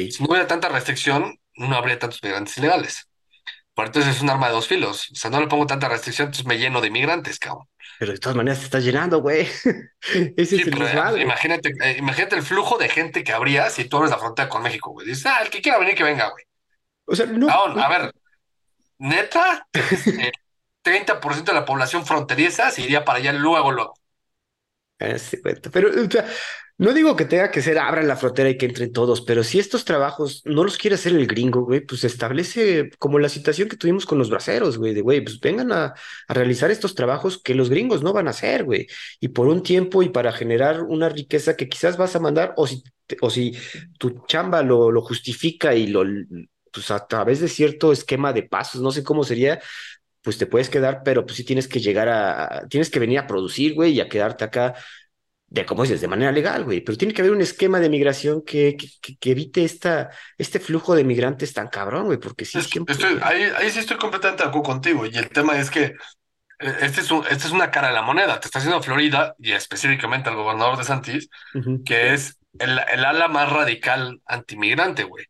Si 0.09 0.23
no 0.23 0.29
hubiera 0.31 0.47
tanta 0.47 0.69
restricción, 0.69 1.39
no 1.57 1.75
habría 1.75 1.99
tantos 1.99 2.23
migrantes 2.23 2.57
ilegales. 2.57 3.09
Pero 3.75 3.87
entonces 3.87 4.15
es 4.15 4.21
un 4.21 4.29
arma 4.29 4.47
de 4.47 4.53
dos 4.53 4.67
filos. 4.67 5.09
O 5.11 5.15
sea, 5.15 5.31
no 5.31 5.41
le 5.41 5.47
pongo 5.47 5.67
tanta 5.67 5.89
restricción, 5.89 6.27
entonces 6.27 6.47
me 6.47 6.57
lleno 6.57 6.81
de 6.81 6.87
inmigrantes, 6.87 7.39
cabrón. 7.39 7.67
Pero 7.99 8.11
de 8.11 8.17
todas 8.17 8.35
maneras 8.35 8.59
te 8.59 8.65
estás 8.65 8.83
llenando, 8.83 9.21
güey. 9.21 9.47
Ese 10.37 10.57
Sí, 10.57 10.61
es 10.61 10.67
el 10.67 10.81
eh, 10.81 11.21
imagínate, 11.21 11.69
eh, 11.81 11.95
imagínate 11.97 12.35
el 12.35 12.43
flujo 12.43 12.77
de 12.77 12.89
gente 12.89 13.23
que 13.23 13.33
habría 13.33 13.69
si 13.69 13.85
tú 13.85 13.97
abres 13.97 14.11
la 14.11 14.17
frontera 14.17 14.49
con 14.49 14.63
México, 14.63 14.91
güey. 14.91 15.07
Dices, 15.07 15.25
ah, 15.25 15.39
el 15.41 15.49
que 15.49 15.61
quiera 15.61 15.77
venir, 15.77 15.95
que 15.95 16.03
venga, 16.03 16.29
güey. 16.29 16.45
O 17.05 17.15
sea, 17.15 17.25
no. 17.25 17.47
Cabrón, 17.47 17.79
a 17.79 17.89
ver, 17.89 18.11
neta, 18.99 19.67
tienes 19.71 20.07
eh, 20.07 20.31
30% 20.81 21.51
de 21.51 21.59
la 21.59 21.65
población 21.65 22.05
fronteriza 22.05 22.71
se 22.71 22.81
iría 22.83 23.05
para 23.05 23.19
allá 23.19 23.33
luego, 23.33 23.71
luego. 23.71 23.93
Pero, 25.71 25.89
o 25.89 26.09
sea, 26.09 26.25
no 26.77 26.93
digo 26.93 27.15
que 27.15 27.23
tenga 27.25 27.51
que 27.51 27.61
ser 27.61 27.79
abran 27.79 28.07
la 28.07 28.17
frontera 28.17 28.49
y 28.49 28.57
que 28.57 28.65
entren 28.65 28.91
todos, 28.91 29.21
pero 29.21 29.43
si 29.45 29.59
estos 29.59 29.85
trabajos 29.85 30.41
no 30.45 30.63
los 30.63 30.77
quiere 30.77 30.95
hacer 30.95 31.13
el 31.13 31.25
gringo, 31.25 31.61
güey, 31.63 31.79
pues 31.81 32.03
establece 32.03 32.89
como 32.99 33.17
la 33.17 33.29
situación 33.29 33.69
que 33.69 33.77
tuvimos 33.77 34.05
con 34.05 34.17
los 34.17 34.29
braceros, 34.29 34.77
güey, 34.77 34.93
de 34.93 35.01
güey, 35.01 35.21
pues 35.23 35.39
vengan 35.39 35.71
a, 35.71 35.93
realizar 36.27 36.71
estos 36.71 36.93
trabajos 36.93 37.41
que 37.41 37.55
los 37.55 37.69
gringos 37.69 38.03
no 38.03 38.11
van 38.11 38.27
a 38.27 38.31
hacer, 38.31 38.65
güey, 38.65 38.87
y 39.21 39.29
por 39.29 39.47
un 39.47 39.63
tiempo 39.63 40.03
y 40.03 40.09
para 40.09 40.33
generar 40.33 40.83
una 40.83 41.07
riqueza 41.07 41.55
que 41.55 41.69
quizás 41.69 41.95
vas 41.97 42.15
a 42.15 42.19
mandar, 42.19 42.53
o 42.57 42.67
si, 42.67 42.83
o 43.21 43.29
si 43.29 43.53
tu 43.97 44.25
chamba 44.27 44.61
lo, 44.61 44.91
lo 44.91 45.01
justifica 45.01 45.75
y 45.75 45.87
lo, 45.87 46.03
pues 46.71 46.91
a 46.91 47.07
través 47.07 47.39
de 47.39 47.47
cierto 47.47 47.91
esquema 47.93 48.33
de 48.33 48.43
pasos, 48.43 48.81
no 48.81 48.91
sé 48.91 49.03
cómo 49.03 49.23
sería, 49.23 49.61
pues 50.21 50.37
te 50.37 50.47
puedes 50.47 50.69
quedar, 50.69 51.01
pero 51.03 51.25
pues 51.25 51.37
sí 51.37 51.43
tienes 51.43 51.67
que 51.67 51.79
llegar 51.79 52.09
a- 52.09 52.67
tienes 52.69 52.89
que 52.89 52.99
venir 52.99 53.19
a 53.19 53.27
producir, 53.27 53.73
güey, 53.75 53.93
y 53.93 54.01
a 54.01 54.09
quedarte 54.09 54.43
acá 54.43 54.75
de, 55.55 55.65
como 55.65 55.83
dices, 55.83 56.01
de 56.01 56.07
manera 56.07 56.31
legal, 56.31 56.63
güey, 56.65 56.81
pero 56.81 56.97
tiene 56.97 57.13
que 57.13 57.21
haber 57.21 57.33
un 57.33 57.41
esquema 57.41 57.79
de 57.79 57.89
migración 57.89 58.43
que, 58.43 58.75
que, 58.77 58.87
que- 59.01 59.17
que 59.17 59.31
evite 59.31 59.63
esta, 59.63 60.09
este 60.37 60.59
flujo 60.59 60.95
de 60.95 61.03
migrantes 61.03 61.53
tan 61.53 61.67
cabrón, 61.69 62.05
güey, 62.05 62.19
porque 62.19 62.45
sí, 62.45 62.59
Es 62.59 62.65
que 62.67 62.71
siempre... 62.71 62.93
estoy, 62.93 63.19
ahí, 63.23 63.43
ahí 63.57 63.69
sí 63.71 63.79
estoy 63.79 63.97
completamente 63.97 64.43
de 64.43 64.49
acuerdo 64.49 64.63
contigo. 64.71 65.05
Y 65.05 65.15
el 65.17 65.29
tema 65.29 65.57
es 65.59 65.69
que 65.71 65.83
eh, 66.59 66.75
este 66.81 67.01
es 67.01 67.11
un- 67.11 67.25
esta 67.29 67.47
es 67.47 67.51
una 67.51 67.71
cara 67.71 67.89
de 67.89 67.93
la 67.95 68.01
moneda. 68.03 68.39
Te 68.39 68.47
está 68.47 68.59
haciendo 68.59 68.81
Florida 68.83 69.35
y 69.39 69.53
específicamente 69.53 70.29
al 70.29 70.35
gobernador 70.35 70.77
de 70.77 70.83
Santis, 70.85 71.29
Ujú, 71.55 71.83
que 71.83 72.13
es 72.13 72.39
el, 72.59 72.79
el 72.93 73.05
ala 73.05 73.27
más 73.29 73.51
radical 73.51 74.21
antimigrante, 74.25 75.03
güey. 75.05 75.25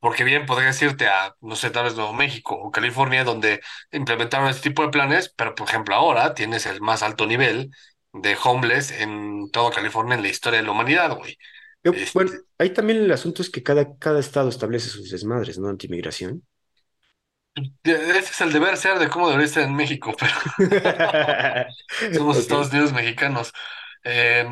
Porque 0.00 0.24
bien 0.24 0.46
podrías 0.46 0.80
irte 0.82 1.06
a, 1.08 1.34
no 1.40 1.56
sé, 1.56 1.70
tal 1.70 1.84
vez 1.84 1.94
Nuevo 1.94 2.12
México 2.12 2.56
o 2.56 2.70
California, 2.72 3.24
donde 3.24 3.60
implementaron 3.92 4.48
este 4.48 4.68
tipo 4.70 4.82
de 4.82 4.88
planes, 4.90 5.32
pero 5.36 5.54
por 5.54 5.68
ejemplo 5.68 5.94
ahora 5.94 6.34
tienes 6.34 6.66
el 6.66 6.80
más 6.80 7.02
alto 7.04 7.26
nivel 7.26 7.70
de 8.12 8.36
homeless 8.42 8.90
en 8.92 9.50
toda 9.50 9.70
California 9.72 10.16
en 10.16 10.22
la 10.22 10.28
historia 10.28 10.60
de 10.60 10.66
la 10.66 10.72
humanidad, 10.72 11.16
güey. 11.16 11.38
Yo, 11.84 11.94
bueno, 12.12 12.30
Este, 12.30 12.44
ahí 12.58 12.70
también 12.72 13.00
el 13.00 13.12
asunto 13.12 13.42
es 13.42 13.50
que 13.50 13.62
cada, 13.62 13.96
cada 13.98 14.20
estado 14.20 14.48
establece 14.48 14.88
sus 14.88 15.10
desmadres, 15.10 15.58
¿no? 15.58 15.68
Antimigración. 15.68 16.44
ese 17.84 18.18
es 18.18 18.40
el 18.40 18.52
deber 18.52 18.76
ser 18.76 18.98
de 18.98 19.08
cómo 19.08 19.28
debería 19.28 19.48
ser 19.48 19.64
en 19.64 19.74
México, 19.74 20.12
pero 20.18 20.32
somos. 22.10 22.38
Estados 22.38 22.70
Unidos 22.70 22.92
mexicanos. 22.92 23.52
Eh, 24.04 24.46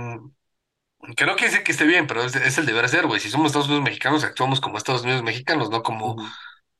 creo 1.17 1.37
que 1.37 1.51
sí 1.51 1.63
que 1.65 1.73
esté 1.73 1.85
bien, 1.87 2.07
pero 2.07 2.23
es, 2.25 2.35
es 2.37 2.59
el 2.59 2.67
deber 2.67 2.89
ser, 2.89 3.07
güey. 3.07 3.21
Si 3.21 3.31
somos 3.31 3.47
Estados 3.49 3.69
Unidos 3.69 3.85
mexicanos, 3.85 4.25
actuamos 4.25 4.61
como 4.61 4.79
Estados 4.79 5.03
Unidos 5.03 5.23
mexicanos, 5.23 5.71
no 5.71 5.83
como. 5.83 6.17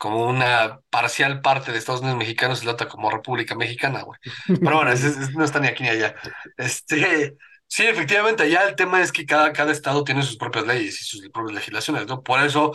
Como 0.01 0.25
una 0.25 0.81
parcial 0.89 1.43
parte 1.43 1.73
de 1.73 1.79
Estados 1.79 2.01
Unidos 2.01 2.17
mexicanos 2.19 2.63
y 2.63 2.65
la 2.65 2.73
otra 2.73 2.89
como 2.89 3.11
República 3.11 3.55
Mexicana, 3.55 4.01
güey. 4.01 4.19
Pero 4.47 4.77
bueno, 4.77 4.93
no 5.35 5.45
está 5.45 5.61
ni 5.61 5.69
aquí 5.69 5.83
ni 5.83 5.91
allá. 5.91 6.15
Este, 6.57 7.37
sí, 7.67 7.87
efectivamente, 7.87 8.45
allá 8.45 8.67
el 8.67 8.77
tema 8.77 9.03
es 9.03 9.13
que 9.13 9.27
cada, 9.27 9.53
cada 9.53 9.73
estado 9.73 10.03
tiene 10.03 10.23
sus 10.23 10.39
propias 10.39 10.67
leyes 10.67 11.03
y 11.03 11.05
sus 11.05 11.29
propias 11.29 11.55
legislaciones, 11.55 12.07
¿no? 12.07 12.23
Por 12.23 12.41
eso, 12.41 12.73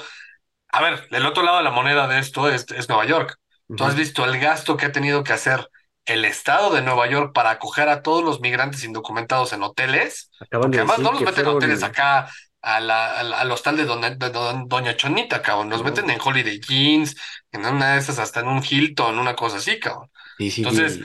a 0.68 0.84
ver, 0.84 1.08
el 1.10 1.26
otro 1.26 1.42
lado 1.42 1.58
de 1.58 1.64
la 1.64 1.72
moneda 1.72 2.08
de 2.08 2.20
esto 2.20 2.48
es, 2.48 2.68
es 2.70 2.90
Nueva 2.90 3.08
York. 3.08 3.36
¿Tú 3.76 3.86
has 3.86 3.96
visto 3.96 4.24
el 4.24 4.40
gasto 4.40 4.78
que 4.78 4.86
ha 4.86 4.92
tenido 4.92 5.24
que 5.24 5.34
hacer 5.34 5.68
el 6.06 6.26
estado 6.26 6.76
de 6.76 6.84
Nueva 6.84 7.08
York 7.08 7.34
para 7.34 7.50
acoger 7.50 7.90
a 7.90 8.04
todos 8.04 8.24
los 8.24 8.40
migrantes 8.40 8.84
indocumentados 8.84 9.52
en 9.52 9.64
hoteles? 9.64 10.30
Acaban 10.40 10.70
Porque 10.70 10.78
de 10.78 10.84
además 10.84 11.00
no 11.00 11.12
los 11.14 11.22
meten 11.24 11.48
a 11.48 11.50
hoteles 11.50 11.82
acá 11.82 12.30
a 12.66 12.80
la, 12.80 13.20
a 13.20 13.24
la- 13.24 13.40
al 13.42 13.52
hostal 13.52 13.78
de, 13.78 13.86
Doña- 13.86 14.16
de 14.18 14.30
Doña 14.68 14.96
Chonita, 14.98 15.42
cabrón. 15.42 15.70
Los 15.70 15.84
meten 15.84 16.10
en 16.10 16.20
Holiday 16.24 16.60
Jeans, 16.60 17.16
en 17.52 17.66
una 17.66 17.94
de 17.94 18.00
esas, 18.00 18.20
hasta 18.20 18.40
en 18.42 18.48
un 18.48 18.64
Hilton, 18.68 19.20
una 19.20 19.36
cosa 19.36 19.58
así, 19.58 19.80
cabrón. 19.80 20.10
Sí, 20.38 20.52
sí, 20.52 20.62
Entonces, 20.64 21.00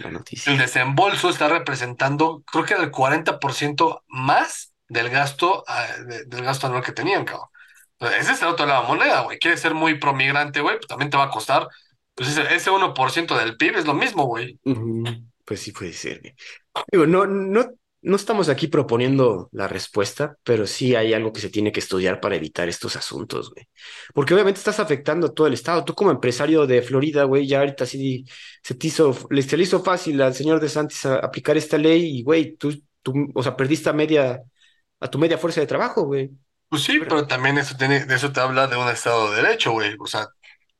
el 0.46 0.58
desembolso 0.58 1.28
está 1.30 1.48
representando, 1.48 2.42
creo 2.50 2.64
que 2.64 2.74
el 2.74 2.90
40% 2.90 4.02
más 4.08 4.72
del 4.88 5.10
gasto, 5.10 5.64
de- 6.06 6.24
del 6.24 6.42
gasto 6.44 6.66
anual 6.66 6.82
que 6.82 6.92
tenían, 6.92 7.24
cabrón. 7.24 7.48
Entonces, 7.98 8.22
ese 8.22 8.32
es 8.32 8.42
el 8.42 8.48
otro 8.48 8.66
lado 8.66 8.80
de 8.82 8.88
la 8.88 8.94
moneda, 8.94 9.20
güey. 9.20 9.38
Quieres 9.38 9.60
ser 9.60 9.74
muy 9.74 9.98
promigrante, 9.98 10.60
güey, 10.62 10.76
pues 10.76 10.86
también 10.88 11.10
te 11.10 11.16
va 11.18 11.24
a 11.24 11.30
costar. 11.30 11.68
Pues 12.14 12.30
ese, 12.30 12.54
ese 12.54 12.70
1% 12.70 13.36
del 13.36 13.56
PIB 13.56 13.76
es 13.78 13.86
lo 13.86 13.94
mismo, 13.94 14.24
güey. 14.24 14.58
Pues 15.44 15.60
sí 15.60 15.72
puede 15.72 15.92
ser. 15.92 16.20
Digo, 16.90 17.06
no, 17.06 17.26
no, 17.26 17.66
no 18.02 18.16
estamos 18.16 18.48
aquí 18.48 18.66
proponiendo 18.68 19.48
la 19.52 19.68
respuesta, 19.68 20.36
pero 20.42 20.66
sí 20.66 20.94
hay 20.94 21.12
algo 21.14 21.32
que 21.32 21.40
se 21.40 21.50
tiene 21.50 21.72
que 21.72 21.80
estudiar 21.80 22.20
para 22.20 22.36
evitar 22.36 22.68
estos 22.68 22.96
asuntos, 22.96 23.50
güey. 23.52 23.66
Porque 24.14 24.34
obviamente 24.34 24.58
estás 24.58 24.80
afectando 24.80 25.28
a 25.28 25.34
todo 25.34 25.46
el 25.46 25.54
estado. 25.54 25.84
Tú 25.84 25.94
como 25.94 26.10
empresario 26.10 26.66
de 26.66 26.82
Florida, 26.82 27.24
güey, 27.24 27.46
ya 27.46 27.60
ahorita 27.60 27.86
sí 27.86 28.24
se 28.62 28.74
te 28.74 28.86
hizo, 28.86 29.14
le, 29.30 29.42
se 29.42 29.56
le 29.56 29.64
hizo 29.64 29.82
fácil 29.82 30.20
al 30.22 30.34
señor 30.34 30.60
DeSantis 30.60 31.04
a- 31.06 31.18
aplicar 31.18 31.56
esta 31.56 31.78
ley 31.78 32.18
y, 32.20 32.22
güey, 32.22 32.56
tú, 32.56 32.72
tú, 33.02 33.12
o 33.34 33.42
sea, 33.42 33.56
perdiste 33.56 33.90
a 33.90 33.92
media, 33.92 34.40
a 35.00 35.08
tu 35.10 35.18
media 35.18 35.38
fuerza 35.38 35.60
de 35.60 35.66
trabajo, 35.66 36.04
güey. 36.04 36.30
Pues 36.68 36.82
sí, 36.84 37.00
pero 37.00 37.26
también 37.26 37.58
eso 37.58 37.76
tiene, 37.76 38.06
de 38.06 38.14
eso 38.14 38.32
te 38.32 38.40
habla 38.40 38.66
de 38.68 38.76
un 38.76 38.88
Estado 38.88 39.30
de 39.32 39.42
Derecho, 39.42 39.72
güey. 39.72 39.96
O 39.98 40.06
sea, 40.06 40.28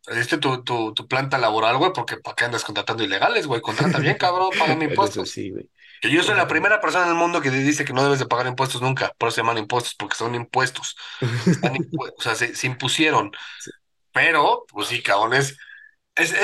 perdiste 0.06 0.38
tu, 0.38 0.62
tu, 0.64 0.94
tu 0.94 1.08
planta 1.08 1.38
laboral, 1.38 1.78
güey, 1.78 1.92
porque 1.94 2.18
¿para 2.18 2.36
qué 2.36 2.44
andas 2.46 2.64
contratando 2.64 3.04
ilegales, 3.04 3.46
güey? 3.48 3.60
Contrata 3.62 3.98
bien, 4.00 4.16
cabrón, 4.18 4.56
págame 4.58 4.84
Bueno, 4.86 5.06
Eso 5.06 5.24
impuestos. 5.24 5.26
sí, 5.26 5.50
güey. 5.50 5.70
Que 6.00 6.10
yo 6.10 6.22
soy 6.22 6.36
la 6.36 6.48
primera 6.48 6.80
persona 6.80 7.04
en 7.04 7.10
el 7.12 7.16
mundo 7.16 7.40
que 7.42 7.50
dice 7.50 7.84
que 7.84 7.92
no 7.92 8.02
debes 8.04 8.18
de 8.20 8.26
pagar 8.26 8.46
impuestos 8.46 8.82
nunca, 8.82 9.12
por 9.18 9.28
eso 9.28 9.36
se 9.36 9.40
llaman 9.42 9.58
impuestos, 9.58 9.94
porque 9.94 10.16
son 10.16 10.34
impuestos. 10.34 10.96
Están 11.54 11.74
impu- 11.76 12.12
o 12.18 12.22
sea, 12.22 12.34
se, 12.34 12.54
se 12.54 12.66
impusieron. 12.66 13.32
sí. 13.56 13.70
Pero, 14.12 14.66
pues 14.72 14.88
sí, 14.88 15.02
cabrón, 15.02 15.34
es, 15.34 15.56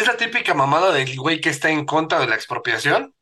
la 0.07 0.17
típica 0.17 0.55
mamada 0.55 0.93
del 0.93 1.17
güey 1.19 1.41
que 1.41 1.51
está 1.51 1.71
en 1.71 1.87
contra 1.87 2.21
de 2.21 2.27
la 2.29 2.35
expropiación. 2.37 3.15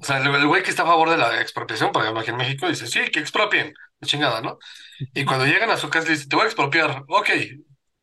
O 0.00 0.04
sea, 0.04 0.18
el, 0.18 0.34
el 0.34 0.46
güey 0.46 0.62
que 0.62 0.70
está 0.70 0.82
a 0.82 0.86
favor 0.86 1.10
de 1.10 1.16
la 1.16 1.40
expropiación, 1.40 1.90
por 1.92 2.02
ejemplo, 2.02 2.20
aquí 2.20 2.30
en 2.30 2.36
México, 2.36 2.68
dice, 2.68 2.86
sí, 2.86 3.10
que 3.10 3.20
expropien, 3.20 3.72
la 4.00 4.06
chingada, 4.08 4.40
¿no? 4.42 4.58
Y 5.14 5.24
cuando 5.24 5.46
llegan 5.46 5.70
a 5.70 5.76
su 5.78 5.90
casa, 5.90 6.06
le 6.08 6.14
dicen, 6.14 6.28
te 6.28 6.36
voy 6.36 6.44
a 6.44 6.46
expropiar, 6.48 7.04
ok, 7.08 7.30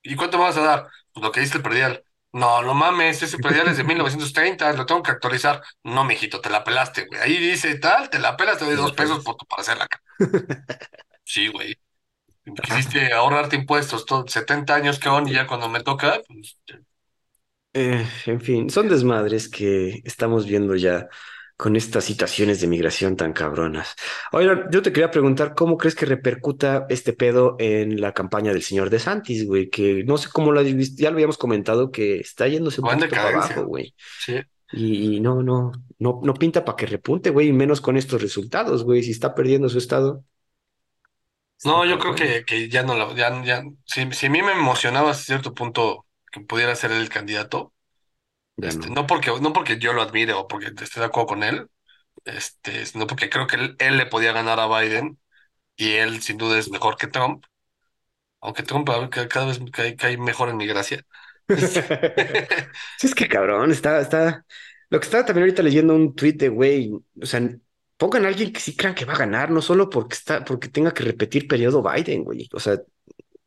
¿y 0.03 0.16
cuánto 0.16 0.38
me 0.38 0.45
vas 0.45 0.57
a 0.57 0.61
dar? 0.64 0.88
Pues 1.14 1.24
lo 1.26 1.32
que 1.32 1.41
dice 1.41 1.57
el 1.57 1.64
predial. 1.64 2.03
No, 2.34 2.62
no 2.64 2.74
mames, 2.74 3.22
ese 3.22 3.38
predial 3.40 3.68
es 3.68 3.78
de 3.78 3.84
1930, 3.84 4.74
lo 4.74 4.86
tengo 4.88 5.04
que 5.04 5.12
actualizar. 5.12 5.62
No, 5.84 6.04
mijito, 6.04 6.42
te 6.42 6.50
la 6.50 6.64
pelaste, 6.64 7.06
güey. 7.06 7.22
Ahí 7.22 7.38
dice 7.38 7.76
tal, 7.78 8.10
te 8.10 8.18
la 8.20 8.36
pelas, 8.36 8.58
te 8.58 8.66
doy 8.66 8.76
dos 8.76 8.94
pesos 8.94 9.24
por 9.24 9.36
tu 9.38 9.46
parcela. 9.46 9.88
ca-". 9.88 10.02
Sí, 11.24 11.48
güey. 11.48 11.76
Quisiste 12.62 13.14
ahorrarte 13.14 13.56
impuestos, 13.58 14.06
todo, 14.06 14.28
70 14.28 14.76
años, 14.76 15.00
cabrón, 15.00 15.30
y 15.30 15.34
ya 15.34 15.48
cuando 15.48 15.70
me 15.70 15.82
toca, 15.84 16.22
pues, 16.28 16.58
Eh, 17.76 18.06
en 18.28 18.40
fin, 18.42 18.70
son 18.70 18.88
desmadres 18.88 19.50
que 19.50 20.02
estamos 20.06 20.46
viendo 20.46 20.76
ya 20.76 21.08
con 21.64 21.78
estas 21.78 22.03
situaciones 22.03 22.59
de 22.59 22.68
migración 22.68 23.16
tan 23.16 23.32
cabronas. 23.32 23.95
Oiga, 24.34 24.68
yo 24.70 24.82
te 24.82 24.91
quería 24.91 25.09
preguntar, 25.09 25.55
¿cómo 25.55 25.78
crees 25.78 25.95
que 25.95 26.05
repercuta 26.05 26.86
este 26.89 27.14
pedo 27.14 27.55
en 27.57 28.01
la 28.01 28.14
campaña 28.14 28.51
del 28.51 28.61
señor 28.61 28.89
DeSantis, 28.89 29.47
güey? 29.47 29.70
Que 29.70 30.03
no 30.03 30.18
sé 30.18 30.28
cómo 30.30 30.51
visto, 30.51 31.01
ya 31.01 31.09
lo 31.09 31.16
habíamos 31.16 31.38
comentado 31.38 31.89
que 31.89 32.20
está 32.20 32.49
yéndose 32.49 32.82
un 32.82 32.89
poquito 32.89 33.09
para 33.11 33.30
abajo, 33.30 33.64
güey. 33.64 33.95
Sí. 34.20 34.41
Y, 34.74 35.16
y 35.16 35.20
no, 35.22 35.41
no, 35.41 35.72
no, 35.99 36.20
no 36.22 36.34
pinta 36.34 36.66
para 36.66 36.76
que 36.76 36.86
repunte, 36.86 37.30
güey, 37.30 37.47
y 37.47 37.53
menos 37.53 37.80
con 37.80 37.95
estos 37.95 38.22
resultados, 38.22 38.84
güey. 38.84 39.01
Si 39.01 39.11
está 39.11 39.34
perdiendo 39.34 39.70
su 39.70 39.78
estado, 39.78 40.26
No, 41.64 41.86
yo 41.86 41.97
creo 41.97 42.14
que, 42.14 42.43
que 42.43 42.68
ya 42.68 42.84
no 42.84 42.95
lo, 42.95 43.16
ya, 43.16 43.41
ya, 43.45 43.64
si, 43.86 44.11
si 44.11 44.26
a 44.26 44.30
mí 44.30 44.41
me 44.41 44.51
emocionaba 44.51 45.11
hasta 45.11 45.24
cierto 45.24 45.53
punto 45.53 46.05
que 46.30 46.41
pudiera 46.41 46.76
ser 46.76 46.91
el 46.91 47.07
candidato, 47.07 47.73
este, 48.58 48.89
no. 48.89 48.95
no 48.95 49.08
porque, 49.08 49.32
no 49.41 49.54
porque 49.54 49.80
yo 49.80 49.93
lo 49.93 50.01
admire 50.01 50.34
o 50.34 50.47
porque 50.47 50.68
esté 50.68 50.99
de 50.99 51.06
acuerdo 51.06 51.28
con 51.28 51.43
él, 51.43 51.70
este, 52.26 52.86
sino 52.86 53.08
porque 53.08 53.30
creo 53.30 53.47
que 53.47 53.58
él, 53.58 53.76
él 53.80 53.97
le 53.97 54.06
podía 54.08 54.34
ganar 54.34 54.60
a 54.60 54.68
Biden 54.68 55.20
y 55.78 55.93
él 55.93 56.22
sin 56.22 56.38
duda 56.38 56.60
es 56.60 56.70
mejor 56.72 56.97
que 56.97 57.08
Trump, 57.08 57.45
aunque 58.41 58.64
Trump 58.64 58.88
cada 59.30 59.45
vez 59.47 59.60
cae, 59.72 59.95
cae 59.95 60.18
mejor 60.18 60.49
en 60.49 60.58
mi 60.58 60.68
gracia. 60.68 61.06
Este, 61.47 61.84
Sí, 62.97 63.08
es 63.08 63.16
que 63.16 63.28
cabrón, 63.28 63.72
está, 63.72 63.99
está. 64.01 64.45
Lo 64.89 64.99
que 64.99 65.06
estaba 65.06 65.26
también 65.26 65.43
ahorita 65.43 65.64
leyendo 65.64 65.95
un 65.95 66.16
tuit 66.16 66.38
de 66.39 66.49
güey, 66.49 66.91
o 67.22 67.26
sea, 67.26 67.41
pongan 67.97 68.26
a 68.26 68.28
alguien 68.30 68.54
que 68.54 68.60
sí 68.60 68.76
crean 68.76 68.95
que 68.95 69.06
va 69.06 69.14
a 69.14 69.18
ganar, 69.18 69.49
no 69.51 69.62
solo 69.62 69.89
porque 69.89 70.16
está, 70.16 70.43
porque 70.45 70.68
tenga 70.70 70.93
que 70.93 71.04
repetir 71.04 71.47
periodo 71.47 71.84
Biden, 71.84 72.24
güey. 72.24 72.49
O 72.54 72.60
sea, 72.60 72.78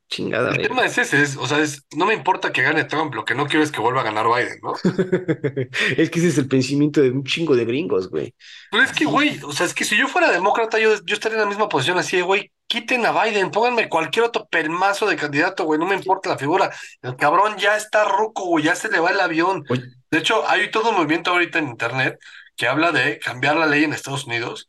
chingada, 0.08 0.50
el 0.50 0.62
tema 0.62 0.84
es 0.84 0.98
ese, 0.98 1.22
es, 1.22 1.36
o 1.36 1.46
sea, 1.46 1.58
es, 1.60 1.84
no 1.94 2.06
me 2.06 2.14
importa 2.14 2.52
que 2.52 2.62
gane 2.62 2.84
Trump, 2.84 3.14
lo 3.14 3.24
que 3.24 3.34
no 3.34 3.46
quiero 3.46 3.62
es 3.62 3.72
que 3.72 3.80
vuelva 3.80 4.02
a 4.02 4.04
ganar 4.04 4.26
Biden, 4.26 4.60
¿no? 4.62 4.74
Es 5.96 6.10
que 6.10 6.18
ese 6.18 6.28
es 6.28 6.38
el 6.38 6.48
pensamiento 6.48 7.00
de 7.00 7.10
un 7.10 7.24
chingo 7.24 7.56
de 7.56 7.64
gringos, 7.64 8.08
güey. 8.08 8.34
Pero 8.70 8.82
es 8.82 8.92
que, 8.92 9.04
güey, 9.04 9.40
o 9.42 9.52
sea, 9.52 9.66
es 9.66 9.74
que 9.74 9.84
si 9.84 9.96
yo 9.96 10.08
fuera 10.08 10.30
demócrata, 10.30 10.78
yo, 10.78 10.94
yo 11.04 11.14
estaría 11.14 11.36
en 11.36 11.42
la 11.42 11.48
misma 11.48 11.68
posición 11.68 11.98
así 11.98 12.16
de, 12.16 12.22
güey, 12.22 12.52
quiten 12.66 13.04
a 13.06 13.24
Biden, 13.24 13.50
pónganme 13.50 13.88
cualquier 13.88 14.26
otro 14.26 14.46
pelmazo 14.46 15.06
de 15.06 15.16
candidato, 15.16 15.64
güey, 15.64 15.78
no 15.78 15.86
me 15.86 15.94
importa 15.94 16.30
la 16.30 16.38
figura. 16.38 16.70
El 17.02 17.16
cabrón 17.16 17.56
ya 17.58 17.76
está 17.76 18.04
ruco, 18.04 18.44
güey, 18.46 18.64
ya 18.64 18.74
se 18.74 18.90
le 18.90 19.00
va 19.00 19.10
el 19.10 19.20
avión. 19.20 19.64
Oye, 19.68 19.82
De 20.10 20.18
hecho, 20.18 20.48
hay 20.48 20.70
todo 20.70 20.90
un 20.90 20.96
movimiento 20.96 21.30
ahorita 21.30 21.58
en 21.58 21.68
internet 21.68 22.18
que 22.56 22.68
habla 22.68 22.92
de 22.92 23.18
cambiar 23.18 23.56
la 23.56 23.66
ley 23.66 23.84
en 23.84 23.92
Estados 23.92 24.26
Unidos 24.26 24.68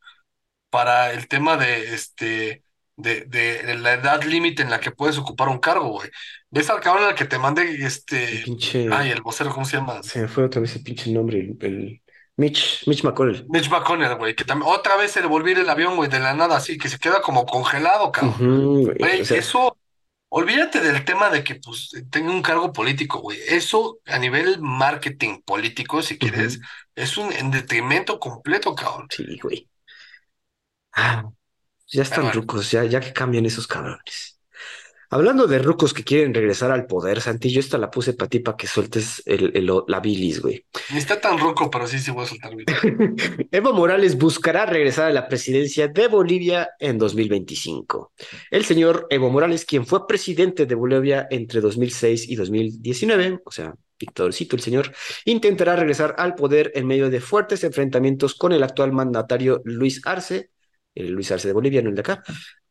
para 0.69 1.13
el 1.13 1.27
tema 1.27 1.57
de, 1.57 1.93
este, 1.93 2.63
de, 2.97 3.21
de 3.25 3.75
la 3.75 3.93
edad 3.93 4.23
límite 4.23 4.63
en 4.63 4.69
la 4.71 4.79
que 4.79 4.91
puedes 4.91 5.17
ocupar 5.17 5.49
un 5.49 5.59
cargo, 5.59 5.89
güey. 5.89 6.09
¿Ves 6.49 6.69
al 6.69 6.81
cabrón 6.81 7.05
al 7.05 7.15
que 7.15 7.25
te 7.25 7.39
mandé, 7.39 7.63
el 7.63 7.83
este, 7.83 8.43
pinche. 8.43 8.87
ay, 8.89 9.11
el 9.11 9.21
vocero, 9.21 9.51
¿cómo 9.53 9.65
se 9.65 9.77
llama? 9.77 10.01
Se 10.03 10.21
me 10.21 10.27
fue 10.27 10.43
otra 10.45 10.61
vez 10.61 10.75
el 10.75 10.83
pinche 10.83 11.11
nombre, 11.11 11.39
el, 11.39 11.57
el 11.61 12.01
Mitch, 12.37 12.83
Mitch 12.87 13.03
McConnell. 13.03 13.45
Mitch 13.49 13.69
McConnell, 13.69 14.15
güey, 14.15 14.35
que 14.35 14.43
también 14.45 14.71
otra 14.73 14.97
vez 14.97 15.11
se 15.11 15.21
le 15.21 15.27
volvió 15.27 15.57
el 15.59 15.69
avión, 15.69 15.95
güey, 15.95 16.09
de 16.09 16.19
la 16.19 16.33
nada, 16.33 16.57
así, 16.57 16.77
que 16.77 16.89
se 16.89 16.99
queda 16.99 17.21
como 17.21 17.45
congelado, 17.45 18.11
cabrón. 18.11 18.43
Güey, 18.83 18.97
Güey, 18.99 19.21
O 19.21 19.25
sea, 19.25 19.37
eso, 19.39 19.77
olvídate 20.29 20.81
del 20.81 21.05
tema 21.05 21.29
de 21.29 21.43
que 21.43 21.55
pues 21.55 21.91
tenga 22.11 22.31
un 22.31 22.41
cargo 22.41 22.73
político, 22.73 23.19
güey. 23.21 23.39
Eso 23.47 23.99
a 24.05 24.19
nivel 24.19 24.59
marketing 24.61 25.41
político, 25.43 26.01
si 26.01 26.17
quieres, 26.17 26.59
es 26.95 27.17
un 27.17 27.31
en 27.33 27.51
detrimento 27.51 28.19
completo, 28.19 28.75
cabrón. 28.75 29.07
sí, 29.09 29.37
güey. 29.41 29.69
Ah, 30.93 31.23
ya 31.91 32.03
Pero 32.03 32.03
están 32.03 32.23
bueno, 32.23 32.41
rucos, 32.41 32.71
ya, 32.71 32.83
ya 32.85 32.99
que 32.99 33.13
cambien 33.13 33.45
esos 33.45 33.67
cabrones. 33.67 34.39
Hablando 35.09 35.47
de 35.47 35.59
rucos 35.59 35.93
que 35.93 36.03
quieren 36.03 36.33
regresar 36.33 36.71
al 36.71 36.87
poder, 36.87 37.21
Santi, 37.21 37.51
yo 37.51 37.59
esta 37.61 37.77
la 37.77 37.91
puse 37.91 38.13
para 38.13 38.29
ti 38.29 38.39
para 38.39 38.57
que 38.57 38.67
sueltes 38.67 39.23
el, 39.25 39.51
el- 39.55 39.71
la 39.87 39.99
bilis, 40.01 40.41
güey. 40.41 40.65
ni 40.89 40.97
está 40.97 41.19
tan 41.21 41.37
roco, 41.39 41.69
pero 41.69 41.87
sí, 41.87 41.99
sí 41.99 42.11
voy 42.11 42.25
a 42.25 42.27
soltar. 42.27 42.51
Evo 43.51 43.73
Morales 43.73 44.17
buscará 44.17 44.65
regresar 44.65 45.05
a 45.09 45.13
la 45.13 45.27
presidencia 45.27 45.87
de 45.87 46.07
Bolivia 46.07 46.69
en 46.79 46.97
2025. 46.97 48.11
El 48.51 48.65
señor 48.65 49.07
Evo 49.09 49.29
Morales, 49.29 49.65
quien 49.65 49.85
fue 49.85 50.05
presidente 50.07 50.65
de 50.65 50.75
Bolivia 50.75 51.27
entre 51.29 51.61
2006 51.61 52.29
y 52.29 52.35
2019, 52.35 53.39
o 53.45 53.51
sea, 53.51 53.73
Victorcito 53.99 54.55
el 54.55 54.61
señor, 54.61 54.93
intentará 55.25 55.75
regresar 55.75 56.15
al 56.17 56.35
poder 56.35 56.71
en 56.75 56.85
medio 56.85 57.09
de 57.09 57.19
fuertes 57.21 57.63
enfrentamientos 57.63 58.35
con 58.35 58.51
el 58.51 58.61
actual 58.63 58.91
mandatario 58.91 59.61
Luis 59.65 60.01
Arce, 60.05 60.51
el 60.97 61.11
Luis 61.11 61.31
Arce 61.31 61.47
de 61.47 61.53
Bolivia, 61.53 61.81
no 61.81 61.89
el 61.89 61.95
de 61.95 62.01
acá, 62.01 62.23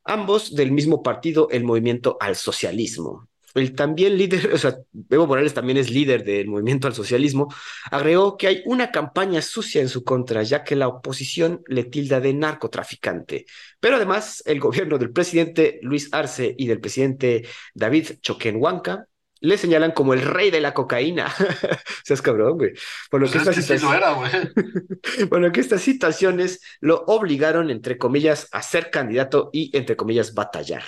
ambos 0.05 0.55
del 0.55 0.73
mismo 0.73 1.03
partido, 1.03 1.49
el 1.51 1.65
Movimiento 1.65 2.17
al 2.21 2.37
Socialismo. 2.37 3.29
El 3.55 3.75
también 3.75 4.19
líder, 4.19 4.51
o 4.55 4.59
sea, 4.59 4.77
Evo 5.11 5.27
Morales 5.27 5.55
también 5.55 5.79
es 5.79 5.91
líder 5.91 6.25
del 6.25 6.49
Movimiento 6.49 6.87
al 6.87 6.95
Socialismo, 6.95 7.53
agregó 7.91 8.37
que 8.37 8.49
hay 8.49 8.63
una 8.67 8.91
campaña 8.91 9.41
sucia 9.41 9.81
en 9.81 9.89
su 9.89 10.05
contra, 10.05 10.43
ya 10.43 10.63
que 10.63 10.77
la 10.77 10.89
oposición 10.89 11.63
le 11.67 11.85
tilda 11.85 12.21
de 12.21 12.35
narcotraficante. 12.35 13.47
Pero 13.81 13.97
además, 13.97 14.43
el 14.47 14.61
gobierno 14.61 14.99
del 14.99 15.11
presidente 15.11 15.79
Luis 15.83 16.09
Arce 16.13 16.55
y 16.57 16.67
del 16.67 16.81
presidente 16.81 17.47
David 17.75 18.19
Choquenhuanca 18.21 19.07
le 19.41 19.59
señalan 19.59 19.93
como 19.93 20.15
el 20.15 20.23
rey 20.23 20.51
de 20.51 20.61
la 20.61 20.75
cocaína. 20.75 21.33
Seas 22.05 22.23
cabrón, 22.23 22.59
güey. 22.59 22.73
Por 23.11 23.21
lo 23.21 23.29
Pues 23.31 23.45
que 23.45 23.61
es 23.61 23.71
esta 23.71 23.97
era, 23.97 24.17
que 25.53 25.61
estas 25.61 25.83
situaciones 25.83 26.61
lo 26.81 27.05
obligaron, 27.07 27.71
entre 27.71 27.99
comillas, 27.99 28.49
a 28.53 28.63
ser 28.63 28.91
candidato 28.91 29.51
y, 29.53 29.77
entre 29.77 29.97
comillas, 29.97 30.35
batallar. 30.35 30.85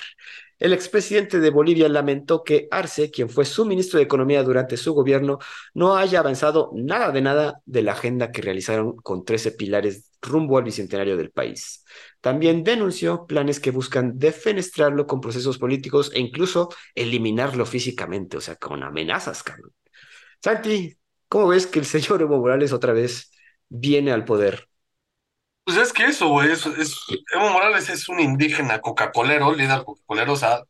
El 0.58 0.72
expresidente 0.72 1.38
de 1.38 1.50
Bolivia 1.50 1.88
lamentó 1.88 2.42
que 2.42 2.66
Arce, 2.70 3.10
quien 3.12 3.28
fue 3.28 3.44
su 3.44 3.64
ministro 3.64 3.98
de 3.98 4.04
Economía 4.04 4.42
durante 4.42 4.76
su 4.76 4.92
gobierno, 4.92 5.38
no 5.72 5.96
haya 5.96 6.18
avanzado 6.18 6.70
nada 6.74 7.12
de 7.12 7.20
nada 7.22 7.60
de 7.64 7.82
la 7.82 7.92
agenda 7.92 8.32
que 8.32 8.42
realizaron 8.42 8.96
con 8.96 9.24
13 9.24 9.52
pilares 9.52 10.10
rumbo 10.20 10.58
al 10.58 10.64
bicentenario 10.64 11.16
del 11.16 11.30
país. 11.30 11.84
También 12.20 12.64
denunció 12.64 13.26
planes 13.26 13.60
que 13.60 13.70
buscan 13.70 14.18
defenestrarlo 14.18 15.06
con 15.06 15.20
procesos 15.20 15.58
políticos 15.58 16.10
e 16.14 16.20
incluso 16.20 16.68
eliminarlo 16.94 17.64
físicamente, 17.64 18.36
o 18.36 18.40
sea, 18.40 18.56
con 18.56 18.82
amenazas, 18.82 19.42
cabrón. 19.42 19.72
Santi, 20.42 20.96
¿cómo 21.28 21.48
ves 21.48 21.66
que 21.66 21.78
el 21.78 21.86
señor 21.86 22.22
Evo 22.22 22.38
Morales 22.38 22.72
otra 22.72 22.92
vez 22.92 23.30
viene 23.68 24.12
al 24.12 24.24
poder? 24.24 24.68
Pues 25.64 25.76
es 25.76 25.92
que 25.92 26.06
eso, 26.06 26.28
güey, 26.28 26.50
es, 26.50 26.64
es, 26.66 26.98
Evo 27.32 27.50
Morales 27.50 27.88
es 27.90 28.08
un 28.08 28.20
indígena 28.20 28.80
coca-colero, 28.80 29.54
líder 29.54 29.84
coca-colero, 29.84 30.32
o 30.32 30.36
sea, 30.36 30.62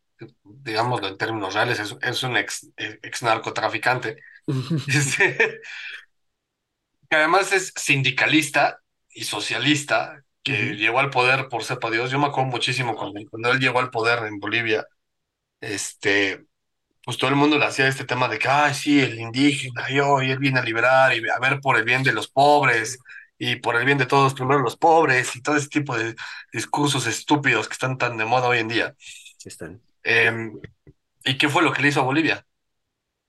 digámoslo 0.43 1.09
en 1.09 1.17
términos 1.17 1.55
reales, 1.55 1.79
es, 1.79 1.97
es 2.03 2.23
un 2.23 2.37
ex, 2.37 2.69
ex 2.77 3.23
narcotraficante. 3.23 4.17
Este, 4.89 5.61
que 7.09 7.17
además 7.17 7.53
es 7.53 7.73
sindicalista 7.77 8.81
y 9.11 9.25
socialista, 9.25 10.25
que 10.53 10.77
llegó 10.77 10.99
al 11.01 11.11
poder 11.11 11.49
por 11.49 11.65
sepa 11.65 11.91
Dios. 11.91 12.11
Yo 12.11 12.19
me 12.19 12.27
acuerdo 12.27 12.51
muchísimo 12.51 12.97
cuando, 12.97 13.21
cuando 13.31 13.51
él 13.53 13.61
llegó 13.61 13.79
al 13.81 13.91
poder 13.91 14.27
en 14.27 14.39
Bolivia, 14.41 14.87
este, 15.61 16.47
pues 17.05 17.19
todo 17.19 17.31
el 17.31 17.37
mundo 17.37 17.59
le 17.59 17.67
hacía 17.67 17.89
este 17.89 18.05
tema 18.05 18.29
de 18.29 18.39
que, 18.39 18.49
ay, 18.49 18.75
sí, 18.75 19.01
el 19.01 19.19
indígena, 19.21 19.91
yo, 19.91 20.23
y 20.23 20.31
él 20.31 20.39
viene 20.39 20.61
a 20.61 20.65
liberar 20.65 21.15
y 21.17 21.23
a 21.29 21.39
ver 21.41 21.61
por 21.61 21.77
el 21.79 21.85
bien 21.85 22.03
de 22.03 22.13
los 22.13 22.29
pobres 22.29 22.99
y 23.39 23.57
por 23.57 23.77
el 23.77 23.87
bien 23.87 23.99
de 23.99 24.07
todos, 24.07 24.35
primero 24.35 24.61
los 24.61 24.77
pobres 24.77 25.37
y 25.37 25.43
todo 25.43 25.57
ese 25.57 25.69
tipo 25.69 25.97
de 25.97 26.17
discursos 26.53 27.07
estúpidos 27.07 27.69
que 27.69 27.75
están 27.75 27.99
tan 27.99 28.17
de 28.19 28.25
moda 28.27 28.49
hoy 28.49 28.59
en 28.59 28.69
día. 28.69 28.95
Están. 29.45 29.81
Em, 30.03 30.61
¿y 31.25 31.39
qué 31.39 31.49
fue 31.49 31.63
lo 31.63 31.73
que 31.73 31.83
le 31.83 31.89
hizo 31.89 32.01
a 32.01 32.05
Bolivia? 32.05 32.45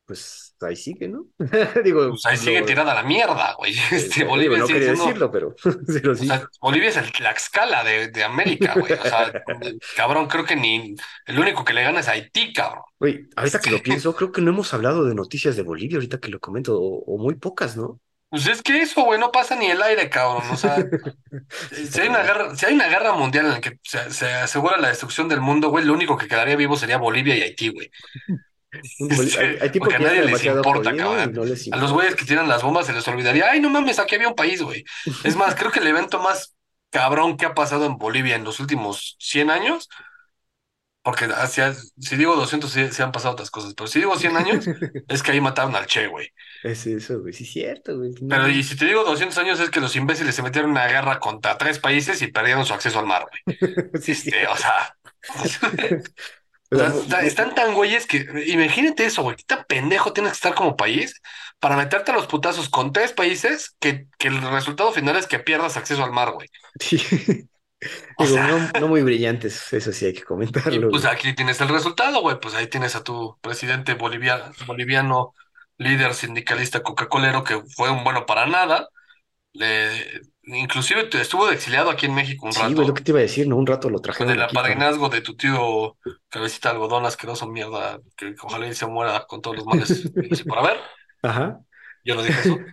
pues 0.10 0.49
ahí 0.62 0.76
sigue, 0.76 1.08
¿no? 1.08 1.26
digo, 1.84 2.10
Pues 2.10 2.26
ahí 2.26 2.38
sigue 2.38 2.60
lo- 2.62 2.66
tirada 2.66 2.94
la 2.94 3.04
mierda, 3.04 3.56
güey. 3.58 3.74
Este, 3.92 4.22
eh, 4.22 4.26
Bolivia 4.26 4.56
digo, 4.56 4.58
no 4.58 4.68
sigue 4.68 4.80
quería 4.80 4.94
siendo- 4.96 5.06
decirlo, 5.06 5.32
pero, 5.32 5.56
pero 5.88 6.12
o 6.12 6.16
sí. 6.16 6.28
sea, 6.28 6.48
Bolivia 6.62 6.90
es 6.90 6.98
el 6.98 7.12
Tlaxcala 7.12 7.84
de, 7.84 8.08
de 8.10 8.24
América, 8.24 8.74
güey. 8.78 8.94
O 8.94 9.02
sea, 9.04 9.32
cabrón, 9.96 10.28
creo 10.28 10.46
que 10.46 10.56
ni 10.56 10.96
el 11.26 11.40
único 11.40 11.64
que 11.66 11.74
le 11.74 11.84
gana 11.84 12.00
es 12.02 12.08
Haití, 12.08 12.54
cabrón. 12.54 12.84
Güey, 13.00 13.28
ahorita 13.36 13.60
que 13.60 13.72
lo 13.72 13.82
pienso, 13.82 14.16
creo 14.16 14.32
que 14.32 14.42
no 14.42 14.52
hemos 14.52 14.74
hablado 14.74 15.06
de 15.06 15.16
noticias 15.16 15.56
de 15.56 15.64
Bolivia, 15.64 15.98
ahorita 15.98 16.20
que 16.20 16.30
lo 16.30 16.40
comento, 16.40 16.80
o, 16.80 17.04
o 17.06 17.18
muy 17.18 17.36
pocas, 17.36 17.78
¿no? 17.78 18.00
Pues 18.32 18.46
es 18.46 18.62
que 18.62 18.80
eso, 18.80 19.02
güey, 19.06 19.20
no 19.20 19.32
pasa 19.32 19.56
ni 19.56 19.66
el 19.72 19.82
aire, 19.82 20.08
cabrón. 20.08 20.44
O 20.52 20.56
sea, 20.56 20.76
si 21.72 22.00
hay 22.02 22.10
una 22.10 22.22
guerra, 22.22 22.56
si 22.56 22.64
hay 22.68 22.76
una 22.76 22.88
guerra 22.88 23.14
mundial 23.14 23.46
en 23.48 23.52
la 23.54 23.60
que 23.62 23.80
se, 23.84 24.12
se 24.12 24.28
asegura 24.28 24.78
la 24.78 24.90
destrucción 24.90 25.28
del 25.28 25.42
mundo, 25.42 25.70
güey, 25.70 25.84
lo 25.84 25.94
único 25.94 26.16
que 26.16 26.28
quedaría 26.28 26.56
vivo 26.56 26.76
sería 26.78 26.98
Bolivia 27.00 27.36
y 27.36 27.42
Haití, 27.42 27.70
güey. 27.70 27.90
Sí, 28.84 29.08
hay, 29.38 29.58
hay 29.62 29.70
tipo 29.72 29.86
porque 29.86 29.98
que 29.98 30.04
a 30.04 30.08
nadie 30.08 30.22
les 30.22 30.26
demasiado 30.28 30.58
importa, 30.58 30.96
cabrón. 30.96 31.34
no 31.34 31.44
les 31.46 31.72
A 31.72 31.78
los 31.78 31.92
güeyes 31.92 32.16
que 32.16 32.26
tiran 32.26 32.48
las 32.48 32.62
bombas 32.64 32.86
se 32.86 32.94
les 32.94 33.08
olvidaría, 33.08 33.50
ay, 33.50 33.60
no 33.60 33.70
mames, 33.70 34.00
aquí 34.00 34.16
había 34.16 34.28
un 34.30 34.36
país, 34.36 34.62
güey. 34.62 34.84
Es 35.24 35.36
más, 35.36 35.56
creo 35.56 35.72
que 35.72 35.80
el 35.80 35.88
evento 35.88 36.20
más 36.20 36.56
cabrón 36.92 37.38
que 37.38 37.46
ha 37.46 37.54
pasado 37.54 37.86
en 37.86 37.98
Bolivia 37.98 38.36
en 38.36 38.44
los 38.44 38.60
últimos 38.60 39.16
100 39.20 39.50
años, 39.50 39.90
porque 41.02 41.26
hacia, 41.26 41.74
si 41.74 42.18
digo 42.18 42.36
200, 42.36 42.70
sí, 42.70 42.88
sí 42.92 43.02
han 43.02 43.12
pasado 43.12 43.34
otras 43.34 43.50
cosas, 43.50 43.74
pero 43.74 43.88
si 43.88 44.00
digo 44.00 44.16
100 44.18 44.36
años, 44.38 44.66
es 45.08 45.24
que 45.24 45.32
ahí 45.32 45.42
mataron 45.42 45.76
al 45.76 45.86
Che, 45.86 46.08
güey. 46.08 46.28
Es 46.62 46.86
eso, 46.86 47.22
güey, 47.22 47.34
sí 47.34 47.46
es 47.46 47.52
cierto, 47.52 47.98
güey. 47.98 48.12
No, 48.22 48.28
Pero 48.30 48.50
y 48.50 48.64
si 48.64 48.76
te 48.76 48.86
digo 48.86 49.04
200 49.04 49.38
años, 49.38 49.60
es 49.60 49.70
que 49.70 49.80
los 49.80 49.96
imbéciles 49.96 50.36
se 50.36 50.44
metieron 50.44 50.72
en 50.72 50.78
una 50.78 50.88
guerra 50.88 51.20
contra 51.20 51.58
tres 51.58 51.80
países 51.80 52.22
y 52.22 52.28
perdieron 52.28 52.66
su 52.66 52.74
acceso 52.74 53.00
al 53.00 53.08
mar, 53.08 53.26
güey. 53.26 53.58
sí, 54.02 54.14
sí. 54.14 54.30
Este, 54.30 54.46
o 54.48 54.58
sea, 54.58 54.96
O 56.72 56.78
sea, 56.78 57.24
están 57.24 57.56
tan 57.56 57.74
güeyes 57.74 58.06
que, 58.08 58.26
imagínate 58.48 59.06
eso, 59.06 59.24
güey, 59.24 59.36
qué 59.36 59.44
tan 59.44 59.66
pendejo 59.66 60.14
tienes 60.14 60.34
que 60.34 60.36
estar 60.38 60.56
como 60.56 60.78
país 60.78 61.22
para 61.60 61.76
meterte 61.78 62.12
a 62.12 62.16
los 62.16 62.28
putazos 62.28 62.70
con 62.70 62.94
tres 62.94 63.12
países 63.14 63.76
que, 63.80 64.08
que 64.20 64.28
el 64.30 64.42
resultado 64.42 64.92
final 64.92 65.16
es 65.18 65.28
que 65.28 65.40
pierdas 65.40 65.78
acceso 65.78 66.04
al 66.04 66.12
mar, 66.12 66.32
güey. 66.32 66.48
sí. 66.80 66.98
O 68.18 68.26
Digo, 68.26 68.38
sea, 68.38 68.44
no, 68.44 68.72
no 68.76 68.88
muy 68.90 69.04
brillantes, 69.04 69.72
eso 69.74 69.94
sí 69.94 70.06
hay 70.06 70.14
que 70.14 70.24
y 70.68 70.80
comentarlo. 70.80 70.90
pues 70.90 71.06
güey. 71.06 71.06
aquí 71.06 71.34
tienes 71.36 71.62
el 71.62 71.70
resultado, 71.70 72.22
güey, 72.22 72.40
pues 72.40 72.54
ahí 72.56 72.68
tienes 72.68 72.96
a 72.96 73.04
tu 73.04 73.38
presidente 73.42 73.94
boliviano, 73.96 74.52
boliviano, 74.68 75.34
líder 75.78 76.14
sindicalista 76.14 76.84
coca-colero, 76.84 77.44
que 77.44 77.62
fue 77.76 77.90
un 77.92 78.04
bueno 78.04 78.26
para 78.26 78.46
nada. 78.46 78.90
Le, 79.54 80.22
inclusive 80.44 81.08
estuvo 81.14 81.50
exiliado 81.50 81.90
aquí 81.90 82.06
en 82.08 82.16
México 82.16 82.46
un 82.46 82.54
Sí, 82.54 82.60
rato. 82.62 82.76
güey, 82.76 82.88
lo 82.88 82.94
que 82.94 83.04
te 83.04 83.12
iba 83.12 83.20
a 83.20 83.24
decir, 83.24 83.48
¿no? 83.48 83.56
Un 83.56 83.68
rato 83.68 83.90
lo 83.90 83.96
Con 83.98 84.04
trajeron 84.04 84.34
el 84.34 84.42
aquí 84.42 84.54
para- 84.56 84.68
apadrinazgo 84.70 85.10
de 85.10 85.22
tu 85.22 85.36
tío 85.36 85.98
cabecita 86.30 86.70
de 86.70 86.76
algodón 86.76 87.06
asqueroso 87.06 87.48
mierda, 87.48 88.00
que 88.18 88.36
ojalá 88.42 88.68
y 88.68 88.74
se 88.74 88.86
muera 88.88 89.26
con 89.28 89.42
todos 89.42 89.58
los 89.58 89.66
males 89.66 90.06
y 90.16 90.44
por 90.44 90.60
haber. 90.60 90.78
Ajá. 91.22 91.60
Yo 92.04 92.16
lo 92.16 92.24
dije 92.24 92.40
eso. 92.40 92.58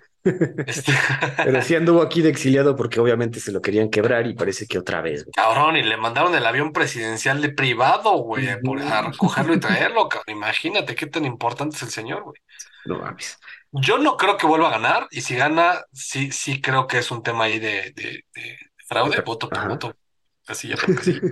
Este, 0.66 0.92
Pero 1.36 1.62
sí 1.62 1.76
anduvo 1.76 2.02
aquí 2.02 2.20
de 2.20 2.30
exiliado 2.30 2.74
porque 2.74 2.98
obviamente 2.98 3.38
se 3.38 3.52
lo 3.52 3.62
querían 3.62 3.90
quebrar 3.90 4.26
y 4.26 4.34
parece 4.34 4.66
que 4.66 4.76
otra 4.76 5.00
vez, 5.00 5.22
güey. 5.22 5.32
cabrón, 5.32 5.76
y 5.76 5.84
le 5.84 5.96
mandaron 5.96 6.34
el 6.34 6.44
avión 6.44 6.72
presidencial 6.72 7.40
de 7.40 7.50
privado, 7.50 8.10
güey, 8.24 8.60
por- 8.60 8.82
a 8.82 9.02
recogerlo 9.02 9.54
y 9.54 9.60
traerlo, 9.60 10.08
cabrón. 10.08 10.36
Imagínate 10.36 10.96
qué 10.96 11.06
tan 11.06 11.24
importante 11.26 11.76
es 11.76 11.82
el 11.84 11.90
señor, 11.90 12.24
güey. 12.24 12.40
No 12.86 12.98
mames. 12.98 13.38
Yo 13.78 13.98
no 13.98 14.16
creo 14.16 14.36
que 14.38 14.46
vuelva 14.46 14.68
a 14.68 14.70
ganar, 14.72 15.06
y 15.10 15.20
si 15.22 15.36
gana, 15.36 15.84
sí, 15.92 16.32
sí 16.32 16.60
creo 16.62 16.86
que 16.86 16.98
es 16.98 17.10
un 17.10 17.22
tema 17.22 17.44
ahí 17.44 17.58
de, 17.58 17.92
de- 17.92 18.24
de 18.34 18.58
fraude, 18.86 19.20
voto 19.20 19.52
por 19.52 19.66
voto. 19.66 19.98
Así 20.46 20.68
ya 20.68 20.76
creo 20.78 20.94
que 20.94 21.04
sí. 21.04 21.24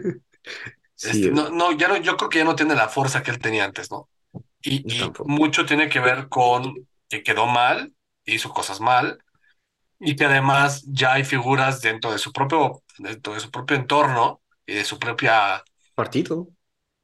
Sí, 0.94 1.10
Este, 1.10 1.30
no, 1.30 1.50
no, 1.50 1.72
ya 1.72 1.88
no, 1.88 1.96
yo 1.98 2.16
creo 2.16 2.30
que 2.30 2.38
ya 2.38 2.44
no 2.44 2.56
tiene 2.56 2.74
la 2.74 2.88
fuerza 2.88 3.22
que 3.22 3.30
él 3.30 3.38
tenía 3.40 3.64
antes, 3.64 3.90
¿no? 3.90 4.08
Y, 4.62 4.86
Yo 4.96 5.06
y 5.06 5.16
mucho 5.24 5.66
tiene 5.66 5.88
que 5.88 6.00
ver 6.00 6.28
con 6.28 6.88
que 7.08 7.22
quedó 7.22 7.46
mal, 7.46 7.94
hizo 8.26 8.50
cosas 8.52 8.80
mal, 8.80 9.18
y 10.00 10.16
que 10.16 10.26
además 10.26 10.84
ya 10.88 11.14
hay 11.14 11.24
figuras 11.24 11.82
dentro 11.82 12.12
de 12.12 12.18
su 12.18 12.32
propio, 12.32 12.82
dentro 12.98 13.34
de 13.34 13.40
su 13.40 13.50
propio 13.50 13.76
entorno 13.76 14.42
y 14.66 14.74
de 14.74 14.84
su 14.84 14.98
propia, 14.98 15.64
partido. 15.94 16.48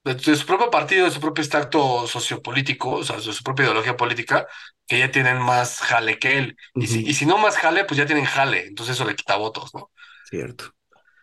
De, 0.05 0.15
de 0.15 0.37
su 0.37 0.47
propio 0.47 0.71
partido, 0.71 1.05
de 1.07 1.11
su 1.11 1.21
propio 1.21 1.43
extracto 1.43 2.07
sociopolítico, 2.07 2.91
o 2.97 3.05
sea, 3.05 3.17
de 3.17 3.23
su 3.23 3.43
propia 3.43 3.65
ideología 3.65 3.97
política, 3.97 4.47
que 4.87 4.99
ya 4.99 5.11
tienen 5.11 5.39
más 5.41 5.79
jale 5.81 6.19
que 6.19 6.39
él. 6.39 6.57
Y 6.79 6.87
si, 6.89 7.01
y 7.07 7.15
si 7.15 7.27
no 7.27 7.39
más 7.39 7.57
jale, 7.57 7.85
pues 7.85 7.99
ya 7.99 8.07
tienen 8.07 8.25
jale, 8.25 8.67
entonces 8.67 8.97
eso 8.97 9.05
le 9.05 9.17
quita 9.17 9.37
votos, 9.37 9.75
¿no? 9.75 9.91
Cierto. 10.23 10.75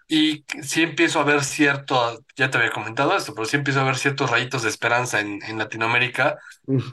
Y 0.09 0.45
sí 0.63 0.83
empiezo 0.83 1.19
a 1.19 1.23
ver 1.25 1.43
cierto, 1.43 2.23
ya 2.37 2.49
te 2.49 2.57
había 2.57 2.71
comentado 2.71 3.15
esto, 3.15 3.33
pero 3.35 3.45
sí 3.45 3.57
empiezo 3.57 3.81
a 3.81 3.83
ver 3.83 3.97
ciertos 3.97 4.29
rayitos 4.31 4.63
de 4.63 4.69
esperanza 4.69 5.19
en, 5.19 5.39
en 5.43 5.57
Latinoamérica 5.57 6.37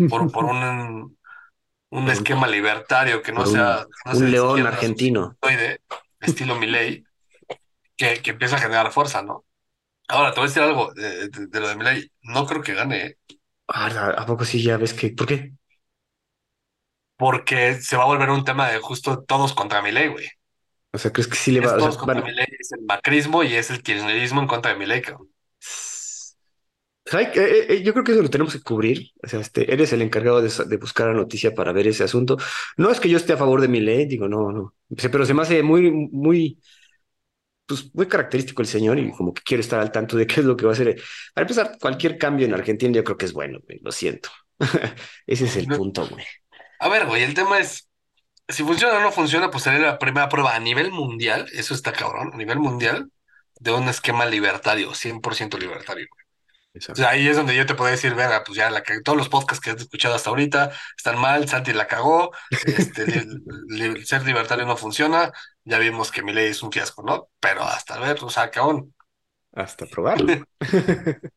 por, 0.08 0.30
por 0.32 0.46
un, 0.46 1.16
un 1.90 2.10
esquema 2.10 2.46
libertario 2.48 3.22
que 3.22 3.32
no 3.32 3.46
sea, 3.46 3.86
no 4.06 4.18
Un 4.18 4.30
león 4.30 4.66
argentino. 4.66 5.36
estilo 6.20 6.56
Milei, 6.56 7.04
que, 7.96 8.22
que 8.22 8.30
empieza 8.32 8.56
a 8.56 8.60
generar 8.60 8.92
fuerza, 8.92 9.22
¿no? 9.22 9.44
Ahora, 10.08 10.32
te 10.32 10.40
voy 10.40 10.46
a 10.46 10.48
decir 10.48 10.62
algo 10.62 10.92
de, 10.94 11.28
de- 11.28 11.46
de 11.46 11.60
lo 11.60 11.68
de 11.68 11.76
Milei. 11.76 12.10
No 12.22 12.46
creo 12.46 12.62
que 12.62 12.74
gane, 12.74 13.06
¿eh? 13.06 13.18
Ah, 13.68 14.14
¿A 14.18 14.26
poco 14.26 14.44
sí 14.44 14.62
ya 14.62 14.76
ves 14.78 14.94
que? 14.94 15.10
¿Por 15.10 15.26
qué? 15.26 15.52
porque 17.16 17.74
se 17.80 17.96
va 17.96 18.04
a 18.04 18.06
volver 18.06 18.30
un 18.30 18.44
tema 18.44 18.68
de 18.70 18.78
justo 18.78 19.22
todos 19.24 19.54
contra 19.54 19.82
Milei, 19.82 20.08
güey. 20.08 20.26
O 20.92 20.98
sea, 20.98 21.12
¿crees 21.12 21.28
que 21.28 21.36
sí 21.36 21.50
le 21.52 21.60
va? 21.60 21.66
o 21.66 21.68
sea, 21.70 21.78
todos 21.80 21.96
contra 21.96 22.20
van- 22.20 22.28
Milei, 22.28 22.46
es 22.58 22.72
el 22.72 22.82
macrismo 22.84 23.42
y 23.42 23.54
es 23.54 23.70
el 23.70 23.82
kirchnerismo 23.82 24.40
en 24.40 24.46
contra 24.48 24.72
de 24.72 24.78
Milei, 24.78 25.02
cabrón. 25.02 25.28
Eh, 27.12 27.66
eh, 27.68 27.82
yo 27.82 27.92
creo 27.92 28.02
que 28.04 28.12
eso 28.12 28.22
lo 28.22 28.30
tenemos 28.30 28.54
que 28.54 28.62
cubrir. 28.62 29.10
O 29.22 29.28
sea, 29.28 29.40
este, 29.40 29.72
eres 29.72 29.92
el 29.92 30.02
encargado 30.02 30.40
de, 30.42 30.76
buscar 30.78 31.08
la 31.08 31.12
noticia 31.14 31.54
para 31.54 31.72
ver 31.72 31.86
ese 31.86 32.02
asunto. 32.04 32.36
No 32.76 32.90
es 32.90 32.98
que 32.98 33.08
yo 33.08 33.16
esté 33.18 33.34
a 33.34 33.36
favor 33.36 33.60
de 33.60 33.68
mi 33.68 33.80
ley, 33.80 34.06
digo, 34.06 34.26
no, 34.28 34.50
no. 34.52 34.74
Pero 35.12 35.26
se 35.26 35.34
me 35.34 35.42
hace 35.42 35.62
muy, 35.62 35.90
muy, 35.90 36.60
pues, 37.66 37.94
muy 37.94 38.06
característico 38.06 38.62
el 38.62 38.68
señor 38.68 38.98
y 38.98 39.10
como 39.12 39.32
que 39.34 39.42
quiero 39.42 39.60
estar 39.60 39.80
al 39.80 39.92
tanto 39.92 40.16
de 40.16 40.26
qué 40.26 40.40
es 40.40 40.46
lo 40.46 40.56
que 40.56 40.64
va 40.66 40.72
a 40.72 40.74
hacer. 40.74 41.00
Para 41.34 41.44
empezar, 41.44 41.76
cualquier 41.80 42.18
cambio 42.18 42.46
en 42.46 42.54
Argentina 42.54 42.92
yo 42.92 43.04
creo 43.04 43.16
que 43.16 43.26
es 43.26 43.32
bueno, 43.32 43.58
güey, 43.66 43.80
lo 43.82 43.92
siento. 43.92 44.30
Ese 45.26 45.44
es 45.46 45.56
el 45.56 45.68
punto, 45.68 46.06
güey. 46.06 46.24
A 46.80 46.88
ver, 46.88 47.06
güey, 47.06 47.22
el 47.22 47.34
tema 47.34 47.58
es, 47.58 47.88
si 48.48 48.62
funciona 48.64 48.98
o 48.98 49.00
no 49.00 49.12
funciona, 49.12 49.50
pues 49.50 49.64
sería 49.64 49.80
la 49.80 49.98
primera 49.98 50.28
prueba 50.28 50.54
a 50.54 50.60
nivel 50.60 50.90
mundial, 50.92 51.48
eso 51.52 51.74
está 51.74 51.92
cabrón, 51.92 52.30
a 52.34 52.36
nivel 52.36 52.58
mundial, 52.58 53.10
de 53.60 53.72
un 53.72 53.88
esquema 53.88 54.26
libertario, 54.26 54.94
100% 54.94 55.58
libertario. 55.58 56.06
O 56.90 56.94
sea, 56.96 57.10
ahí 57.10 57.28
es 57.28 57.36
donde 57.36 57.54
yo 57.54 57.66
te 57.66 57.74
puedo 57.76 57.90
decir, 57.90 58.14
verga, 58.14 58.42
pues 58.44 58.56
ya 58.58 58.68
la 58.68 58.82
que 58.82 59.00
todos 59.00 59.16
los 59.16 59.28
podcasts 59.28 59.62
que 59.64 59.70
has 59.70 59.80
escuchado 59.80 60.16
hasta 60.16 60.30
ahorita 60.30 60.72
están 60.96 61.18
mal, 61.20 61.48
Santi 61.48 61.72
la 61.72 61.86
cagó, 61.86 62.32
este, 62.66 63.06
li- 63.06 63.40
li- 63.68 64.04
ser 64.04 64.24
libertario 64.24 64.66
no 64.66 64.76
funciona, 64.76 65.32
ya 65.64 65.78
vimos 65.78 66.10
que 66.10 66.22
mi 66.22 66.32
ley 66.32 66.50
es 66.50 66.62
un 66.62 66.72
fiasco, 66.72 67.02
¿no? 67.02 67.28
Pero 67.40 67.62
hasta 67.62 67.98
ver, 67.98 68.18
o 68.22 68.30
sea, 68.30 68.50
cabrón. 68.50 68.94
Hasta 69.52 69.86
probarlo. 69.86 70.44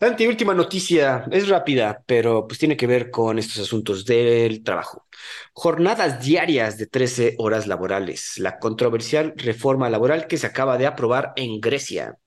Santi, 0.00 0.26
última 0.26 0.54
noticia, 0.54 1.24
es 1.30 1.48
rápida, 1.48 2.02
pero 2.04 2.48
pues 2.48 2.58
tiene 2.58 2.76
que 2.76 2.88
ver 2.88 3.10
con 3.10 3.38
estos 3.38 3.60
asuntos 3.60 4.04
del 4.04 4.64
trabajo. 4.64 5.06
Jornadas 5.52 6.20
diarias 6.20 6.76
de 6.78 6.86
13 6.88 7.36
horas 7.38 7.68
laborales, 7.68 8.34
la 8.38 8.58
controversial 8.58 9.34
reforma 9.36 9.88
laboral 9.88 10.26
que 10.26 10.36
se 10.36 10.48
acaba 10.48 10.78
de 10.78 10.86
aprobar 10.86 11.32
en 11.36 11.60
Grecia. 11.60 12.18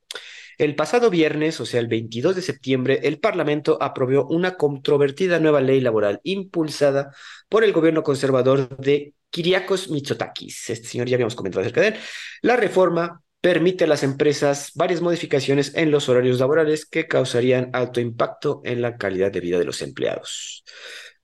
El 0.58 0.76
pasado 0.76 1.10
viernes, 1.10 1.60
o 1.60 1.66
sea, 1.66 1.82
el 1.82 1.88
22 1.88 2.38
de 2.38 2.42
septiembre, 2.42 3.02
el 3.04 3.20
Parlamento 3.20 3.78
aprobó 3.82 4.26
una 4.28 4.56
controvertida 4.56 5.40
nueva 5.40 5.62
ley 5.62 5.82
laboral 5.82 6.20
impulsada 6.24 7.14
por 7.50 7.64
el 7.64 7.74
gobierno 7.74 8.04
conservador 8.04 8.78
de 8.78 9.14
Kyriakos 9.30 9.90
Mitsotakis. 9.90 10.70
Este 10.70 10.88
señor 10.88 11.08
ya 11.08 11.16
habíamos 11.16 11.36
comentado 11.36 11.62
acerca 11.62 11.82
de 11.82 11.88
él. 11.88 11.96
La 12.42 12.56
reforma 12.56 13.22
permite 13.42 13.86
a 13.86 13.88
las 13.88 14.04
empresas 14.04 14.72
varias 14.76 15.02
modificaciones 15.02 15.74
en 15.76 15.92
los 15.92 16.10
horarios 16.10 16.40
laborales 16.40 16.86
que 16.86 17.08
causarían 17.08 17.70
alto 17.74 18.00
impacto 18.00 18.62
en 18.66 18.82
la 18.82 18.98
calidad 18.98 19.32
de 19.32 19.40
vida 19.40 19.60
de 19.60 19.66
los 19.66 19.82
empleados. 19.82 20.64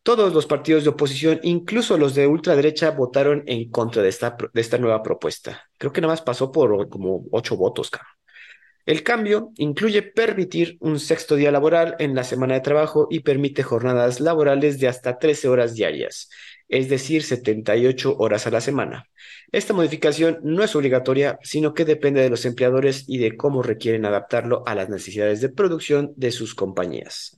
Todos 0.03 0.33
los 0.33 0.45
partidos 0.45 0.83
de 0.83 0.89
oposición, 0.89 1.39
incluso 1.43 1.97
los 1.97 2.13
de 2.13 2.27
ultraderecha, 2.27 2.91
votaron 2.91 3.43
en 3.47 3.69
contra 3.71 4.01
de 4.01 4.09
esta, 4.09 4.35
de 4.53 4.61
esta 4.61 4.77
nueva 4.77 5.01
propuesta. 5.01 5.63
Creo 5.77 5.93
que 5.93 6.01
nada 6.01 6.13
más 6.13 6.21
pasó 6.21 6.51
por 6.51 6.89
como 6.89 7.25
ocho 7.31 7.55
votos, 7.55 7.89
cabrón. 7.89 8.12
El 8.85 9.03
cambio 9.03 9.51
incluye 9.55 10.01
permitir 10.01 10.77
un 10.81 10.99
sexto 10.99 11.35
día 11.35 11.51
laboral 11.51 11.95
en 11.99 12.15
la 12.15 12.25
semana 12.25 12.55
de 12.55 12.59
trabajo 12.61 13.07
y 13.09 13.21
permite 13.21 13.63
jornadas 13.63 14.19
laborales 14.19 14.77
de 14.79 14.89
hasta 14.89 15.19
13 15.19 15.47
horas 15.47 15.73
diarias, 15.73 16.29
es 16.67 16.89
decir, 16.89 17.23
78 17.23 18.17
horas 18.17 18.45
a 18.45 18.51
la 18.51 18.59
semana. 18.59 19.09
Esta 19.53 19.73
modificación 19.73 20.39
no 20.43 20.63
es 20.63 20.75
obligatoria, 20.75 21.39
sino 21.43 21.73
que 21.73 21.85
depende 21.85 22.21
de 22.21 22.29
los 22.29 22.45
empleadores 22.45 23.05
y 23.07 23.19
de 23.19 23.37
cómo 23.37 23.63
requieren 23.63 24.03
adaptarlo 24.05 24.63
a 24.65 24.75
las 24.75 24.89
necesidades 24.89 25.39
de 25.39 25.49
producción 25.49 26.11
de 26.17 26.31
sus 26.31 26.53
compañías. 26.53 27.37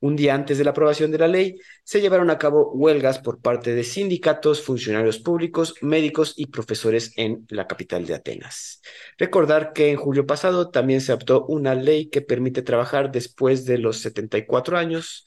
Un 0.00 0.16
día 0.16 0.34
antes 0.34 0.58
de 0.58 0.64
la 0.64 0.70
aprobación 0.70 1.10
de 1.10 1.18
la 1.18 1.28
ley, 1.28 1.56
se 1.84 2.00
llevaron 2.00 2.30
a 2.30 2.38
cabo 2.38 2.72
huelgas 2.72 3.18
por 3.18 3.40
parte 3.40 3.74
de 3.74 3.84
sindicatos, 3.84 4.62
funcionarios 4.62 5.18
públicos, 5.18 5.74
médicos 5.82 6.34
y 6.36 6.46
profesores 6.46 7.12
en 7.16 7.46
la 7.50 7.66
capital 7.66 8.06
de 8.06 8.14
Atenas. 8.14 8.80
Recordar 9.18 9.72
que 9.72 9.90
en 9.90 9.96
julio 9.96 10.26
pasado 10.26 10.70
también 10.70 11.00
se 11.00 11.12
adoptó 11.12 11.44
una 11.46 11.74
ley 11.74 12.08
que 12.08 12.22
permite 12.22 12.62
trabajar 12.62 13.12
después 13.12 13.64
de 13.66 13.78
los 13.78 13.98
74 13.98 14.78
años 14.78 15.26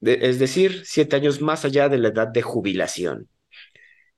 es 0.00 0.38
decir, 0.38 0.82
siete 0.84 1.16
años 1.16 1.40
más 1.40 1.64
allá 1.64 1.88
de 1.88 1.98
la 1.98 2.08
edad 2.08 2.28
de 2.28 2.42
jubilación. 2.42 3.28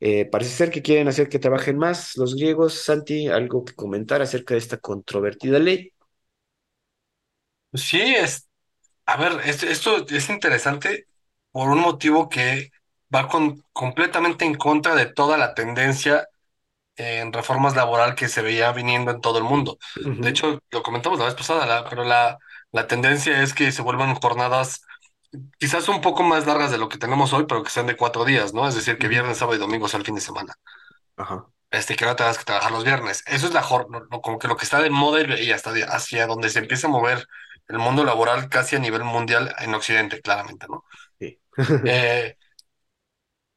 Eh, 0.01 0.27
parece 0.27 0.51
ser 0.51 0.71
que 0.71 0.83
quieren 0.83 1.09
hacer 1.09 1.29
que 1.29 1.39
trabajen 1.39 1.79
más 1.79 2.17
los 2.17 2.35
griegos. 2.35 2.75
Santi, 2.75 3.29
¿algo 3.29 3.65
que 3.65 3.75
comentar 3.75 4.23
acerca 4.23 4.55
de 4.55 4.59
esta 4.59 4.79
controvertida 4.79 5.59
ley? 5.59 5.93
Sí, 7.75 8.01
es, 8.17 8.49
a 9.07 9.17
ver, 9.17 9.41
es- 9.45 9.63
esto 9.63 10.07
es 10.09 10.29
interesante 10.31 11.07
por 11.53 11.69
un 11.71 11.81
motivo 11.81 12.29
que 12.29 12.71
va 13.15 13.29
con, 13.29 13.63
completamente 13.73 14.45
en 14.45 14.55
contra 14.57 14.95
de 14.95 15.07
toda 15.07 15.39
la 15.39 15.55
tendencia 15.55 16.29
en 16.97 17.33
reformas 17.33 17.77
laboral 17.77 18.15
que 18.17 18.29
se 18.29 18.43
veía 18.43 18.73
viniendo 18.73 19.11
en 19.13 19.21
todo 19.21 19.39
el 19.39 19.45
mundo. 19.45 19.79
De 20.19 20.31
hecho, 20.31 20.61
lo 20.71 20.83
comentamos 20.83 21.19
la 21.19 21.27
vez 21.27 21.35
pasada, 21.35 21.67
la- 21.67 21.89
pero 21.91 22.05
la, 22.05 22.39
la 22.73 22.87
tendencia 22.89 23.43
es 23.43 23.55
que 23.55 23.73
se 23.73 23.83
vuelvan 23.83 24.15
jornadas 24.17 24.83
quizás 25.59 25.89
un 25.89 26.01
poco 26.03 26.23
más 26.25 26.47
largas 26.47 26.71
de 26.73 26.79
lo 26.79 26.89
que 26.89 26.99
tenemos 26.99 27.33
hoy, 27.35 27.47
pero 27.49 27.63
que 27.65 27.71
sean 27.71 27.87
de 27.89 27.97
cuatro 27.97 28.25
días, 28.25 28.55
¿no? 28.55 28.69
Es 28.69 28.75
decir, 28.77 28.99
que 28.99 29.09
viernes, 29.09 29.39
sábado 29.39 29.57
y 29.57 29.61
domingo 29.61 29.89
sea 29.89 30.01
el 30.01 30.07
fin 30.07 30.15
de 30.17 30.21
semana. 30.23 30.55
Ajá. 31.17 31.47
Este, 31.71 31.97
que 31.97 32.07
no 32.07 32.17
tengas 32.17 32.39
que 32.39 32.45
trabajar 32.45 32.73
los 32.73 32.85
viernes. 32.85 33.23
Eso 33.27 33.47
es 33.47 33.53
la 33.53 33.63
como 34.23 34.39
que 34.39 34.49
lo 34.49 34.57
que 34.57 34.65
está 34.65 34.81
de 34.81 34.91
moda 34.91 35.21
y 35.41 35.51
hasta 35.53 35.73
hacia 35.89 36.27
donde 36.27 36.49
se 36.49 36.61
empieza 36.61 36.87
a 36.87 36.91
mover 36.91 37.27
el 37.69 37.79
mundo 37.79 38.05
laboral 38.05 38.49
casi 38.49 38.77
a 38.77 38.79
nivel 38.79 39.05
mundial 39.05 39.55
en 39.61 39.75
Occidente, 39.75 40.21
claramente, 40.23 40.67
¿no? 40.69 40.85
Sí. 41.21 41.41
Eh, 41.85 42.37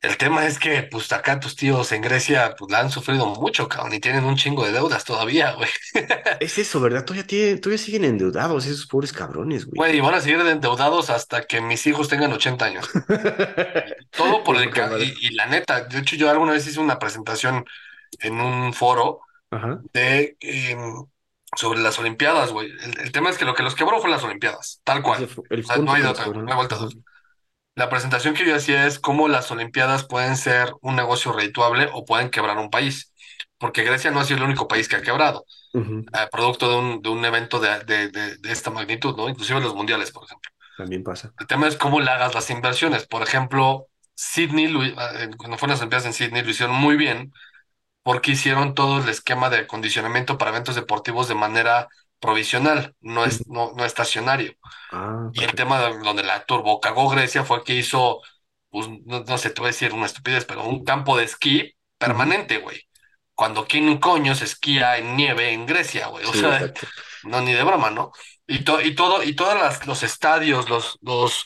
el 0.02 0.18
tema 0.18 0.46
es 0.46 0.60
que, 0.60 0.84
pues, 0.84 1.12
acá 1.12 1.40
tus 1.40 1.56
tíos 1.58 1.92
en 1.92 2.02
Grecia, 2.02 2.56
pues, 2.58 2.72
la 2.72 2.80
han 2.80 2.90
sufrido 2.92 3.26
mucho, 3.28 3.68
cabrón, 3.68 3.94
y 3.94 4.00
tienen 4.00 4.24
un 4.24 4.38
chingo 4.38 4.66
de 4.66 4.72
deudas 4.72 5.04
todavía, 5.04 5.54
güey. 5.54 5.70
Es 6.40 6.58
eso, 6.58 6.80
¿verdad? 6.80 7.04
Todavía, 7.04 7.28
tiene- 7.28 7.58
todavía 7.58 7.78
siguen 7.84 8.06
endeudados 8.06 8.66
esos 8.66 8.88
pobres 8.88 9.12
cabrones, 9.12 9.66
güey. 9.66 9.78
Güey, 9.78 9.98
y 9.98 10.00
van 10.02 10.14
a 10.14 10.22
seguir 10.22 10.40
endeudados 10.40 11.10
hasta 11.10 11.44
que 11.46 11.62
mis 11.62 11.86
hijos 11.88 12.08
tengan 12.10 12.32
80 12.34 12.66
años. 12.66 12.90
Todo 14.12 14.44
por 14.44 14.56
el... 14.58 14.70
Y, 15.02 15.28
y 15.28 15.34
la 15.36 15.46
neta, 15.48 15.82
de 15.82 16.00
hecho, 16.00 16.16
yo 16.16 16.30
alguna 16.30 16.54
vez 16.54 16.68
hice 16.68 16.80
una 16.80 17.00
presentación 17.00 17.66
en 18.20 18.40
un 18.42 18.74
foro 18.74 19.22
Ajá. 19.52 19.82
de... 19.94 20.38
em, 20.42 21.06
sobre 21.56 21.80
las 21.82 22.00
Olimpiadas, 22.00 22.52
güey. 22.52 22.70
El, 22.72 23.00
el 23.02 23.12
tema 23.12 23.30
es 23.30 23.38
que 23.38 23.46
lo 23.46 23.56
que 23.56 23.64
los 23.64 23.76
quebró 23.76 24.00
fue 24.02 24.10
las 24.10 24.24
Olimpiadas, 24.24 24.82
tal 24.84 25.02
cual. 25.04 25.28
O 25.64 25.68
sea, 25.68 25.78
no 25.80 25.94
hay 25.94 26.04
otra, 26.04 26.28
no 26.28 26.52
hay 26.52 26.56
vuelta 26.56 26.76
Ajá. 26.76 26.86
hoja. 26.86 26.90
La 27.76 27.90
presentación 27.90 28.34
que 28.36 28.46
yo 28.46 28.56
hacía 28.56 28.86
es 28.88 29.00
cómo 29.00 29.28
las 29.30 29.52
Olimpiadas 29.52 30.06
pueden 30.06 30.36
ser 30.38 30.74
un 30.82 30.96
negocio 30.96 31.32
redituable 31.32 31.90
o 31.94 32.06
pueden 32.06 32.30
quebrar 32.30 32.58
un 32.58 32.70
país. 32.70 33.14
Porque 33.58 33.84
Grecia 33.84 34.12
no 34.12 34.20
ha 34.20 34.26
sido 34.26 34.38
el 34.40 34.44
único 34.46 34.68
país 34.68 34.88
que 34.88 34.98
ha 34.98 35.02
quebrado, 35.02 35.46
eh, 36.14 36.28
producto 36.32 36.70
de 36.70 36.78
un, 36.78 37.02
de 37.02 37.10
un 37.10 37.26
evento 37.26 37.60
de, 37.60 37.80
de, 37.86 38.10
de, 38.10 38.38
de 38.38 38.52
esta 38.52 38.72
magnitud, 38.72 39.16
¿no? 39.18 39.30
Inclusive 39.30 39.62
los 39.62 39.76
mundiales, 39.76 40.12
por 40.12 40.26
ejemplo. 40.26 40.52
También 40.76 41.04
pasa. 41.04 41.34
El 41.40 41.48
tema 41.48 41.68
es 41.68 41.78
cómo 41.78 42.00
le 42.02 42.10
hagas 42.12 42.36
las 42.36 42.50
inversiones. 42.50 43.08
Por 43.08 43.24
ejemplo, 43.24 43.88
Sydney, 44.16 44.66
eh, 44.68 45.30
cuando 45.38 45.58
fueron 45.58 45.72
las 45.74 45.80
Olimpiadas 45.82 46.06
en 46.08 46.14
Sydney, 46.14 46.44
lo 46.44 46.50
hicieron 46.52 46.76
muy 46.76 46.96
bien 46.98 47.32
porque 48.10 48.32
hicieron 48.34 48.76
todo 48.76 49.00
el 49.04 49.10
esquema 49.10 49.50
de 49.52 49.60
acondicionamiento 49.60 50.38
para 50.38 50.52
eventos 50.52 50.76
deportivos 50.76 51.28
de 51.28 51.36
manera 51.36 51.88
provisional, 52.20 52.96
no 53.02 53.26
es 53.26 53.48
no, 53.48 53.74
no 53.78 53.86
estacionario. 53.86 54.54
Ah, 54.92 55.32
Y 55.34 55.44
el 55.44 55.54
tema 55.56 55.80
de- 55.82 56.00
donde 56.00 56.24
la 56.24 56.46
turbo 56.46 56.80
cagó 56.82 57.10
Grecia 57.10 57.44
fue 57.46 57.64
que 57.64 57.76
hizo, 57.76 58.22
pues, 58.70 58.88
no, 59.06 59.22
no 59.22 59.38
sé, 59.38 59.50
te 59.52 59.62
voy 59.62 59.70
a 59.70 59.72
decir 59.74 59.94
una 59.94 60.06
estupidez, 60.08 60.46
pero 60.46 60.64
un 60.66 60.84
campo 60.84 61.18
de 61.18 61.26
esquí 61.26 61.74
permanente, 61.98 62.58
güey. 62.60 62.82
Cuando 63.36 63.68
quién 63.68 63.98
coño 64.00 64.36
se 64.36 64.46
esquía 64.46 64.98
en 64.98 65.16
nieve 65.16 65.52
en 65.54 65.66
Grecia, 65.66 66.08
güey. 66.08 66.26
O 66.26 66.34
Sí, 66.34 66.40
sea, 66.40 66.68
exacto. 66.68 66.88
no, 67.24 67.42
ni 67.42 67.54
de 67.54 67.64
broma, 67.64 67.90
¿no? 67.92 68.12
Y, 68.48 68.64
to- 68.64 68.82
y 68.82 68.96
todo, 68.96 69.24
y 69.24 69.36
todos 69.36 69.56
los 69.88 70.04
estadios, 70.04 70.70
los, 70.70 70.98
los, 71.02 71.46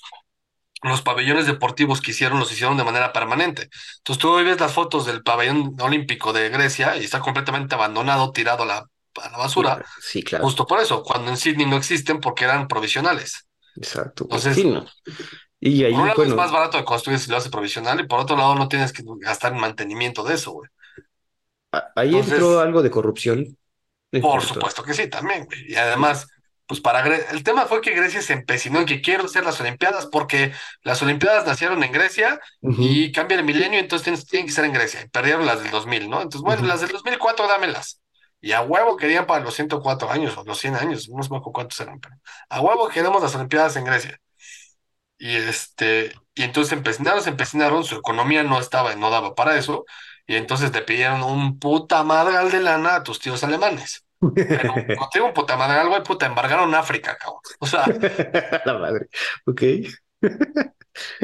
los 0.84 1.02
pabellones 1.02 1.46
deportivos 1.48 2.02
que 2.02 2.12
hicieron, 2.12 2.40
los 2.40 2.52
hicieron 2.52 2.78
de 2.78 2.84
manera 2.84 3.14
permanente. 3.14 3.70
Entonces 4.00 4.22
tú 4.22 4.30
hoy 4.32 4.44
ves 4.44 4.60
las 4.60 4.74
fotos 4.74 5.06
del 5.06 5.24
pabellón 5.24 5.76
olímpico 5.82 6.34
de 6.34 6.50
Grecia 6.50 6.98
y 6.98 7.04
está 7.06 7.20
completamente 7.22 7.76
abandonado, 7.76 8.32
tirado 8.32 8.64
a 8.64 8.66
la, 8.66 8.78
a 9.24 9.30
la 9.32 9.38
basura, 9.38 9.84
Sí, 10.00 10.24
claro. 10.24 10.46
justo 10.46 10.66
por 10.68 10.80
eso, 10.80 11.04
cuando 11.04 11.32
en 11.32 11.38
Sydney 11.38 11.66
no 11.66 11.78
existen 11.78 12.20
porque 12.20 12.46
eran 12.46 12.68
provisionales. 12.68 13.48
Exacto. 13.76 14.28
Sí, 14.54 14.64
Entonces, 14.64 14.64
no. 14.66 14.86
Y 15.60 15.84
por 15.88 16.02
un 16.02 16.08
ahí, 16.08 16.08
lado 16.08 16.24
es 16.26 16.34
más 16.36 16.52
barato 16.52 16.78
de 16.78 16.84
construir 16.86 17.20
si 17.20 17.30
lo 17.32 17.38
hace 17.38 17.50
provisional 17.50 18.00
y 18.02 18.08
por 18.08 18.20
otro 18.20 18.36
lado 18.36 18.56
no 18.56 18.68
tienes 18.68 18.92
que 18.94 19.04
gastar 19.22 19.54
en 19.54 19.60
mantenimiento 19.62 20.24
de 20.24 20.34
eso, 20.36 20.52
güey. 20.52 20.70
ahí 21.96 22.18
entró 22.18 22.60
algo 22.60 22.82
de 22.82 22.92
corrupción 22.92 23.58
por 24.20 24.42
supuesto 24.44 24.84
que 24.84 24.94
sí, 24.94 25.10
también, 25.10 25.46
güey. 25.46 25.72
Y 25.72 25.76
Sí. 25.76 25.76
además, 25.76 26.28
pues 26.68 26.80
para 26.82 27.04
Gre- 27.06 27.26
el 27.32 27.44
tema 27.44 27.66
fue 27.66 27.82
que 27.82 27.92
Grecia 27.92 28.22
se 28.22 28.34
empecinó 28.34 28.80
en 28.80 28.86
que 28.86 29.02
quiero 29.02 29.26
hacer 29.26 29.44
las 29.46 29.60
Olimpiadas 29.62 30.08
porque 30.08 30.54
las 30.84 31.02
Olimpiadas 31.02 31.46
nacieron 31.46 31.84
en 31.84 31.92
Grecia 31.92 32.40
y 32.76 33.12
cambia 33.12 33.38
el 33.38 33.44
milenio, 33.46 33.80
entonces 33.80 34.26
tienen, 34.28 34.48
que 34.48 34.54
ser 34.54 34.66
en 34.66 34.74
Grecia. 34.74 35.02
Y 35.04 35.10
perdieron 35.10 35.46
las 35.46 35.62
del 35.62 35.72
2000, 35.72 36.10
¿no? 36.10 36.18
Entonces, 36.22 36.42
bueno, 36.42 36.64
las 36.64 36.82
del 36.82 36.92
2004 36.92 37.48
dámelas. 37.48 38.02
Y 38.42 38.52
a 38.52 38.62
huevo 38.62 38.98
querían 38.98 39.26
para 39.26 39.44
los 39.44 39.54
104 39.56 40.10
años 40.12 40.38
o 40.38 40.44
los 40.44 40.58
100 40.60 40.76
años, 40.76 41.08
no 41.10 41.24
sé 41.24 41.30
cuántos 41.54 41.80
eran, 41.80 42.00
pero 42.00 42.16
a 42.50 42.60
huevo 42.62 42.90
queremos 42.90 43.22
las 43.22 43.36
Olimpiadas 43.36 43.76
en 43.78 43.86
Grecia. 43.86 44.20
Y 45.18 45.36
este, 45.38 46.14
y 46.36 46.44
entonces 46.44 46.74
empecinaron, 46.74 47.22
se 47.24 47.30
empecinaron, 47.30 47.84
su 47.86 47.96
economía 47.96 48.44
no 48.44 48.60
estaba, 48.60 48.96
no 48.96 49.10
daba 49.10 49.36
para 49.36 49.58
eso, 49.58 49.86
y 50.28 50.36
entonces 50.36 50.74
le 50.74 50.82
pidieron 50.82 51.24
un 51.24 51.60
puta 51.60 52.04
madral 52.04 52.52
de 52.52 52.60
lana 52.62 52.96
a 52.96 53.04
tus 53.04 53.20
tíos 53.20 53.44
alemanes. 53.44 54.06
Pero 55.14 55.26
un 55.26 55.34
puta 55.34 55.58
madral, 55.58 55.90
güey, 55.90 56.04
puta, 56.04 56.26
embargaron 56.26 56.74
África, 56.76 57.18
cabrón. 57.18 57.42
O 57.60 57.68
sea, 57.68 57.86
La 58.66 58.78
madre. 58.78 59.08
Ok. 59.46 59.64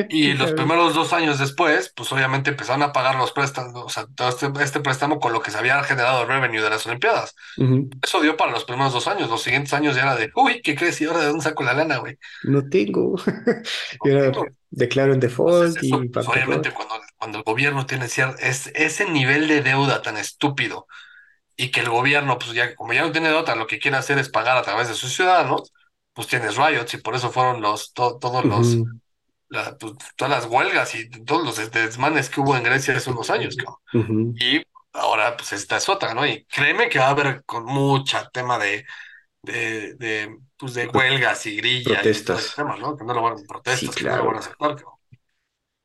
y 0.09 0.33
los 0.33 0.53
primeros 0.53 0.93
dos 0.95 1.13
años 1.13 1.37
después, 1.39 1.91
pues 1.95 2.11
obviamente 2.11 2.49
empezaron 2.51 2.81
a 2.83 2.91
pagar 2.91 3.15
los 3.15 3.31
préstamos, 3.31 3.83
o 3.85 3.89
sea, 3.89 4.05
todo 4.15 4.29
este, 4.29 4.47
este 4.63 4.79
préstamo 4.79 5.19
con 5.19 5.31
lo 5.33 5.41
que 5.41 5.51
se 5.51 5.57
había 5.57 5.81
generado 5.83 6.23
el 6.23 6.27
revenue 6.27 6.61
de 6.61 6.69
las 6.69 6.85
Olimpiadas. 6.87 7.35
Eso 8.01 8.21
dio 8.21 8.35
para 8.37 8.51
los 8.51 8.65
primeros 8.65 8.93
dos 8.93 9.07
años, 9.07 9.29
los 9.29 9.43
siguientes 9.43 9.73
años 9.73 9.95
ya 9.95 10.03
era 10.03 10.15
de, 10.15 10.31
uy, 10.35 10.61
¿qué 10.63 10.75
crees? 10.75 10.99
¿Y 11.01 11.05
ahora 11.05 11.19
de 11.19 11.27
dónde 11.27 11.43
saco 11.43 11.63
la 11.63 11.73
lana, 11.73 11.97
güey? 11.97 12.17
No 12.41 12.67
tengo. 12.67 13.15
No 13.99 14.01
Era, 14.03 14.31
tengo. 14.31 14.45
declaro 14.71 15.13
en 15.13 15.19
Entonces, 15.19 15.75
default 15.75 15.83
y 15.83 16.09
pues 16.09 16.27
obviamente 16.27 16.71
cuando, 16.73 16.95
cuando 17.17 17.37
el 17.39 17.43
gobierno 17.43 17.85
tiene 17.85 18.05
cier- 18.07 18.35
es, 18.39 18.67
ese 18.75 19.09
nivel 19.09 19.47
de 19.47 19.61
deuda 19.61 20.01
tan 20.01 20.17
estúpido 20.17 20.87
y 21.63 21.71
que 21.71 21.81
el 21.81 21.89
gobierno, 21.89 22.37
pues 22.39 22.53
ya, 22.53 22.75
como 22.75 22.93
ya 22.93 23.03
no 23.03 23.11
tiene 23.11 23.31
otra, 23.33 23.55
lo 23.55 23.67
que 23.67 23.79
quiere 23.79 23.97
hacer 23.97 24.17
es 24.19 24.29
pagar 24.29 24.57
a 24.57 24.61
través 24.63 24.87
de 24.89 24.93
sus 24.95 25.13
ciudadanos, 25.15 25.73
pues 26.13 26.27
tienes 26.27 26.55
riots 26.57 26.93
y 26.95 26.97
por 26.99 27.15
eso 27.15 27.31
fueron 27.31 27.61
los, 27.61 27.93
to- 27.93 28.17
todos 28.19 28.45
los, 28.45 28.79
Ujú, 28.79 28.99
la- 29.49 29.77
pues, 29.77 29.93
todas 30.15 30.31
las 30.31 30.45
huelgas 30.51 30.95
y 30.95 31.09
todos 31.09 31.43
los 31.45 31.71
desmanes 31.71 32.29
que 32.29 32.41
hubo 32.41 32.55
en 32.57 32.63
Grecia 32.63 32.95
hace 32.97 33.09
unos 33.11 33.29
años, 33.29 33.55
cabrón. 33.57 33.79
ujú. 33.93 34.39
Y 34.39 34.63
ahora, 34.93 35.37
pues 35.37 35.53
esta 35.53 35.77
es 35.77 35.89
otra, 35.89 36.13
¿no? 36.13 36.25
Y 36.27 36.45
créeme 36.45 36.89
que 36.89 36.99
va 36.99 37.07
a 37.07 37.09
haber 37.11 37.43
con 37.45 37.65
mucha 37.65 38.29
tema 38.31 38.57
de, 38.59 38.85
de, 39.43 39.95
de, 39.95 40.37
pues, 40.57 40.73
de 40.75 40.87
huelgas 40.87 41.45
y 41.47 41.57
grilla 41.57 42.05
y 42.05 42.25
todo 42.25 42.39
ese 42.39 42.51
Protestas. 42.51 42.55
tema, 42.55 42.77
¿no? 42.77 42.97
Que 42.97 43.05
no 43.05 43.13
lo 43.15 43.21
van, 43.23 43.45
Sí, 43.65 43.89
protestas, 43.89 43.97
que 43.97 44.07
no 44.07 44.17
lo 44.17 44.25
van 44.25 44.37
a 44.37 44.39
claro. 44.39 44.41
aceptar, 44.41 44.75
cabrón. 44.75 44.95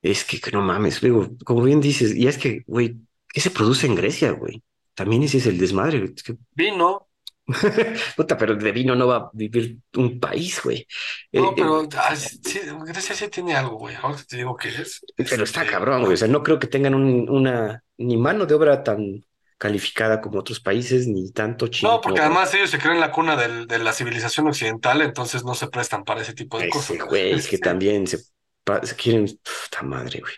Es 0.02 0.24
que, 0.24 0.40
que 0.40 0.50
no 0.52 0.60
mames, 0.62 1.02
luego, 1.02 1.28
como 1.44 1.62
bien 1.64 1.80
dices, 1.80 2.14
y 2.14 2.26
es 2.28 2.38
que, 2.38 2.62
güey, 2.66 2.96
¿qué 3.32 3.40
se 3.40 3.50
produce 3.50 3.86
en 3.86 3.94
Grecia, 3.94 4.32
güey? 4.32 4.62
También 4.94 5.22
ese 5.24 5.38
es 5.38 5.46
el 5.46 5.58
desmadre. 5.58 6.12
Es 6.16 6.22
que, 6.22 6.36
Vino, 6.52 7.08
puta, 8.16 8.38
pero 8.38 8.54
de 8.56 8.72
vino 8.72 8.94
no 8.94 9.06
va 9.06 9.16
a 9.16 9.30
vivir 9.32 9.76
un 9.96 10.18
país, 10.18 10.60
güey. 10.62 10.86
Eh, 11.30 11.40
no, 11.40 11.50
eh, 11.50 11.52
pero 11.56 11.88
ah, 11.98 12.16
sí, 12.16 12.60
Grecia 12.86 13.14
sí 13.14 13.28
tiene 13.28 13.54
algo, 13.54 13.76
güey. 13.78 13.94
Ahora 13.96 14.18
te 14.26 14.36
digo 14.36 14.56
qué 14.56 14.68
es. 14.68 15.00
pero 15.16 15.44
está 15.44 15.60
Este, 15.60 15.72
cabrón, 15.72 16.02
güey. 16.02 16.14
O 16.14 16.16
sea, 16.16 16.28
no 16.28 16.42
creo 16.42 16.58
que 16.58 16.66
tengan 16.68 16.94
un- 16.94 17.28
una 17.28 17.82
ni 17.98 18.16
mano 18.16 18.46
de 18.46 18.54
obra 18.54 18.82
tan 18.82 19.24
calificada 19.58 20.20
como 20.20 20.40
otros 20.40 20.60
países, 20.60 21.06
ni 21.06 21.30
tanto 21.32 21.66
no, 21.66 21.70
chino 21.70 21.90
como 21.90 22.00
porque 22.02 22.20
además 22.20 22.52
ellos 22.54 22.70
se 22.70 22.78
creen 22.78 23.00
la 23.00 23.10
cuna 23.12 23.36
del- 23.36 23.66
de 23.66 23.78
la 23.78 23.92
civilización 23.92 24.46
occidental, 24.48 25.02
entonces 25.02 25.44
no 25.44 25.54
se 25.54 25.68
prestan 25.68 26.04
para 26.04 26.22
ese 26.22 26.34
tipo 26.34 26.58
de 26.58 26.64
ese 26.64 26.70
cosas, 26.70 26.98
güey 27.06 27.32
güey. 27.32 27.42
que 27.46 27.58
también 27.58 28.06
se, 28.06 28.18
se 28.18 28.96
quieren, 28.96 29.26
puta 29.26 29.82
madre, 29.82 30.20
güey. 30.20 30.34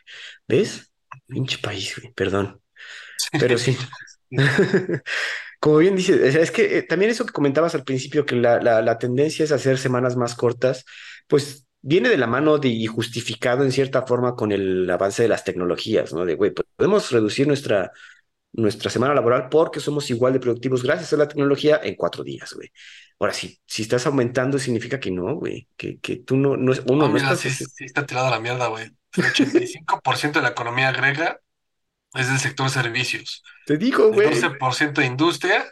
¿Ves? 0.49 0.91
Pinche 1.27 1.59
país, 1.59 1.95
güey, 2.01 2.13
perdón. 2.15 2.61
Pero 3.39 3.59
sí. 3.59 3.77
Como 5.61 5.79
bien 5.79 5.97
dices, 5.97 6.35
es 6.37 6.51
que 6.51 6.79
eh, 6.79 6.83
también 6.83 7.11
eso 7.11 7.27
que 7.27 7.33
comentabas 7.33 7.75
al 7.75 7.85
principio, 7.85 8.27
que 8.27 8.37
la, 8.37 8.61
la, 8.61 8.83
la 8.83 8.99
tendencia 8.99 9.45
es 9.45 9.53
hacer 9.53 9.79
semanas 9.79 10.17
más 10.17 10.35
cortas, 10.35 10.85
pues 11.29 11.67
viene 11.81 12.09
de 12.09 12.19
la 12.19 12.27
mano 12.27 12.59
de, 12.59 12.69
y 12.69 12.87
justificado 12.87 13.65
en 13.65 13.73
cierta 13.73 14.03
forma 14.07 14.35
con 14.37 14.53
el 14.53 14.89
avance 14.91 15.23
de 15.23 15.29
las 15.29 15.45
tecnologías, 15.45 16.13
¿no? 16.13 16.25
De, 16.25 16.35
güey, 16.35 16.53
pues, 16.53 16.69
podemos 16.77 17.11
reducir 17.11 17.47
nuestra, 17.47 17.93
nuestra 18.53 18.91
semana 18.91 19.15
laboral 19.15 19.49
porque 19.51 19.81
somos 19.81 20.11
igual 20.11 20.33
de 20.35 20.41
productivos 20.41 20.83
gracias 20.83 21.13
a 21.13 21.17
la 21.17 21.29
tecnología 21.29 21.81
en 21.83 21.95
cuatro 21.97 22.25
días, 22.25 22.53
güey. 22.55 22.71
Ahora, 23.19 23.33
si, 23.33 23.59
si 23.67 23.83
estás 23.83 24.07
aumentando, 24.07 24.59
significa 24.59 25.01
que 25.01 25.11
no, 25.11 25.35
güey, 25.37 25.69
que, 25.77 25.99
que 26.01 26.17
tú 26.17 26.37
no, 26.37 26.57
no 26.57 26.73
uno, 26.87 27.07
No, 27.07 27.09
no 27.09 27.15
mira, 27.15 27.33
estás 27.33 27.41
sí, 27.41 27.65
sí 27.67 27.85
está 27.85 28.07
tirada 28.07 28.31
la 28.31 28.41
mierda, 28.41 28.69
güey. 28.69 28.87
El 29.17 29.25
85% 29.25 30.41
de 30.41 30.45
la 30.45 30.51
economía 30.51 30.93
griega 30.93 31.41
es 32.15 32.29
del 32.29 32.39
sector 32.39 32.71
servicios, 32.71 33.43
Te 33.65 33.77
digo, 33.77 34.11
el 34.11 34.23
güey. 34.23 34.23
12% 34.23 35.01
de 35.01 35.07
industria 35.09 35.67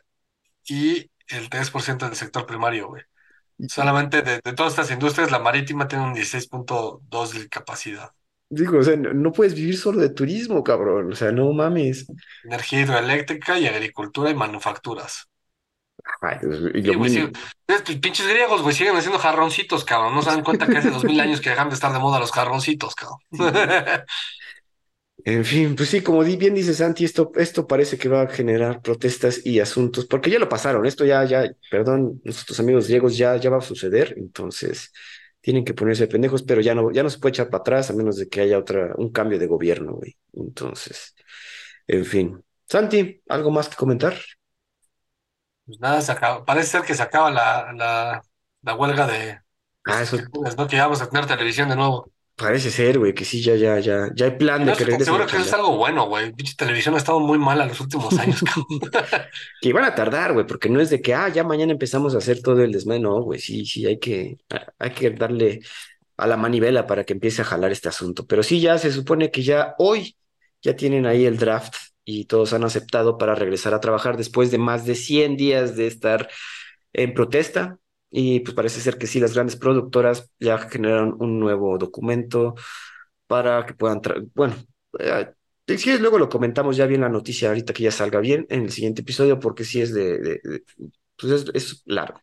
y 0.67 1.11
el 1.29 1.51
3% 1.51 2.07
del 2.07 2.17
sector 2.17 2.47
primario, 2.47 2.89
güey. 2.89 3.05
Solamente 3.67 4.23
de, 4.23 4.41
de 4.45 4.53
todas 4.55 4.73
estas 4.75 4.91
industrias, 4.93 5.31
la 5.33 5.41
marítima 5.41 5.89
tiene 5.89 6.05
un 6.07 6.15
16.2 6.15 7.33
de 7.35 7.49
capacidad. 7.49 8.13
Digo, 8.49 8.79
o 8.79 8.83
sea, 8.83 8.97
no, 8.97 9.13
no 9.13 9.33
puedes 9.33 9.55
vivir 9.55 9.77
solo 9.77 10.01
de 10.01 10.11
turismo, 10.11 10.63
cabrón. 10.65 11.13
O 11.13 11.17
sea, 11.17 11.33
no 11.33 11.53
mames. 11.53 12.07
Energía 12.43 12.81
hidroeléctrica 12.81 13.59
y 13.59 13.67
agricultura 13.67 14.31
y 14.31 14.35
manufacturas. 14.35 15.29
Ay, 16.21 16.39
y 16.75 16.83
Sí, 16.83 16.95
güey, 16.95 17.11
sí. 17.11 17.31
pinches 18.03 18.27
griegos, 18.29 18.63
güey, 18.63 18.75
siguen 18.75 18.97
haciendo 18.97 19.19
jarroncitos, 19.19 19.85
cabrón. 19.85 20.15
No 20.15 20.23
se 20.23 20.31
dan 20.31 20.43
cuenta 20.43 20.69
que 20.69 20.79
hace 20.79 20.91
dos 20.91 21.05
mil 21.07 21.19
años 21.21 21.41
que 21.41 21.51
dejan 21.51 21.69
de 21.71 21.75
estar 21.75 21.93
de 21.93 21.99
moda 21.99 22.19
los 22.21 22.33
jarroncitos, 22.33 22.95
cabrón. 22.95 23.19
En 25.27 25.45
fin, 25.47 25.75
pues 25.75 25.89
sí, 25.89 26.03
como 26.03 26.21
bien 26.23 26.53
dice 26.55 26.75
Santi, 26.75 27.05
esto, 27.05 27.33
esto 27.37 27.67
parece 27.67 27.97
que 27.97 28.11
va 28.11 28.23
a 28.23 28.29
generar 28.29 28.83
protestas 28.83 29.41
y 29.47 29.59
asuntos, 29.59 30.05
porque 30.05 30.29
ya 30.31 30.39
lo 30.39 30.51
pasaron, 30.51 30.85
esto 30.85 31.05
ya, 31.07 31.25
ya, 31.25 31.51
perdón, 31.71 32.21
nuestros 32.25 32.61
amigos 32.61 32.89
griegos 32.89 33.17
ya, 33.17 33.37
ya 33.37 33.49
va 33.49 33.57
a 33.59 33.61
suceder, 33.63 34.13
entonces 34.19 34.93
tienen 35.41 35.65
que 35.65 35.73
ponerse 35.73 36.09
pendejos, 36.09 36.43
pero 36.43 36.61
ya 36.61 36.75
no, 36.75 36.91
ya 36.93 37.03
no 37.03 37.09
se 37.09 37.19
puede 37.19 37.31
echar 37.33 37.49
para 37.49 37.63
atrás 37.63 37.89
a 37.91 37.95
menos 37.95 38.17
de 38.19 38.29
que 38.29 38.43
haya 38.43 38.59
otra, 38.59 38.93
un 38.99 39.11
cambio 39.13 39.39
de 39.39 39.47
gobierno, 39.47 39.95
güey. 39.95 40.15
Entonces, 40.35 41.15
en 41.87 42.05
fin. 42.05 42.45
Santi, 42.69 43.23
¿algo 43.29 43.51
más 43.51 43.69
que 43.69 43.77
comentar? 43.77 44.15
Pues 45.67 45.81
nada, 45.81 46.01
se 46.03 46.13
acaba. 46.13 46.45
Parece 46.45 46.69
ser 46.71 46.83
que 46.83 46.95
se 46.95 47.03
acaba 47.03 47.31
la, 47.31 47.73
la, 47.73 48.23
la 48.63 48.75
huelga 48.75 49.07
de 49.07 49.41
Ah, 49.87 50.03
eso 50.03 50.17
¿no? 50.57 50.67
Que 50.69 50.77
ya 50.77 50.85
vamos 50.85 51.03
a 51.03 51.09
tener 51.09 51.27
televisión 51.27 51.69
de 51.69 51.77
nuevo. 51.77 52.11
Parece 52.37 52.71
ser, 52.71 52.99
güey, 52.99 53.15
que 53.15 53.25
sí, 53.25 53.43
ya, 53.43 53.55
ya, 53.55 53.79
ya, 53.79 54.09
ya 54.15 54.27
hay 54.27 54.37
plan 54.37 54.65
no 54.65 54.73
de 54.73 54.77
que 54.77 54.83
estoy 54.83 54.93
tan 54.93 55.01
regresen 55.01 55.05
seguro 55.05 55.27
que 55.27 55.37
es 55.37 55.53
algo 55.53 55.77
bueno, 55.77 56.09
güey. 56.09 56.33
Pinche 56.33 56.55
televisión 56.57 56.95
ha 56.95 56.99
estado 56.99 57.21
muy 57.21 57.39
mala 57.39 57.67
los 57.67 57.81
últimos 57.81 58.17
años. 58.19 58.41
Que 59.61 59.73
van 59.73 59.85
a 59.85 59.95
tardar, 59.95 60.33
güey, 60.33 60.47
porque 60.47 60.69
no 60.69 60.81
es 60.81 60.91
de 60.91 61.01
que, 61.01 61.15
ah, 61.15 61.29
ya 61.29 61.45
mañana 61.45 61.73
empezamos 61.73 62.15
a 62.15 62.19
hacer 62.19 62.43
todo 62.43 62.63
el 62.63 62.73
desmadre, 62.73 63.01
no, 63.01 63.23
güey, 63.23 63.41
sí, 63.41 63.65
sí, 63.65 63.87
hay 63.87 63.99
que, 63.99 64.39
hay 64.79 64.91
que 64.91 65.11
darle 65.11 65.61
a 66.17 66.27
la 66.27 66.37
manivela 66.37 66.87
para 66.87 67.05
que 67.05 67.13
empiece 67.13 67.43
a 67.43 67.45
jalar 67.45 67.73
este 67.73 67.89
asunto. 67.89 68.27
Pero 68.27 68.43
sí, 68.43 68.61
ya 68.61 68.79
se 68.79 68.93
supone 68.93 69.31
que 69.31 69.43
ya 69.43 69.75
hoy 69.79 70.17
ya 70.63 70.77
tienen 70.77 71.07
ahí 71.07 71.27
el 71.27 71.39
draft 71.39 71.75
y 72.05 72.27
todos 72.27 72.53
han 72.53 72.65
aceptado 72.65 73.19
para 73.19 73.35
regresar 73.35 73.75
a 73.75 73.81
trabajar 73.81 74.17
después 74.17 74.51
de 74.51 74.59
más 74.59 74.85
de 74.87 74.95
100 74.95 75.37
días 75.37 75.77
de 75.77 75.87
estar 75.87 76.29
en 76.93 77.15
protesta. 77.15 77.79
Y 78.17 78.41
pues 78.41 78.55
parece 78.55 78.81
ser 78.81 78.97
que 78.99 79.07
sí, 79.09 79.19
las 79.21 79.35
grandes 79.35 79.57
productoras 79.57 80.31
ya 80.39 80.59
generaron 80.59 81.17
un 81.21 81.41
nuevo 81.41 81.79
documento 81.79 82.55
para 83.27 83.67
que 83.67 83.75
puedan, 83.75 84.01
bueno, 84.35 84.55
eh, 84.99 85.31
si 85.69 85.77
quieres, 85.79 86.01
luego 86.01 86.19
lo 86.19 86.29
comentamos 86.29 86.77
ya 86.77 86.87
bien 86.87 87.01
la 87.03 87.09
noticia 87.09 87.49
ahorita 87.49 87.73
que 87.73 87.85
ya 87.85 87.91
salga 87.93 88.21
bien 88.21 88.47
en 88.51 88.63
el 88.65 88.71
siguiente 88.73 89.03
episodio 89.03 89.41
porque 89.41 89.65
sí 89.65 89.81
es 89.81 89.95
de, 89.95 90.19
de- 90.19 90.41
de- 90.45 90.65
pues 91.19 91.33
es, 91.33 91.47
es 91.55 91.83
largo. 91.87 92.21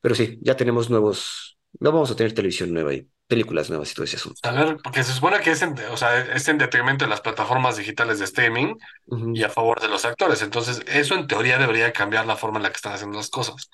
Pero 0.00 0.14
sí, 0.14 0.38
ya 0.42 0.56
tenemos 0.56 0.90
nuevos, 0.90 1.58
no 1.80 1.92
vamos 1.92 2.10
a 2.10 2.16
tener 2.16 2.34
televisión 2.34 2.72
nueva 2.72 2.94
y 2.94 3.08
películas 3.26 3.70
nuevas 3.70 3.90
y 3.92 3.94
todo 3.94 4.04
ese 4.04 4.16
asunto. 4.16 4.40
A 4.42 4.52
ver, 4.52 4.76
porque 4.82 5.02
se 5.02 5.12
supone 5.14 5.40
que 5.40 5.52
es 5.52 5.62
en, 5.62 5.74
o 5.90 5.96
sea, 5.96 6.18
es 6.20 6.46
en 6.48 6.58
detrimento 6.58 7.04
de 7.04 7.08
las 7.10 7.22
plataformas 7.22 7.76
digitales 7.78 8.18
de 8.18 8.26
streaming 8.26 8.74
Ujú. 9.06 9.32
y 9.34 9.42
a 9.42 9.48
favor 9.48 9.80
de 9.80 9.88
los 9.88 10.04
actores. 10.04 10.42
Entonces, 10.42 10.82
eso 10.86 11.14
en 11.14 11.26
teoría 11.26 11.58
debería 11.58 11.92
cambiar 11.92 12.26
la 12.26 12.36
forma 12.36 12.58
en 12.58 12.64
la 12.64 12.70
que 12.70 12.76
están 12.76 12.92
haciendo 12.92 13.16
las 13.16 13.30
cosas. 13.30 13.70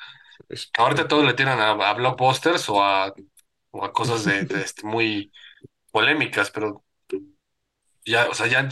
Es- 0.49 0.71
Ahorita 0.79 1.09
todos 1.09 1.25
le 1.25 1.35
tiran 1.35 1.61
a, 1.61 1.71
a 1.73 1.95
blockbusters 1.95 2.69
o 2.69 2.83
a, 2.83 3.13
o 3.71 3.85
a 3.85 3.93
cosas 3.93 4.25
de, 4.25 4.45
de, 4.45 4.63
este, 4.63 4.87
muy 4.87 5.33
polémicas, 5.93 6.51
pero 6.51 6.85
ya, 8.05 8.29
o 8.29 8.35
sea, 8.35 8.47
ya 8.47 8.69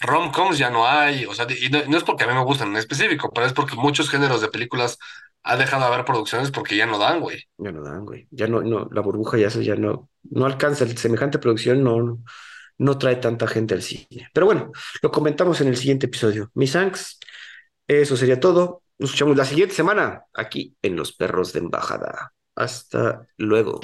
rom-coms 0.00 0.58
ya 0.58 0.70
no 0.70 0.86
hay, 0.86 1.26
o 1.26 1.34
sea, 1.34 1.46
y 1.50 1.68
no, 1.68 1.84
no 1.86 1.96
es 1.96 2.04
porque 2.04 2.24
a 2.24 2.26
mí 2.26 2.34
me 2.34 2.44
gustan 2.44 2.68
en 2.70 2.76
específico, 2.76 3.30
pero 3.34 3.46
es 3.46 3.52
porque 3.52 3.76
muchos 3.76 4.08
géneros 4.10 4.40
de 4.40 4.48
películas 4.48 4.98
ha 5.42 5.56
dejado 5.56 5.82
de 5.86 5.92
haber 5.92 6.04
producciones 6.04 6.50
porque 6.50 6.76
ya 6.76 6.86
no 6.86 6.98
dan, 6.98 7.20
güey. 7.20 7.44
Ya 7.58 7.72
no 7.72 7.82
dan, 7.82 8.04
güey. 8.04 8.26
Ya 8.30 8.46
no, 8.46 8.60
no, 8.62 8.88
la 8.90 9.00
burbuja 9.00 9.38
ya, 9.38 9.50
se- 9.50 9.64
ya 9.64 9.74
no, 9.76 10.08
no 10.22 10.46
alcanza. 10.46 10.86
Semejante 10.86 11.38
producción 11.38 11.82
no, 11.82 12.02
no, 12.02 12.18
no 12.78 12.98
trae 12.98 13.16
tanta 13.16 13.46
gente 13.46 13.74
al 13.74 13.82
cine. 13.82 14.28
Pero 14.34 14.46
bueno, 14.46 14.70
lo 15.02 15.10
comentamos 15.10 15.60
en 15.60 15.68
el 15.68 15.76
siguiente 15.76 16.06
episodio. 16.06 16.50
Mis 16.54 16.72
thanks. 16.72 17.18
Eso 17.88 18.16
sería 18.16 18.38
todo. 18.40 18.82
Nos 19.00 19.08
escuchamos 19.08 19.34
la 19.38 19.46
siguiente 19.46 19.74
semana 19.74 20.26
aquí 20.34 20.76
en 20.82 20.94
Los 20.94 21.14
Perros 21.14 21.54
de 21.54 21.60
Embajada. 21.60 22.34
Hasta 22.54 23.26
luego. 23.38 23.80